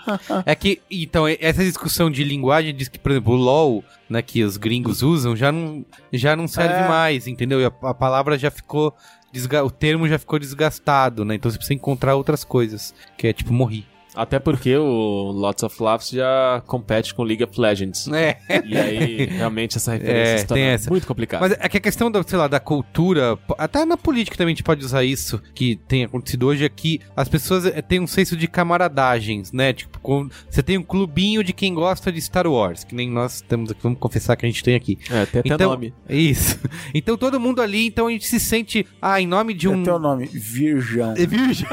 É 0.45 0.53
que, 0.55 0.81
então, 0.91 1.25
essa 1.27 1.63
discussão 1.63 2.11
de 2.11 2.21
linguagem 2.23 2.75
diz 2.75 2.89
que, 2.89 2.99
por 2.99 3.11
exemplo, 3.11 3.33
o 3.33 3.37
LOL, 3.37 3.83
né, 4.09 4.21
que 4.21 4.43
os 4.43 4.57
gringos 4.57 5.01
usam, 5.01 5.35
já 5.37 5.51
não, 5.53 5.85
já 6.11 6.35
não 6.35 6.47
serve 6.49 6.75
É. 6.83 6.87
mais, 6.87 7.27
entendeu? 7.27 7.61
E 7.61 7.65
a, 7.65 7.71
a 7.83 7.93
palavra 7.93 8.37
já 8.37 8.51
ficou. 8.51 8.93
desga- 9.31 9.63
O 9.63 9.71
termo 9.71 10.05
já 10.07 10.19
ficou 10.19 10.37
desgastado, 10.37 11.23
né? 11.23 11.35
Então 11.35 11.49
você 11.49 11.57
precisa 11.57 11.73
encontrar 11.73 12.15
outras 12.15 12.43
coisas, 12.43 12.93
que 13.17 13.27
é 13.27 13.33
tipo 13.33 13.53
morri. 13.53 13.85
Até 14.15 14.39
porque 14.39 14.75
o 14.77 15.31
Lots 15.31 15.63
of 15.63 15.81
Laughs 15.83 16.09
já 16.09 16.61
compete 16.65 17.13
com 17.13 17.23
League 17.23 17.43
of 17.43 17.59
Legends. 17.59 18.07
É. 18.07 18.37
E 18.65 18.77
aí, 18.77 19.25
realmente, 19.25 19.77
essa 19.77 19.93
referência 19.93 20.43
É, 20.43 20.47
tem 20.47 20.63
essa. 20.63 20.89
muito 20.89 21.05
complicada. 21.07 21.47
Mas 21.47 21.57
é 21.59 21.67
que 21.69 21.77
a 21.77 21.81
questão 21.81 22.09
da, 22.09 22.23
sei 22.23 22.37
lá, 22.37 22.47
da 22.47 22.59
cultura, 22.59 23.37
até 23.57 23.83
na 23.85 23.97
política 23.97 24.37
também 24.37 24.53
a 24.53 24.55
gente 24.55 24.63
pode 24.63 24.83
usar 24.85 25.03
isso, 25.03 25.41
que 25.53 25.75
tem 25.87 26.03
acontecido 26.05 26.47
hoje, 26.47 26.63
é 26.65 26.69
que 26.69 26.99
as 27.15 27.27
pessoas 27.27 27.65
eh, 27.65 27.81
têm 27.81 27.99
um 27.99 28.07
senso 28.07 28.35
de 28.37 28.47
camaradagens, 28.47 29.51
né? 29.51 29.73
Tipo, 29.73 29.99
com- 29.99 30.29
você 30.49 30.61
tem 30.63 30.77
um 30.77 30.83
clubinho 30.83 31.43
de 31.43 31.51
quem 31.53 31.73
gosta 31.73 32.11
de 32.11 32.21
Star 32.21 32.47
Wars, 32.47 32.83
que 32.83 32.95
nem 32.95 33.09
nós 33.09 33.41
temos 33.41 33.71
aqui, 33.71 33.81
vamos 33.83 33.99
confessar 33.99 34.35
que 34.35 34.45
a 34.45 34.49
gente 34.49 34.63
tem 34.63 34.75
aqui. 34.75 34.97
É, 35.09 35.25
tem 35.25 35.39
até 35.39 35.49
Então, 35.55 35.69
nome. 35.71 35.93
Isso. 36.09 36.59
Então 36.93 37.17
todo 37.17 37.39
mundo 37.39 37.61
ali, 37.61 37.87
então 37.87 38.07
a 38.07 38.11
gente 38.11 38.25
se 38.27 38.39
sente, 38.39 38.85
ah, 39.01 39.19
em 39.19 39.27
nome 39.27 39.53
de 39.53 39.67
É 39.67 39.69
um... 39.69 39.83
teu 39.83 39.99
nome, 39.99 40.25
Virgão. 40.27 41.13
É 41.17 41.25
virgem. 41.25 41.67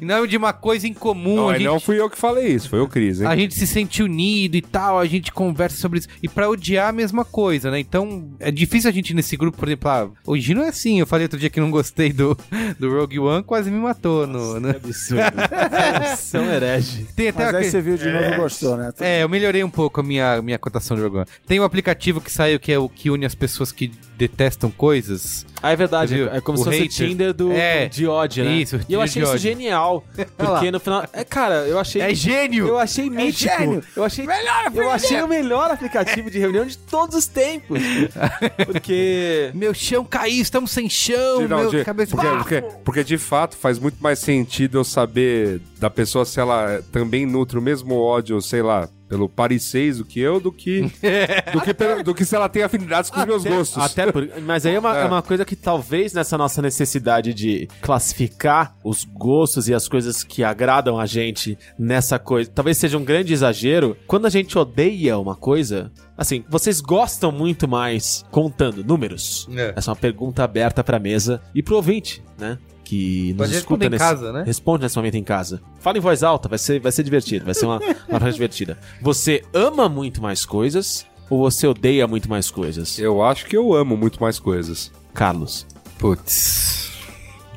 em 0.00 0.04
nome 0.04 0.28
de 0.28 0.36
uma 0.36 0.52
coisa 0.52 0.86
em 0.86 0.94
comum, 0.94 1.17
Não, 1.34 1.44
a 1.48 1.52
mas 1.52 1.58
gente... 1.58 1.66
não 1.66 1.80
fui 1.80 2.00
eu 2.00 2.08
que 2.10 2.18
falei 2.18 2.48
isso, 2.48 2.68
foi 2.68 2.80
o 2.80 2.88
Cris, 2.88 3.20
hein? 3.20 3.26
A 3.26 3.36
gente 3.36 3.54
se 3.54 3.66
sente 3.66 4.02
unido 4.02 4.56
e 4.56 4.62
tal, 4.62 4.98
a 4.98 5.06
gente 5.06 5.32
conversa 5.32 5.76
sobre 5.76 5.98
isso. 6.00 6.08
E 6.22 6.28
pra 6.28 6.48
odiar 6.48 6.88
a 6.88 6.92
mesma 6.92 7.24
coisa, 7.24 7.70
né? 7.70 7.78
Então, 7.80 8.30
é 8.40 8.50
difícil 8.50 8.88
a 8.90 8.92
gente 8.92 9.14
nesse 9.14 9.36
grupo, 9.36 9.58
por 9.58 9.68
exemplo, 9.68 9.88
ah, 9.90 10.08
hoje 10.26 10.54
não 10.54 10.62
é 10.62 10.68
assim. 10.68 11.00
Eu 11.00 11.06
falei 11.06 11.24
outro 11.24 11.38
dia 11.38 11.50
que 11.50 11.60
não 11.60 11.70
gostei 11.70 12.12
do, 12.12 12.36
do 12.78 12.90
Rogue 12.90 13.18
One, 13.18 13.42
quase 13.42 13.70
me 13.70 13.78
matou. 13.78 14.26
No, 14.26 14.60
no- 14.60 14.70
Absurdo. 14.70 15.22
São 16.18 16.44
herege. 16.44 17.06
Tem 17.16 17.28
até 17.28 17.44
Mas 17.44 17.48
aí 17.54 17.56
aquele- 17.56 17.70
você 17.70 17.80
viu 17.80 17.96
de 17.96 18.10
novo 18.10 18.24
e 18.24 18.36
gostou, 18.36 18.76
né? 18.76 18.90
É, 19.00 19.22
eu 19.22 19.28
melhorei 19.28 19.62
um 19.64 19.70
pouco 19.70 20.00
a 20.00 20.02
minha, 20.02 20.40
minha 20.42 20.58
cotação 20.58 20.96
do 20.96 21.02
Rogue 21.02 21.16
One. 21.18 21.26
Tem 21.46 21.60
um 21.60 21.64
aplicativo 21.64 22.20
que 22.20 22.30
saiu 22.30 22.58
que 22.60 22.72
é 22.72 22.78
o 22.78 22.88
que 22.88 23.10
une 23.10 23.24
as 23.26 23.34
pessoas 23.34 23.72
que 23.72 23.90
detestam 24.18 24.70
coisas. 24.70 25.46
Ah, 25.62 25.72
é 25.72 25.76
verdade. 25.76 26.14
Viu? 26.14 26.28
É 26.32 26.40
como 26.40 26.58
se 26.58 26.62
O 26.62 26.66
fosse 26.66 26.82
o. 26.82 26.88
Tinder 26.88 27.32
do, 27.32 27.52
É. 27.52 27.88
de 27.88 28.06
ódio, 28.06 28.44
né? 28.44 28.56
Isso, 28.56 28.80
E 28.88 28.92
eu 28.92 29.00
achei 29.00 29.22
isso 29.22 29.30
ódio. 29.32 29.40
genial. 29.42 30.04
Porque 30.36 30.70
no 30.70 30.78
final. 30.80 31.04
É, 31.12 31.24
cara, 31.24 31.66
eu 31.66 31.78
achei. 31.78 32.02
É 32.02 32.12
gênio! 32.14 32.66
Eu 32.68 32.78
achei 32.78 33.08
mítico. 33.08 33.54
gênio! 33.58 33.82
Eu 33.96 34.04
achei, 34.04 34.26
eu 34.74 34.90
achei 34.90 35.22
o 35.22 35.28
melhor 35.28 35.70
aplicativo 35.70 36.30
de 36.30 36.38
reunião 36.38 36.66
de 36.66 36.76
todos 36.76 37.16
os 37.16 37.26
tempos. 37.26 37.80
Porque. 38.66 39.50
Meu 39.54 39.72
chão 39.74 40.04
caiu, 40.04 40.42
estamos 40.42 40.70
sem 40.70 40.88
chão, 40.88 41.46
Não, 41.48 41.58
meu 41.58 41.70
de- 41.70 41.84
cabeça... 41.84 42.14
porque, 42.16 42.28
porque, 42.36 42.62
porque 42.84 43.04
de 43.04 43.18
fato 43.18 43.56
faz 43.56 43.78
muito 43.78 43.96
mais 44.02 44.18
sentido 44.18 44.78
eu 44.78 44.84
saber 44.84 45.60
da 45.78 45.90
pessoa 45.90 46.24
se 46.24 46.40
ela 46.40 46.82
também 46.92 47.24
nutre 47.26 47.58
o 47.58 47.62
mesmo 47.62 47.96
ódio, 47.96 48.40
sei 48.40 48.62
lá, 48.62 48.88
pelo 49.08 49.28
Paris 49.28 49.62
6 49.64 49.98
do 49.98 50.04
que 50.04 50.20
eu, 50.20 50.38
do 50.38 50.52
que, 50.52 50.82
do 51.52 51.60
que, 51.62 51.72
pelo- 51.74 52.02
do 52.04 52.14
que 52.14 52.24
se 52.24 52.34
ela 52.36 52.48
tem 52.48 52.62
afinidades 52.62 53.10
com 53.10 53.18
os 53.20 53.26
meus 53.26 53.44
gostos. 53.44 53.82
Até 53.82 54.10
por, 54.12 54.28
mas 54.42 54.66
aí 54.66 54.74
é 54.74 54.78
uma, 54.78 54.96
É. 54.98 55.02
é 55.02 55.04
uma 55.06 55.22
coisa 55.22 55.44
que 55.44 55.56
talvez 55.56 56.12
nessa 56.12 56.36
nossa 56.36 56.60
necessidade 56.60 57.32
de 57.34 57.68
classificar 57.80 58.74
os 58.84 59.04
gostos 59.04 59.68
e 59.68 59.74
as 59.74 59.88
coisas 59.88 60.22
que 60.22 60.42
agradam 60.44 60.98
a 60.98 61.06
gente 61.06 61.58
nessa 61.78 62.18
coisa, 62.18 62.50
talvez 62.54 62.76
seja 62.78 62.96
um 62.98 63.04
grande 63.04 63.32
exagero. 63.32 63.96
Quando 64.06 64.26
a 64.26 64.30
gente 64.30 64.56
odeia 64.58 65.18
uma 65.18 65.34
coisa, 65.36 65.90
assim, 66.16 66.44
vocês 66.48 66.80
gostam 66.80 67.30
muito 67.32 67.66
mais 67.68 68.24
contando 68.30 68.82
números? 68.84 69.48
É. 69.54 69.72
Essa 69.76 69.90
é 69.90 69.92
uma 69.92 69.96
pergunta 69.96 70.42
aberta 70.44 70.82
pra 70.84 70.98
mesa 70.98 71.40
e 71.54 71.62
pro 71.62 71.76
ouvinte, 71.76 72.22
né? 72.38 72.58
Que 72.88 73.34
nos 73.34 73.48
Pode 73.48 73.54
escuta 73.54 73.90
nesse, 73.90 74.02
casa, 74.02 74.32
né? 74.32 74.44
Responde 74.46 74.82
nesse 74.82 74.96
momento 74.96 75.14
em 75.16 75.22
casa. 75.22 75.60
Fala 75.78 75.98
em 75.98 76.00
voz 76.00 76.22
alta, 76.22 76.48
vai 76.48 76.58
ser, 76.58 76.80
vai 76.80 76.90
ser 76.90 77.02
divertido, 77.02 77.44
vai 77.44 77.52
ser 77.52 77.66
uma, 77.66 77.78
uma 78.08 78.18
frase 78.18 78.32
divertida. 78.32 78.78
Você 79.02 79.42
ama 79.52 79.90
muito 79.90 80.22
mais 80.22 80.46
coisas 80.46 81.04
ou 81.28 81.38
você 81.38 81.66
odeia 81.66 82.08
muito 82.08 82.30
mais 82.30 82.50
coisas? 82.50 82.98
Eu 82.98 83.22
acho 83.22 83.44
que 83.44 83.54
eu 83.54 83.74
amo 83.74 83.94
muito 83.94 84.18
mais 84.22 84.38
coisas. 84.38 84.90
Carlos. 85.12 85.66
Putz... 85.98 86.88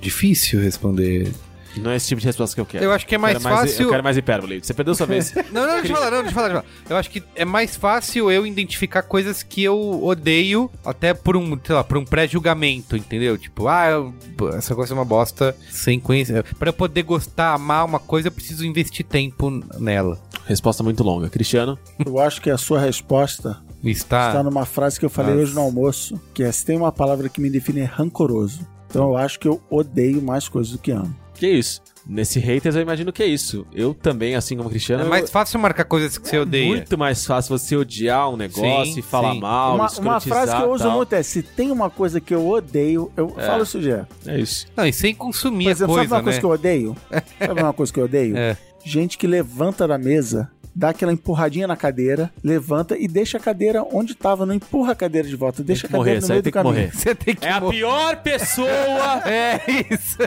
Difícil 0.02 0.60
responder. 0.60 1.32
Não 1.78 1.92
é 1.92 1.96
esse 1.96 2.08
tipo 2.08 2.20
de 2.22 2.28
resposta 2.28 2.54
que 2.56 2.62
eu 2.62 2.66
quero. 2.66 2.84
Eu 2.84 2.92
acho 2.92 3.06
que 3.08 3.16
é 3.16 3.18
mais 3.18 3.36
eu 3.36 3.42
quero 3.42 3.56
fácil- 3.56 3.84
Eu 3.86 3.90
quero 3.90 4.04
mais 4.04 4.18
hipérbole. 4.18 4.60
Você 4.64 4.74
perdeu 4.74 4.94
sua 4.96 5.06
vez. 5.06 5.34
Não, 5.52 5.66
não, 5.68 5.76
deixa 5.76 5.94
eu 5.94 5.96
falar, 5.96 6.12
não, 6.12 6.18
deixa 6.24 6.30
eu 6.30 6.34
falar, 6.34 6.48
deixa 6.50 6.60
eu 6.60 6.64
falar. 6.64 6.66
Eu 6.90 6.98
acho 6.98 7.10
que 7.10 7.24
é 7.36 7.46
mais 7.46 7.76
fácil 7.76 8.32
eu 8.32 8.46
identificar 8.46 9.02
coisas 9.04 9.42
que 9.44 9.64
eu 9.64 10.04
odeio, 10.04 10.70
até 10.86 11.14
por 11.14 11.36
um, 11.38 11.58
sei 11.64 11.76
lá, 11.76 11.84
por 11.84 11.98
um 11.98 12.06
pré-julgamento, 12.06 12.96
entendeu? 12.98 13.38
Tipo, 13.38 13.68
ah, 13.68 13.88
eu- 13.90 14.14
essa 14.54 14.76
coisa 14.76 14.94
é 14.94 14.96
uma 14.96 15.06
bosta 15.06 15.56
sem 15.70 16.00
conhecer. 16.00 16.44
Pra 16.58 16.70
eu 16.70 16.74
poder 16.74 17.04
gostar, 17.04 17.54
amar 17.54 17.86
uma 17.86 18.00
coisa, 18.00 18.28
eu 18.28 18.32
preciso 18.32 18.66
investir 18.66 19.06
tempo 19.06 19.50
nela. 19.80 20.18
Resposta 20.46 20.84
muito 20.84 21.04
longa. 21.04 21.30
Cristiano? 21.30 21.78
Eu 22.06 22.20
acho 22.20 22.42
que 22.42 22.50
a 22.50 22.58
sua 22.58 22.80
resposta 22.80 23.58
Está. 23.84 24.28
está 24.30 24.44
numa 24.44 24.66
frase 24.66 25.00
que 25.00 25.06
eu 25.06 25.10
falei 25.10 25.32
Nossa. 25.34 25.44
hoje 25.44 25.56
no 25.56 25.62
almoço, 25.62 26.22
que 26.34 26.44
é 26.44 26.52
se 26.52 26.66
tem 26.66 26.76
uma 26.78 26.92
palavra 26.92 27.30
que 27.30 27.40
me 27.40 27.50
define 27.50 27.82
é 27.82 27.86
rancoroso. 27.86 28.68
Então 28.90 29.10
eu 29.10 29.18
acho 29.18 29.40
que 29.40 29.48
eu 29.48 29.62
odeio 29.70 30.22
mais 30.22 30.50
coisas 30.50 30.72
do 30.74 30.78
que 30.78 30.92
amo. 30.92 31.16
Que 31.42 31.48
isso? 31.50 31.82
Nesse 32.06 32.40
haters 32.40 32.76
eu 32.76 32.84
imagino 32.84 33.12
que 33.12 33.24
é 33.24 33.26
isso. 33.26 33.66
Eu 33.74 33.96
também, 33.96 34.36
assim 34.36 34.56
como 34.56 34.70
Cristiano, 34.70 35.04
É 35.06 35.08
mais 35.08 35.28
fácil 35.28 35.60
marcar 35.60 35.86
coisas 35.86 36.16
que 36.16 36.28
você 36.30 36.38
eu- 36.38 36.44
odeia. 36.44 36.68
muito 36.68 36.96
mais 37.00 37.26
fácil 37.26 37.58
você 37.58 37.76
odiar 37.76 38.30
um 38.30 38.38
negócio 38.38 38.94
Sim, 38.94 39.00
e 39.00 39.02
falar 39.02 39.34
sim. 39.34 39.40
mal, 39.40 39.74
uma, 39.74 39.90
uma 40.00 40.20
frase 40.20 40.56
que 40.56 40.62
eu 40.62 40.72
uso 40.72 40.84
tal. 40.84 40.98
muito 40.98 41.14
é: 41.16 41.24
se 41.24 41.42
tem 41.42 41.72
uma 41.72 41.90
coisa 41.90 42.22
que 42.22 42.32
eu 42.36 42.48
odeio, 42.48 43.12
eu 43.18 43.30
falo 43.30 43.64
isso 43.64 43.82
já. 43.82 44.06
É 44.28 44.40
isso. 44.40 44.68
Não, 44.78 44.86
e 44.86 44.94
sem 44.94 45.16
consumir 45.16 45.64
Por 45.64 45.72
exemplo, 45.72 45.96
a 45.96 45.98
sabe 45.98 46.10
coisa, 46.10 46.16
uma 46.16 46.24
coisa 46.24 46.38
né? 46.38 46.40
que 46.40 46.46
eu 46.46 46.50
odeio? 46.52 46.98
Sabe 47.48 47.62
uma 47.64 47.74
coisa 47.74 47.92
que 47.94 48.00
eu 48.00 48.04
odeio? 48.04 48.38
É. 48.38 48.58
Gente 48.86 49.18
que 49.18 49.26
levanta 49.26 49.88
da 49.88 49.98
mesa, 49.98 50.48
dá 50.76 50.90
aquela 50.90 51.12
empurradinha 51.14 51.68
na 51.68 51.76
cadeira, 51.76 52.32
levanta 52.44 52.98
e 52.98 53.08
deixa 53.08 53.38
a 53.38 53.40
cadeira 53.42 53.84
onde 53.92 54.16
tava, 54.16 54.46
não 54.46 54.54
empurra 54.54 54.94
a 54.94 54.96
cadeira 54.96 55.28
de 55.28 55.36
volta, 55.36 55.64
deixa 55.64 55.86
a 55.86 55.90
que 55.90 55.96
morrer, 55.96 56.16
cadeira 56.16 56.22
no 56.28 56.30
meio 56.30 56.42
do 56.42 56.46
que 56.46 56.52
caminho. 56.52 56.74
morrer. 56.76 56.92
Você 56.96 57.16
tem 57.16 57.36
que 57.36 57.46
É 57.46 57.52
a 57.52 57.60
morrer. 57.60 57.78
pior 57.78 58.16
pessoa! 58.18 59.22
É 59.26 59.60
isso. 59.94 60.18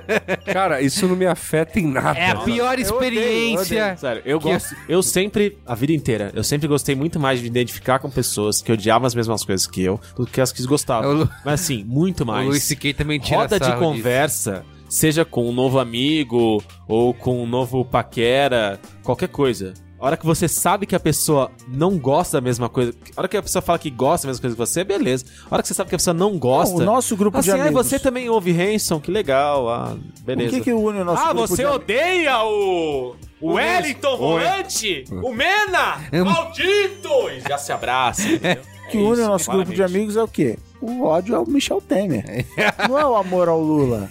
Cara, 0.52 0.80
isso 0.80 1.06
não 1.08 1.16
me 1.16 1.26
afeta 1.26 1.78
em 1.80 1.86
nada. 1.86 2.18
É 2.18 2.30
a 2.30 2.36
pior 2.36 2.78
eu 2.78 2.94
odeio, 2.96 3.14
experiência. 3.14 3.96
Sério, 3.96 4.22
eu 4.24 4.38
Que- 4.38 4.52
gosto. 4.52 4.74
Eu 4.88 5.02
sempre, 5.02 5.58
a 5.66 5.74
vida 5.74 5.92
inteira, 5.92 6.30
eu 6.34 6.44
sempre 6.44 6.66
gostei 6.68 6.94
muito 6.94 7.18
mais 7.18 7.38
de 7.38 7.44
me 7.44 7.48
identificar 7.50 7.98
com 7.98 8.10
pessoas 8.10 8.60
que 8.62 8.72
odiavam 8.72 9.06
as 9.06 9.14
mesmas 9.14 9.44
coisas 9.44 9.66
que 9.66 9.82
eu 9.82 10.00
do 10.16 10.26
que 10.26 10.40
as 10.40 10.52
que 10.52 10.62
gostavam. 10.66 11.10
O 11.10 11.14
Lu- 11.14 11.30
Mas 11.44 11.60
assim, 11.62 11.84
muito 11.84 12.22
O 12.24 12.26
mais. 12.26 12.46
Luiz 12.46 12.62
C.K. 12.64 12.94
também 12.94 13.18
tira 13.18 13.38
roda 13.38 13.58
de 13.58 13.64
sarro 13.66 13.80
disso. 13.80 13.92
conversa, 13.92 14.64
seja 14.88 15.24
com 15.24 15.48
um 15.48 15.52
novo 15.52 15.78
amigo 15.78 16.62
ou 16.88 17.12
com 17.14 17.42
um 17.42 17.46
novo 17.46 17.84
paquera, 17.84 18.78
qualquer 19.02 19.28
coisa. 19.28 19.74
A 20.04 20.06
hora 20.08 20.16
que 20.18 20.26
você 20.26 20.46
sabe 20.46 20.84
que 20.84 20.94
a 20.94 21.00
pessoa 21.00 21.50
não 21.66 21.96
gosta 21.96 22.36
da 22.36 22.40
mesma 22.42 22.68
coisa. 22.68 22.94
A 23.16 23.22
hora 23.22 23.26
que 23.26 23.38
a 23.38 23.42
pessoa 23.42 23.62
fala 23.62 23.78
que 23.78 23.88
gosta 23.88 24.26
da 24.26 24.32
mesma 24.32 24.42
coisa 24.42 24.54
que 24.54 24.58
você, 24.58 24.84
beleza. 24.84 25.24
A 25.50 25.54
hora 25.54 25.62
que 25.62 25.68
você 25.68 25.72
sabe 25.72 25.88
que 25.88 25.94
a 25.94 25.98
pessoa 25.98 26.12
não 26.12 26.38
gosta. 26.38 26.76
Não, 26.76 26.82
o 26.82 26.96
nosso 26.96 27.16
grupo 27.16 27.38
assim, 27.38 27.52
de 27.52 27.58
ah, 27.58 27.62
amigos. 27.62 27.86
você 27.86 27.98
também 27.98 28.28
ouve 28.28 28.52
Hanson, 28.52 29.00
que 29.00 29.10
legal. 29.10 29.66
Ah, 29.66 29.96
O 29.96 30.22
beleza. 30.22 30.50
que 30.50 30.60
que 30.60 30.72
une 30.74 31.00
o 31.00 31.04
nosso 31.06 31.22
ah, 31.22 31.32
grupo 31.32 31.46
você 31.46 31.62
de 31.62 31.64
odeia 31.64 32.44
o. 32.44 33.16
O 33.40 33.54
Wellington 33.54 34.16
Volante? 34.18 35.04
O 35.10 35.32
Mena? 35.32 35.96
Maldito! 36.22 37.30
E 37.30 37.40
já 37.48 37.56
se 37.56 37.72
abraça. 37.72 38.28
entendeu? 38.28 38.62
que 38.90 38.98
É 38.98 39.00
une 39.00 39.22
o 39.22 39.26
nosso 39.26 39.50
grupo 39.50 39.72
de 39.72 39.82
amigos 39.82 40.18
é 40.18 40.22
o 40.22 40.28
quê? 40.28 40.58
O 40.86 41.02
ódio 41.04 41.34
ao 41.34 41.46
Michel 41.46 41.80
Temer. 41.80 42.44
Não 42.86 42.98
é 42.98 43.06
o 43.06 43.16
amor 43.16 43.48
ao 43.48 43.58
Lula. 43.58 44.10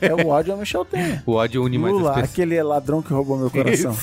É 0.00 0.14
o 0.14 0.28
ódio 0.28 0.52
ao 0.54 0.58
Michel 0.58 0.84
Temer. 0.86 1.22
O 1.26 1.32
ódio 1.32 1.62
une 1.62 1.76
mais 1.76 1.92
Lula, 1.92 2.10
as 2.10 2.14
pessoas. 2.16 2.32
aquele 2.32 2.62
ladrão 2.62 3.02
que 3.02 3.12
roubou 3.12 3.36
meu 3.36 3.50
coração. 3.50 3.94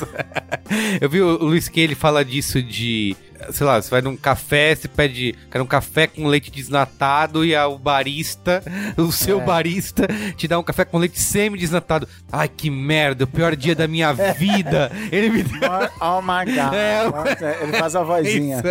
Eu 1.02 1.10
vi 1.10 1.22
o 1.22 1.38
Luiz 1.44 1.68
que 1.68 1.80
ele 1.80 1.96
fala 1.96 2.24
disso 2.24 2.62
de. 2.62 3.16
Sei 3.52 3.66
lá, 3.66 3.82
você 3.82 3.90
vai 3.90 4.02
num 4.02 4.16
café, 4.16 4.74
você 4.76 4.88
pede. 4.88 5.36
Quer 5.52 5.62
um 5.62 5.66
café 5.66 6.08
com 6.08 6.26
leite 6.28 6.50
desnatado 6.52 7.44
e 7.46 7.56
a- 7.56 7.68
o 7.68 7.78
barista, 7.78 8.64
o 8.98 9.12
seu 9.12 9.42
É. 9.42 9.44
barista, 9.44 10.08
te 10.36 10.48
dá 10.48 10.58
um 10.60 10.64
café 10.64 10.86
com 10.86 10.98
leite 10.98 11.20
semi-desnatado. 11.20 12.08
Ai, 12.32 12.48
que 12.48 12.70
merda, 12.70 13.26
o 13.26 13.28
pior 13.28 13.56
dia 13.56 13.76
da 13.76 13.88
minha 13.88 14.14
vida. 14.38 14.92
Ele 15.12 15.30
me 15.30 15.44
deu. 15.44 15.70
Oh 16.02 16.22
my 16.22 16.46
God. 16.46 16.74
É. 16.76 17.64
Ele 17.64 17.74
faz 17.78 17.96
a 17.96 18.04
vozinha. 18.04 18.62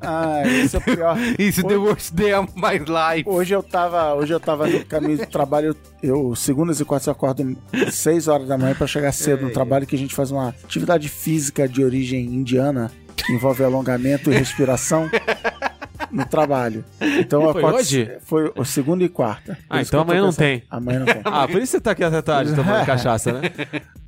Ah, 0.00 0.42
esse 0.46 0.76
é 0.76 0.78
o 0.78 0.82
pior. 0.82 1.16
Isso, 1.38 1.62
the 1.66 1.76
worst 1.76 2.12
day 2.14 2.34
of 2.34 2.52
my 2.56 2.78
life. 2.78 3.28
Hoje 3.28 3.54
eu 3.54 3.62
tava, 3.62 4.14
hoje 4.14 4.32
eu 4.32 4.40
tava 4.40 4.66
no 4.66 4.84
caminho 4.84 5.18
do 5.18 5.26
trabalho. 5.26 5.76
Eu, 6.02 6.34
segundas 6.36 6.80
e 6.80 6.84
quartas, 6.84 7.06
eu 7.06 7.12
acordo 7.12 7.56
6 7.90 8.28
horas 8.28 8.46
da 8.48 8.58
manhã 8.58 8.74
pra 8.74 8.86
chegar 8.86 9.12
cedo 9.12 9.42
no 9.46 9.50
trabalho, 9.50 9.86
que 9.86 9.96
a 9.96 9.98
gente 9.98 10.14
faz 10.14 10.30
uma 10.30 10.48
atividade 10.64 11.08
física 11.08 11.66
de 11.68 11.82
origem 11.82 12.24
indiana, 12.26 12.90
envolve 13.30 13.64
alongamento 13.64 14.30
e 14.32 14.36
respiração 14.36 15.10
no 16.14 16.24
trabalho. 16.26 16.84
Então 17.00 17.42
Foi 17.42 17.50
acordo- 17.60 17.76
hoje? 17.78 18.10
Foi 18.24 18.52
o 18.56 18.64
segunda 18.64 19.02
e 19.04 19.08
quarta. 19.08 19.58
Ah, 19.68 19.82
então 19.82 20.00
amanhã 20.00 20.20
não 20.22 20.28
pensando- 20.28 20.38
tem. 20.46 20.62
Amanhã 20.70 20.98
não 21.00 21.06
tem. 21.06 21.22
Ah, 21.24 21.48
por 21.48 21.60
isso 21.60 21.72
você 21.72 21.80
tá 21.80 21.90
aqui 21.90 22.04
até 22.04 22.22
tarde 22.22 22.54
tomando 22.56 22.86
cachaça, 22.86 23.32
né? 23.32 23.50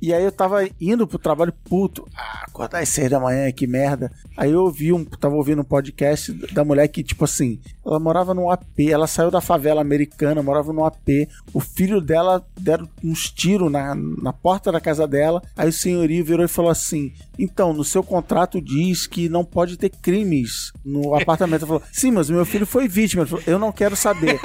E 0.01 0.13
aí 0.13 0.23
eu 0.23 0.31
tava 0.31 0.67
indo 0.79 1.05
pro 1.07 1.17
trabalho 1.19 1.53
puto. 1.65 2.07
Ah, 2.15 2.45
acordar 2.47 2.79
às 2.81 2.89
seis 2.89 3.09
da 3.09 3.19
manhã, 3.19 3.51
que 3.51 3.67
merda. 3.67 4.11
Aí 4.37 4.51
eu 4.51 4.63
ouvi 4.63 4.93
um, 4.93 5.03
tava 5.03 5.35
ouvindo 5.35 5.61
um 5.61 5.65
podcast 5.65 6.31
da 6.53 6.63
mulher 6.63 6.87
que, 6.87 7.03
tipo 7.03 7.25
assim, 7.25 7.59
ela 7.85 7.99
morava 7.99 8.33
num 8.33 8.49
AP, 8.49 8.89
ela 8.89 9.07
saiu 9.07 9.29
da 9.31 9.41
favela 9.41 9.81
americana, 9.81 10.41
morava 10.43 10.71
num 10.71 10.85
AP. 10.85 11.27
O 11.53 11.59
filho 11.59 11.99
dela 11.99 12.45
deram 12.59 12.87
uns 13.03 13.29
tiros 13.31 13.71
na, 13.71 13.93
na 13.95 14.31
porta 14.31 14.71
da 14.71 14.79
casa 14.79 15.07
dela. 15.07 15.41
Aí 15.55 15.67
o 15.69 15.73
senhorio 15.73 16.23
virou 16.23 16.45
e 16.45 16.47
falou 16.47 16.69
assim: 16.71 17.11
Então, 17.37 17.73
no 17.73 17.83
seu 17.83 18.03
contrato 18.03 18.61
diz 18.61 19.07
que 19.07 19.27
não 19.27 19.43
pode 19.43 19.77
ter 19.77 19.89
crimes 19.89 20.71
no 20.85 21.15
apartamento. 21.15 21.61
Ela 21.63 21.67
falou: 21.67 21.83
Sim, 21.97 22.11
mas 22.11 22.29
meu 22.29 22.45
filho 22.45 22.67
foi 22.67 22.87
vítima. 22.87 23.27
Eu 23.47 23.57
não 23.57 23.71
quero 23.71 23.95
saber. 23.95 24.39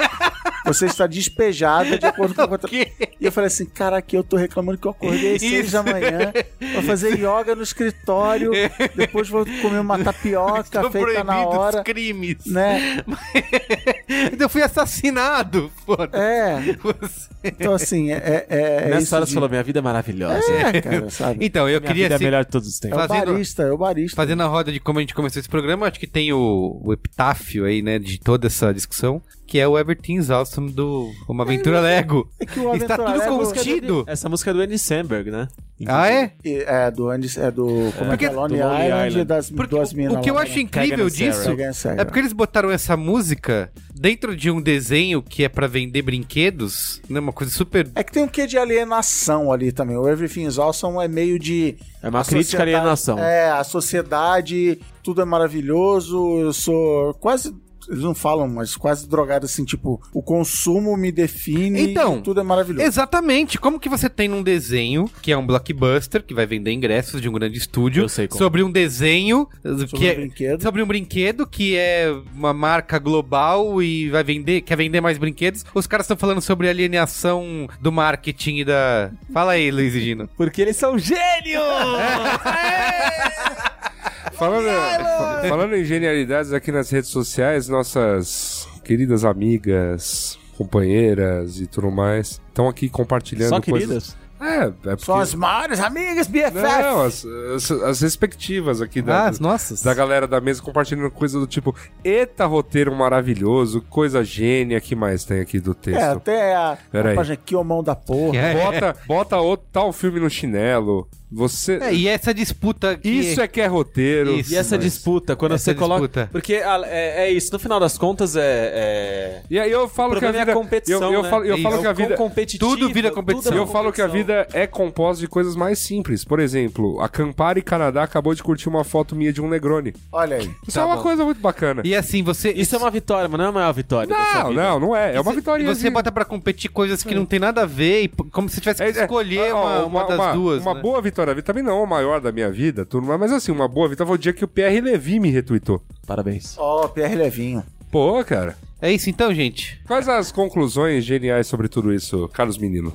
Você 0.65 0.85
está 0.85 1.05
despejada 1.05 1.97
de 1.99 2.05
acordo 2.05 2.33
com 2.33 2.41
o 2.43 2.47
contrato. 2.47 2.73
E 2.73 2.87
eu 3.19 3.31
falei 3.33 3.47
assim, 3.47 3.65
caraca, 3.65 4.15
eu 4.15 4.23
tô 4.23 4.37
reclamando 4.37 4.77
que 4.77 4.87
eu 4.87 4.91
acordei 4.91 5.35
às 5.35 5.41
seis 5.41 5.71
da 5.71 5.83
manhã, 5.83 6.31
vou 6.73 6.83
fazer 6.83 7.15
yoga 7.17 7.53
no 7.53 7.63
escritório, 7.63 8.51
depois 8.95 9.27
vou 9.27 9.45
comer 9.61 9.79
uma 9.79 9.99
tapioca 9.99 10.61
Estão 10.61 10.89
feita 10.91 11.23
na 11.23 11.45
hora, 11.45 11.83
crimes. 11.83 12.45
né? 12.45 13.03
eu 14.39 14.49
fui 14.49 14.61
assassinado. 14.61 15.71
Foda. 15.85 16.17
É, 16.17 16.61
Você- 16.81 17.29
então 17.43 17.73
assim, 17.73 18.11
é, 18.11 18.45
é, 18.49 18.77
é 18.85 18.89
Nessa 18.89 19.01
isso 19.03 19.15
hora 19.15 19.25
de- 19.25 19.31
você 19.31 19.33
falou, 19.35 19.49
minha 19.49 19.63
vida 19.63 19.79
é 19.79 19.81
maravilhosa. 19.81 20.51
É, 20.51 20.81
cara, 20.81 21.09
sabe? 21.09 21.45
Então, 21.45 21.67
eu 21.67 21.79
Minha 21.81 21.87
queria 21.91 22.03
vida 22.05 22.13
é 22.13 22.15
assim, 22.15 22.23
melhor 22.25 22.45
de 22.45 22.51
todos 22.51 22.67
os 22.69 22.77
É 22.77 22.81
tempos. 22.87 22.97
o 23.03 23.07
fazendo- 23.07 23.31
barista, 23.33 23.63
é 23.63 23.71
o 23.71 23.77
barista. 23.77 24.15
Fazendo 24.15 24.43
a 24.43 24.47
roda 24.47 24.71
de 24.71 24.79
como 24.79 24.99
a 24.99 25.01
gente 25.01 25.13
começou 25.13 25.39
esse 25.39 25.49
programa, 25.49 25.87
acho 25.87 25.99
que 25.99 26.07
tem 26.07 26.31
o, 26.31 26.79
o 26.83 26.93
epitáfio 26.93 27.65
aí, 27.65 27.81
né, 27.81 27.99
de 27.99 28.17
toda 28.19 28.47
essa 28.47 28.73
discussão, 28.73 29.21
que 29.45 29.59
é 29.59 29.67
o 29.67 29.77
Everything's 29.77 30.29
Awesome 30.29 30.71
do 30.71 31.11
Uma 31.27 31.43
Aventura 31.43 31.79
Lego. 31.81 32.29
É 32.39 32.45
que 32.45 32.59
o 32.59 32.73
Está 32.75 32.97
tudo 32.97 33.17
Lego- 33.17 33.37
contido. 33.53 34.03
Essa 34.07 34.27
música 34.29 34.51
é 34.51 34.53
do 34.53 34.61
Andy 34.61 34.79
Samberg, 34.79 35.29
né? 35.29 35.47
Ah, 35.85 36.09
é? 36.09 36.31
É 36.45 36.89
do 36.89 37.09
Andy, 37.09 37.39
é 37.39 37.51
do, 37.51 37.65
como 37.97 38.13
é 38.13 38.17
que 38.17 38.25
é, 38.25 38.29
Porque- 38.29 38.29
Lonely 38.29 38.57
do 38.57 38.63
Lonely 38.63 38.85
Island, 38.85 39.07
Island. 39.09 39.25
das 39.25 39.49
Porque 39.49 39.75
duas 39.75 39.91
o, 39.91 39.97
minas 39.97 40.13
o 40.17 40.21
que 40.21 40.29
eu 40.29 40.37
acho 40.37 40.55
né? 40.55 40.61
incrível 40.61 41.09
disso 41.09 41.49
é 41.97 42.05
porque 42.05 42.19
eles 42.19 42.31
botaram 42.31 42.71
essa 42.71 42.95
música 42.95 43.69
dentro 43.93 44.33
de 44.35 44.49
um 44.49 44.61
desenho 44.61 45.21
que 45.21 45.43
é 45.43 45.49
pra 45.49 45.67
vender 45.67 46.01
brinquedos, 46.03 47.01
né, 47.09 47.19
uma 47.19 47.33
coisa 47.33 47.51
super... 47.51 47.89
É 47.95 48.03
que 48.03 48.11
tem 48.13 48.23
um 48.23 48.27
quê 48.27 48.47
de 48.47 48.57
alienação 48.57 49.51
ali 49.51 49.71
também. 49.73 49.97
O 49.97 50.07
Everything's 50.07 50.57
Awesome 50.57 51.03
é 51.03 51.07
meio 51.07 51.37
de. 51.37 51.75
É 52.01 52.07
uma 52.09 52.21
a 52.21 52.23
crítica 52.23 52.39
à 52.57 52.59
sociedade- 52.61 52.75
alienação. 52.75 53.19
É, 53.19 53.49
a 53.51 53.63
sociedade, 53.63 54.79
tudo 55.03 55.21
é 55.21 55.25
maravilhoso, 55.25 56.39
eu 56.39 56.53
sou 56.53 57.13
quase. 57.15 57.53
Eles 57.89 58.03
não 58.03 58.15
falam, 58.15 58.47
mas 58.47 58.75
quase 58.75 59.07
drogado 59.07 59.45
assim, 59.45 59.65
tipo, 59.65 60.01
o 60.13 60.21
consumo 60.21 60.95
me 60.97 61.11
define 61.11 61.81
Então, 61.81 62.19
e 62.19 62.21
tudo 62.21 62.39
é 62.39 62.43
maravilhoso. 62.43 62.85
Exatamente, 62.85 63.57
como 63.57 63.79
que 63.79 63.89
você 63.89 64.09
tem 64.09 64.27
num 64.27 64.43
desenho, 64.43 65.09
que 65.21 65.31
é 65.31 65.37
um 65.37 65.45
blockbuster, 65.45 66.23
que 66.23 66.33
vai 66.33 66.45
vender 66.45 66.71
ingressos 66.71 67.21
de 67.21 67.29
um 67.29 67.33
grande 67.33 67.57
estúdio, 67.57 68.03
Eu 68.03 68.09
sei 68.09 68.27
como. 68.27 68.39
sobre 68.39 68.63
um 68.63 68.71
desenho, 68.71 69.47
que 69.89 70.05
um 70.05 70.07
é, 70.07 70.15
brinquedo. 70.15 70.61
sobre 70.61 70.81
um 70.81 70.85
brinquedo 70.85 71.47
que 71.47 71.77
é 71.77 72.13
uma 72.35 72.53
marca 72.53 72.99
global 72.99 73.81
e 73.81 74.09
vai 74.09 74.23
vender, 74.23 74.61
quer 74.61 74.75
vender 74.75 75.01
mais 75.01 75.17
brinquedos. 75.17 75.65
Os 75.73 75.87
caras 75.87 76.05
estão 76.05 76.17
falando 76.17 76.41
sobre 76.41 76.69
alienação 76.69 77.67
do 77.81 77.91
marketing 77.91 78.57
e 78.57 78.65
da... 78.65 79.11
Fala 79.31 79.53
aí, 79.53 79.71
Luiz 79.71 79.95
e 79.95 80.01
Gino. 80.01 80.29
Porque 80.35 80.61
eles 80.61 80.75
são 80.75 80.97
gênios! 80.97 81.63
Falando, 84.33 84.65
fa- 84.65 85.41
falando 85.47 85.75
em 85.75 85.83
genialidades 85.83 86.51
aqui 86.53 86.71
nas 86.71 86.89
redes 86.89 87.09
sociais, 87.09 87.67
nossas 87.69 88.67
queridas 88.83 89.23
amigas, 89.25 90.37
companheiras 90.57 91.59
e 91.59 91.67
tudo 91.67 91.91
mais, 91.91 92.41
estão 92.47 92.67
aqui 92.67 92.89
compartilhando 92.89 93.49
Só 93.49 93.61
coisas. 93.61 93.79
queridas? 93.87 94.23
É, 94.41 94.65
é 94.65 94.71
porque... 94.71 95.05
São 95.05 95.19
as 95.19 95.33
maiores 95.33 95.79
amigas, 95.79 96.27
BFF. 96.27 96.51
Não, 96.55 97.01
as, 97.03 97.25
as, 97.55 97.71
as 97.71 98.01
respectivas 98.01 98.81
aqui 98.81 99.01
da, 99.01 99.27
Ah, 99.27 99.31
nossas. 99.39 99.81
da 99.81 99.93
galera 99.93 100.27
da 100.27 100.41
mesa 100.41 100.61
compartilhando 100.61 101.09
coisa 101.11 101.39
do 101.39 101.47
tipo, 101.47 101.73
eita 102.03 102.45
roteiro 102.45 102.93
maravilhoso, 102.93 103.81
coisa 103.89 104.21
gênia, 104.21 104.81
que 104.81 104.97
mais 104.97 105.23
tem 105.23 105.39
aqui 105.39 105.61
do 105.61 105.73
texto? 105.73 105.97
É, 105.97 106.03
até 106.11 106.55
a, 106.55 106.77
Pera 106.91 107.13
a 107.13 107.15
página 107.15 107.35
aqui, 107.35 107.55
o 107.55 107.63
mão 107.63 107.81
da 107.81 107.95
porra. 107.95 108.33
É. 108.43 108.53
Bota, 108.53 108.95
bota 109.07 109.37
outro 109.37 109.65
tal 109.71 109.93
filme 109.93 110.19
no 110.19 110.29
chinelo. 110.29 111.07
Você. 111.33 111.77
É, 111.81 111.93
e 111.93 112.07
essa 112.07 112.33
disputa 112.33 112.95
que... 112.97 113.09
Isso 113.09 113.41
é 113.41 113.47
que 113.47 113.59
é 113.61 113.65
roteiro. 113.67 114.31
Isso. 114.39 114.53
E 114.53 114.55
essa 114.57 114.75
mas- 114.75 114.85
disputa, 114.85 115.35
quando 115.35 115.53
essa 115.55 115.65
você 115.65 115.75
coloca. 115.75 116.01
disputa. 116.01 116.29
Porque 116.31 116.55
ah, 116.55 116.81
é, 116.85 117.25
é 117.27 117.31
isso, 117.31 117.51
no 117.51 117.59
final 117.59 117.79
das 117.79 117.97
contas 117.97 118.35
é. 118.35 118.41
é... 118.73 119.41
E 119.49 119.59
aí 119.59 119.71
eu 119.71 119.87
falo 119.87 120.13
O 120.15 120.19
que 120.19 120.25
a 120.25 120.29
problema 120.29 120.37
é 120.39 120.41
a 120.41 120.45
vida. 120.45 120.53
competição, 120.57 121.03
eu, 121.03 121.13
eu 121.13 121.23
né? 121.23 121.29
falo, 121.29 121.45
eu 121.45 121.55
É 121.55 121.61
falo 121.61 121.79
que 121.81 121.87
a 121.87 121.93
quão 121.93 122.05
vida. 122.07 122.17
competitivo, 122.17 122.69
tudo 122.69 122.93
vira 122.93 123.09
tudo 123.09 123.15
competição. 123.15 123.53
é 123.53 123.57
Eu 123.57 123.67
falo 123.67 123.91
que 123.91 124.01
a 124.01 124.07
vida 124.07 124.47
é 124.53 124.67
composta 124.67 125.19
de 125.21 125.27
coisas 125.27 125.55
mais 125.55 125.79
simples. 125.79 126.23
Por 126.23 126.39
exemplo, 126.39 127.01
a 127.01 127.09
Campari 127.09 127.61
Canadá 127.61 128.03
acabou 128.03 128.33
de 128.35 128.43
curtir 128.43 128.69
uma 128.69 128.83
foto 128.83 129.15
minha 129.15 129.33
de 129.33 129.41
um 129.41 129.47
Negroni. 129.49 129.93
Olha 130.11 130.37
aí. 130.37 130.51
Isso 130.67 130.75
Tá 130.75 130.81
é 130.81 130.85
uma 130.85 130.97
bom. 130.97 131.01
coisa 131.03 131.25
muito 131.25 131.41
bacana. 131.41 131.81
E 131.85 131.95
assim, 131.95 132.21
você... 132.23 132.51
Isso 132.51 132.75
é 132.75 132.77
uma 132.77 132.91
vitória, 132.91 133.27
mas 133.27 133.37
não 133.39 133.45
é 133.45 133.49
a 133.49 133.51
maior 133.51 133.73
vitória. 133.73 134.15
Não, 134.15 134.49
vida. 134.49 134.61
não, 134.61 134.79
não 134.79 134.95
é. 134.95 135.15
É 135.15 135.21
uma 135.21 135.31
E 135.31 135.35
vitória. 135.35 135.65
você 135.65 135.89
bota 135.89 136.11
pra 136.11 136.25
competir 136.25 136.69
coisas 136.69 137.03
que 137.03 137.15
não 137.15 137.25
tem 137.25 137.39
nada 137.39 137.63
a 137.63 137.65
ver, 137.65 138.03
e 138.03 138.07
como 138.31 138.47
se 138.49 138.59
tivesse 138.61 138.83
que 138.83 138.99
escolher 138.99 139.53
uma, 139.53 139.85
uma 139.85 140.03
das 140.05 140.33
duas. 140.35 140.61
Uma 140.61 140.73
né? 140.75 140.81
boa 140.81 141.01
vitória. 141.01 141.22
Também 141.43 141.63
não 141.63 141.79
é 141.79 141.83
a 141.83 141.87
maior 141.87 142.19
da 142.19 142.31
minha 142.31 142.51
vida, 142.51 142.85
tudo 142.85 143.05
mais, 143.07 143.19
mas 143.19 143.31
assim, 143.31 143.51
uma 143.51 143.67
boa 143.67 143.87
vitória 143.87 144.07
foi 144.07 144.15
o 144.15 144.19
dia 144.19 144.33
que 144.33 144.43
o 144.43 144.47
PR 144.47 144.81
Levi 144.83 145.19
me 145.19 145.29
retweetou. 145.29 145.81
Parabéns. 146.05 146.55
Ó, 146.57 146.87
Pierre 146.87 147.15
Levinho. 147.15 147.63
Pô, 147.91 148.23
cara. 148.23 148.57
É 148.81 148.91
isso 148.91 149.09
então, 149.09 149.33
gente. 149.33 149.79
Quais 149.87 150.09
as 150.09 150.31
conclusões 150.31 151.05
geniais 151.05 151.47
sobre 151.47 151.67
tudo 151.69 151.93
isso, 151.93 152.27
Carlos 152.33 152.57
Menino? 152.57 152.91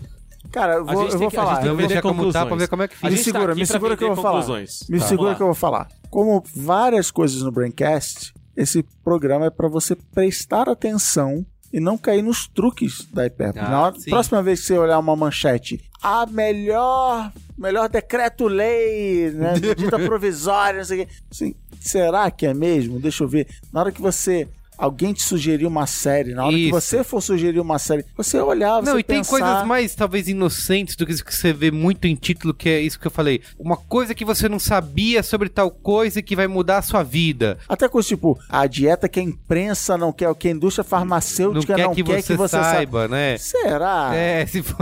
Cara, 0.52 0.74
eu 0.74 0.80
A 0.88 0.92
vou, 0.92 1.02
gente 1.02 1.04
eu 1.04 1.08
tem 1.10 1.18
vou 1.18 1.30
que- 1.30 1.36
a 1.36 1.40
falar. 1.40 1.54
gente 1.54 1.60
tem 1.62 1.70
eu 1.70 1.76
que 1.76 1.82
vender 1.82 2.02
como 2.02 2.32
tá 2.32 2.46
pra 2.46 2.56
ver 2.56 2.68
como 2.68 2.82
é 2.82 2.88
que 2.88 2.94
fica. 2.96 3.06
A 3.06 3.10
Me 3.10 3.16
tá 3.16 3.22
segura, 3.22 3.52
aqui 3.52 3.60
me 3.60 3.66
segura 3.66 3.96
que 3.96 4.04
eu 4.04 4.14
vou 4.14 4.22
falar. 4.22 4.46
Me 4.88 4.98
Tá, 4.98 5.06
segura 5.06 5.34
que 5.34 5.42
eu 5.42 5.46
vou 5.46 5.54
falar. 5.54 5.88
Como 6.10 6.42
várias 6.54 7.10
coisas 7.10 7.42
no 7.42 7.50
Braincast, 7.52 8.32
esse 8.56 8.82
programa 9.04 9.46
é 9.46 9.50
pra 9.50 9.68
você 9.68 9.94
prestar 9.94 10.68
atenção 10.68 11.44
e 11.72 11.80
não 11.80 11.98
cair 11.98 12.22
nos 12.22 12.46
truques 12.46 13.06
da 13.12 13.26
hipérbole. 13.26 13.64
Ah, 13.66 13.70
Na 13.70 13.82
hora- 13.82 13.96
próxima 14.08 14.42
vez 14.42 14.60
que 14.60 14.66
você 14.66 14.78
olhar 14.78 14.98
uma 14.98 15.14
manchete, 15.16 15.80
a 16.02 16.24
melhor, 16.26 17.32
melhor 17.56 17.88
decreto-lei, 17.88 19.30
né, 19.32 19.54
medida 19.54 19.98
provisória, 20.06 20.78
não 20.78 20.84
sei 20.84 21.02
o 21.02 21.06
quê. 21.06 21.12
Assim, 21.30 21.54
será 21.80 22.30
que 22.30 22.46
é 22.46 22.54
mesmo? 22.54 22.98
Deixa 23.00 23.24
eu 23.24 23.28
ver. 23.28 23.46
Na 23.72 23.80
hora 23.80 23.92
que 23.92 24.00
você 24.00 24.48
alguém 24.78 25.12
te 25.12 25.22
sugerir 25.22 25.66
uma 25.66 25.86
série, 25.86 26.32
na 26.34 26.44
hora 26.46 26.54
que 26.54 26.62
Isso. 26.68 26.70
você 26.80 27.02
for 27.04 27.20
sugerir 27.20 27.58
uma 27.60 27.78
série, 27.78 28.04
você 28.16 28.38
olhar, 28.40 28.80
você 28.80 28.90
Não, 28.92 28.98
e 28.98 29.02
tem 29.02 29.18
pensar... 29.18 29.30
coisas 29.30 29.66
mais, 29.66 29.94
talvez, 29.94 30.28
inocentes 30.28 30.94
do 30.96 31.04
que 31.04 31.12
isso 31.12 31.24
que 31.24 31.34
você 31.34 31.52
vê 31.52 31.70
muito 31.70 32.06
em 32.06 32.14
título, 32.14 32.54
que 32.54 32.68
é 32.68 32.80
isso 32.80 32.98
que 32.98 33.06
eu 33.06 33.10
falei. 33.10 33.42
Uma 33.58 33.76
coisa 33.76 34.14
que 34.14 34.24
você 34.24 34.48
não 34.48 34.58
sabia 34.58 35.22
sobre 35.22 35.48
tal 35.48 35.70
coisa 35.70 36.20
e 36.20 36.22
que 36.22 36.36
vai 36.36 36.46
mudar 36.46 36.78
a 36.78 36.82
sua 36.82 37.02
vida. 37.02 37.58
Até 37.68 37.88
coisas 37.88 38.08
tipo, 38.08 38.38
a 38.48 38.66
dieta 38.66 39.08
que 39.08 39.18
a 39.18 39.22
imprensa 39.22 39.98
não 39.98 40.12
quer, 40.12 40.28
o 40.28 40.34
que 40.34 40.46
a 40.48 40.52
indústria 40.52 40.84
Não 40.84 40.88
farmacêutica 40.88 41.74
quer 41.74 41.82
não 41.84 41.94
que, 41.94 42.02
quer 42.04 42.22
você 42.22 42.32
que 42.32 42.36
você 42.38 42.56
saiba. 42.56 42.72
saiba, 42.74 43.08
né? 43.08 43.36
Será? 43.38 44.10
É, 44.14 44.46
se 44.46 44.62
for... 44.62 44.76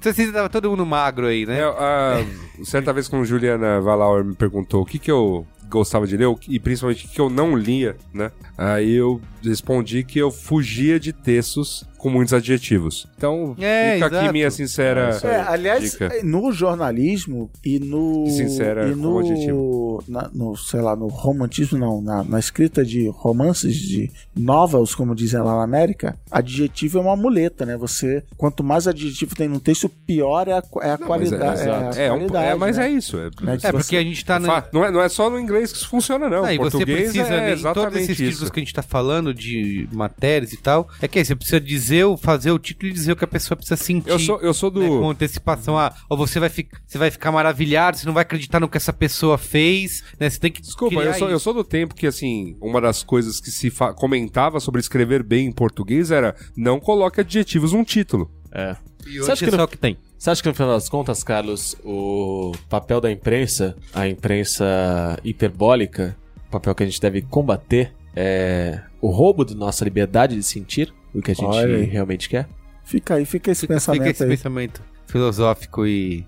se 0.00 0.08
assim, 0.08 0.30
tava 0.30 0.48
todo 0.48 0.70
mundo 0.70 0.86
magro 0.86 1.26
aí, 1.26 1.44
né? 1.44 1.58
É, 1.58 1.64
a- 1.64 2.24
certa 2.64 2.92
vez 2.92 3.08
quando 3.08 3.24
Juliana 3.24 3.80
Valauer 3.80 4.24
me 4.24 4.34
perguntou 4.34 4.82
o 4.82 4.86
que 4.86 4.98
que 4.98 5.10
eu 5.10 5.44
gostava 5.68 6.06
de 6.06 6.16
ler 6.16 6.32
que- 6.36 6.54
e 6.54 6.60
principalmente 6.60 7.04
o 7.06 7.08
que 7.08 7.14
que 7.14 7.20
eu 7.20 7.30
não 7.30 7.56
lia, 7.56 7.96
né? 8.12 8.30
Aí 8.64 8.92
eu 8.92 9.20
respondi 9.42 10.04
que 10.04 10.18
eu 10.18 10.30
fugia 10.30 11.00
de 11.00 11.12
textos 11.12 11.84
com 11.98 12.10
muitos 12.10 12.34
adjetivos. 12.34 13.06
Então, 13.16 13.54
É, 13.60 13.94
fica 13.94 14.06
exato. 14.06 14.16
aqui 14.24 14.32
minha 14.32 14.50
sincera 14.50 15.18
É, 15.22 15.36
aliás, 15.40 15.92
dica. 15.92 16.10
no 16.24 16.50
jornalismo 16.52 17.48
e 17.64 17.78
no. 17.78 18.26
Sincera 18.28 18.88
e 18.88 18.94
como 18.94 19.20
adjetivo. 19.20 19.52
no, 19.56 20.04
na- 20.08 20.30
no, 20.34 20.56
sei 20.56 20.80
lá, 20.80 20.96
no 20.96 21.06
romantismo, 21.06 21.78
não, 21.78 22.00
na, 22.02 22.24
na 22.24 22.38
escrita 22.40 22.84
de 22.84 23.08
romances, 23.08 23.76
de 23.76 24.10
novels, 24.36 24.94
como 24.96 25.14
dizem 25.14 25.40
lá 25.40 25.56
na 25.58 25.62
América, 25.62 26.16
adjetivo 26.30 26.98
é 26.98 27.02
uma 27.02 27.14
muleta, 27.16 27.64
né? 27.64 27.76
Você, 27.76 28.24
quanto 28.36 28.64
mais 28.64 28.88
adjetivo 28.88 29.36
tem 29.36 29.46
no 29.48 29.60
texto, 29.60 29.88
pior 29.88 30.48
é 30.48 30.52
a, 30.54 30.62
é 30.82 30.90
a 30.90 30.98
Mas 30.98 31.06
qualidade. 31.06 31.60
é, 31.62 31.64
É, 31.64 31.70
a 31.70 32.02
é, 32.06 32.12
um- 32.12 32.16
qualidade, 32.18 32.46
é, 32.48 32.54
mas 32.56 32.76
né? 32.78 32.86
é 32.86 32.90
isso. 32.90 33.16
É, 33.18 33.24
Né, 33.42 33.56
que 33.58 33.66
É, 33.66 33.70
você- 33.70 33.72
porque 33.72 33.96
a 33.96 34.02
gente 34.02 34.24
tá... 34.24 34.40
na- 34.40 34.64
não, 34.72 34.84
é, 34.84 34.90
não 34.90 35.00
é 35.00 35.08
só 35.08 35.30
no 35.30 35.38
inglês 35.38 35.70
que 35.70 35.78
isso 35.78 35.88
funciona, 35.88 36.28
não. 36.28 36.44
Ah, 36.44 36.52
e 36.52 36.58
o 36.58 36.62
você 36.62 36.70
português 36.78 37.12
precisa, 37.12 37.32
é 37.32 37.36
em 37.36 37.46
todos 37.48 37.60
exatamente 37.60 37.96
esses 38.02 38.18
isso. 38.20 38.30
títulos 38.30 38.50
que 38.52 38.60
a 38.60 38.62
gente 38.62 38.72
tá 38.74 38.82
falando, 38.82 39.32
de 39.34 39.88
matérias 39.92 40.52
e 40.52 40.56
tal, 40.56 40.88
é 41.00 41.08
que 41.08 41.18
aí 41.18 41.24
você 41.24 41.34
precisa 41.34 41.60
dizer, 41.60 42.04
o- 42.04 42.16
fazer 42.16 42.50
o 42.52 42.58
título 42.58 42.90
e 42.90 42.92
dizer 42.94 43.12
o 43.12 43.16
que 43.16 43.24
a 43.24 43.28
pessoa 43.28 43.56
precisa 43.56 43.76
sentir. 43.76 44.10
Eu 44.10 44.18
sou, 44.18 44.40
eu 44.40 44.54
sou 44.54 44.70
do... 44.70 44.80
né, 44.80 44.88
com 44.88 45.10
antecipação, 45.10 45.78
ah, 45.78 45.92
ou 46.08 46.16
você 46.16 46.38
vai, 46.38 46.48
fi- 46.48 46.68
você 46.86 46.98
vai 46.98 47.10
ficar 47.10 47.32
maravilhado, 47.32 47.96
você 47.96 48.06
não 48.06 48.12
vai 48.14 48.22
acreditar 48.22 48.60
no 48.60 48.68
que 48.68 48.76
essa 48.76 48.92
pessoa 48.92 49.36
fez, 49.38 50.04
né? 50.20 50.28
Você 50.30 50.38
tem 50.38 50.52
que 50.52 50.60
Desculpa, 50.62 50.96
criar 50.96 51.10
eu 51.12 51.18
sou, 51.18 51.28
eu 51.30 51.36
isso. 51.36 51.44
sou 51.44 51.54
do 51.54 51.64
tempo 51.64 51.94
que, 51.94 52.06
assim, 52.06 52.56
uma 52.60 52.80
das 52.80 53.02
coisas 53.02 53.40
que 53.40 53.50
se 53.50 53.70
comentava 53.96 54.60
sobre 54.60 54.80
escrever 54.80 55.22
bem 55.22 55.46
em 55.46 55.52
português 55.52 56.10
era 56.10 56.34
não 56.56 56.78
coloque 56.78 57.20
adjetivos 57.20 57.72
num 57.72 57.82
título. 57.84 58.30
É. 58.52 58.76
E 59.06 59.14
Você 59.14 59.20
hoje 59.22 59.32
acha 59.32 59.44
é 59.44 59.46
que 59.46 59.50
só 59.50 59.56
no- 59.56 59.64
o 59.64 59.68
que 59.68 59.76
tem. 59.78 59.96
Você 60.16 60.30
acha 60.30 60.40
que 60.42 60.48
no 60.48 60.54
final 60.54 60.70
das 60.74 60.88
contas, 60.88 61.24
Carlos, 61.24 61.74
o 61.82 62.52
papel 62.68 63.00
da 63.00 63.10
imprensa, 63.10 63.76
a 63.92 64.06
imprensa 64.06 65.18
hiperbólica, 65.24 66.16
o 66.46 66.50
papel 66.52 66.74
que 66.74 66.82
a 66.82 66.86
gente 66.86 67.00
deve 67.00 67.22
combater 67.22 67.92
é 68.14 68.80
o 69.00 69.08
roubo 69.08 69.44
da 69.44 69.54
nossa 69.54 69.84
liberdade 69.84 70.36
de 70.36 70.42
sentir 70.42 70.92
o 71.14 71.20
que 71.20 71.30
a 71.30 71.34
gente 71.34 71.46
Olha 71.46 71.84
realmente 71.84 72.28
quer? 72.28 72.48
Fica 72.84 73.14
aí, 73.14 73.24
fica 73.24 73.50
esse 73.50 73.66
pensamento 73.66 74.02
Fica 74.02 74.10
esse 74.10 74.22
aí. 74.24 74.28
pensamento 74.30 74.82
filosófico 75.06 75.86
e... 75.86 76.26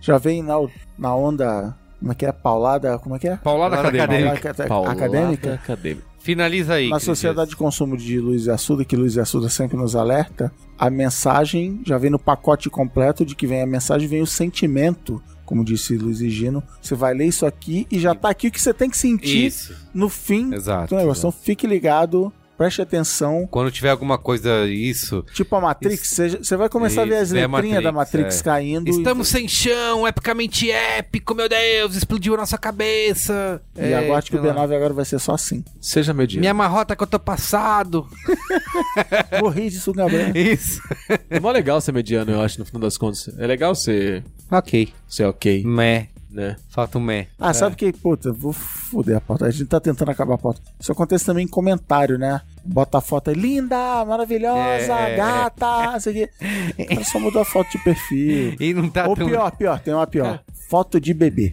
Já 0.00 0.18
vem 0.18 0.42
na, 0.42 0.54
na 0.98 1.14
onda. 1.14 1.74
Como 1.98 2.12
é 2.12 2.14
que 2.14 2.26
é? 2.26 2.32
Paulada. 2.32 2.98
Como 2.98 3.16
é 3.16 3.18
que 3.18 3.28
é? 3.28 3.36
Paulada 3.36 3.76
Paulada 3.76 4.02
acadêmica. 4.02 4.54
Paulada 4.54 4.68
Paulada 4.68 4.92
acadêmica. 4.92 5.54
acadêmica. 5.54 6.06
Finaliza 6.18 6.74
aí. 6.74 6.88
Na 6.88 7.00
sociedade 7.00 7.50
de 7.50 7.56
consumo 7.56 7.96
de 7.96 8.18
Luiz 8.18 8.46
e 8.46 8.50
Assuda, 8.50 8.84
que 8.84 8.96
Luiz 8.96 9.16
e 9.16 9.20
Assuda 9.20 9.48
sempre 9.48 9.76
nos 9.76 9.94
alerta, 9.94 10.50
a 10.78 10.88
mensagem 10.88 11.82
já 11.84 11.98
vem 11.98 12.10
no 12.10 12.18
pacote 12.18 12.70
completo 12.70 13.26
de 13.26 13.34
que 13.34 13.46
vem 13.46 13.60
a 13.60 13.66
mensagem, 13.66 14.08
vem 14.08 14.22
o 14.22 14.26
sentimento, 14.26 15.22
como 15.44 15.64
disse 15.64 15.96
Luiz 15.96 16.20
e 16.20 16.30
Gino. 16.30 16.62
Você 16.80 16.94
vai 16.94 17.14
ler 17.14 17.26
isso 17.26 17.44
aqui 17.46 17.86
e 17.90 17.98
já 17.98 18.14
tá 18.14 18.30
aqui 18.30 18.48
o 18.48 18.50
que 18.50 18.60
você 18.60 18.72
tem 18.72 18.88
que 18.88 18.96
sentir 18.96 19.46
Isso, 19.46 19.74
no 19.92 20.08
fim 20.08 20.52
exato. 20.54 20.94
do 20.94 20.98
negócio. 20.98 21.20
Então 21.20 21.32
fique 21.32 21.66
ligado, 21.66 22.32
preste 22.56 22.80
atenção. 22.82 23.46
Quando 23.50 23.70
tiver 23.70 23.90
alguma 23.90 24.16
coisa, 24.18 24.66
isso... 24.66 25.24
Tipo 25.34 25.56
a 25.56 25.60
Matrix, 25.60 26.10
você 26.40 26.56
vai 26.56 26.68
começar 26.68 27.02
a 27.02 27.04
ver 27.04 27.16
as 27.16 27.28
Isso, 27.28 27.36
é 27.36 27.44
a 27.44 27.46
letrinhas 27.48 27.82
da 27.82 27.92
Matrix, 27.92 28.24
Matrix 28.24 28.40
é. 28.40 28.44
caindo. 28.44 28.88
e- 28.88 28.90
Estamos 28.90 29.28
sem 29.28 29.46
chão, 29.48 30.06
epicamente 30.06 30.70
épico, 30.70 31.34
meu 31.34 31.48
Deus, 31.48 31.94
explodiu 31.96 32.34
a 32.34 32.36
nossa 32.38 32.56
cabeça. 32.58 33.60
E 33.76 33.92
agora 33.92 34.18
acho 34.18 34.30
que 34.30 34.36
o 34.36 34.40
sei 34.42 34.52
lá. 34.52 34.66
B9 34.66 34.76
agora 34.76 34.94
vai 34.94 35.04
ser 35.04 35.18
só 35.18 35.34
assim. 35.34 35.64
Seja 35.80 36.14
mediano. 36.14 36.40
Minha 36.40 36.54
marrota 36.54 36.94
que 36.96 37.02
eu 37.02 37.06
tô 37.06 37.18
passado. 37.18 38.06
Morri 39.40 39.70
de 39.70 39.78
sugar. 39.80 40.04
Isso. 40.36 40.80
É 41.30 41.40
mó 41.40 41.50
legal 41.50 41.80
ser 41.80 41.92
mediano, 41.92 42.30
eu 42.32 42.40
acho, 42.40 42.58
no 42.58 42.64
final 42.66 42.80
das 42.82 42.96
contas. 42.96 43.28
É 43.38 43.46
legal 43.46 43.74
ser, 43.74 44.24
ok. 44.50 44.92
ser 45.08 45.24
ok, 45.24 45.62
Mé. 45.64 46.08
Né? 46.34 46.56
Falta 46.68 46.98
um 46.98 47.00
mé. 47.00 47.28
Ah, 47.38 47.54
sabe 47.54 47.76
que, 47.76 47.92
puta, 47.92 48.32
vou 48.32 48.52
foder 48.52 49.16
a 49.16 49.20
pauta. 49.20 49.46
A 49.46 49.50
gente 49.50 49.66
tá 49.66 49.80
tentando 49.80 50.10
acabar 50.10 50.34
a 50.34 50.38
pauta. 50.38 50.60
Isso 50.78 50.90
acontece 50.92 51.24
também 51.24 51.44
em 51.44 51.48
comentário, 51.48 52.18
né? 52.18 52.40
Bota 52.64 52.98
a 52.98 53.00
foto 53.00 53.30
aí, 53.30 53.36
linda, 53.36 54.04
maravilhosa, 54.04 54.92
É. 54.92 55.16
gata, 55.16 55.92
não 55.92 56.00
sei 56.00 56.24
o 56.24 56.28
quê. 56.76 57.04
Só 57.04 57.18
mudou 57.20 57.42
a 57.42 57.44
foto 57.44 57.70
de 57.70 57.78
perfil. 57.84 58.56
E 58.60 58.74
não 58.74 58.88
tá 58.88 59.06
Ou 59.08 59.16
tão... 59.16 59.26
pior, 59.28 59.50
pior, 59.56 59.80
tem 59.80 59.94
uma 59.94 60.06
pior. 60.06 60.42
Foto 60.68 61.00
de 61.00 61.12
bebê. 61.14 61.52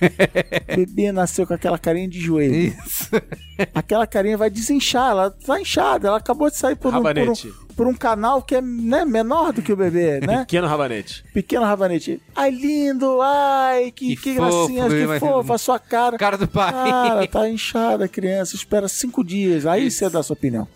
bebê 0.74 1.12
nasceu 1.12 1.46
com 1.46 1.54
aquela 1.54 1.78
carinha 1.78 2.08
de 2.08 2.20
joelho. 2.20 2.54
Isso. 2.54 3.08
Aquela 3.74 4.06
carinha 4.06 4.36
vai 4.36 4.48
desinchar, 4.48 5.10
ela 5.10 5.30
tá 5.30 5.60
inchada, 5.60 6.08
ela 6.08 6.18
acabou 6.18 6.48
de 6.48 6.56
sair 6.56 6.76
por 6.76 6.94
um, 6.94 7.02
por 7.02 7.28
um, 7.28 7.34
por 7.74 7.86
um 7.88 7.94
canal 7.94 8.40
que 8.40 8.54
é 8.54 8.62
né, 8.62 9.04
menor 9.04 9.52
do 9.52 9.60
que 9.60 9.72
o 9.72 9.76
bebê, 9.76 10.20
né? 10.24 10.40
Pequeno 10.40 10.68
rabanete. 10.68 11.24
Pequeno 11.34 11.64
rabanete. 11.64 12.22
Ai, 12.36 12.50
lindo, 12.50 13.20
ai, 13.20 13.90
que, 13.90 14.14
Que 14.14 14.16
que, 14.16 14.34
fofo, 14.36 14.66
gracinha, 14.66 14.88
bebê, 14.88 15.14
que 15.14 15.20
fofa 15.20 15.54
a 15.54 15.58
sua 15.58 15.78
cara. 15.78 16.16
Cara 16.16 16.38
do 16.38 16.46
pai. 16.46 16.72
Cara, 16.72 17.26
tá 17.26 17.48
inchada 17.48 18.04
a 18.04 18.08
criança, 18.08 18.54
espera 18.54 18.86
cinco 18.86 19.24
dias, 19.24 19.66
aí 19.66 19.90
você 19.90 20.08
dá 20.08 20.20
a 20.20 20.22
sua 20.22 20.34
opinião. 20.34 20.68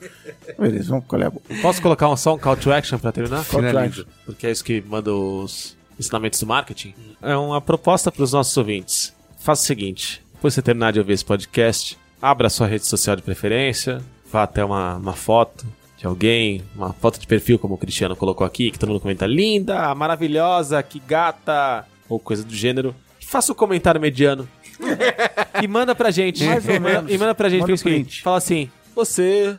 Beleza, 0.58 0.90
vamos 0.90 1.06
colher 1.06 1.26
a 1.26 1.30
boca. 1.30 1.54
Posso 1.62 1.80
colocar 1.80 2.08
um, 2.08 2.16
só 2.16 2.34
um 2.34 2.38
call 2.38 2.56
to 2.56 2.72
action 2.72 2.98
pra 2.98 3.12
terminar? 3.12 3.44
Finaliza. 3.44 4.06
Porque 4.26 4.48
é 4.48 4.50
isso 4.50 4.64
que 4.64 4.80
manda 4.80 5.12
os 5.12 5.76
ensinamentos 5.98 6.40
do 6.40 6.46
marketing. 6.46 6.94
É 7.20 7.36
uma 7.36 7.60
proposta 7.60 8.10
para 8.10 8.22
os 8.22 8.32
nossos 8.32 8.56
ouvintes. 8.56 9.14
Faça 9.38 9.62
o 9.62 9.66
seguinte: 9.66 10.22
depois 10.34 10.52
que 10.54 10.56
você 10.56 10.62
terminar 10.62 10.92
de 10.92 10.98
ouvir 10.98 11.12
esse 11.14 11.24
podcast, 11.24 11.98
abra 12.20 12.46
a 12.46 12.50
sua 12.50 12.66
rede 12.66 12.86
social 12.86 13.16
de 13.16 13.22
preferência, 13.22 14.02
vá 14.30 14.42
até 14.44 14.64
uma, 14.64 14.96
uma 14.96 15.12
foto 15.12 15.66
de 15.98 16.06
alguém, 16.06 16.62
uma 16.74 16.92
foto 16.92 17.18
de 17.20 17.26
perfil, 17.26 17.58
como 17.58 17.74
o 17.74 17.78
Cristiano 17.78 18.16
colocou 18.16 18.44
aqui, 18.46 18.70
que 18.70 18.78
todo 18.78 18.88
mundo 18.90 19.00
comenta 19.00 19.26
linda, 19.26 19.94
maravilhosa, 19.94 20.82
que 20.82 20.98
gata, 21.00 21.86
ou 22.08 22.18
coisa 22.18 22.42
do 22.44 22.54
gênero. 22.54 22.94
Faça 23.20 23.52
um 23.52 23.54
comentário 23.54 24.00
mediano. 24.00 24.48
e 25.62 25.68
manda 25.68 25.94
pra 25.94 26.10
gente. 26.10 26.44
Mais 26.44 26.66
ou 26.68 26.74
E 26.74 26.78
manda- 26.80 26.94
menos. 27.02 27.12
E 27.14 27.18
manda 27.18 27.34
pra 27.34 27.48
gente 27.48 27.60
Manda 27.60 27.72
o 27.74 27.78
seguinte: 27.78 28.04
print. 28.04 28.22
fala 28.22 28.38
assim, 28.38 28.68
você 28.96 29.56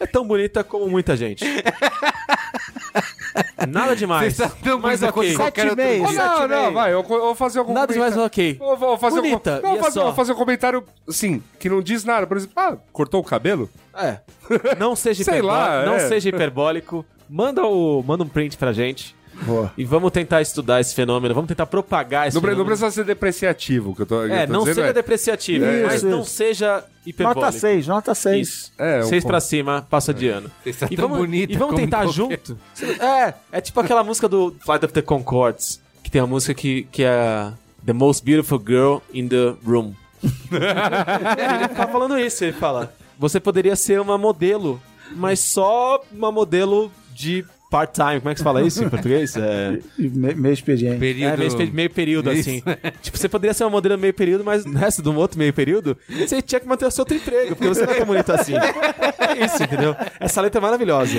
é 0.00 0.06
tão 0.06 0.26
bonita 0.26 0.64
como 0.64 0.88
muita 0.88 1.16
gente. 1.16 1.44
Nada 3.68 3.96
demais. 3.96 4.34
Vocês 4.34 4.52
estão 4.52 4.78
mas 4.78 5.00
bonita 5.00 5.44
ok. 5.44 5.64
outro 5.64 5.76
meio. 5.76 6.04
Oh, 6.04 6.12
não, 6.12 6.48
não, 6.48 6.72
vai, 6.72 6.92
eu, 6.92 7.00
eu 7.00 7.04
vou 7.04 7.34
fazer 7.34 7.58
algum 7.60 7.72
Nada 7.72 7.92
demais, 7.92 8.16
ok. 8.16 8.58
Eu 8.60 8.76
vou 8.76 8.98
fazer 8.98 9.20
Bonita, 9.20 9.54
algum, 9.56 9.66
não, 9.66 9.70
é 9.70 9.74
vou 9.74 9.84
fazer, 9.84 9.98
só. 10.00 10.04
vou 10.06 10.14
fazer 10.14 10.32
um 10.32 10.36
comentário, 10.36 10.84
assim, 11.08 11.42
que 11.58 11.68
não 11.68 11.80
diz 11.82 12.04
nada. 12.04 12.26
Por 12.26 12.36
exemplo, 12.36 12.54
ah, 12.56 12.76
cortou 12.92 13.20
o 13.20 13.24
cabelo? 13.24 13.68
É. 13.94 14.18
Não 14.78 14.94
seja 14.96 15.22
Sei 15.24 15.34
hiperbólico. 15.38 15.64
lá, 15.64 15.84
não 15.86 15.94
é. 15.94 16.08
seja 16.08 16.28
hiperbólico. 16.28 17.06
Manda, 17.28 17.64
o, 17.64 18.02
manda 18.06 18.24
um 18.24 18.28
print 18.28 18.56
pra 18.58 18.72
gente. 18.72 19.16
Boa. 19.44 19.72
E 19.76 19.84
vamos 19.84 20.10
tentar 20.10 20.40
estudar 20.42 20.80
esse 20.80 20.94
fenômeno. 20.94 21.34
Vamos 21.34 21.48
tentar 21.48 21.66
propagar 21.66 22.28
esse 22.28 22.34
Não, 22.34 22.40
pre- 22.40 22.50
não 22.50 22.56
fenômeno. 22.58 22.76
precisa 22.78 22.90
ser 23.02 23.04
depreciativo, 23.04 23.94
que 23.94 24.02
eu 24.02 24.06
tô, 24.06 24.22
É, 24.24 24.42
eu 24.42 24.46
tô 24.46 24.52
não 24.52 24.60
dizendo. 24.60 24.74
seja 24.76 24.86
é, 24.88 24.92
depreciativo, 24.92 25.64
Isso, 25.64 25.86
mas 25.86 26.02
não 26.02 26.20
isso. 26.22 26.30
seja 26.30 26.84
hiperbólico. 27.06 27.40
Nota 27.44 27.58
6, 27.58 27.86
nota 27.86 28.14
6. 28.14 28.48
Isso. 28.48 28.72
É, 28.78 29.00
um 29.00 29.02
Seis 29.08 29.22
ponto. 29.24 29.30
pra 29.30 29.40
cima, 29.40 29.86
passa 29.90 30.14
de 30.14 30.28
ano. 30.28 30.50
Está 30.64 30.86
E 30.90 30.96
tão 30.96 31.08
vamos, 31.08 31.18
bonita 31.26 31.52
e 31.52 31.56
vamos 31.56 31.76
tentar 31.76 32.04
qualquer- 32.04 32.12
junto. 32.12 32.58
É, 33.00 33.34
é 33.52 33.60
tipo 33.60 33.78
aquela 33.80 34.04
música 34.04 34.28
do 34.28 34.54
Flight 34.60 34.84
of 34.84 34.94
the 34.94 35.02
Concords, 35.02 35.80
que 36.02 36.10
tem 36.10 36.20
uma 36.20 36.28
música 36.28 36.54
que, 36.54 36.84
que 36.92 37.02
é 37.02 37.52
The 37.84 37.92
Most 37.92 38.24
Beautiful 38.24 38.62
Girl 38.64 38.98
in 39.12 39.28
the 39.28 39.54
Room. 39.66 39.92
ele 40.52 41.68
tá 41.74 41.86
falando 41.88 42.18
isso, 42.18 42.44
ele 42.44 42.52
fala. 42.52 42.92
Você 43.18 43.38
poderia 43.40 43.76
ser 43.76 44.00
uma 44.00 44.16
modelo, 44.18 44.80
mas 45.16 45.40
só 45.40 46.02
uma 46.12 46.30
modelo 46.32 46.90
de 47.14 47.44
part-time. 47.72 48.20
Como 48.20 48.28
é 48.28 48.34
que 48.34 48.38
se 48.40 48.44
fala 48.44 48.62
isso 48.62 48.84
em 48.84 48.88
português? 48.90 49.34
É, 49.34 49.78
me- 49.98 50.34
Meio 50.34 50.52
expediente. 50.52 50.98
Período... 50.98 51.32
é 51.32 51.36
meio, 51.48 51.72
meio 51.72 51.90
período, 51.90 52.30
Isso. 52.32 52.40
assim. 52.50 52.62
Tipo, 53.00 53.16
você 53.16 53.28
poderia 53.28 53.54
ser 53.54 53.64
uma 53.64 53.70
modelo 53.70 53.98
meio 53.98 54.12
período, 54.12 54.44
mas 54.44 54.64
nessa 54.66 55.02
de 55.02 55.08
um 55.08 55.16
outro 55.16 55.38
meio 55.38 55.52
período, 55.54 55.96
você 56.08 56.42
tinha 56.42 56.60
que 56.60 56.68
manter 56.68 56.84
o 56.86 56.90
seu 56.90 57.02
outro 57.02 57.16
emprego, 57.16 57.56
porque 57.56 57.68
você 57.68 57.86
não 57.86 57.92
é 57.94 57.96
tão 57.96 58.06
bonito 58.06 58.30
assim. 58.30 58.52
É 58.54 59.44
isso, 59.44 59.62
entendeu? 59.62 59.96
Essa 60.20 60.40
letra 60.42 60.60
é 60.60 60.62
maravilhosa. 60.62 61.14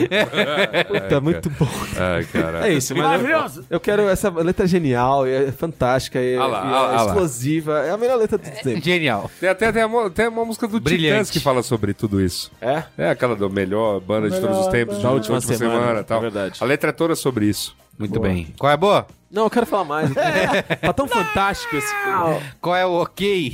Puta, 0.87 1.21
muito 1.21 1.49
bom. 1.49 1.67
Ai, 1.97 2.23
cara. 2.25 2.67
É 2.67 2.73
isso, 2.73 2.95
Maravilhoso! 2.95 3.61
Eu, 3.61 3.65
eu 3.71 3.79
quero 3.79 4.03
essa 4.07 4.29
letra 4.29 4.65
é 4.65 4.67
genial, 4.67 5.25
é 5.25 5.51
fantástica, 5.51 6.19
é, 6.19 6.37
Ah 6.37 6.45
lá, 6.45 6.59
é 6.59 6.69
lá, 6.71 6.77
ah 6.77 7.01
lá. 7.03 7.05
explosiva. 7.07 7.79
É 7.79 7.89
a 7.91 7.97
melhor 7.97 8.17
letra 8.17 8.37
do 8.37 8.49
tempo. 8.49 8.81
Genial. 8.81 9.31
Tem 9.39 9.49
até, 9.49 9.71
tem, 9.71 9.83
uma, 9.85 10.09
tem 10.09 10.27
uma 10.27 10.45
música 10.45 10.67
do 10.67 10.79
Brilhante. 10.79 11.13
Titãs 11.13 11.29
que 11.31 11.39
fala 11.39 11.63
sobre 11.63 11.93
tudo 11.93 12.21
isso. 12.21 12.51
É? 12.61 12.83
É 12.97 13.09
aquela 13.09 13.35
do 13.35 13.49
melhor 13.49 13.99
banda 13.99 14.29
de 14.29 14.39
todos 14.39 14.57
os 14.57 14.67
Melhor 14.67 14.71
tempos, 14.71 15.01
da 15.01 15.11
última 15.11 15.35
última, 15.35 15.55
semana, 15.57 15.79
semana, 15.79 15.99
é 15.99 16.01
e 16.01 16.03
tal. 16.03 16.21
Verdade. 16.43 16.63
A 16.63 16.65
letra 16.65 16.89
é 16.89 16.93
toda 16.93 17.15
sobre 17.15 17.45
isso. 17.45 17.75
Muito 17.97 18.19
bem. 18.19 18.53
Qual 18.57 18.69
é 18.69 18.73
a 18.73 18.77
boa? 18.77 19.07
Não, 19.31 19.43
eu 19.45 19.49
quero 19.49 19.65
falar 19.65 19.83
mais. 19.83 20.11
tá 20.81 20.93
tão 20.93 21.07
fantástico 21.07 21.75
esse 21.75 21.87
filme. 21.87 22.41
Qual 22.61 22.75
é 22.75 22.85
o 22.85 23.01
ok? 23.01 23.47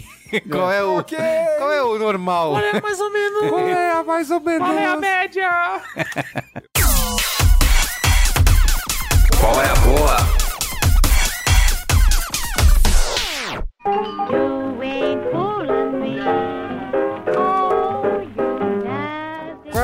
Qual 0.50 0.72
é 0.72 0.84
o. 0.84 1.04
Qual 1.58 1.72
é 1.72 1.84
o 1.84 1.98
normal? 1.98 2.58
É 2.60 2.82
mais 2.82 3.00
ou 3.00 3.12
menos. 3.12 3.50
Qual 3.50 3.68
é 3.68 3.92
a 3.92 4.04
mais 4.04 4.30
ou 4.32 4.40
menos? 4.40 5.00
média? 5.00 5.82
Qual 9.40 9.62
é 9.62 9.70
a 9.70 9.76
boa? 9.76 10.18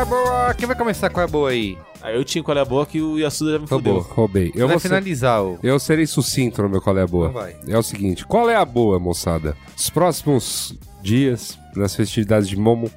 É 0.05 0.09
boa? 0.09 0.53
Quem 0.53 0.67
vai 0.67 0.75
começar 0.77 1.09
qual 1.09 1.21
é 1.25 1.27
a 1.27 1.31
boa 1.31 1.49
aí? 1.49 1.77
Aí 2.01 2.15
eu 2.15 2.23
tinha 2.23 2.43
qual 2.43 2.57
é 2.57 2.61
a 2.61 2.65
boa 2.65 2.85
que 2.85 3.01
o 3.01 3.17
Yasuda 3.17 3.53
já 3.53 3.59
me 3.59 3.65
Roubou. 3.65 4.01
fudeu. 4.01 4.15
Roubei. 4.15 4.51
Eu 4.55 4.67
vai 4.67 4.75
vou 4.75 4.79
ser- 4.79 4.89
finalizar 4.89 5.43
o. 5.43 5.57
Eu 5.63 5.79
serei 5.79 6.05
sucinto 6.05 6.61
no 6.61 6.69
meu 6.69 6.81
qual 6.81 6.97
é 6.97 7.01
a 7.01 7.07
boa. 7.07 7.29
Então 7.29 7.41
vai. 7.41 7.55
É 7.67 7.77
o 7.77 7.83
seguinte, 7.83 8.25
qual 8.25 8.49
é 8.49 8.55
a 8.55 8.65
boa, 8.65 8.99
moçada? 8.99 9.57
Os 9.75 9.89
próximos 9.89 10.77
dias, 11.01 11.57
nas 11.75 11.95
festividades 11.95 12.47
de 12.47 12.55
Momo, 12.57 12.89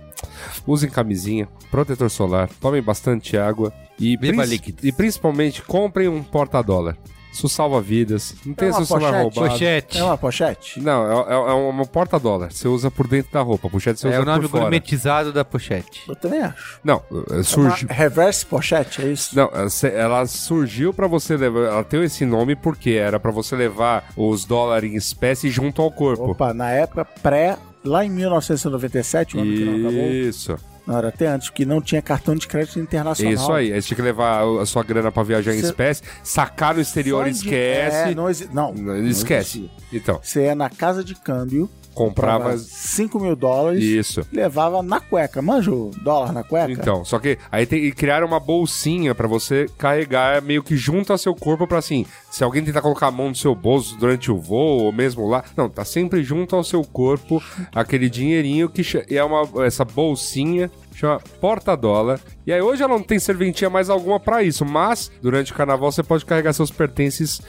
usem 0.67 0.91
camisinha, 0.91 1.49
protetor 1.71 2.11
solar, 2.11 2.51
tomem 2.61 2.83
bastante 2.83 3.37
água 3.37 3.73
e, 3.99 4.17
Beba 4.17 4.37
princi- 4.39 4.51
líquidos. 4.51 4.85
e 4.85 4.93
principalmente 4.93 5.63
comprem 5.63 6.09
um 6.09 6.23
porta-dólar. 6.23 6.97
Isso 7.39 7.49
salva 7.49 7.81
vidas. 7.81 8.35
Não 8.45 8.53
tem 8.53 8.69
É 8.69 8.71
uma 8.73 8.77
seu 8.79 8.87
celular 8.87 9.11
pochete? 9.23 9.23
roubado. 9.37 9.51
Pochete. 9.53 9.99
É 9.99 10.05
uma 10.05 10.19
pochete? 10.19 10.81
Não, 10.81 11.05
é, 11.23 11.33
é- 11.33 11.35
é 11.35 11.53
uma 11.55 11.87
porta-dólar. 11.87 12.51
Você 12.51 12.67
usa 12.67 12.91
por 12.91 13.07
dentro 13.07 13.33
da 13.33 13.41
roupa. 13.41 13.71
Pochete 13.71 14.01
você 14.01 14.09
É 14.09 14.11
usa 14.11 14.23
o 14.23 14.25
nome 14.25 14.41
por 14.43 14.49
fora. 14.51 14.63
gourmetizado 14.65 15.33
da 15.33 15.45
pochete. 15.45 16.03
Eu 16.09 16.17
também 16.17 16.41
acho. 16.43 16.81
Não, 16.83 17.01
é, 17.31 17.43
surge... 17.43 17.87
Uma 17.87 17.95
reverse 17.95 18.45
pochete, 18.45 19.03
é 19.03 19.07
isso? 19.13 19.37
Não, 19.37 19.51
ela 19.95 20.27
surgiu 20.27 20.93
pra 20.93 21.07
você 21.07 21.37
levar. 21.37 21.61
Ela 21.61 21.85
tem 21.85 22.03
esse 22.03 22.25
nome 22.27 22.57
porque 22.57 22.91
era 22.91 23.21
pra 23.21 23.31
você 23.31 23.55
levar 23.55 24.11
os 24.17 24.45
dólares 24.45 24.93
em 24.93 24.97
espécie 24.97 25.49
junto 25.49 25.81
ao 25.81 25.91
corpo. 25.93 26.33
Opa, 26.33 26.53
na 26.53 26.71
época 26.71 27.05
pré, 27.05 27.57
lá 27.85 28.05
em 28.05 28.11
1997, 28.11 29.37
o 29.37 29.41
ano 29.41 29.53
que 29.53 29.65
não 29.65 29.75
acabou. 29.89 30.11
Isso. 30.11 30.57
Não, 30.89 30.97
era 30.97 31.09
até 31.09 31.27
antes, 31.27 31.51
que 31.51 31.67
não 31.67 31.83
tinha 31.83 32.01
cartão 32.01 32.35
de 32.35 32.49
crédito 32.49 32.81
internacional. 32.81 33.35
Isso 33.35 33.53
aí. 33.53 33.73
Aí 33.75 33.83
você 33.83 33.89
tinha 33.89 33.97
que 33.97 34.03
levar 34.03 34.43
a 34.59 34.65
sua 34.65 34.83
grana 34.83 35.13
pra 35.13 35.23
viajar 35.23 35.55
em 35.55 35.61
Cê- 35.61 35.67
espécie, 35.67 36.03
sacar 36.25 36.75
no 36.75 36.81
exterior, 36.81 37.25
Só 37.25 37.31
esquece. 37.31 37.97
É, 38.11 38.15
não, 38.15 38.31
exi... 38.31 38.49
não, 38.51 38.73
Não, 38.73 38.95
não 38.95 39.07
esquece. 39.07 39.59
existia. 39.59 39.71
Então, 39.93 40.19
Você 40.23 40.45
ia 40.47 40.55
na 40.55 40.71
casa 40.71 41.05
de 41.05 41.15
câmbio, 41.15 41.69
comprava. 41.99 42.57
5 42.57 43.19
mil 43.19 43.35
dólares, 43.35 43.83
Isso. 43.83 44.27
levava 44.33 44.83
na 44.83 45.01
cueca. 45.01 45.43
Manja 45.43 45.73
o 45.73 45.91
dólar 46.03 46.33
na 46.33 46.45
cueca? 46.45 46.71
Então, 46.71 47.05
só 47.05 47.19
que 47.19 47.39
aí 47.51 47.67
tem, 47.67 47.85
e 47.85 47.93
criaram 47.93 48.27
uma 48.27 48.39
bolsinha 48.39 49.15
pra 49.15 49.27
você 49.27 49.67
carregar 49.77 50.41
meio 50.41 50.63
que 50.63 50.77
junto 50.77 51.13
ao 51.13 51.19
seu 51.19 51.35
corpo 51.35 51.67
pra 51.67 51.79
assim, 51.79 52.07
se 52.31 52.45
alguém 52.45 52.63
tentar 52.65 52.83
colocar 52.83 53.09
a 53.09 53.11
mão 53.11 53.31
no 53.31 53.35
seu 53.35 53.55
bolso 53.55 53.97
durante 53.99 54.31
o 54.31 54.39
voo 54.39 54.85
ou 54.85 54.93
mesmo 54.93 55.29
lá, 55.29 55.43
não, 55.57 55.69
tá 55.69 55.85
sempre 55.85 56.23
junto 56.23 56.55
ao 56.55 56.63
seu 56.63 56.83
corpo 56.85 57.43
aquele 57.75 58.09
dinheirinho 58.09 58.69
que 58.69 58.83
é 59.11 59.25
uma 59.25 59.49
essa 59.65 59.85
bolsinha 59.85 60.71
chama 61.01 61.21
porta-dólar. 61.41 62.21
E 62.47 62.53
aí 62.53 62.61
hoje 62.61 62.83
ela 62.83 62.95
não 62.95 63.03
tem 63.03 63.19
serventia 63.19 63.69
mais 63.69 63.91
alguma 63.91 64.19
pra 64.19 64.43
isso, 64.43 64.65
mas 64.65 65.11
durante 65.21 65.53
o 65.53 65.55
carnaval 65.55 65.93
você 65.93 66.03
pode 66.03 66.25
carregar 66.25 66.53
seus 66.53 66.71
pertences 66.71 67.41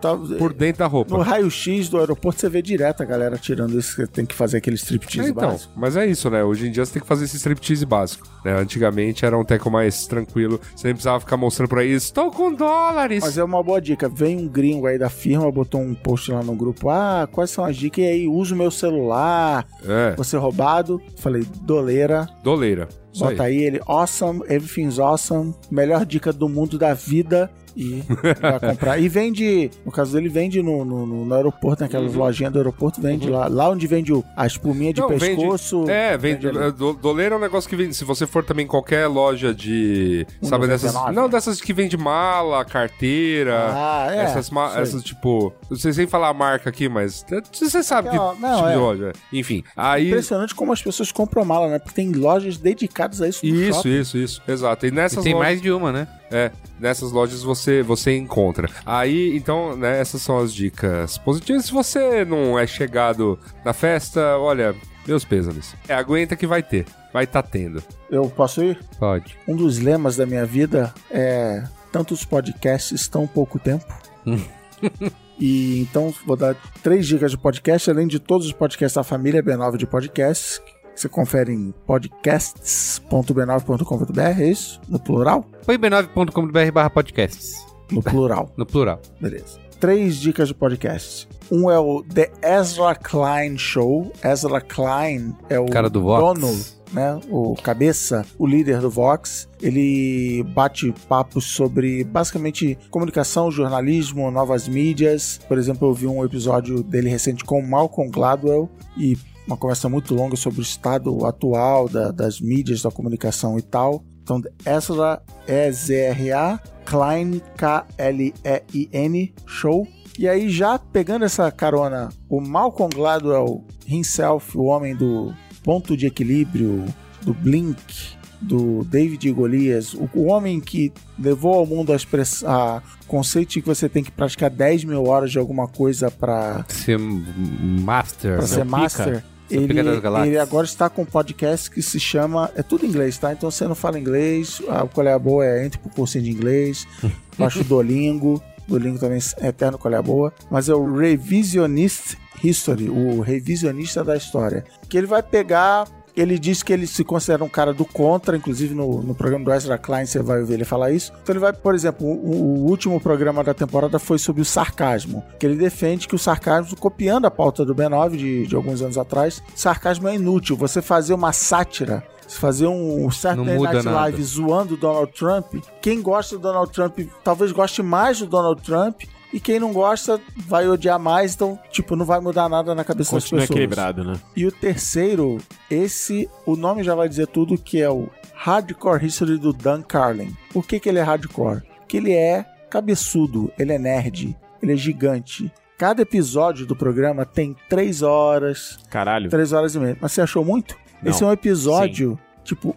tava... 0.00 0.36
por 0.36 0.52
dentro 0.52 0.78
da 0.80 0.84
No 0.86 0.90
roupa. 0.90 1.22
raio-x 1.22 1.88
do 1.88 1.98
aeroporto 1.98 2.40
você 2.40 2.48
vê 2.48 2.62
direto 2.62 3.02
a 3.02 3.06
galera 3.06 3.36
tirando 3.38 3.78
isso, 3.78 3.96
que 3.96 4.06
tem 4.06 4.24
que 4.24 4.34
fazer 4.34 4.58
aquele 4.58 4.76
striptease 4.76 5.30
então, 5.30 5.50
básico. 5.50 5.72
mas 5.76 5.96
é 5.96 6.06
isso, 6.06 6.30
né? 6.30 6.44
Hoje 6.44 6.68
em 6.68 6.70
dia 6.70 6.84
você 6.84 6.92
tem 6.94 7.02
que 7.02 7.08
fazer 7.08 7.24
esse 7.24 7.36
striptease 7.36 7.84
básico. 7.84 8.26
Né? 8.44 8.52
Antigamente 8.56 9.24
era 9.24 9.36
um 9.36 9.44
teco 9.44 9.70
mais 9.70 10.06
tranquilo. 10.06 10.60
Você 10.74 10.86
nem 10.86 10.94
precisava 10.94 11.18
ficar 11.20 11.36
mostrando 11.36 11.68
por 11.68 11.78
aí, 11.78 11.90
estou 11.90 12.30
com 12.30 12.52
dólares. 12.52 13.22
Mas 13.24 13.36
é 13.36 13.42
uma 13.44 13.62
boa 13.62 13.80
dica. 13.80 14.08
Vem 14.08 14.36
um 14.38 14.48
gringo 14.48 14.86
aí 14.86 14.98
da 14.98 15.10
firma, 15.10 15.50
botou 15.50 15.80
um 15.80 15.94
post 15.94 16.30
lá 16.30 16.42
no 16.42 16.54
grupo. 16.54 16.88
Ah, 16.88 17.28
quais 17.30 17.50
são 17.50 17.64
as 17.64 17.76
dicas? 17.76 18.04
E 18.04 18.06
aí, 18.06 18.28
usa 18.28 18.54
o 18.54 18.58
meu 18.58 18.70
celular. 18.70 19.66
É, 19.84 20.14
Você 20.16 20.36
roubado. 20.36 21.00
Falei, 21.16 21.44
doleira. 21.62 22.28
doleira. 22.42 22.85
Bota 23.18 23.44
aí. 23.44 23.56
aí 23.56 23.64
ele, 23.64 23.80
awesome, 23.86 24.40
everything's 24.42 24.98
awesome. 24.98 25.54
Melhor 25.70 26.04
dica 26.04 26.32
do 26.32 26.48
mundo 26.48 26.78
da 26.78 26.94
vida. 26.94 27.50
E 27.76 28.02
vai 28.40 28.58
comprar. 28.60 28.98
E 28.98 29.08
vende, 29.08 29.70
no 29.84 29.92
caso 29.92 30.12
dele, 30.14 30.28
vende 30.28 30.62
no, 30.62 30.84
no, 30.84 31.06
no- 31.06 31.34
aeroporto, 31.34 31.82
naquelas 31.82 32.14
lojinhas 32.14 32.52
do 32.52 32.58
aeroporto, 32.58 33.00
vende 33.02 33.28
lá. 33.28 33.48
Lá 33.48 33.68
onde 33.68 33.86
vende 33.86 34.12
o- 34.12 34.24
a 34.36 34.46
espuminha 34.46 34.92
de 34.94 35.00
Uhum. 35.02 35.10
Não, 35.10 35.18
vende- 35.18 35.36
pescoço. 35.42 35.90
É, 35.90 36.16
vende. 36.16 36.46
é, 36.48 36.70
do- 36.70 36.94
Doleira 36.94 37.34
é 37.34 37.38
um 37.38 37.40
negócio 37.40 37.68
que 37.68 37.76
vende. 37.76 37.94
Se 37.94 38.04
você 38.04 38.26
for 38.26 38.42
também 38.44 38.64
em 38.64 38.68
qualquer 38.68 39.06
loja 39.06 39.54
de. 39.54 40.26
Sabe, 40.42 40.66
dessas. 40.66 40.94
1,99? 40.94 41.12
Não, 41.14 41.28
dessas 41.28 41.60
que 41.60 41.72
vende 41.72 41.96
mala, 41.96 42.64
carteira. 42.64 43.68
Ah, 43.72 44.06
é, 44.10 44.20
Essas, 44.22 44.50
ma- 44.50 44.70
sei. 44.70 44.82
essas 44.82 45.02
tipo. 45.02 45.52
Não 45.70 45.76
sei 45.76 45.92
sem 45.92 46.06
falar 46.06 46.28
a 46.28 46.34
marca 46.34 46.70
aqui, 46.70 46.88
mas. 46.88 47.24
Você 47.52 47.82
sabe 47.82 48.08
que 48.10 48.16
Não, 48.16 48.34
não, 48.36 48.56
tipo 48.56 48.68
de 48.68 48.72
é. 48.72 48.76
loja. 48.76 49.08
é. 49.10 49.36
Enfim. 49.38 49.62
Aí. 49.76 50.06
Impressionante 50.08 50.54
como 50.54 50.72
as 50.72 50.80
pessoas 50.82 51.12
compram 51.12 51.44
mala, 51.44 51.68
né? 51.68 51.78
Porque 51.78 51.94
tem 51.94 52.10
lojas 52.12 52.56
dedicadas 52.56 53.20
a 53.20 53.28
isso 53.28 53.44
no 53.44 53.54
Isso, 53.54 53.74
shopping. 53.74 54.00
isso, 54.00 54.18
isso. 54.18 54.42
Exato. 54.48 54.86
E 54.86 54.88
E 54.88 54.92
nessas 54.92 55.22
tem 55.22 55.34
lojas. 55.34 55.48
mais 55.48 55.60
de 55.62 55.70
uma, 55.70 55.92
né? 55.92 56.08
É, 56.30 56.50
nessas 56.80 57.12
lojas 57.12 57.42
você, 57.42 57.82
você 57.82 58.16
encontra. 58.16 58.68
Aí, 58.84 59.36
então, 59.36 59.76
né, 59.76 60.00
essas 60.00 60.22
são 60.22 60.38
as 60.38 60.52
dicas 60.52 61.18
positivas. 61.18 61.66
Se 61.66 61.72
você 61.72 62.24
não 62.24 62.58
é 62.58 62.66
chegado 62.66 63.38
na 63.64 63.72
festa, 63.72 64.36
olha, 64.38 64.74
meus 65.06 65.24
pêsames. 65.24 65.74
É, 65.88 65.94
aguenta 65.94 66.36
que 66.36 66.46
vai 66.46 66.62
ter. 66.62 66.86
Vai 67.12 67.26
tá 67.26 67.42
tendo. 67.42 67.82
Eu 68.10 68.28
posso 68.28 68.62
ir? 68.62 68.78
Pode. 68.98 69.38
Um 69.46 69.56
dos 69.56 69.78
lemas 69.78 70.16
da 70.16 70.26
minha 70.26 70.44
vida 70.44 70.92
é 71.10 71.64
tantos 71.92 72.24
podcasts, 72.24 73.08
tão 73.08 73.26
pouco 73.26 73.58
tempo. 73.58 73.86
e 75.38 75.80
então 75.80 76.12
vou 76.26 76.36
dar 76.36 76.54
três 76.82 77.06
dicas 77.06 77.30
de 77.30 77.38
podcast, 77.38 77.90
além 77.90 78.06
de 78.06 78.18
todos 78.18 78.46
os 78.46 78.52
podcasts 78.52 78.96
da 78.96 79.04
família 79.04 79.42
B9 79.42 79.76
de 79.76 79.86
podcasts. 79.86 80.60
Você 80.96 81.10
confere 81.10 81.52
em 81.52 81.74
podcasts.b9.com.br, 81.86 84.40
é 84.40 84.50
isso? 84.50 84.80
No 84.88 84.98
plural? 84.98 85.44
Foi 85.62 85.76
b9.com.br 85.76 86.72
barra 86.72 86.88
podcasts. 86.88 87.56
No 87.92 88.02
plural, 88.02 88.50
No 88.56 88.64
plural. 88.64 88.98
beleza. 89.20 89.58
Três 89.78 90.16
dicas 90.16 90.48
de 90.48 90.54
podcast. 90.54 91.28
Um 91.52 91.70
é 91.70 91.78
o 91.78 92.02
The 92.02 92.32
Ezra 92.42 92.94
Klein 92.94 93.58
Show. 93.58 94.10
Ezra 94.24 94.62
Klein 94.62 95.36
é 95.50 95.60
o 95.60 95.66
Cara 95.66 95.90
do 95.90 96.00
Vox. 96.00 96.40
dono 96.40 96.58
né, 96.92 97.20
o 97.28 97.54
cabeça, 97.62 98.24
o 98.38 98.46
líder 98.46 98.80
do 98.80 98.88
Vox, 98.88 99.46
ele 99.60 100.42
bate 100.54 100.94
papos 101.08 101.44
sobre 101.44 102.04
basicamente 102.04 102.78
comunicação, 102.90 103.50
jornalismo, 103.50 104.30
novas 104.30 104.66
mídias. 104.66 105.38
Por 105.46 105.58
exemplo, 105.58 105.88
eu 105.88 105.94
vi 105.94 106.06
um 106.06 106.24
episódio 106.24 106.82
dele 106.82 107.10
recente 107.10 107.44
com 107.44 107.58
o 107.58 107.68
Malcolm 107.68 108.10
Gladwell 108.10 108.70
e 108.96 109.14
uma 109.46 109.56
conversa 109.56 109.88
muito 109.88 110.14
longa 110.14 110.36
sobre 110.36 110.60
o 110.60 110.62
estado 110.62 111.24
atual 111.24 111.88
da- 111.88 112.10
das 112.10 112.40
mídias, 112.40 112.82
da 112.82 112.90
comunicação 112.90 113.58
e 113.58 113.62
tal. 113.62 114.02
Então, 114.22 114.42
Ezra, 114.66 115.22
E-Z-R-A, 115.46 116.58
Klein, 116.84 117.40
K-L-E-I-N, 117.56 119.34
show. 119.46 119.86
E 120.18 120.28
aí, 120.28 120.48
já 120.48 120.78
pegando 120.78 121.24
essa 121.24 121.50
carona, 121.50 122.08
o 122.28 122.40
Malcolm 122.40 122.90
Gladwell 122.94 123.64
himself, 123.86 124.56
o 124.56 124.64
homem 124.64 124.96
do 124.96 125.32
ponto 125.62 125.96
de 125.96 126.06
equilíbrio, 126.06 126.84
do 127.22 127.34
Blink, 127.34 128.16
do 128.40 128.84
David 128.84 129.30
Golias, 129.32 129.94
o, 129.94 130.08
o 130.14 130.24
homem 130.26 130.60
que 130.60 130.92
levou 131.18 131.54
ao 131.54 131.66
mundo 131.66 131.92
a, 131.92 132.82
conceito 133.06 133.50
de 133.50 133.62
que 133.62 133.66
você 133.68 133.88
tem 133.88 134.02
que 134.02 134.10
praticar 134.10 134.50
10 134.50 134.84
mil 134.84 135.04
horas 135.06 135.30
de 135.30 135.38
alguma 135.38 135.68
coisa 135.68 136.10
para 136.10 136.64
Ser 136.68 136.98
master. 136.98 138.42
ser 138.42 138.58
né? 138.58 138.64
master. 138.64 139.04
Seu 139.16 139.35
Ele, 139.50 139.78
ele 140.26 140.38
agora 140.38 140.66
está 140.66 140.88
com 140.88 141.02
um 141.02 141.06
podcast 141.06 141.70
que 141.70 141.80
se 141.82 142.00
chama. 142.00 142.50
É 142.56 142.62
tudo 142.62 142.84
em 142.84 142.88
inglês, 142.88 143.16
tá? 143.16 143.32
Então 143.32 143.50
você 143.50 143.66
não 143.66 143.74
fala 143.74 143.98
inglês. 143.98 144.60
A 144.68 144.86
qual 144.86 145.06
é 145.06 145.12
a 145.12 145.18
boa 145.18 145.44
é 145.44 145.64
entre 145.64 145.78
pro 145.78 145.90
cursinho 145.90 146.24
de 146.24 146.30
inglês. 146.30 146.86
Baixa 147.38 147.60
o 147.60 147.64
Dolingo. 147.64 148.42
Dolingo 148.66 148.98
também 148.98 149.20
é 149.38 149.48
eterno 149.48 149.78
qual 149.78 149.94
é 149.94 149.96
a 149.96 150.02
boa. 150.02 150.32
Mas 150.50 150.68
é 150.68 150.74
o 150.74 150.96
Revisionist 150.96 152.16
History, 152.42 152.88
o 152.88 153.20
revisionista 153.20 154.02
da 154.02 154.16
história. 154.16 154.64
Que 154.88 154.98
ele 154.98 155.06
vai 155.06 155.22
pegar. 155.22 155.86
Ele 156.16 156.38
diz 156.38 156.62
que 156.62 156.72
ele 156.72 156.86
se 156.86 157.04
considera 157.04 157.44
um 157.44 157.48
cara 157.48 157.74
do 157.74 157.84
contra, 157.84 158.36
inclusive 158.36 158.74
no, 158.74 159.02
no 159.02 159.14
programa 159.14 159.44
do 159.44 159.52
Ezra 159.52 159.76
Klein 159.76 160.06
você 160.06 160.22
vai 160.22 160.40
ouvir 160.40 160.54
ele 160.54 160.64
falar 160.64 160.90
isso. 160.90 161.12
Então 161.22 161.32
ele 161.32 161.40
vai, 161.40 161.52
por 161.52 161.74
exemplo, 161.74 162.06
o, 162.06 162.64
o 162.64 162.66
último 162.66 163.00
programa 163.00 163.44
da 163.44 163.52
temporada 163.52 163.98
foi 163.98 164.18
sobre 164.18 164.40
o 164.40 164.44
sarcasmo, 164.44 165.22
que 165.38 165.44
ele 165.44 165.56
defende 165.56 166.08
que 166.08 166.14
o 166.14 166.18
sarcasmo, 166.18 166.76
copiando 166.76 167.26
a 167.26 167.30
pauta 167.30 167.64
do 167.64 167.74
B9 167.74 168.16
de, 168.16 168.46
de 168.46 168.56
alguns 168.56 168.80
anos 168.80 168.96
atrás, 168.96 169.42
sarcasmo 169.54 170.08
é 170.08 170.14
inútil. 170.14 170.56
Você 170.56 170.80
fazer 170.80 171.14
uma 171.14 171.32
sátira 171.32 172.02
se 172.26 172.38
fazer 172.38 172.66
um 172.66 173.08
Saturday 173.10 173.58
Night 173.58 173.84
nada. 173.84 173.90
Live 173.92 174.22
zoando 174.24 174.74
o 174.74 174.76
Donald 174.76 175.12
Trump, 175.12 175.54
quem 175.80 176.02
gosta 176.02 176.36
do 176.36 176.42
Donald 176.42 176.72
Trump 176.72 176.98
talvez 177.22 177.52
goste 177.52 177.82
mais 177.82 178.18
do 178.18 178.26
Donald 178.26 178.60
Trump 178.62 179.02
e 179.36 179.40
quem 179.40 179.60
não 179.60 179.70
gosta 179.70 180.18
vai 180.34 180.66
odiar 180.66 180.98
mais, 180.98 181.34
então, 181.34 181.58
tipo, 181.70 181.94
não 181.94 182.06
vai 182.06 182.18
mudar 182.20 182.48
nada 182.48 182.74
na 182.74 182.82
cabeça 182.82 183.10
Continua 183.10 183.40
das 183.40 183.48
pessoas. 183.50 183.50
equilibrado, 183.50 184.02
né? 184.02 184.18
E 184.34 184.46
o 184.46 184.50
terceiro, 184.50 185.36
esse, 185.70 186.26
o 186.46 186.56
nome 186.56 186.82
já 186.82 186.94
vai 186.94 187.06
dizer 187.06 187.26
tudo, 187.26 187.58
que 187.58 187.82
é 187.82 187.90
o 187.90 188.08
Hardcore 188.34 189.04
History 189.04 189.36
do 189.36 189.52
Dan 189.52 189.82
Carlin. 189.82 190.34
Por 190.54 190.66
que, 190.66 190.80
que 190.80 190.88
ele 190.88 191.00
é 191.00 191.02
hardcore? 191.02 191.60
Porque 191.80 191.98
ele 191.98 192.14
é 192.14 192.46
cabeçudo, 192.70 193.52
ele 193.58 193.74
é 193.74 193.78
nerd, 193.78 194.34
ele 194.62 194.72
é 194.72 194.76
gigante. 194.76 195.52
Cada 195.76 196.00
episódio 196.00 196.64
do 196.64 196.74
programa 196.74 197.26
tem 197.26 197.54
três 197.68 198.00
horas, 198.00 198.78
Caralho. 198.88 199.28
três 199.28 199.52
horas 199.52 199.74
e 199.74 199.78
meia. 199.78 199.98
Mas 200.00 200.12
você 200.12 200.22
achou 200.22 200.42
muito? 200.42 200.74
Não. 201.02 201.10
Esse 201.10 201.22
é 201.22 201.26
um 201.26 201.32
episódio, 201.32 202.18
tipo, 202.46 202.76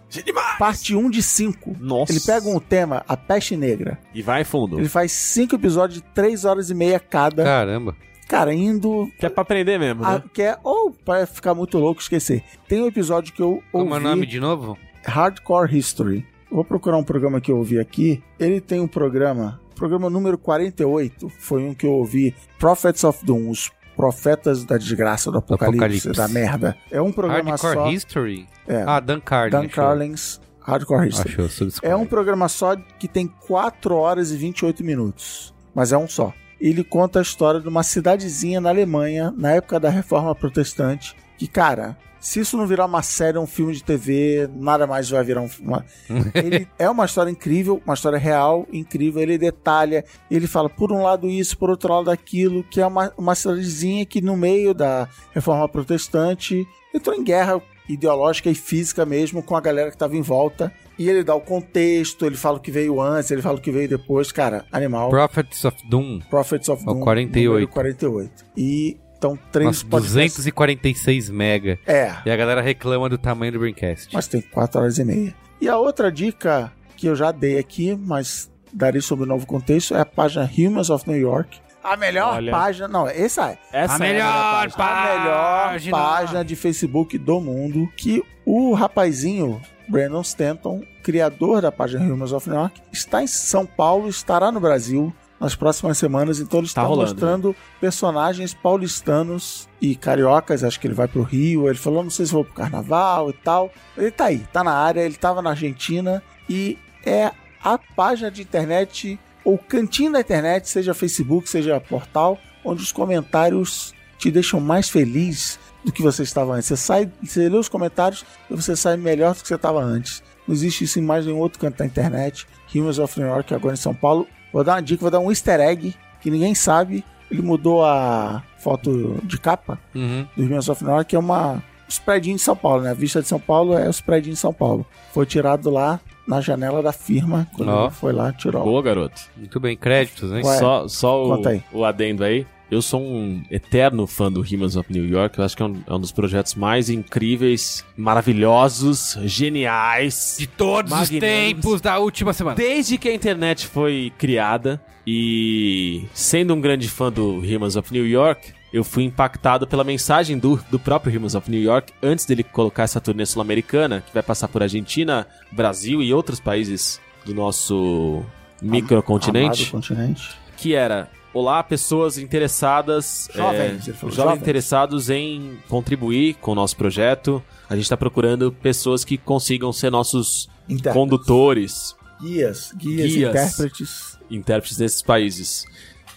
parte 0.58 0.96
1 0.96 1.10
de 1.10 1.24
5. 1.24 1.76
Nossa. 1.80 2.12
Ele 2.12 2.20
pega 2.20 2.50
um 2.50 2.60
tema, 2.60 3.04
a 3.08 3.16
peste 3.16 3.56
negra. 3.56 3.98
E 4.14 4.22
vai 4.22 4.44
fundo. 4.44 4.80
Ele 4.80 4.90
faz 4.90 5.12
cinco 5.12 5.56
episódios 5.56 6.02
de 6.02 6.08
três 6.14 6.44
horas 6.44 6.70
e 6.70 6.74
meia 6.74 7.00
cada. 7.00 7.44
Caramba. 7.44 7.96
Cara, 8.28 8.54
indo. 8.54 9.10
Que 9.18 9.26
é 9.26 9.30
pra 9.30 9.42
aprender 9.42 9.80
mesmo, 9.80 10.04
A, 10.06 10.16
né? 10.16 10.24
que 10.34 10.42
é, 10.42 10.58
ou 10.64 10.92
para 10.92 11.26
ficar 11.26 11.56
muito 11.56 11.78
louco 11.80 12.02
esquecer. 12.02 12.44
Tem 12.68 12.82
um 12.82 12.88
episódio 12.88 13.34
que 13.34 13.42
eu 13.42 13.64
Como 13.72 13.86
é 13.86 13.88
o 13.88 13.94
ouvi, 13.94 14.04
nome 14.04 14.26
de 14.26 14.40
novo? 14.40 14.78
Hardcore 15.04 15.76
History. 15.76 16.26
Vou 16.52 16.64
procurar 16.64 16.98
um 16.98 17.04
programa 17.04 17.42
que 17.42 17.52
eu 17.52 17.58
ouvi 17.58 17.80
aqui. 17.80 18.24
Ele 18.40 18.62
tem 18.62 18.80
um 18.80 18.88
programa, 18.88 19.60
programa 19.76 20.10
número 20.10 20.38
48, 20.38 21.30
foi 21.40 21.64
um 21.64 21.74
que 21.74 21.86
eu 21.86 21.92
ouvi, 21.92 22.36
Prophets 22.58 23.04
of 23.04 23.24
Doom, 23.26 23.50
os 23.50 23.72
profetas 24.00 24.64
da 24.64 24.78
desgraça, 24.78 25.30
do 25.30 25.40
apocalipse, 25.40 26.08
apocalipse. 26.08 26.12
da 26.14 26.28
merda. 26.30 26.78
É 26.90 27.02
um 27.02 27.12
programa 27.12 27.50
Hardcore 27.50 27.74
só. 27.74 27.90
History? 27.90 28.48
É. 28.66 28.82
Ah, 28.88 29.02
Dan 29.02 29.20
Carlin. 29.20 29.52
Dan. 29.52 29.68
Carlin's 29.68 30.40
Hardcore 30.62 31.10
History. 31.10 31.36
Achou. 31.44 31.70
É 31.82 31.94
um 31.94 32.06
programa 32.06 32.48
só 32.48 32.78
que 32.78 33.10
tem 33.10 33.28
4 33.28 33.94
horas 33.94 34.32
e 34.32 34.38
28 34.38 34.86
minutos. 34.86 35.54
Mas 35.76 35.92
é 35.92 35.98
um 35.98 36.08
só. 36.08 36.34
Ele 36.62 36.82
conta 36.82 37.20
a 37.20 37.22
história 37.22 37.60
de 37.60 37.68
uma 37.68 37.84
cidadezinha 37.84 38.62
na 38.62 38.70
Alemanha, 38.70 39.34
na 39.36 39.52
época 39.52 39.78
da 39.82 39.90
Reforma 39.90 40.34
Protestante. 40.34 41.14
Que, 41.38 41.46
cara, 41.46 41.98
se 42.20 42.40
isso 42.40 42.58
não 42.58 42.68
virar 42.68 42.86
uma 42.86 43.02
série, 43.02 43.38
um 43.38 43.48
filme 43.48 43.74
de 43.74 43.84
TV, 43.84 44.50
nada 44.54 44.86
mais 44.86 45.10
vai 45.10 45.24
virar 45.24 45.42
um 45.42 45.48
filme. 45.48 45.74
Ele 46.36 46.68
é 46.78 46.90
uma 46.90 47.06
história 47.06 47.30
incrível, 47.32 47.82
uma 47.86 47.94
história 47.94 48.18
real, 48.18 48.68
incrível. 48.72 49.22
Ele 49.22 49.38
detalha, 49.38 50.04
ele 50.30 50.48
fala 50.48 50.70
por 50.70 50.92
um 50.92 51.02
lado 51.04 51.28
isso, 51.30 51.58
por 51.58 51.70
outro 51.70 51.94
lado 51.94 52.12
aquilo, 52.12 52.64
que 52.64 52.82
é 52.82 52.86
uma, 52.86 53.14
uma 53.18 53.36
cidadezinha 53.36 54.06
que 54.06 54.22
no 54.22 54.36
meio 54.36 54.74
da 54.74 55.08
Reforma 55.34 55.68
Protestante 55.68 56.68
entrou 56.94 57.16
em 57.16 57.24
guerra 57.24 57.62
ideológica 57.88 58.50
e 58.50 58.56
física 58.56 59.04
mesmo 59.06 59.42
com 59.42 59.56
a 59.56 59.62
galera 59.62 59.90
que 59.90 59.96
estava 59.96 60.16
em 60.16 60.22
volta. 60.22 60.72
E 60.98 61.10
ele 61.10 61.24
dá 61.24 61.34
o 61.34 61.42
contexto, 61.42 62.26
ele 62.26 62.36
fala 62.36 62.58
o 62.58 62.60
que 62.60 62.70
veio 62.70 63.02
antes, 63.02 63.32
ele 63.32 63.42
fala 63.42 63.58
o 63.58 63.62
que 63.62 63.72
veio 63.72 63.88
depois. 63.88 64.32
Cara, 64.32 64.66
animal. 64.72 65.10
Prophets 65.10 65.66
of 65.66 65.78
Doom. 65.90 66.20
Prophets 66.30 66.70
of 66.70 66.84
É 66.86 66.90
o 66.90 66.94
Doom. 66.94 67.04
48. 67.04 67.50
número 67.52 67.68
48. 67.70 68.46
E 68.56 68.98
então 69.20 69.38
três 69.52 69.68
Nossa, 69.68 69.86
podcasts. 69.86 70.36
246 70.38 71.30
mega. 71.30 71.78
É, 71.86 72.14
E 72.26 72.32
a 72.32 72.36
galera 72.36 72.62
reclama 72.62 73.08
do 73.08 73.18
tamanho 73.18 73.52
do 73.52 73.60
Braincast. 73.60 74.10
mas 74.14 74.28
tem 74.28 74.42
4 74.42 74.82
horas 74.82 74.98
e 74.98 75.04
meia. 75.06 75.36
E 75.62 75.68
a 75.70 75.78
outra 75.78 76.12
dica 76.12 76.72
que 76.98 77.06
eu 77.08 77.16
já 77.16 77.32
dei 77.32 77.60
aqui, 77.60 77.96
mas 77.96 78.50
darei 78.74 79.02
sobre 79.02 79.26
o 79.26 79.28
novo 79.28 79.46
contexto, 79.46 79.94
é 79.96 80.00
a 80.00 80.06
página 80.06 80.50
Humans 80.58 80.90
of 80.90 81.08
New 81.10 81.20
York. 81.20 81.60
A 81.84 81.96
melhor 81.96 82.36
Olha. 82.36 82.52
página. 82.52 82.88
Não, 82.88 83.08
essa 83.08 83.52
é. 83.52 83.58
Essa 83.72 83.94
A 83.94 83.96
é 83.96 84.00
melhor 84.00 84.72
página. 84.72 84.84
a 84.84 85.20
melhor 85.20 85.70
Página. 85.72 85.98
página 85.98 86.46
de 86.46 86.56
Facebook 86.56 87.18
do 87.18 87.40
mundo 87.40 87.88
que 87.96 88.22
o 88.46 88.74
rapazinho 88.74 89.62
Brandon 89.88 90.22
Stanton, 90.22 90.84
criador 91.02 91.62
da 91.62 91.72
página 91.72 92.04
Humans 92.06 92.32
of 92.34 92.50
New 92.50 92.58
York, 92.60 92.82
está 92.92 93.24
em 93.24 93.28
São 93.28 93.66
Paulo, 93.66 94.08
estará 94.10 94.52
no 94.52 94.60
Brasil 94.60 95.14
nas 95.40 95.56
próximas 95.56 95.98
semanas, 95.98 96.40
então 96.40 96.60
ele 96.60 96.68
está 96.68 96.82
Tá 96.82 96.88
rolando, 96.88 97.12
mostrando 97.12 97.56
personagens 97.80 98.54
paulistanos 98.54 99.70
e 99.82 99.96
cariocas, 99.96 100.64
acho 100.64 100.80
que 100.80 100.88
ele 100.88 100.94
vai 100.94 101.08
pro 101.08 101.24
Rio, 101.24 101.68
ele 101.68 101.78
falou, 101.78 102.04
não 102.04 102.10
sei 102.10 102.26
se 102.26 102.34
vou 102.34 102.44
pro 102.44 102.54
carnaval 102.54 103.30
e 103.30 103.34
tal. 103.34 103.72
Ele 103.98 104.12
tá 104.12 104.26
aí, 104.26 104.40
tá 104.52 104.64
na 104.64 104.74
área, 104.74 105.02
ele 105.02 105.16
tava 105.16 105.42
na 105.42 105.52
Argentina 105.52 106.22
e 106.50 106.78
é 107.06 107.32
a 107.64 107.78
página 107.78 108.30
de 108.30 108.42
internet 108.42 109.20
ou 109.44 109.58
cantinho 109.58 110.12
da 110.12 110.20
internet, 110.20 110.68
seja 110.68 110.94
Facebook, 110.94 111.50
seja 111.50 111.80
portal, 111.80 112.38
onde 112.64 112.84
os 112.84 112.92
comentários 112.92 113.94
te 114.18 114.30
deixam 114.30 114.60
mais 114.60 114.90
feliz 114.90 115.58
do 115.84 115.92
que 115.92 116.02
você 116.02 116.24
estava 116.24 116.54
antes. 116.54 116.68
Você 116.68 116.78
sai, 116.78 117.12
você 117.24 117.48
lê 117.48 117.58
os 117.58 117.70
comentários 117.70 118.26
e 118.50 118.56
você 118.56 118.76
sai 118.76 118.98
melhor 118.98 119.34
do 119.34 119.42
que 119.42 119.48
você 119.48 119.56
estava 119.56 119.82
antes. 119.82 120.22
Não 120.48 120.54
existe 120.54 120.84
isso 120.84 121.00
em 121.00 121.04
mais 121.04 121.26
nenhum 121.26 121.40
outro 121.40 121.60
canto 121.60 121.78
da 121.78 121.86
internet. 121.86 122.46
Humans 122.74 123.00
of 123.00 123.20
New 123.20 123.30
York 123.30 123.54
agora 123.54 123.76
em 123.76 123.78
São 123.78 123.94
Paulo. 123.94 124.28
Vou 124.52 124.64
dar 124.64 124.76
uma 124.76 124.82
dica, 124.82 125.02
vou 125.02 125.12
dar 125.12 125.20
um 125.20 125.30
easter 125.30 125.60
egg 125.60 125.94
que 126.22 126.30
ninguém 126.32 126.54
sabe. 126.56 127.04
Ele 127.32 127.42
mudou 127.42 127.86
a 127.86 128.42
foto 128.58 129.20
de 129.24 129.38
capa 129.40 129.78
Uhum. 129.94 130.26
do 130.36 130.44
Humans 130.44 130.68
of 130.70 130.84
York, 130.84 131.10
que 131.10 131.16
é 131.16 131.20
uma 131.20 131.62
os 131.88 131.98
prédios 131.98 132.36
de 132.38 132.42
São 132.44 132.56
Paulo, 132.56 132.84
né? 132.84 132.92
A 132.92 132.94
vista 132.94 133.20
de 133.22 133.28
São 133.28 133.40
Paulo 133.40 133.76
é 133.78 133.90
os 133.90 134.00
prédios 134.00 134.36
de 134.36 134.40
São 134.40 134.54
Paulo. 134.54 134.86
Foi 135.12 135.26
tirado 135.26 135.70
lá 135.72 136.00
na 136.28 136.40
janela 136.40 136.84
da 136.84 136.92
firma, 136.92 137.48
quando 137.56 137.70
Ó. 137.70 137.86
ele 137.86 137.92
foi 137.92 138.14
lá, 138.14 138.32
tirou. 138.32 138.64
Boa, 138.64 138.82
garoto. 138.84 139.20
Muito 139.36 139.60
bem, 139.60 139.76
créditos, 139.76 140.30
né? 140.30 140.42
Ué, 140.44 140.58
só 140.58 140.88
só 140.88 141.26
o, 141.26 141.42
o 141.74 141.84
adendo 141.86 142.24
aí. 142.24 142.46
Eu 142.72 142.84
sou 142.84 143.02
um 143.02 143.44
eterno 143.50 144.06
fã 144.06 144.32
do 144.32 144.42
Humans 144.42 144.76
of 144.76 144.94
New 144.94 145.08
York. 145.08 145.40
Eu 145.40 145.46
acho 145.46 145.58
que 145.58 145.64
é 145.64 145.66
um, 145.66 145.82
é 145.88 145.94
um 145.94 146.00
dos 146.00 146.12
projetos 146.12 146.54
mais 146.54 146.88
incríveis, 146.90 147.84
maravilhosos, 147.98 149.18
geniais. 149.24 150.36
De 150.38 150.46
todos 150.46 150.94
os 150.94 151.10
tempos 151.10 151.82
da 151.82 151.98
última 151.98 152.32
semana. 152.32 152.56
Desde 152.56 153.00
que 153.00 153.10
a 153.10 153.14
internet 153.14 153.66
foi 153.66 154.14
criada 154.20 154.80
e 155.06 156.06
sendo 156.14 156.54
um 156.54 156.62
grande 156.62 156.88
fã 156.88 157.12
do 157.12 157.40
Humans 157.40 157.76
of 157.76 157.92
New 157.92 158.08
York, 158.08 158.54
eu 158.72 158.84
fui 158.84 159.04
impactado 159.04 159.66
pela 159.66 159.84
mensagem 159.84 160.38
do, 160.38 160.58
do 160.70 160.78
próprio 160.78 161.18
Humans 161.18 161.34
of 161.34 161.50
New 161.50 161.62
York 161.62 161.92
antes 162.04 162.26
dele 162.26 162.44
colocar 162.44 162.84
essa 162.84 163.02
turnê 163.02 163.26
sul-americana, 163.26 164.04
que 164.06 164.14
vai 164.14 164.22
passar 164.22 164.48
por 164.48 164.62
Argentina, 164.62 165.26
Brasil 165.52 166.04
e 166.04 166.14
outros 166.14 166.40
países 166.40 167.02
do 167.26 167.34
nosso 167.34 168.24
microcontinente, 168.62 169.64
Amado 169.64 169.72
continente. 169.72 170.30
que 170.56 170.76
era 170.76 171.10
Olá, 171.32 171.62
pessoas 171.62 172.18
interessadas. 172.18 173.30
Jovens, 173.34 173.88
é, 173.88 173.94
jovens 174.10 174.42
interessados 174.42 175.10
em 175.12 175.60
contribuir 175.68 176.34
com 176.36 176.54
o 176.54 176.56
nosso 176.56 176.76
projeto. 176.76 177.44
A 177.70 177.76
gente 177.76 177.84
está 177.84 177.96
procurando 177.96 178.52
pessoas 178.52 179.06
que 179.06 179.16
consigam 179.16 179.72
ser 179.72 179.92
nossos 179.92 180.50
condutores, 180.92 181.96
Guias, 182.20 182.74
guias, 182.76 183.12
Guias. 183.14 183.30
intérpretes. 183.30 184.20
intérpretes 184.30 184.78
desses 184.78 185.02
países. 185.04 185.66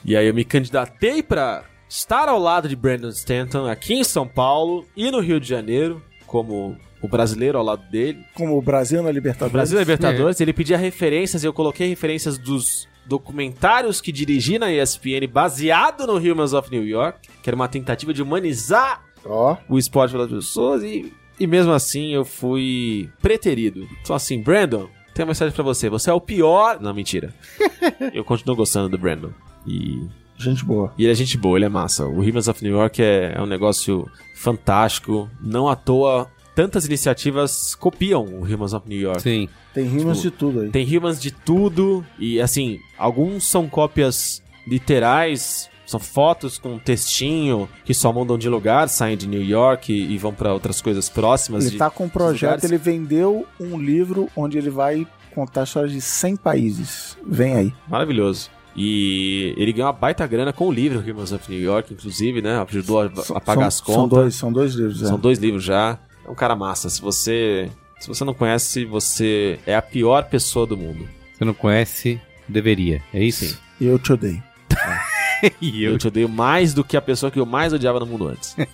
E 0.04 0.16
aí 0.16 0.26
eu 0.26 0.34
me 0.34 0.44
candidatei 0.44 1.22
para 1.22 1.64
estar 1.88 2.28
ao 2.28 2.38
lado 2.38 2.68
de 2.68 2.74
Brandon 2.74 3.10
Stanton 3.10 3.66
aqui 3.66 3.94
em 3.94 4.04
São 4.04 4.26
Paulo 4.26 4.86
e 4.96 5.10
no 5.10 5.20
Rio 5.20 5.38
de 5.38 5.46
Janeiro, 5.46 6.02
como 6.26 6.76
o 7.02 7.06
brasileiro 7.06 7.58
ao 7.58 7.64
lado 7.64 7.88
dele. 7.90 8.24
Como 8.34 8.56
o 8.56 8.62
Brasil 8.62 9.02
na 9.02 9.10
O 9.10 9.12
Libertadores. 9.12 9.52
Brasil 9.52 9.76
é 9.78 9.82
Libertadores, 9.82 10.40
ele 10.40 10.52
pedia 10.54 10.78
referências 10.78 11.44
e 11.44 11.46
eu 11.46 11.52
coloquei 11.52 11.88
referências 11.88 12.38
dos 12.38 12.88
documentários 13.06 14.00
que 14.00 14.12
dirigi 14.12 14.58
na 14.58 14.72
ESPN 14.72 15.26
baseado 15.30 16.06
no 16.06 16.16
Humans 16.16 16.52
of 16.52 16.70
New 16.70 16.86
York, 16.86 17.28
que 17.42 17.50
era 17.50 17.56
uma 17.56 17.68
tentativa 17.68 18.12
de 18.12 18.22
humanizar 18.22 19.02
Ó, 19.24 19.56
o 19.68 19.78
esporte 19.78 20.12
pelas 20.12 20.30
pessoas 20.30 20.82
e, 20.82 21.12
e 21.38 21.46
mesmo 21.46 21.72
assim 21.72 22.12
eu 22.14 22.24
fui 22.24 23.08
preterido. 23.20 23.86
Só 24.04 24.14
assim, 24.14 24.42
Brandon, 24.42 24.88
tenho 25.14 25.26
uma 25.26 25.30
mensagem 25.30 25.54
pra 25.54 25.64
você. 25.64 25.88
Você 25.88 26.10
é 26.10 26.12
o 26.12 26.20
pior. 26.20 26.80
Não, 26.80 26.92
mentira. 26.94 27.34
eu 28.12 28.24
continuo 28.24 28.56
gostando 28.56 28.88
do 28.88 28.98
Brandon. 28.98 29.30
E, 29.66 30.06
gente 30.36 30.64
boa. 30.64 30.92
e 30.96 31.04
ele 31.04 31.12
é 31.12 31.14
gente 31.14 31.36
boa, 31.36 31.58
ele 31.58 31.66
é 31.66 31.68
massa. 31.68 32.06
O 32.06 32.20
Humans 32.20 32.48
of 32.48 32.62
New 32.64 32.72
York 32.72 33.02
é, 33.02 33.34
é 33.36 33.40
um 33.40 33.46
negócio 33.46 34.08
fantástico. 34.34 35.28
Não 35.40 35.68
à 35.68 35.76
toa, 35.76 36.30
tantas 36.54 36.86
iniciativas 36.86 37.74
copiam 37.74 38.24
o 38.24 38.42
Humans 38.44 38.72
of 38.74 38.88
New 38.88 39.00
York. 39.00 39.22
Sim. 39.22 39.48
Tem 39.74 39.86
rimas 39.86 40.18
Tipo, 40.20 40.30
de 40.30 40.36
tudo 40.38 40.60
aí. 40.60 40.68
Tem 40.70 40.96
humans 40.96 41.20
de 41.20 41.30
tudo 41.30 42.04
e 42.18 42.40
assim, 42.40 42.78
alguns 42.98 43.44
são 43.44 43.68
cópias 43.68 44.42
literais, 44.66 45.68
são 45.86 45.98
fotos 46.00 46.58
com 46.58 46.78
textinho 46.78 47.68
que 47.84 47.94
só 47.94 48.12
mudam 48.12 48.36
de 48.38 48.48
lugar, 48.48 48.88
saem 48.88 49.16
de 49.16 49.26
New 49.26 49.42
York 49.42 49.92
e, 49.92 50.12
e 50.12 50.18
vão 50.18 50.32
pra 50.34 50.52
outras 50.52 50.80
coisas 50.82 51.08
próximas. 51.08 51.64
Ele 51.64 51.72
de- 51.72 51.78
tá 51.78 51.88
com 51.90 52.04
um 52.04 52.08
projeto, 52.08 52.64
ele 52.64 52.76
vendeu 52.78 53.46
um 53.60 53.78
livro 53.78 54.28
onde 54.36 54.58
ele 54.58 54.70
vai 54.70 55.06
contar 55.34 55.64
histórias 55.64 55.92
de 55.92 56.00
100 56.00 56.36
países. 56.36 57.16
Vem 57.26 57.54
aí. 57.54 57.72
Maravilhoso. 57.88 58.50
E 58.76 59.54
ele 59.58 59.72
ganhou 59.72 59.86
uma 59.86 59.92
baita 59.92 60.26
grana 60.26 60.52
com 60.52 60.66
o 60.68 60.72
livro 60.72 60.98
Humans 61.00 61.32
of 61.32 61.50
New 61.50 61.60
York, 61.60 61.92
inclusive, 61.92 62.40
né? 62.40 62.64
Ajudou 62.68 63.02
a, 63.02 63.04
a 63.34 63.40
pagar 63.40 63.54
são, 63.60 63.68
as 63.68 63.80
contas. 63.80 63.94
São 63.94 64.08
dois, 64.08 64.34
são 64.34 64.52
dois 64.52 64.74
livros. 64.74 65.02
é. 65.02 65.06
São 65.06 65.18
dois 65.18 65.38
livros 65.38 65.62
já. 65.62 65.98
É 66.24 66.30
um 66.30 66.34
cara 66.34 66.54
massa. 66.56 66.88
Se 66.88 67.00
você, 67.00 67.70
se 67.98 68.08
você 68.08 68.24
não 68.24 68.34
conhece, 68.34 68.84
você 68.84 69.58
é 69.66 69.74
a 69.74 69.82
pior 69.82 70.24
pessoa 70.24 70.66
do 70.66 70.76
mundo. 70.76 71.08
Você 71.32 71.44
não 71.44 71.54
conhece, 71.54 72.20
deveria. 72.48 73.02
É 73.12 73.22
isso? 73.22 73.46
Sim. 73.46 73.58
E 73.80 73.86
eu 73.86 73.98
te 73.98 74.12
odeio. 74.12 74.42
e 75.60 75.84
Eu 75.84 75.98
te 75.98 76.08
odeio 76.08 76.28
mais 76.28 76.72
do 76.72 76.84
que 76.84 76.96
a 76.96 77.02
pessoa 77.02 77.30
que 77.30 77.38
eu 77.38 77.46
mais 77.46 77.72
odiava 77.72 78.00
no 78.00 78.06
mundo 78.06 78.28
antes. 78.28 78.56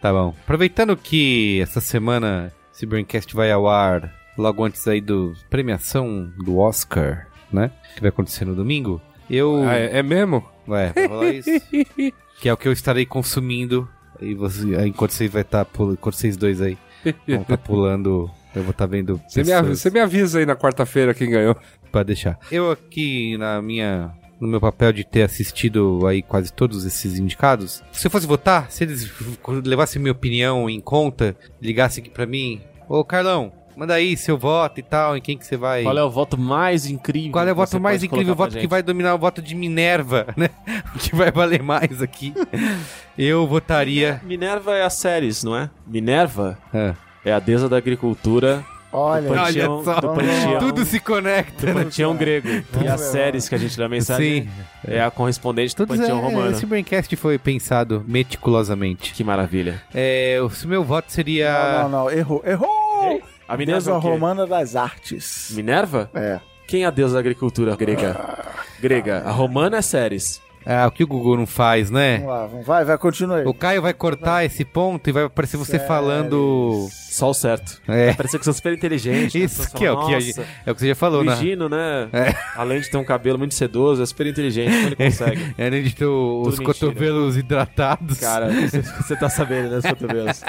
Tá 0.00 0.10
bom. 0.10 0.34
Aproveitando 0.42 0.96
que 0.96 1.60
essa 1.60 1.80
semana 1.80 2.50
esse 2.72 2.86
Braincast 2.86 3.34
vai 3.34 3.52
ao 3.52 3.68
ar 3.68 4.10
logo 4.36 4.64
antes 4.64 4.88
aí 4.88 5.00
do 5.00 5.34
premiação 5.50 6.32
do 6.38 6.58
Oscar, 6.58 7.28
né? 7.52 7.70
Que 7.94 8.00
vai 8.00 8.08
acontecer 8.08 8.46
no 8.46 8.54
domingo. 8.54 9.00
Eu. 9.28 9.62
Ah, 9.68 9.76
é, 9.76 9.98
é 9.98 10.02
mesmo? 10.02 10.42
Vai 10.66 10.92
rolar 11.06 11.32
isso? 11.32 11.50
que 12.40 12.48
é 12.48 12.52
o 12.52 12.56
que 12.56 12.66
eu 12.66 12.72
estarei 12.72 13.04
consumindo. 13.04 13.86
E 14.20 14.34
você, 14.34 14.76
aí, 14.76 14.88
enquanto 14.88 15.12
vocês 15.12 15.30
vai 15.30 15.42
estar 15.42 15.64
pulando, 15.64 15.94
enquanto 15.94 16.14
vocês 16.14 16.36
dois 16.36 16.60
aí 16.60 16.76
vão 17.26 17.42
estar 17.42 17.58
pulando, 17.58 18.30
eu 18.54 18.62
vou 18.62 18.72
estar 18.72 18.86
vendo 18.86 19.20
Você 19.28 19.42
me, 19.42 19.52
avisa, 19.52 19.74
você 19.76 19.90
me 19.90 20.00
avisa 20.00 20.38
aí 20.38 20.46
na 20.46 20.56
quarta-feira 20.56 21.14
quem 21.14 21.30
ganhou. 21.30 21.56
Pra 21.90 22.02
deixar. 22.02 22.38
Eu 22.52 22.70
aqui 22.70 23.36
na 23.36 23.60
minha 23.60 24.12
no 24.40 24.48
meu 24.48 24.60
papel 24.60 24.92
de 24.92 25.04
ter 25.04 25.22
assistido 25.22 26.06
aí 26.06 26.22
quase 26.22 26.52
todos 26.52 26.86
esses 26.86 27.18
indicados. 27.18 27.82
Se 27.92 28.06
eu 28.06 28.10
fosse 28.10 28.26
votar, 28.26 28.70
se 28.70 28.84
eles 28.84 29.12
levassem 29.64 30.00
minha 30.00 30.12
opinião 30.12 30.68
em 30.70 30.80
conta, 30.80 31.36
ligassem 31.60 32.02
aqui 32.02 32.10
pra 32.10 32.26
mim, 32.26 32.62
ô 32.88 33.04
Carlão, 33.04 33.52
manda 33.80 33.94
aí 33.94 34.14
seu 34.14 34.36
voto 34.36 34.78
e 34.78 34.82
tal, 34.82 35.16
em 35.16 35.22
quem 35.22 35.38
que 35.38 35.46
você 35.46 35.56
vai... 35.56 35.82
Qual 35.82 35.96
é 35.96 36.04
o 36.04 36.10
voto 36.10 36.36
mais 36.36 36.84
incrível? 36.84 37.32
Qual 37.32 37.48
é 37.48 37.50
o 37.50 37.54
voto 37.54 37.80
mais 37.80 38.02
incrível, 38.02 38.34
o 38.34 38.36
voto 38.36 38.58
que 38.58 38.66
vai 38.66 38.82
dominar 38.82 39.14
o 39.14 39.18
voto 39.18 39.40
de 39.40 39.54
Minerva, 39.54 40.26
né? 40.36 40.50
O 40.94 40.98
que 40.98 41.16
vai 41.16 41.32
valer 41.32 41.62
mais 41.62 42.02
aqui. 42.02 42.34
Eu 43.16 43.46
votaria... 43.46 44.20
Minerva 44.22 44.76
é 44.76 44.82
a 44.82 44.90
séries, 44.90 45.42
não 45.42 45.56
é? 45.56 45.70
Minerva 45.86 46.58
É. 46.74 46.94
é 47.24 47.32
a 47.32 47.38
deusa 47.38 47.70
da 47.70 47.78
agricultura 47.78 48.62
Olha, 48.92 49.22
do 49.22 49.34
panteão, 49.34 49.74
Olha 49.76 49.84
só, 49.84 50.00
do 50.00 50.08
panteão, 50.08 50.58
tudo 50.58 50.84
se 50.84 51.00
conecta. 51.00 51.66
do 51.68 51.72
panteão 51.72 52.14
grego. 52.14 52.48
E 52.84 52.86
as 52.86 53.00
séries 53.00 53.48
que 53.48 53.54
a 53.54 53.58
gente 53.58 53.78
lê 53.78 53.86
a 53.86 53.88
mensagem 53.88 54.42
Sim. 54.42 54.50
é 54.86 55.00
a 55.00 55.10
correspondente 55.10 55.74
do 55.74 55.86
Todos 55.86 55.96
panteão 55.96 56.18
é, 56.18 56.22
romano. 56.22 56.50
Esse 56.50 56.66
Braincast 56.66 57.16
foi 57.16 57.38
pensado 57.38 58.04
meticulosamente. 58.06 59.14
Que 59.14 59.24
maravilha. 59.24 59.80
É, 59.94 60.38
o 60.42 60.68
meu 60.68 60.84
voto 60.84 61.10
seria... 61.10 61.82
Não, 61.84 61.88
não, 61.88 62.04
não. 62.04 62.10
Errou. 62.10 62.42
Errou! 62.44 62.79
A 63.50 63.56
Minerva 63.56 63.90
Deusa 63.90 64.06
é 64.06 64.10
romana 64.12 64.46
das 64.46 64.76
artes. 64.76 65.50
Minerva? 65.50 66.08
É. 66.14 66.38
Quem 66.68 66.84
é 66.84 66.86
a 66.86 66.90
deusa 66.90 67.14
da 67.14 67.18
agricultura 67.18 67.74
grega? 67.74 68.16
Grega. 68.80 69.24
A 69.26 69.32
romana 69.32 69.78
é 69.78 69.82
Ceres. 69.82 70.40
Ah, 70.66 70.86
o 70.86 70.90
que 70.90 71.02
o 71.02 71.06
Google 71.06 71.38
não 71.38 71.46
faz, 71.46 71.90
né? 71.90 72.18
Vamos 72.18 72.32
lá, 72.32 72.46
vamos, 72.46 72.66
vai, 72.66 72.84
vai, 72.84 72.98
continua 72.98 73.38
aí. 73.38 73.46
O 73.46 73.54
Caio 73.54 73.80
vai 73.80 73.94
cortar 73.94 74.44
esse 74.44 74.64
ponto 74.64 75.08
e 75.08 75.12
vai 75.12 75.24
aparecer 75.24 75.56
você 75.56 75.72
Séries. 75.72 75.88
falando. 75.88 76.86
Só 76.90 77.30
o 77.30 77.34
certo. 77.34 77.80
É. 77.88 78.12
Parece 78.12 78.38
que 78.38 78.44
sou 78.44 78.52
super 78.54 78.72
inteligente. 78.74 79.38
né? 79.38 79.44
Isso 79.46 79.56
pessoas 79.62 79.72
que 79.74 79.84
é 79.86 79.90
o 79.92 79.96
que, 80.06 80.12
a 80.12 80.14
"Nossa, 80.16 80.20
gente, 80.20 80.40
é 80.66 80.70
o 80.70 80.74
que 80.74 80.80
você 80.80 80.88
já 80.88 80.94
falou, 80.94 81.24
né? 81.24 81.32
Higino, 81.32 81.68
né? 81.68 82.08
Além 82.54 82.80
de 82.80 82.90
ter 82.90 82.96
um 82.98 83.04
cabelo 83.04 83.38
muito 83.38 83.54
sedoso, 83.54 84.02
é 84.02 84.06
super 84.06 84.26
inteligente. 84.26 84.70
Como 84.70 84.86
ele 84.88 84.96
consegue? 85.10 85.54
É, 85.58 85.66
Além 85.66 85.82
de 85.82 85.94
ter 85.94 86.04
o- 86.06 86.42
os 86.42 86.58
mentira. 86.58 86.74
cotovelos 86.74 87.36
hidratados. 87.36 88.18
Cara, 88.20 88.48
você, 88.50 88.80
você 88.82 89.16
tá 89.16 89.28
sabendo, 89.28 89.70
né? 89.70 89.78
Os 89.78 89.86
cotovelos. 89.86 90.42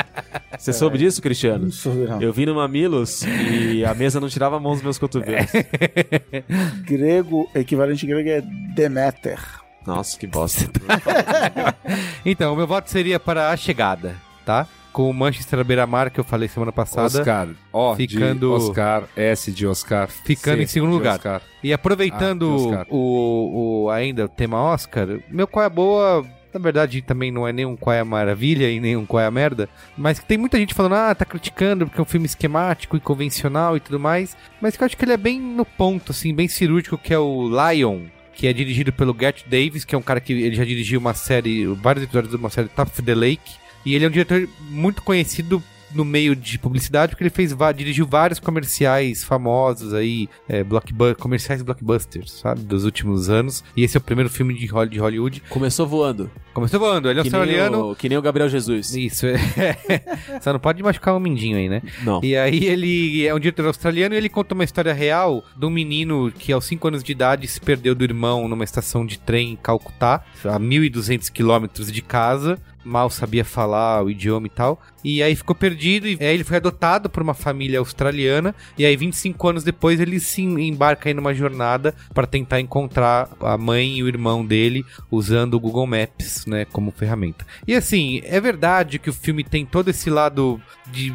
Você 0.60 0.74
soube 0.74 0.98
disso, 0.98 1.22
Cristiano? 1.22 1.64
Não 1.66 1.72
sou, 1.72 1.94
não. 1.96 2.22
Eu 2.22 2.32
vi 2.34 2.46
no 2.46 2.54
Mamilos 2.56 3.24
e 3.24 3.84
a 3.86 3.94
mesa 3.96 4.20
não 4.20 4.28
tirava 4.30 4.58
a 4.58 4.60
mão 4.60 4.74
dos 4.74 4.84
meus 4.84 4.98
cotovelos. 5.00 5.50
Grego, 6.86 7.50
equivalente 7.56 8.06
grego 8.06 8.30
é 8.30 8.42
Deméter. 8.76 9.40
Nossa, 9.86 10.18
que 10.18 10.28
bosta. 10.28 10.70
Então, 12.26 12.54
o 12.54 12.56
meu 12.56 12.68
voto 12.68 12.90
seria 12.90 13.20
para 13.20 13.50
a 13.50 13.58
chegada, 13.58 14.16
tá? 14.46 14.68
Com 14.94 15.10
o 15.10 15.14
Manchester 15.14 15.60
à 15.60 15.64
beira-mar, 15.64 16.10
que 16.12 16.20
eu 16.20 16.24
falei 16.24 16.48
semana 16.48 16.72
passada. 16.72 17.20
Oscar. 17.20 17.48
O 17.72 17.96
Ficando- 17.96 18.40
de 18.40 18.46
Oscar, 18.64 19.04
S 19.16 19.52
de 19.52 19.66
Oscar. 19.66 20.08
Ficando 20.10 20.58
C 20.58 20.64
em 20.64 20.68
segundo 20.68 20.92
lugar. 20.92 21.16
Oscar. 21.16 21.42
E 21.64 21.72
aproveitando 21.74 22.74
Ah, 22.78 22.86
o, 22.90 23.84
o 23.86 23.90
ainda 23.90 24.26
o 24.26 24.30
tema 24.30 24.62
Oscar, 24.62 25.08
meu 25.30 25.48
qual 25.48 25.64
é 25.64 25.66
a 25.66 25.70
boa, 25.70 26.26
na 26.54 26.60
verdade 26.60 27.02
também 27.02 27.32
não 27.32 27.48
é 27.48 27.54
nem 27.54 27.66
um 27.66 27.78
qual 27.78 27.94
é 27.94 28.02
a 28.02 28.06
maravilha 28.06 28.70
e 28.70 28.80
nem 28.82 28.98
um 28.98 29.06
qual 29.06 29.22
é 29.22 29.26
a 29.26 29.32
merda, 29.32 29.70
mas 29.98 30.20
que 30.20 30.26
tem 30.26 30.38
muita 30.38 30.58
gente 30.58 30.74
falando, 30.74 30.96
ah, 30.96 31.16
tá 31.16 31.24
criticando 31.24 31.86
porque 31.86 32.00
é 32.00 32.04
um 32.04 32.06
filme 32.06 32.26
esquemático 32.26 32.98
e 32.98 33.00
convencional 33.00 33.78
e 33.78 33.80
tudo 33.80 34.00
mais, 34.00 34.36
mas 34.60 34.76
que 34.76 34.84
eu 34.84 34.86
acho 34.86 34.98
que 34.98 35.06
ele 35.06 35.14
é 35.14 35.18
bem 35.18 35.40
no 35.40 35.64
ponto, 35.66 36.12
assim, 36.12 36.34
bem 36.36 36.48
cirúrgico, 36.50 36.98
que 36.98 37.14
é 37.14 37.18
o 37.20 37.50
Lion. 37.50 38.02
Que 38.42 38.48
é 38.48 38.54
dirigido 38.54 38.92
pelo 38.92 39.16
Gert 39.16 39.44
Davis, 39.46 39.86
que 39.86 39.94
é 39.94 39.98
um 40.00 40.02
cara 40.02 40.20
que 40.20 40.34
ele 40.34 40.56
já 40.56 40.66
dirigiu 40.66 41.00
uma 41.00 41.14
série, 41.14 41.68
vários 41.68 42.06
episódios 42.06 42.32
de 42.32 42.38
uma 42.38 42.50
série 42.50 42.70
Top 42.70 42.90
of 42.90 43.00
the 43.04 43.14
Lake. 43.14 43.52
E 43.86 43.94
ele 43.94 44.04
é 44.04 44.08
um 44.08 44.12
diretor 44.12 44.50
muito 44.68 45.04
conhecido 45.04 45.62
no 45.94 46.06
meio 46.06 46.36
de 46.36 46.58
publicidade, 46.58 47.12
porque 47.12 47.24
ele 47.24 47.30
fez 47.30 47.56
dirigiu 47.76 48.06
vários 48.06 48.40
comerciais 48.40 49.24
famosos 49.24 49.94
aí, 49.94 50.28
é, 50.48 50.64
comerciais 51.18 51.62
blockbusters, 51.62 52.32
sabe, 52.32 52.62
dos 52.62 52.86
últimos 52.86 53.30
anos. 53.30 53.64
E 53.76 53.84
esse 53.84 53.98
é 53.98 54.00
o 54.00 54.04
primeiro 54.04 54.30
filme 54.30 54.54
de 54.54 54.72
Hol- 54.74 54.86
de 54.88 55.00
Hollywood. 55.00 55.42
Começou 55.50 55.88
voando. 55.88 56.30
Começou 56.54 56.80
voando, 56.80 57.10
ele 57.10 57.20
é 57.20 57.24
australiano. 57.24 57.92
o, 57.92 57.96
que 57.96 58.10
nem 58.10 58.18
o 58.18 58.22
Gabriel 58.22 58.50
Jesus. 58.50 58.94
Isso, 58.94 59.26
é. 59.26 59.38
Só 60.42 60.52
não 60.52 60.60
pode 60.60 60.82
machucar 60.84 61.16
o 61.16 61.20
mindinho 61.20 61.58
aí, 61.58 61.70
né? 61.70 61.82
Não. 62.04 62.20
E 62.24 62.36
aí 62.36 62.66
ele 62.66 63.26
é 63.26 63.34
um 63.34 63.40
diretor 63.40 63.66
australiano 63.68 64.14
e 64.16 64.18
ele 64.18 64.30
conta 64.30 64.54
uma 64.54 64.64
história 64.64 64.94
real 64.94 65.44
de 65.56 65.66
um 65.66 65.70
menino 65.70 66.32
que 66.32 66.52
aos 66.52 66.66
5 66.66 66.88
anos 66.88 67.04
de 67.04 67.12
idade 67.12 67.48
se 67.48 67.60
perdeu 67.62 67.96
do 67.96 68.04
irmão 68.04 68.48
numa 68.48 68.64
estação 68.64 69.06
de 69.06 69.18
trem 69.20 69.52
em 69.52 69.56
Calcutá, 69.56 70.24
a 70.44 70.60
1.200 70.60 71.32
quilômetros 71.32 71.92
de 71.92 72.02
casa, 72.02 72.58
mal 72.84 73.10
sabia 73.10 73.46
falar 73.46 74.04
o 74.04 74.10
idioma 74.10 74.48
e 74.48 74.50
tal. 74.50 74.82
E 75.04 75.24
aí 75.24 75.36
ficou 75.36 75.56
perdido 75.56 76.08
e 76.08 76.18
aí 76.20 76.34
ele 76.34 76.44
foi 76.44 76.58
adotado 76.58 77.10
por 77.10 77.24
uma 77.24 77.34
família 77.34 77.80
australiana 77.80 78.54
e 78.78 78.86
aí 78.86 78.96
25 78.96 79.48
anos 79.48 79.64
depois 79.64 80.00
ele 80.00 80.20
se 80.20 80.42
embarca 80.42 81.10
aí 81.10 81.14
numa 81.14 81.34
jornada 81.34 81.96
para 82.14 82.28
tentar 82.28 82.60
encontrar 82.60 83.30
a 83.40 83.58
mãe 83.58 83.98
e 83.98 84.04
o 84.04 84.08
irmão 84.08 84.46
dele 84.46 84.86
usando 85.10 85.56
o 85.56 85.60
Google 85.60 85.88
Maps, 85.88 86.46
né, 86.46 86.66
como 86.66 86.92
ferramenta. 86.92 87.46
E 87.68 87.74
assim, 87.76 88.22
é 88.24 88.40
verdade 88.40 89.00
que 89.00 89.10
o 89.10 89.14
filme 89.14 89.44
tem 89.44 89.66
todo 89.66 89.90
esse 89.90 90.10
lado 90.10 90.62
de 90.92 91.14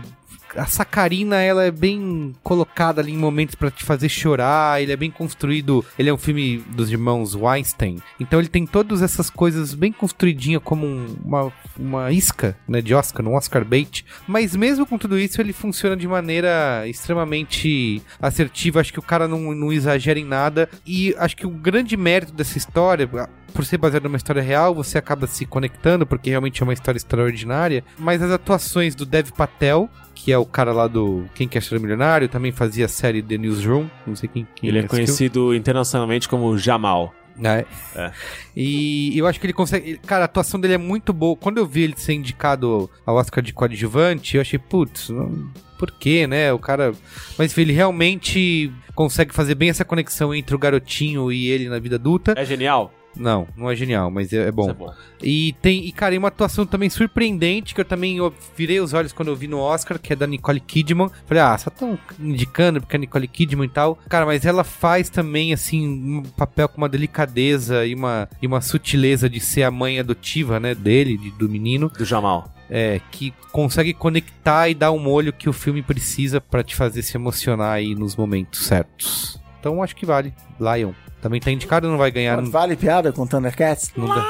a 0.56 0.66
sacarina 0.66 1.36
ela 1.40 1.64
é 1.64 1.70
bem 1.70 2.34
colocada 2.42 3.00
ali 3.00 3.12
em 3.12 3.16
momentos 3.16 3.54
pra 3.54 3.70
te 3.70 3.84
fazer 3.84 4.08
chorar, 4.08 4.80
ele 4.82 4.92
é 4.92 4.96
bem 4.96 5.10
construído, 5.10 5.84
ele 5.98 6.08
é 6.08 6.14
um 6.14 6.18
filme 6.18 6.58
dos 6.74 6.90
irmãos 6.90 7.34
Weinstein, 7.34 7.98
então 8.18 8.38
ele 8.38 8.48
tem 8.48 8.66
todas 8.66 9.02
essas 9.02 9.28
coisas 9.30 9.74
bem 9.74 9.92
construidinha 9.92 10.58
como 10.60 10.86
um- 10.86 11.16
uma, 11.24 11.52
uma 11.78 12.12
isca, 12.12 12.56
né, 12.68 12.80
de 12.80 12.94
Oscar, 12.94 13.26
um 13.26 13.34
Oscar 13.34 13.64
bait, 13.64 14.04
mas 14.26 14.54
mesmo 14.56 14.86
com 14.86 14.98
tudo 14.98 15.18
isso 15.18 15.40
ele 15.40 15.52
funciona 15.52 15.96
de 15.96 16.06
maneira 16.08 16.86
extremamente 16.86 18.02
assertiva, 18.20 18.80
acho 18.80 18.92
que 18.92 18.98
o 18.98 19.02
cara 19.02 19.26
não, 19.28 19.54
não 19.54 19.72
exagera 19.72 20.18
em 20.18 20.24
nada. 20.24 20.68
E 20.86 21.14
acho 21.18 21.36
que 21.36 21.46
o 21.46 21.50
grande 21.50 21.96
mérito 21.96 22.32
dessa 22.32 22.56
história 22.58 23.08
por 23.52 23.64
ser 23.64 23.78
baseado 23.78 24.04
numa 24.04 24.18
história 24.18 24.42
real, 24.42 24.74
você 24.74 24.98
acaba 24.98 25.26
se 25.26 25.46
conectando, 25.46 26.06
porque 26.06 26.28
realmente 26.28 26.60
é 26.60 26.64
uma 26.64 26.74
história 26.74 26.98
extraordinária. 26.98 27.82
Mas 27.98 28.20
as 28.20 28.30
atuações 28.30 28.94
do 28.94 29.06
Dev 29.06 29.30
Patel, 29.30 29.88
que 30.16 30.32
é 30.32 30.38
o 30.38 30.46
cara 30.46 30.72
lá 30.72 30.88
do 30.88 31.26
Quem 31.34 31.46
Quer 31.46 31.62
Ser 31.62 31.78
Milionário, 31.78 32.26
também 32.28 32.50
fazia 32.50 32.86
a 32.86 32.88
série 32.88 33.22
The 33.22 33.36
Newsroom, 33.36 33.86
não 34.06 34.16
sei 34.16 34.28
quem, 34.28 34.48
quem 34.56 34.68
Ele 34.70 34.78
é 34.80 34.82
conhecido 34.82 35.54
internacionalmente 35.54 36.26
como 36.28 36.56
Jamal. 36.58 37.14
É. 37.44 37.66
É. 37.94 38.12
E 38.56 39.16
eu 39.16 39.26
acho 39.26 39.38
que 39.38 39.44
ele 39.44 39.52
consegue. 39.52 39.98
Cara, 39.98 40.22
a 40.22 40.24
atuação 40.24 40.58
dele 40.58 40.72
é 40.72 40.78
muito 40.78 41.12
boa. 41.12 41.36
Quando 41.36 41.58
eu 41.58 41.66
vi 41.66 41.82
ele 41.82 41.94
ser 41.94 42.14
indicado 42.14 42.90
ao 43.04 43.16
Oscar 43.16 43.44
de 43.44 43.52
coadjuvante, 43.52 44.36
eu 44.36 44.40
achei, 44.40 44.58
putz, 44.58 45.10
não- 45.10 45.52
por 45.78 45.90
quê, 45.90 46.26
né? 46.26 46.50
O 46.54 46.58
cara. 46.58 46.94
Mas 47.36 47.52
enfim, 47.52 47.60
ele 47.60 47.74
realmente 47.74 48.72
consegue 48.94 49.34
fazer 49.34 49.54
bem 49.54 49.68
essa 49.68 49.84
conexão 49.84 50.34
entre 50.34 50.56
o 50.56 50.58
garotinho 50.58 51.30
e 51.30 51.48
ele 51.48 51.68
na 51.68 51.78
vida 51.78 51.96
adulta. 51.96 52.32
É 52.34 52.44
genial? 52.46 52.90
Não, 53.16 53.46
não 53.56 53.70
é 53.70 53.74
genial, 53.74 54.10
mas 54.10 54.32
é, 54.32 54.48
é 54.48 54.52
bom. 54.52 54.70
É 54.70 54.74
bom. 54.74 54.92
E 55.22 55.54
tem, 55.62 55.86
e 55.86 55.92
cara, 55.92 56.14
e 56.14 56.18
uma 56.18 56.28
atuação 56.28 56.66
também 56.66 56.90
surpreendente, 56.90 57.74
que 57.74 57.80
eu 57.80 57.84
também 57.84 58.18
eu 58.18 58.32
virei 58.56 58.78
os 58.80 58.92
olhos 58.92 59.12
quando 59.12 59.28
eu 59.28 59.36
vi 59.36 59.48
no 59.48 59.58
Oscar, 59.58 59.98
que 59.98 60.12
é 60.12 60.16
da 60.16 60.26
Nicole 60.26 60.60
Kidman. 60.60 61.10
Falei, 61.26 61.42
ah, 61.42 61.56
só 61.56 61.70
tão 61.70 61.98
indicando 62.20 62.80
porque 62.80 62.96
é 62.96 62.98
Nicole 62.98 63.26
Kidman 63.26 63.66
e 63.66 63.70
tal. 63.70 63.98
Cara, 64.08 64.26
mas 64.26 64.44
ela 64.44 64.62
faz 64.64 65.08
também, 65.08 65.52
assim, 65.52 65.86
um 65.88 66.22
papel 66.22 66.68
com 66.68 66.76
uma 66.78 66.88
delicadeza 66.88 67.86
e 67.86 67.94
uma, 67.94 68.28
e 68.42 68.46
uma 68.46 68.60
sutileza 68.60 69.28
de 69.30 69.40
ser 69.40 69.62
a 69.62 69.70
mãe 69.70 69.98
adotiva, 69.98 70.60
né, 70.60 70.74
dele, 70.74 71.16
de- 71.16 71.30
do 71.30 71.48
menino. 71.48 71.88
Do 71.88 72.04
Jamal. 72.04 72.52
É, 72.68 73.00
que 73.12 73.32
consegue 73.52 73.94
conectar 73.94 74.68
e 74.68 74.74
dar 74.74 74.90
um 74.90 74.98
molho 74.98 75.32
que 75.32 75.48
o 75.48 75.52
filme 75.52 75.82
precisa 75.82 76.40
pra 76.40 76.62
te 76.64 76.74
fazer 76.74 77.00
se 77.02 77.16
emocionar 77.16 77.72
aí 77.72 77.94
nos 77.94 78.16
momentos 78.16 78.66
certos. 78.66 79.40
Então 79.60 79.82
acho 79.82 79.94
que 79.96 80.04
vale. 80.04 80.34
Lion. 80.60 80.92
Também 81.20 81.40
tá 81.40 81.50
indicado, 81.50 81.88
não 81.88 81.98
vai 81.98 82.10
ganhar. 82.10 82.40
Não, 82.40 82.50
Vale 82.50 82.76
piada 82.76 83.12
com 83.12 83.26
Thundercats? 83.26 83.92
não, 83.96 84.06
dá- 84.08 84.26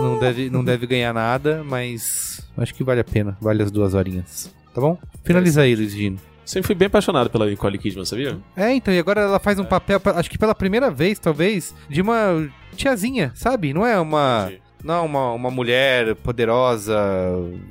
não 0.00 0.18
deve, 0.18 0.50
não 0.50 0.64
deve 0.64 0.86
ganhar 0.86 1.12
nada, 1.12 1.62
mas 1.64 2.44
acho 2.56 2.74
que 2.74 2.82
vale 2.82 3.00
a 3.00 3.04
pena. 3.04 3.36
Vale 3.40 3.62
as 3.62 3.70
duas 3.70 3.94
horinhas. 3.94 4.52
Tá 4.74 4.80
bom? 4.80 4.98
Finaliza 5.22 5.62
aí, 5.62 5.76
Luiz 5.76 5.92
Gino. 5.92 6.18
Sempre 6.44 6.66
fui 6.66 6.74
bem 6.74 6.86
apaixonado 6.86 7.30
pela 7.30 7.46
Nicole 7.46 7.78
Kidman, 7.78 8.04
sabia? 8.04 8.36
É, 8.56 8.72
então, 8.74 8.92
e 8.92 8.98
agora 8.98 9.20
ela 9.20 9.38
faz 9.38 9.58
um 9.58 9.64
papel, 9.64 10.00
acho 10.16 10.28
que 10.30 10.36
pela 10.38 10.54
primeira 10.54 10.90
vez, 10.90 11.18
talvez, 11.18 11.72
de 11.88 12.00
uma 12.00 12.48
tiazinha, 12.74 13.30
sabe? 13.34 13.72
Não 13.72 13.86
é 13.86 13.98
uma. 14.00 14.46
Entendi. 14.48 14.62
Não 14.82 14.94
é 14.94 15.00
uma, 15.00 15.32
uma 15.34 15.50
mulher 15.52 16.16
poderosa, 16.16 16.96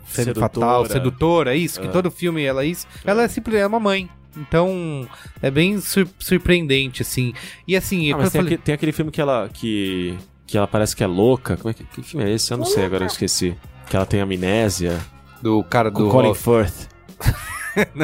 Sedutora. 0.06 0.40
fatal, 0.48 0.86
sedutora, 0.86 1.54
é 1.54 1.58
isso, 1.58 1.82
que 1.82 1.88
Ah. 1.88 1.92
todo 1.92 2.10
filme 2.10 2.42
ela 2.44 2.64
é 2.64 2.68
isso. 2.68 2.88
Ela 3.04 3.24
é 3.24 3.28
simplesmente 3.28 3.64
é 3.64 3.68
uma 3.68 3.82
mãe. 3.82 4.10
Então, 4.38 5.08
é 5.42 5.52
bem 5.52 5.80
sur- 5.82 6.08
surpreendente, 6.20 7.02
assim. 7.02 7.34
E 7.68 7.76
assim, 7.76 8.08
Ah, 8.08 8.12
eu 8.12 8.18
mas 8.18 8.32
tem, 8.32 8.40
falei, 8.42 8.54
aquele, 8.54 8.62
tem 8.66 8.76
aquele 8.76 8.92
filme 8.92 9.12
que 9.12 9.20
ela. 9.22 9.50
que. 9.54 10.18
que 10.48 10.58
ela 10.58 10.68
parece 10.68 10.96
que 10.96 11.04
é 11.04 11.08
louca. 11.08 11.58
Como 11.58 11.70
é 11.70 11.74
que, 11.74 11.84
que 11.84 12.02
filme 12.02 12.26
é 12.26 12.34
esse? 12.34 12.52
Eu 12.52 12.58
não 12.58 12.66
sei 12.66 12.86
agora, 12.86 13.04
eu 13.04 13.08
esqueci. 13.08 13.56
Que 13.90 13.96
ela 13.96 14.06
tem 14.06 14.22
amnésia. 14.22 15.00
do 15.42 15.64
cara 15.64 15.92
Com 15.92 16.04
do. 16.04 16.10
Colin 16.10 16.34
Firth. 16.34 16.88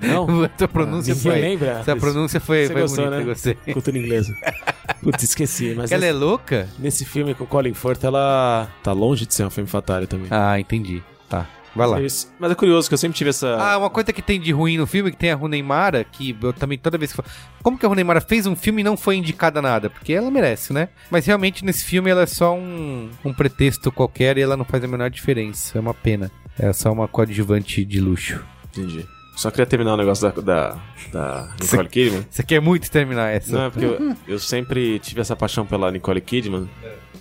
não. 0.00 0.44
Essa 0.54 0.68
pronúncia 0.68 1.14
Ninguém 1.14 1.32
foi. 1.32 1.40
lembra? 1.40 1.70
Essa 1.80 1.96
pronúncia 1.96 2.40
foi, 2.40 2.66
Você 2.66 2.72
foi 2.72 2.82
gostou, 2.82 3.04
bonita, 3.04 3.18
né? 3.20 3.24
gostei. 3.26 3.54
Cultura 3.72 3.98
inglesa. 3.98 4.32
Putz, 5.02 5.22
esqueci. 5.22 5.74
Mas 5.76 5.90
Ela 5.92 6.04
é 6.06 6.08
nesse, 6.12 6.18
louca? 6.24 6.68
nesse 6.78 7.04
filme 7.04 7.34
com 7.34 7.46
Colin 7.46 7.74
Firth, 7.74 8.04
ela 8.04 8.68
tá 8.82 8.92
longe 8.92 9.26
de 9.26 9.34
ser 9.34 9.42
uma 9.44 9.50
femme 9.50 9.68
fatale 9.68 10.06
também. 10.06 10.28
Ah, 10.30 10.58
entendi. 10.58 11.02
Tá. 11.28 11.46
Vai 11.76 11.86
lá. 11.86 12.00
Isso. 12.00 12.32
Mas 12.38 12.50
é 12.50 12.54
curioso 12.54 12.88
que 12.88 12.94
eu 12.94 12.98
sempre 12.98 13.16
tive 13.16 13.30
essa. 13.30 13.56
Ah, 13.56 13.78
uma 13.78 13.90
coisa 13.90 14.12
que 14.12 14.22
tem 14.22 14.40
de 14.40 14.52
ruim 14.52 14.76
no 14.78 14.86
filme, 14.86 15.10
que 15.10 15.16
tem 15.16 15.30
a 15.30 15.34
Runeimara, 15.34 16.04
que 16.04 16.36
eu 16.40 16.52
também 16.52 16.78
toda 16.78 16.98
vez 16.98 17.10
que 17.12 17.16
falo, 17.16 17.28
como 17.62 17.78
que 17.78 17.84
a 17.84 17.88
Runeimara 17.88 18.20
fez 18.20 18.46
um 18.46 18.56
filme 18.56 18.80
e 18.80 18.84
não 18.84 18.96
foi 18.96 19.16
indicada 19.16 19.58
a 19.58 19.62
nada? 19.62 19.90
Porque 19.90 20.12
ela 20.12 20.30
merece, 20.30 20.72
né? 20.72 20.88
Mas 21.10 21.26
realmente 21.26 21.64
nesse 21.64 21.84
filme 21.84 22.10
ela 22.10 22.22
é 22.22 22.26
só 22.26 22.54
um, 22.54 23.10
um 23.24 23.32
pretexto 23.32 23.92
qualquer 23.92 24.38
e 24.38 24.42
ela 24.42 24.56
não 24.56 24.64
faz 24.64 24.82
a 24.82 24.88
menor 24.88 25.10
diferença. 25.10 25.76
É 25.76 25.80
uma 25.80 25.94
pena. 25.94 26.30
É 26.58 26.72
só 26.72 26.90
uma 26.90 27.06
coadjuvante 27.06 27.84
de 27.84 28.00
luxo. 28.00 28.42
Entendi. 28.72 29.06
Só 29.36 29.50
queria 29.50 29.66
terminar 29.66 29.92
o 29.92 29.96
negócio 29.98 30.32
da, 30.32 30.40
da, 30.40 30.78
da 31.12 31.54
Nicole 31.60 31.88
Kidman. 31.90 32.26
Você 32.30 32.42
quer 32.42 32.58
muito 32.58 32.90
terminar 32.90 33.28
essa? 33.28 33.52
Não, 33.52 33.64
é 33.66 33.70
porque 33.70 33.84
eu, 33.84 34.16
eu 34.26 34.38
sempre 34.38 34.98
tive 34.98 35.20
essa 35.20 35.36
paixão 35.36 35.66
pela 35.66 35.90
Nicole 35.90 36.22
Kidman 36.22 36.66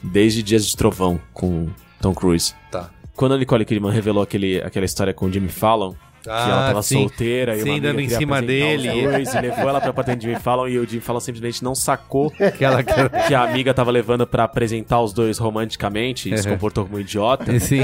desde 0.01 0.41
Dias 0.41 0.65
de 0.65 0.77
Trovão 0.77 1.19
com 1.33 1.69
Tom 1.99 2.13
Cruise. 2.13 2.53
Tá. 3.15 3.19
Quando 3.19 3.33
a 3.35 3.37
Nicole 3.37 3.65
Kidman 3.65 3.91
revelou 3.91 4.23
aquele, 4.23 4.61
aquela 4.61 4.85
história 4.85 5.13
com 5.13 5.25
o 5.27 5.31
Jimmy 5.31 5.47
Fallon, 5.49 5.93
que 6.21 6.29
ela 6.29 6.67
tava 6.67 6.81
sim. 6.81 6.99
solteira 7.01 7.55
e 7.55 7.61
Sim, 7.61 7.69
uma 7.71 7.79
dando 7.81 7.99
em 8.01 8.09
cima 8.09 8.41
dele. 8.41 8.89
dois, 9.03 9.33
e 9.33 9.41
levou 9.41 9.69
ela 9.69 9.79
pra 9.79 9.91
apartamento 9.91 10.21
de 10.21 10.27
Jimmy 10.27 10.39
Fallon 10.39 10.67
e 10.67 10.79
o 10.79 10.87
Jimmy 10.87 11.01
Fallon 11.01 11.19
simplesmente 11.19 11.63
não 11.63 11.75
sacou 11.75 12.31
que 12.31 12.51
que 13.27 13.33
a 13.35 13.43
amiga 13.43 13.73
tava 13.75 13.91
levando 13.91 14.25
pra 14.25 14.43
apresentar 14.43 15.01
os 15.01 15.13
dois 15.13 15.37
romanticamente 15.37 16.33
e 16.33 16.37
se 16.37 16.47
Uhum. 16.47 16.53
comportou 16.55 16.83
como 16.85 16.97
um 16.97 16.99
idiota. 16.99 17.57
Sim. 17.59 17.81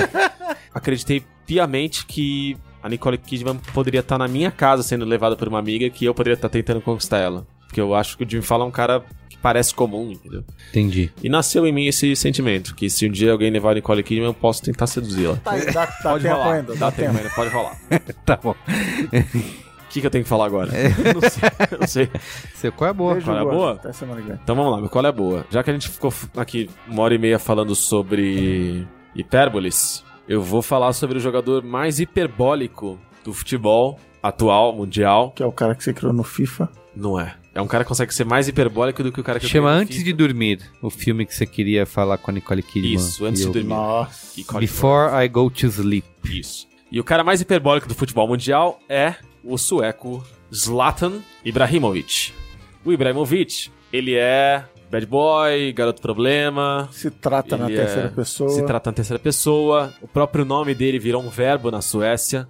Acreditei 0.73 1.23
piamente 1.45 2.05
que 2.05 2.57
a 2.81 2.89
Nicole 2.89 3.17
Kidman 3.17 3.57
poderia 3.73 3.99
estar 3.99 4.17
na 4.17 4.27
minha 4.27 4.49
casa 4.49 4.81
sendo 4.83 5.05
levada 5.05 5.35
por 5.35 5.47
uma 5.47 5.59
amiga 5.59 5.89
que 5.89 6.05
eu 6.05 6.13
poderia 6.13 6.35
estar 6.35 6.49
tentando 6.49 6.81
conquistar 6.81 7.19
ela. 7.19 7.45
Porque 7.67 7.79
eu 7.79 7.93
acho 7.93 8.17
que 8.17 8.23
o 8.23 8.29
Jimmy 8.29 8.41
Fallon 8.43 8.65
é 8.65 8.67
um 8.67 8.71
cara 8.71 9.03
parece 9.41 9.73
comum, 9.73 10.11
entendeu? 10.11 10.43
Entendi. 10.69 11.11
E 11.23 11.29
nasceu 11.29 11.65
em 11.65 11.71
mim 11.71 11.87
esse 11.87 12.15
sentimento, 12.15 12.75
que 12.75 12.89
se 12.89 13.07
um 13.07 13.11
dia 13.11 13.31
alguém 13.31 13.49
levar 13.49 13.71
a 13.71 13.75
Nicole 13.75 14.03
Kidman, 14.03 14.27
eu 14.27 14.33
posso 14.33 14.61
tentar 14.61 14.87
seduzi-la. 14.87 15.37
Tá, 15.37 15.57
dá, 15.57 15.71
dá 15.71 15.87
Pode 15.87 16.23
tempo 16.23 16.35
rolar, 16.35 16.53
ainda, 16.53 16.73
dá, 16.73 16.79
dá, 16.79 16.91
tempo 16.91 17.17
ainda, 17.17 17.29
pode 17.29 17.49
rolar. 17.49 17.77
Tá 18.25 18.37
bom. 18.37 18.51
O 18.51 19.93
que, 19.93 19.99
que 19.99 20.07
eu 20.07 20.11
tenho 20.11 20.23
que 20.23 20.29
falar 20.29 20.45
agora? 20.45 20.71
não 21.13 21.29
sei, 21.29 21.77
não 21.79 21.87
sei. 21.87 22.09
Seu 22.55 22.71
qual 22.71 22.89
é 22.89 22.93
boa? 22.93 23.13
Beijo, 23.13 23.25
Qual 23.25 23.37
é 23.37 23.41
a 23.41 23.43
boa? 23.45 23.71
Até 23.73 23.91
semana 23.91 24.21
que 24.21 24.27
vem. 24.27 24.39
Então 24.41 24.55
vamos 24.55 24.71
lá, 24.71 24.79
meu 24.79 24.89
qual 24.89 25.05
é 25.05 25.11
boa? 25.11 25.45
Já 25.49 25.61
que 25.63 25.69
a 25.69 25.73
gente 25.73 25.89
ficou 25.89 26.13
aqui 26.37 26.69
uma 26.87 27.01
hora 27.03 27.13
e 27.13 27.17
meia 27.17 27.37
falando 27.37 27.75
sobre 27.75 28.87
hipérboles, 29.13 30.03
eu 30.29 30.41
vou 30.41 30.61
falar 30.61 30.93
sobre 30.93 31.17
o 31.17 31.19
jogador 31.19 31.61
mais 31.61 31.99
hiperbólico 31.99 32.97
do 33.23 33.33
futebol 33.33 33.99
atual, 34.23 34.73
mundial. 34.73 35.31
Que 35.31 35.43
é 35.43 35.45
o 35.45 35.51
cara 35.51 35.75
que 35.75 35.83
você 35.83 35.93
criou 35.93 36.13
no 36.13 36.23
FIFA. 36.23 36.69
Não 36.95 37.19
é. 37.19 37.35
É 37.53 37.61
um 37.61 37.67
cara 37.67 37.83
que 37.83 37.89
consegue 37.89 38.13
ser 38.13 38.23
mais 38.25 38.47
hiperbólico 38.47 39.03
do 39.03 39.11
que 39.11 39.19
o 39.19 39.23
cara 39.23 39.39
que 39.39 39.45
eu 39.45 39.49
Chama 39.49 39.69
Antes 39.69 40.03
de 40.03 40.13
Dormir, 40.13 40.59
o 40.81 40.89
filme 40.89 41.25
que 41.25 41.35
você 41.35 41.45
queria 41.45 41.85
falar 41.85 42.17
com 42.17 42.31
a 42.31 42.33
Nicole 42.33 42.63
Kidman. 42.63 42.93
Isso, 42.95 43.25
Antes 43.25 43.41
de 43.41 43.47
eu- 43.47 43.53
Dormir. 43.53 43.69
Nossa. 43.69 44.57
Before 44.59 45.11
I 45.23 45.27
Go 45.27 45.49
to 45.49 45.67
Sleep. 45.67 46.07
Isso. 46.23 46.67
E 46.89 46.99
o 46.99 47.03
cara 47.03 47.23
mais 47.23 47.41
hiperbólico 47.41 47.87
do 47.87 47.95
futebol 47.95 48.27
mundial 48.27 48.79
é 48.87 49.15
o 49.43 49.57
sueco 49.57 50.23
Zlatan 50.53 51.19
Ibrahimovic. 51.43 52.31
O 52.85 52.91
Ibrahimovic, 52.93 53.69
ele 53.91 54.15
é 54.15 54.63
bad 54.91 55.05
boy, 55.05 55.71
garoto 55.73 56.01
problema, 56.01 56.89
Se 56.91 57.09
trata 57.09 57.55
na 57.57 57.67
Ele 57.67 57.77
terceira 57.77 58.07
é- 58.07 58.11
pessoa. 58.11 58.49
Se 58.49 58.61
trata 58.63 58.89
na 58.91 58.95
terceira 58.95 59.19
pessoa. 59.19 59.93
O 60.01 60.07
próprio 60.07 60.43
nome 60.45 60.75
dele 60.75 60.99
virou 60.99 61.23
um 61.23 61.29
verbo 61.29 61.71
na 61.71 61.81
Suécia. 61.81 62.47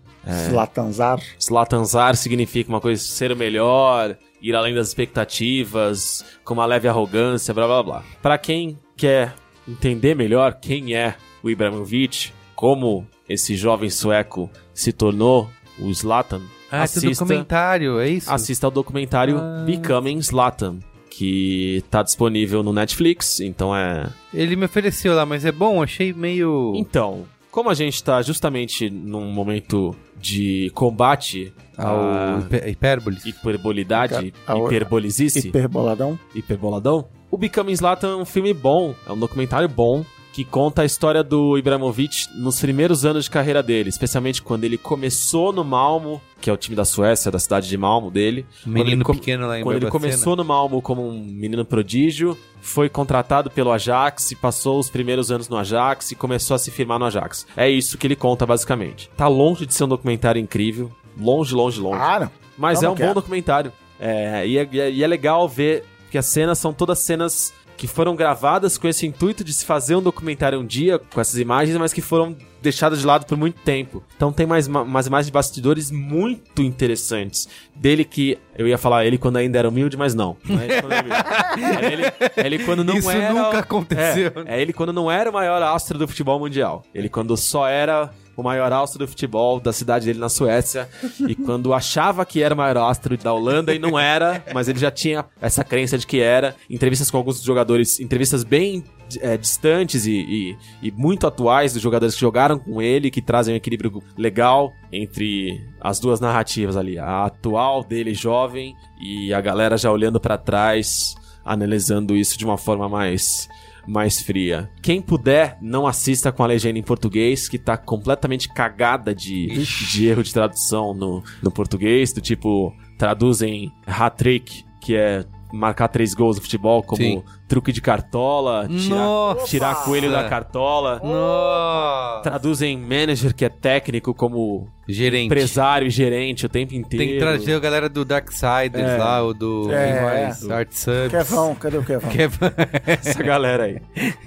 Zlatanzar. 0.50 1.20
Slatanzar 1.40 2.16
significa 2.16 2.70
uma 2.70 2.82
coisa 2.82 3.02
ser 3.02 3.32
o 3.32 3.36
melhor, 3.36 4.16
ir 4.42 4.56
além 4.56 4.74
das 4.74 4.88
expectativas, 4.90 6.24
com 6.44 6.54
uma 6.54 6.66
leve 6.66 6.88
arrogância, 6.88 7.54
blá 7.54 7.66
blá 7.68 7.84
blá. 7.84 8.04
Pra 8.22 8.38
quem 8.38 8.78
quer 8.96 9.34
entender 9.68 10.16
melhor 10.16 10.56
quem 10.56 10.96
é 10.96 11.16
o 11.44 11.50
Ibrahimovic, 11.50 12.32
como 12.56 13.08
esse 13.28 13.56
jovem 13.56 13.90
sueco 13.90 14.50
se 14.74 14.92
tornou 14.92 15.50
o 15.80 15.92
Zlatan, 15.94 16.42
Ah, 16.72 16.84
assista, 16.84 17.10
documentário, 17.26 18.00
é 18.00 18.08
isso? 18.10 18.32
assista 18.32 18.68
ao 18.68 18.72
documentário 18.72 19.38
Ah. 19.40 19.64
Becoming 19.66 20.22
Zlatan, 20.22 20.80
que 21.14 21.84
tá 21.92 22.02
disponível 22.02 22.64
no 22.64 22.72
Netflix, 22.72 23.42
então 23.42 23.76
é 23.76 24.08
Ele 24.34 24.56
me 24.56 24.66
ofereceu 24.66 25.14
lá, 25.14 25.26
mas 25.26 25.44
é 25.44 25.52
bom, 25.52 25.84
achei 25.84 26.14
meio... 26.14 26.72
Então, 26.78 27.26
como 27.52 27.70
a 27.70 27.74
gente 27.74 28.02
tá 28.02 28.22
justamente 28.22 28.90
num 28.90 29.30
momento 29.32 29.94
de 30.18 30.72
combate 30.74 31.54
Ao 31.78 32.40
hiper- 32.40 32.68
hipérboles. 32.70 33.26
hiperbolidade, 33.26 34.34
A- 34.48 34.54
a- 34.54 34.58
hiperbolisice, 34.58 35.50
Hiperboladão. 35.50 36.18
hiperboladão, 36.34 37.06
o 37.30 37.38
Becoming 37.38 37.76
Zlatan 37.76 38.12
é 38.14 38.16
um 38.16 38.26
filme 38.26 38.54
bom, 38.54 38.96
é 39.06 39.12
um 39.12 39.18
documentário 39.20 39.68
bom, 39.68 40.06
que 40.34 40.46
conta 40.46 40.82
a 40.82 40.86
história 40.86 41.22
do 41.24 41.58
Ibrahimovic 41.58 42.28
nos 42.36 42.60
primeiros 42.62 43.04
anos 43.06 43.26
de 43.26 43.30
carreira 43.30 43.62
dele, 43.62 43.90
especialmente 43.90 44.42
quando 44.42 44.64
ele 44.64 44.78
começou 44.78 45.52
no 45.52 45.64
Malmo, 45.64 46.22
que 46.40 46.50
é 46.50 46.54
o 46.54 46.58
time 46.58 46.76
da 46.76 46.86
Suécia, 46.86 47.30
da 47.30 47.38
cidade 47.38 47.68
de 47.68 47.78
Malmo 47.78 48.10
dele. 48.10 48.46
Quando 48.64 48.76
ele 48.78 48.84
Menino 48.86 49.04
com- 49.04 49.14
pequeno 49.14 49.48
lá 49.48 49.60
em 49.60 49.64
quando 49.64 49.76
ele 49.78 49.90
começou 49.92 50.36
no 50.38 50.46
Malmo 50.46 50.82
como 50.82 51.06
um 51.06 51.20
menino 51.22 51.66
prodígio, 51.66 52.38
foi 52.62 52.88
contratado 52.88 53.50
pelo 53.52 53.72
Ajax 53.72 54.32
e 54.32 54.36
passou 54.36 54.80
os 54.80 54.90
primeiros 54.90 55.32
anos 55.32 55.50
no 55.50 55.58
Ajax 55.58 56.12
e 56.12 56.16
começou 56.16 56.56
a 56.56 56.58
se 56.60 56.72
firmar 56.72 56.98
no 56.98 57.06
Ajax. 57.06 57.46
É 57.58 57.70
isso 57.70 57.98
que 57.98 58.08
ele 58.08 58.16
conta 58.16 58.46
basicamente. 58.46 59.10
Tá 59.18 59.28
longe 59.28 59.66
de 59.66 59.74
ser 59.74 59.84
um 59.84 59.88
documentário 59.90 60.40
incrível, 60.40 60.90
longe, 61.20 61.54
longe, 61.54 61.80
longe. 61.82 62.00
Ah, 62.02 62.20
não. 62.22 62.32
Mas 62.58 62.80
não, 62.82 62.84
é 62.84 62.88
não 62.88 62.94
um 62.94 62.96
quero. 62.98 63.10
bom 63.10 63.14
documentário. 63.16 63.72
É, 64.00 64.44
é, 64.44 64.48
e 64.48 64.58
é- 64.58 64.92
e 64.92 65.04
é 65.04 65.08
legal 65.08 65.48
ver 65.50 65.84
que 66.10 66.18
as 66.18 66.26
cenas 66.26 66.58
são 66.58 66.72
todas 66.74 67.00
cenas 67.00 67.54
que 67.82 67.88
foram 67.88 68.16
gravadas 68.16 68.78
com 68.78 68.88
esse 68.88 69.08
intuito 69.08 69.44
de 69.44 69.52
se 69.52 69.66
fazer 69.66 69.96
um 69.96 70.04
documentário 70.04 70.60
um 70.60 70.64
dia 70.64 71.00
com 71.00 71.20
essas 71.20 71.40
imagens, 71.40 71.76
mas 71.80 71.92
que 71.92 72.00
foram 72.00 72.38
deixadas 72.62 73.00
de 73.00 73.08
lado 73.08 73.26
por 73.26 73.36
muito 73.36 73.60
tempo. 73.64 74.04
Então 74.16 74.32
tem 74.32 74.46
mais 74.46 74.68
ma- 74.68 74.84
umas 74.84 75.08
imagens 75.08 75.26
de 75.26 75.32
bastidores 75.32 75.90
muito 75.90 76.62
interessantes. 76.62 77.50
Dele 77.76 78.06
que. 78.06 78.38
Eu 78.56 78.68
ia 78.68 78.78
falar 78.78 79.04
ele 79.08 79.18
quando 79.18 79.38
ainda 79.38 79.58
era 79.58 79.68
humilde, 79.68 79.98
mas 79.98 80.14
não. 80.14 80.38
Não 80.48 80.60
é 80.62 80.66
ele 80.66 80.82
quando. 80.82 80.94
É 80.94 81.92
ele, 81.92 82.04
é 82.06 82.46
ele 82.46 82.60
quando 82.60 82.84
não 82.84 82.98
Isso 82.98 83.10
era. 83.10 83.34
nunca 83.34 83.58
aconteceu. 83.58 84.32
É, 84.46 84.58
é 84.60 84.62
ele 84.62 84.74
quando 84.74 84.94
não 84.94 85.10
era 85.10 85.32
o 85.32 85.34
maior 85.34 85.60
astro 85.64 85.98
do 85.98 86.08
futebol 86.08 86.38
mundial. 86.40 86.84
Ele 86.94 87.10
quando 87.10 87.36
só 87.36 87.68
era 87.68 88.12
o 88.42 88.44
maior 88.44 88.72
astro 88.74 89.00
do 89.00 89.08
futebol 89.08 89.60
da 89.60 89.72
cidade 89.72 90.06
dele 90.06 90.20
na 90.20 90.30
Suécia. 90.30 90.90
e 91.28 91.36
quando 91.36 91.74
achava 91.74 92.26
que 92.26 92.42
era 92.44 92.54
o 92.54 92.58
maior 92.58 92.78
astro 92.78 93.18
da 93.18 93.34
Holanda 93.34 93.74
e 93.74 93.80
não 93.80 93.98
era, 93.98 94.44
mas 94.54 94.68
ele 94.68 94.80
já 94.80 94.92
tinha 94.92 95.24
essa 95.42 95.64
crença 95.64 95.98
de 95.98 96.06
que 96.06 96.20
era. 96.20 96.56
Entrevistas 96.70 97.10
com 97.10 97.18
alguns 97.18 97.42
jogadores, 97.42 98.00
entrevistas 98.00 98.44
bem 98.44 98.84
é, 99.20 99.36
distantes 99.38 100.06
e, 100.06 100.12
e- 100.12 100.58
e 100.82 100.92
muito 100.92 101.28
atuais 101.28 101.74
dos 101.74 101.82
jogadores 101.82 102.16
que 102.16 102.22
jogaram 102.22 102.58
com 102.58 102.82
ele, 102.82 103.12
que 103.12 103.22
trazem 103.22 103.54
um 103.54 103.58
equilíbrio 103.58 104.02
legal 104.18 104.72
entre 104.92 105.62
as 105.82 106.00
duas 106.00 106.20
narrativas 106.20 106.78
ali. 106.78 106.98
A 106.98 107.26
atual 107.26 107.84
dele 107.84 108.14
jovem 108.14 108.74
e 109.02 109.34
a 109.34 109.42
galera 109.42 109.78
já 109.78 109.92
olhando 109.92 110.20
pra 110.20 110.38
trás, 110.38 111.14
analisando 111.44 112.16
isso 112.16 112.38
de 112.38 112.46
uma 112.46 112.58
forma 112.58 112.88
mais 112.88 113.50
mais 113.88 114.22
fria. 114.22 114.70
Quem 114.82 115.02
puder, 115.02 115.58
não 115.62 115.88
assista 115.88 116.32
com 116.32 116.44
a 116.44 116.48
legenda 116.48 116.80
em 116.80 116.84
português, 116.84 117.48
que 117.48 117.58
tá 117.58 117.78
completamente 117.78 118.50
cagada 118.50 119.14
de, 119.14 119.48
de 119.92 120.08
erro 120.08 120.24
de 120.24 120.34
tradução 120.34 120.94
no, 120.94 121.24
no 121.42 121.52
português, 121.52 122.14
do 122.14 122.22
tipo, 122.22 122.74
traduzem 122.98 123.72
hat-trick, 123.86 124.64
que 124.80 124.96
é 124.96 125.26
marcar 125.52 125.88
três 125.88 126.14
gols 126.14 126.38
no 126.38 126.42
futebol, 126.42 126.82
como 126.84 127.02
Sim. 127.02 127.24
truque 127.48 127.72
de 127.72 127.82
cartola, 127.82 128.68
tirar, 128.68 129.36
tirar 129.46 129.76
coelho 129.84 130.12
da 130.12 130.28
cartola. 130.30 131.00
Nossa! 131.04 132.22
Traduzem 132.24 132.78
manager, 132.78 133.34
que 133.36 133.46
é 133.46 133.50
técnico, 133.50 134.14
como 134.14 134.68
Gerente. 134.88 135.26
empresário 135.26 135.88
e 135.88 135.90
gerente 135.90 136.46
o 136.46 136.50
tempo 136.50 136.74
inteiro. 136.74 137.06
Tem 137.06 137.14
que 137.14 137.20
trazer 137.20 137.54
a 137.56 137.60
galera 137.60 137.90
do 137.90 138.04
Darksiders 138.06 138.90
É. 138.90 138.98
lá, 138.98 139.24
o 139.24 139.34
do 139.34 139.72
É, 139.72 140.34
do 140.42 140.54
Art 140.54 140.72
Subs. 140.72 141.12
Kevão, 141.12 141.56
cadê 141.56 141.78
o 141.78 141.84
Kevão? 141.84 142.10
Kevão. 142.10 142.52
essa 142.86 143.24
galera 143.24 143.64
aí. 143.66 143.82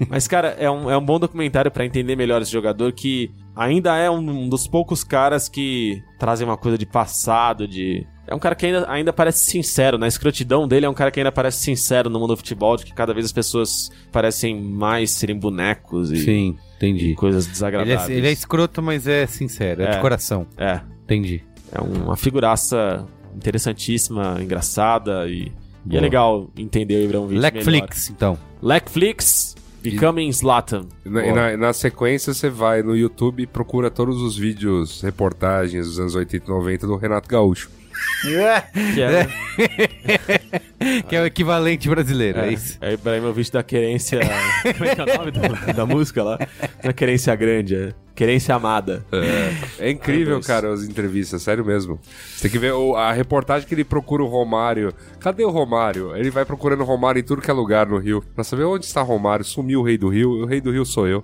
Mas, 0.09 0.27
cara, 0.27 0.55
é 0.59 0.69
um, 0.69 0.89
é 0.89 0.97
um 0.97 1.03
bom 1.05 1.19
documentário 1.19 1.71
pra 1.71 1.85
entender 1.85 2.15
melhor 2.15 2.41
esse 2.41 2.51
jogador 2.51 2.91
que 2.93 3.31
ainda 3.55 3.95
é 3.97 4.09
um, 4.09 4.17
um 4.17 4.49
dos 4.49 4.67
poucos 4.67 5.03
caras 5.03 5.47
que 5.49 6.01
trazem 6.19 6.47
uma 6.47 6.57
coisa 6.57 6.77
de 6.77 6.85
passado, 6.85 7.67
de. 7.67 8.05
É 8.27 8.33
um 8.33 8.39
cara 8.39 8.55
que 8.55 8.65
ainda, 8.65 8.85
ainda 8.89 9.13
parece 9.13 9.45
sincero, 9.45 9.97
na 9.97 10.07
escrotidão 10.07 10.67
dele 10.67 10.85
é 10.85 10.89
um 10.89 10.93
cara 10.95 11.11
que 11.11 11.19
ainda 11.19 11.31
parece 11.31 11.59
sincero 11.63 12.09
no 12.09 12.19
mundo 12.19 12.29
do 12.33 12.37
futebol, 12.37 12.75
de 12.75 12.83
que 12.85 12.93
cada 12.93 13.13
vez 13.13 13.25
as 13.25 13.31
pessoas 13.31 13.91
parecem 14.11 14.59
mais 14.59 15.11
serem 15.11 15.37
bonecos 15.37 16.11
e, 16.11 16.17
Sim, 16.17 16.57
e 16.57 16.75
entendi. 16.77 17.13
coisas 17.15 17.45
Ele 17.45 17.51
desagradáveis. 17.53 18.09
é, 18.09 18.13
ele 18.13 18.27
é 18.27 18.31
escroto, 18.31 18.81
mas 18.81 19.05
é 19.07 19.27
sincero, 19.27 19.83
é, 19.83 19.85
É. 19.85 19.91
de 19.91 20.01
coração. 20.01 20.47
É, 20.57 20.81
Entendi. 21.03 21.43
é 21.71 21.79
uma 21.79 22.15
figuraça 22.17 23.05
interessantíssima, 23.35 24.37
engraçada 24.41 25.27
e, 25.29 25.51
e 25.89 25.95
é 25.95 25.99
legal 26.01 26.49
entender 26.57 26.95
o 26.95 27.03
Ibrahimovic. 27.05 27.39
Netflix, 27.39 28.09
então. 28.09 28.37
Netflix, 28.61 29.55
Becoming 29.83 30.31
Zlatan. 30.31 30.87
E 31.05 31.09
na, 31.09 31.25
e 31.27 31.31
na- 31.31 31.57
na 31.57 31.73
sequência, 31.73 32.33
você 32.33 32.49
vai 32.49 32.81
no 32.81 32.95
YouTube 32.97 33.43
e 33.43 33.47
procura 33.47 33.91
todos 33.91 34.21
os 34.21 34.35
vídeos, 34.35 35.01
reportagens 35.01 35.85
dos 35.85 35.99
anos 35.99 36.15
80 36.15 36.45
e 36.45 36.49
90 36.49 36.87
do 36.87 36.95
Renato 36.95 37.29
Gaúcho. 37.29 37.69
É. 38.27 38.61
Que 38.93 39.01
é, 39.01 39.27
que 41.07 41.15
é 41.15 41.21
o 41.21 41.25
equivalente 41.25 41.87
brasileiro, 41.89 42.39
é, 42.39 42.47
é, 42.49 42.53
isso. 42.53 42.77
é 42.81 42.93
Ibrahimovic 42.93 43.51
da 43.51 43.63
querência. 43.63 44.19
Como 44.77 44.85
é 44.89 44.95
que 44.95 45.01
é 45.01 45.03
o 45.03 45.17
nome 45.17 45.31
da, 45.31 45.47
da 45.73 45.85
música 45.85 46.23
lá? 46.23 46.37
Não 46.83 46.89
é 46.89 46.93
querência 46.93 47.35
grande, 47.35 47.75
é 47.75 47.93
querência 48.15 48.55
amada. 48.55 49.05
É 49.79 49.89
incrível, 49.89 50.33
Ah, 50.33 50.37
dois. 50.37 50.47
cara, 50.47 50.73
as 50.73 50.83
entrevistas, 50.83 51.41
sério 51.41 51.63
mesmo. 51.65 51.99
Você 52.35 52.43
tem 52.43 52.51
que 52.51 52.57
ver 52.59 52.73
o- 52.73 52.95
a 52.95 53.11
reportagem 53.11 53.67
que 53.67 53.73
ele 53.75 53.83
procura 53.83 54.23
o 54.23 54.27
Romário. 54.27 54.93
Cadê 55.19 55.43
o 55.43 55.49
Romário? 55.49 56.15
Ele 56.15 56.29
vai 56.29 56.45
procurando 56.45 56.81
o 56.81 56.85
Romário 56.85 57.19
em 57.19 57.23
tudo 57.23 57.41
que 57.41 57.51
é 57.51 57.53
lugar 57.53 57.85
no 57.87 57.97
Rio. 57.97 58.23
Pra 58.33 58.43
saber 58.43 58.63
onde 58.63 58.85
está 58.85 59.01
Romário. 59.01 59.43
Sumiu 59.45 59.81
o 59.81 59.83
Rei 59.83 59.97
do 59.97 60.07
Rio. 60.09 60.31
O 60.31 60.45
Rei 60.45 60.61
do 60.61 60.71
Rio 60.71 60.85
sou 60.85 61.07
eu. 61.07 61.21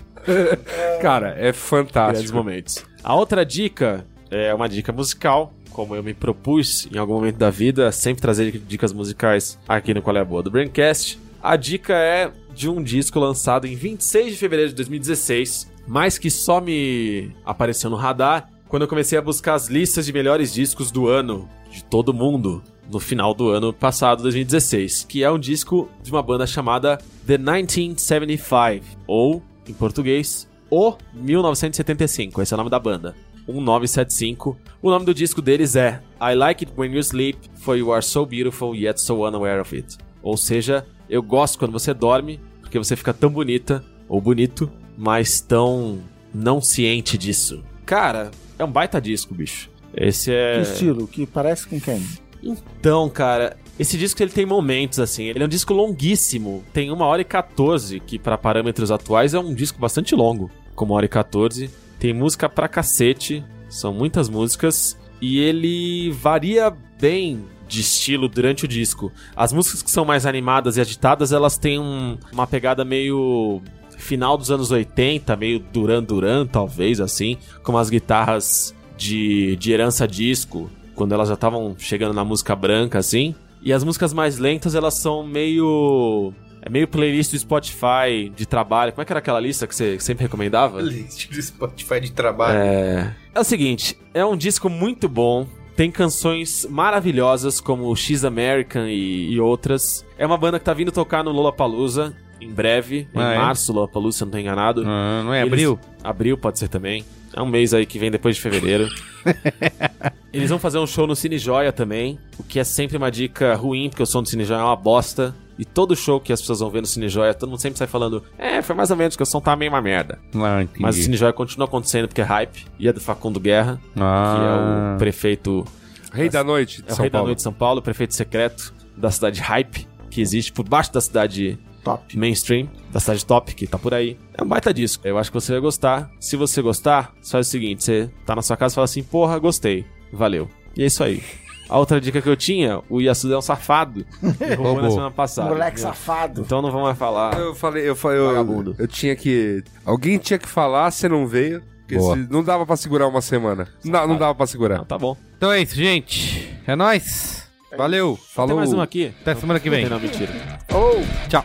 cara, 1.02 1.30
é 1.30 1.42
Grandes 1.44 1.60
fantástico. 1.62 2.34
momentos. 2.38 2.84
A 3.04 3.16
outra 3.16 3.46
dica 3.46 4.06
é 4.30 4.54
uma 4.54 4.68
dica 4.70 4.92
musical. 4.92 5.54
Como 5.72 5.96
eu 5.96 6.04
me 6.04 6.14
propus 6.14 6.88
em 6.94 6.98
algum 6.98 7.14
momento 7.14 7.38
da 7.38 7.50
vida, 7.50 7.92
sempre 7.92 8.22
trazer 8.22 8.52
dicas 8.68 8.94
musicais 8.94 9.58
aqui 9.68 9.94
no 9.94 10.02
Qual 10.02 10.16
é 10.16 10.20
a 10.20 10.26
Boa 10.26 10.44
do 10.44 10.52
Braincast. 10.52 11.20
A 11.42 11.56
dica 11.56 11.94
é 11.94 12.32
de 12.54 12.70
um 12.70 12.84
disco 12.84 13.20
lançado 13.20 13.66
em 13.66 13.76
26 13.76 14.34
de 14.34 14.38
fevereiro 14.38 14.70
de 14.70 14.76
2016, 14.76 15.72
mas 15.88 16.18
que 16.18 16.30
só 16.30 16.62
me 16.62 17.32
apareceu 17.46 17.90
no 17.90 17.96
radar 17.96 18.50
quando 18.68 18.84
eu 18.84 18.88
comecei 18.88 19.18
a 19.18 19.22
buscar 19.22 19.56
as 19.56 19.68
listas 19.68 20.06
de 20.06 20.14
melhores 20.14 20.54
discos 20.54 20.92
do 20.92 21.08
ano, 21.08 21.50
de 21.70 21.84
todo 21.84 22.14
mundo, 22.14 22.64
no 22.90 23.00
final 23.00 23.34
do 23.34 23.50
ano 23.50 23.74
passado, 23.74 24.24
2016, 24.24 25.06
que 25.10 25.24
é 25.24 25.32
um 25.32 25.40
disco 25.40 25.90
de 26.04 26.12
uma 26.12 26.22
banda 26.22 26.46
chamada 26.46 26.98
The 27.26 27.38
1975, 27.38 28.86
ou, 29.08 29.42
em 29.68 29.74
português, 29.74 30.48
O 30.70 30.96
1975, 31.14 32.42
esse 32.42 32.54
é 32.54 32.56
o 32.56 32.58
nome 32.58 32.70
da 32.70 32.80
banda. 32.80 33.14
1975. 33.54 34.58
O 34.82 34.90
nome 34.90 35.06
do 35.06 35.14
disco 35.14 35.42
deles 35.42 35.76
é 35.76 36.02
I 36.22 36.36
Like 36.36 36.66
It 36.66 36.74
When 36.78 36.94
You 36.94 37.00
Sleep, 37.00 37.38
For 37.56 37.78
You 37.78 37.92
Are 37.92 38.04
So 38.04 38.26
Beautiful 38.26 38.76
Yet 38.76 39.02
So 39.02 39.26
Unaware 39.26 39.62
of 39.62 39.76
It. 39.76 39.98
Ou 40.24 40.38
seja, 40.38 40.86
eu 41.10 41.22
gosto 41.22 41.58
quando 41.60 41.72
você 41.72 41.94
dorme, 41.94 42.40
porque 42.62 42.78
você 42.78 42.96
fica 42.96 43.14
tão 43.14 43.30
bonita, 43.30 43.84
ou 44.08 44.22
bonito, 44.22 44.72
mas 44.98 45.42
tão 45.42 46.00
não 46.34 46.62
ciente 46.62 47.18
disso. 47.18 47.64
Cara, 47.86 48.32
é 48.58 48.64
um 48.64 48.72
baita 48.72 49.02
disco, 49.02 49.34
bicho. 49.34 49.70
Esse 49.96 50.32
é. 50.32 50.56
Que 50.56 50.62
estilo? 50.62 51.08
Que 51.08 51.26
parece 51.26 51.68
com 51.68 51.80
quem? 51.80 52.02
Então, 52.42 53.10
cara, 53.10 53.58
esse 53.78 53.98
disco 53.98 54.22
ele 54.22 54.32
tem 54.32 54.46
momentos 54.46 55.00
assim. 55.00 55.26
Ele 55.26 55.44
é 55.44 55.46
um 55.46 55.50
disco 55.50 55.74
longuíssimo. 55.74 56.64
Tem 56.74 56.92
1 56.92 57.02
hora 57.02 57.22
e 57.22 57.26
14, 57.26 58.00
que 58.00 58.18
para 58.18 58.38
parâmetros 58.38 58.92
atuais 58.92 59.34
é 59.34 59.40
um 59.40 59.54
disco 59.54 59.80
bastante 59.80 60.16
longo. 60.16 60.50
Como 60.76 60.94
1 60.94 60.96
hora 60.96 61.06
e 61.06 61.10
14. 61.10 61.70
Tem 62.02 62.14
música 62.14 62.50
pra 62.50 62.68
cacete. 62.68 63.44
São 63.70 63.94
muitas 63.94 64.28
músicas. 64.28 64.98
E 65.22 65.38
ele 65.40 66.10
varia 66.10 66.76
bem 67.00 67.46
de 67.68 67.80
estilo 67.82 68.28
durante 68.28 68.66
o 68.66 68.68
disco. 68.68 69.12
As 69.36 69.54
músicas 69.54 69.84
que 69.84 69.92
são 69.92 70.04
mais 70.04 70.26
animadas 70.26 70.78
e 70.78 70.82
agitadas, 70.82 71.32
elas 71.32 71.60
têm 71.60 71.78
um- 71.80 72.18
uma 72.34 72.48
pegada 72.48 72.84
meio 72.84 73.62
final 74.00 74.36
dos 74.36 74.50
anos 74.50 74.72
80, 74.72 75.36
meio 75.36 75.60
Duran 75.60 76.02
Duran, 76.02 76.48
talvez 76.48 77.00
assim, 77.00 77.38
com 77.62 77.78
as 77.78 77.88
guitarras 77.88 78.74
de, 78.98 79.56
de 79.58 79.72
herança 79.72 80.08
disco, 80.08 80.72
quando 80.96 81.14
elas 81.14 81.28
já 81.28 81.36
estavam 81.36 81.76
chegando 81.78 82.14
na 82.16 82.26
música 82.26 82.56
branca, 82.56 82.98
assim. 82.98 83.36
E 83.62 83.72
as 83.72 83.84
músicas 83.84 84.12
mais 84.12 84.40
lentas, 84.40 84.74
elas 84.74 84.96
são 84.96 85.24
meio. 85.24 86.34
É 86.62 86.70
meio 86.70 86.88
playlist 86.88 87.32
do 87.32 87.40
Spotify 87.40 88.32
de 88.36 88.46
trabalho. 88.46 88.92
Como 88.94 89.02
é 89.02 89.06
que 89.06 89.12
era 89.12 89.20
aquela 89.20 89.40
lista 89.40 89.66
que 89.66 89.74
você 89.76 90.00
sempre 90.00 90.24
recomendava? 90.26 90.80
List 90.82 91.28
do 91.30 91.42
Spotify 91.42 92.00
de 92.00 92.12
trabalho. 92.12 92.58
É... 92.60 93.16
é 93.34 93.40
o 93.40 93.44
seguinte, 93.44 93.98
é 94.14 94.24
um 94.24 94.38
disco 94.38 94.70
muito 94.70 95.10
bom. 95.10 95.48
Tem 95.76 95.90
canções 95.90 96.68
maravilhosas 96.70 97.60
como 97.60 97.96
X 97.96 98.24
American 98.24 98.88
e, 98.88 99.32
e 99.34 99.40
outras. 99.40 100.06
É 100.18 100.26
uma 100.26 100.38
banda 100.38 100.60
que 100.60 100.66
tá 100.66 100.74
vindo 100.74 100.92
tocar 100.92 101.24
no 101.24 101.32
Lollapalooza 101.32 102.14
em 102.40 102.50
breve, 102.52 103.08
em 103.16 103.20
Ah, 103.20 103.34
é? 103.34 103.38
março, 103.38 103.72
Lollapalooza, 103.74 104.18
se 104.18 104.24
eu 104.24 104.26
não 104.28 104.32
tô 104.34 104.38
enganado. 104.38 104.84
Ah, 104.86 105.22
não 105.24 105.34
é 105.34 105.40
Eles- 105.42 105.52
abril? 105.54 105.80
Abril 106.04 106.38
pode 106.38 106.60
ser 106.60 106.68
também. 106.68 107.04
É 107.34 107.42
um 107.42 107.46
mês 107.48 107.74
aí 107.74 107.86
que 107.86 107.98
vem 107.98 108.12
depois 108.12 108.36
de 108.36 108.42
fevereiro. 108.42 108.88
Eles 110.34 110.50
vão 110.50 110.60
fazer 110.60 110.78
um 110.80 110.88
show 110.88 111.08
no 111.08 111.16
Cine 111.16 111.38
Joia 111.38 111.72
também, 111.72 112.20
o 112.38 112.44
que 112.44 112.60
é 112.60 112.64
sempre 112.64 112.98
uma 112.98 113.10
dica 113.12 113.54
ruim, 113.56 113.90
porque 113.90 114.04
o 114.04 114.06
som 114.06 114.22
do 114.22 114.30
Cine 114.30 114.44
Joia 114.46 114.60
é 114.60 114.64
uma 114.64 114.76
bosta. 114.76 115.34
E 115.62 115.66
todo 115.66 115.96
show 115.96 116.20
que 116.20 116.34
as 116.34 116.42
pessoas 116.42 116.60
vão 116.60 116.72
ver 116.72 116.82
no 116.82 116.88
Cine 116.88 117.08
Joia, 117.08 117.36
todo 117.36 117.48
mundo 117.50 117.60
sempre 117.62 117.78
sai 117.78 117.86
falando, 117.86 118.24
é, 118.36 118.64
foi 118.64 118.76
mais 118.76 118.90
ou 118.90 118.98
menos 118.98 119.16
que 119.16 119.22
o 119.22 119.26
som 119.28 119.40
tá 119.40 119.56
meio 119.56 119.72
uma 119.72 119.80
merda. 119.82 120.18
Ah, 120.36 120.64
entendi. 120.64 120.82
Mas 120.82 120.98
o 120.98 121.02
Cine 121.04 121.16
Joia 121.16 121.32
continua 121.32 121.68
acontecendo 121.68 122.08
porque 122.08 122.22
é 122.22 122.24
hype, 122.24 122.66
e 122.80 122.88
é 122.88 122.92
do 122.92 123.00
Facundo 123.00 123.40
Guerra, 123.40 123.80
que 123.94 124.00
é 124.00 124.04
Ah. 124.04 124.94
o 124.96 124.98
prefeito, 124.98 125.64
Rei 126.12 126.30
da 126.30 126.44
Noite 126.44 126.82
de 126.82 126.90
é 126.90 126.92
o 126.92 126.96
São 126.96 127.04
rei 127.04 127.10
da 127.12 127.18
Paulo. 127.20 127.28
noite 127.28 127.38
de 127.38 127.44
São 127.44 127.54
Paulo, 127.54 127.80
o 127.80 127.84
prefeito 127.84 128.16
secreto 128.16 128.74
da 128.98 129.12
cidade 129.12 129.40
Hype, 129.40 129.88
que 130.10 130.20
existe 130.20 130.52
por 130.52 130.68
baixo 130.68 130.92
da 130.92 131.00
cidade 131.00 131.60
Top. 131.84 132.18
mainstream, 132.18 132.68
da 132.92 133.00
cidade 133.00 133.26
top, 133.26 133.56
que 133.56 133.66
tá 133.68 133.78
por 133.78 133.94
aí. 133.94 134.18
É 134.38 134.44
um 134.44 134.48
baita 134.48 134.74
disco. 134.74 135.08
Eu 135.08 135.18
acho 135.18 135.32
que 135.32 135.40
você 135.40 135.52
vai 135.54 135.62
gostar. 135.62 136.12
Se 136.20 136.36
você 136.36 136.62
gostar, 136.62 137.14
você 137.22 137.32
faz 137.32 137.48
o 137.48 137.50
seguinte: 137.50 137.84
você 137.84 138.10
tá 138.26 138.36
na 138.36 138.42
sua 138.42 138.58
casa 138.58 138.74
e 138.74 138.76
fala 138.76 138.86
assim, 138.86 139.02
porra, 139.04 139.40
gostei. 139.40 139.86
Valeu. 140.12 140.48
E 140.76 140.84
é 140.84 140.86
isso 140.88 141.04
aí. 141.04 141.24
A 141.72 141.80
outra 141.80 142.02
dica 142.02 142.22
que 142.22 142.28
eu 142.28 142.36
tinha, 142.36 142.82
o 142.90 143.00
Yasuda 143.00 143.36
é 143.36 143.38
um 143.38 143.42
safado. 143.42 144.06
Me 144.22 144.56
roubou 144.56 144.82
na 144.82 144.90
semana 144.92 145.12
passada. 145.12 145.48
Moleque 145.50 145.80
entendeu? 145.80 145.94
safado. 145.94 146.42
Então 146.42 146.62
não 146.62 146.70
vamos 146.70 146.88
mais 146.88 146.98
falar. 146.98 147.40
Eu 147.40 147.56
falei, 147.56 147.88
eu 147.88 147.96
falei, 147.96 148.18
eu, 148.20 148.76
eu 148.78 148.88
tinha 148.88 149.16
que. 149.16 149.64
Alguém 149.86 150.18
tinha 150.18 150.38
que 150.38 150.50
falar, 150.50 150.92
você 150.92 151.08
não 151.08 151.26
veio. 151.26 151.64
porque 151.80 151.98
Boa. 151.98 152.18
se- 152.18 152.28
não 152.30 152.44
dava 152.44 152.66
pra 152.66 152.76
segurar 152.76 153.08
uma 153.08 153.22
semana. 153.22 153.70
Não, 153.86 154.06
não 154.06 154.18
dava 154.18 154.36
pra 154.36 154.46
segurar. 154.46 154.80
Não, 154.80 154.86
tá 154.86 154.98
bom. 154.98 155.16
Então 155.38 155.50
é 155.50 155.62
isso, 155.62 155.76
gente. 155.76 156.54
É 156.68 156.76
nóis. 156.76 157.50
Valeu. 157.78 158.18
Tem 158.18 158.26
Falou. 158.36 158.58
mais 158.58 158.74
um 158.74 158.82
aqui? 158.82 159.14
Até 159.22 159.34
semana 159.36 159.58
que 159.58 159.70
vem. 159.70 159.88
Não, 159.88 159.98
mentira. 159.98 160.30
Oh! 160.74 161.02
Tchau. 161.30 161.44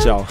Tchau. 0.00 0.26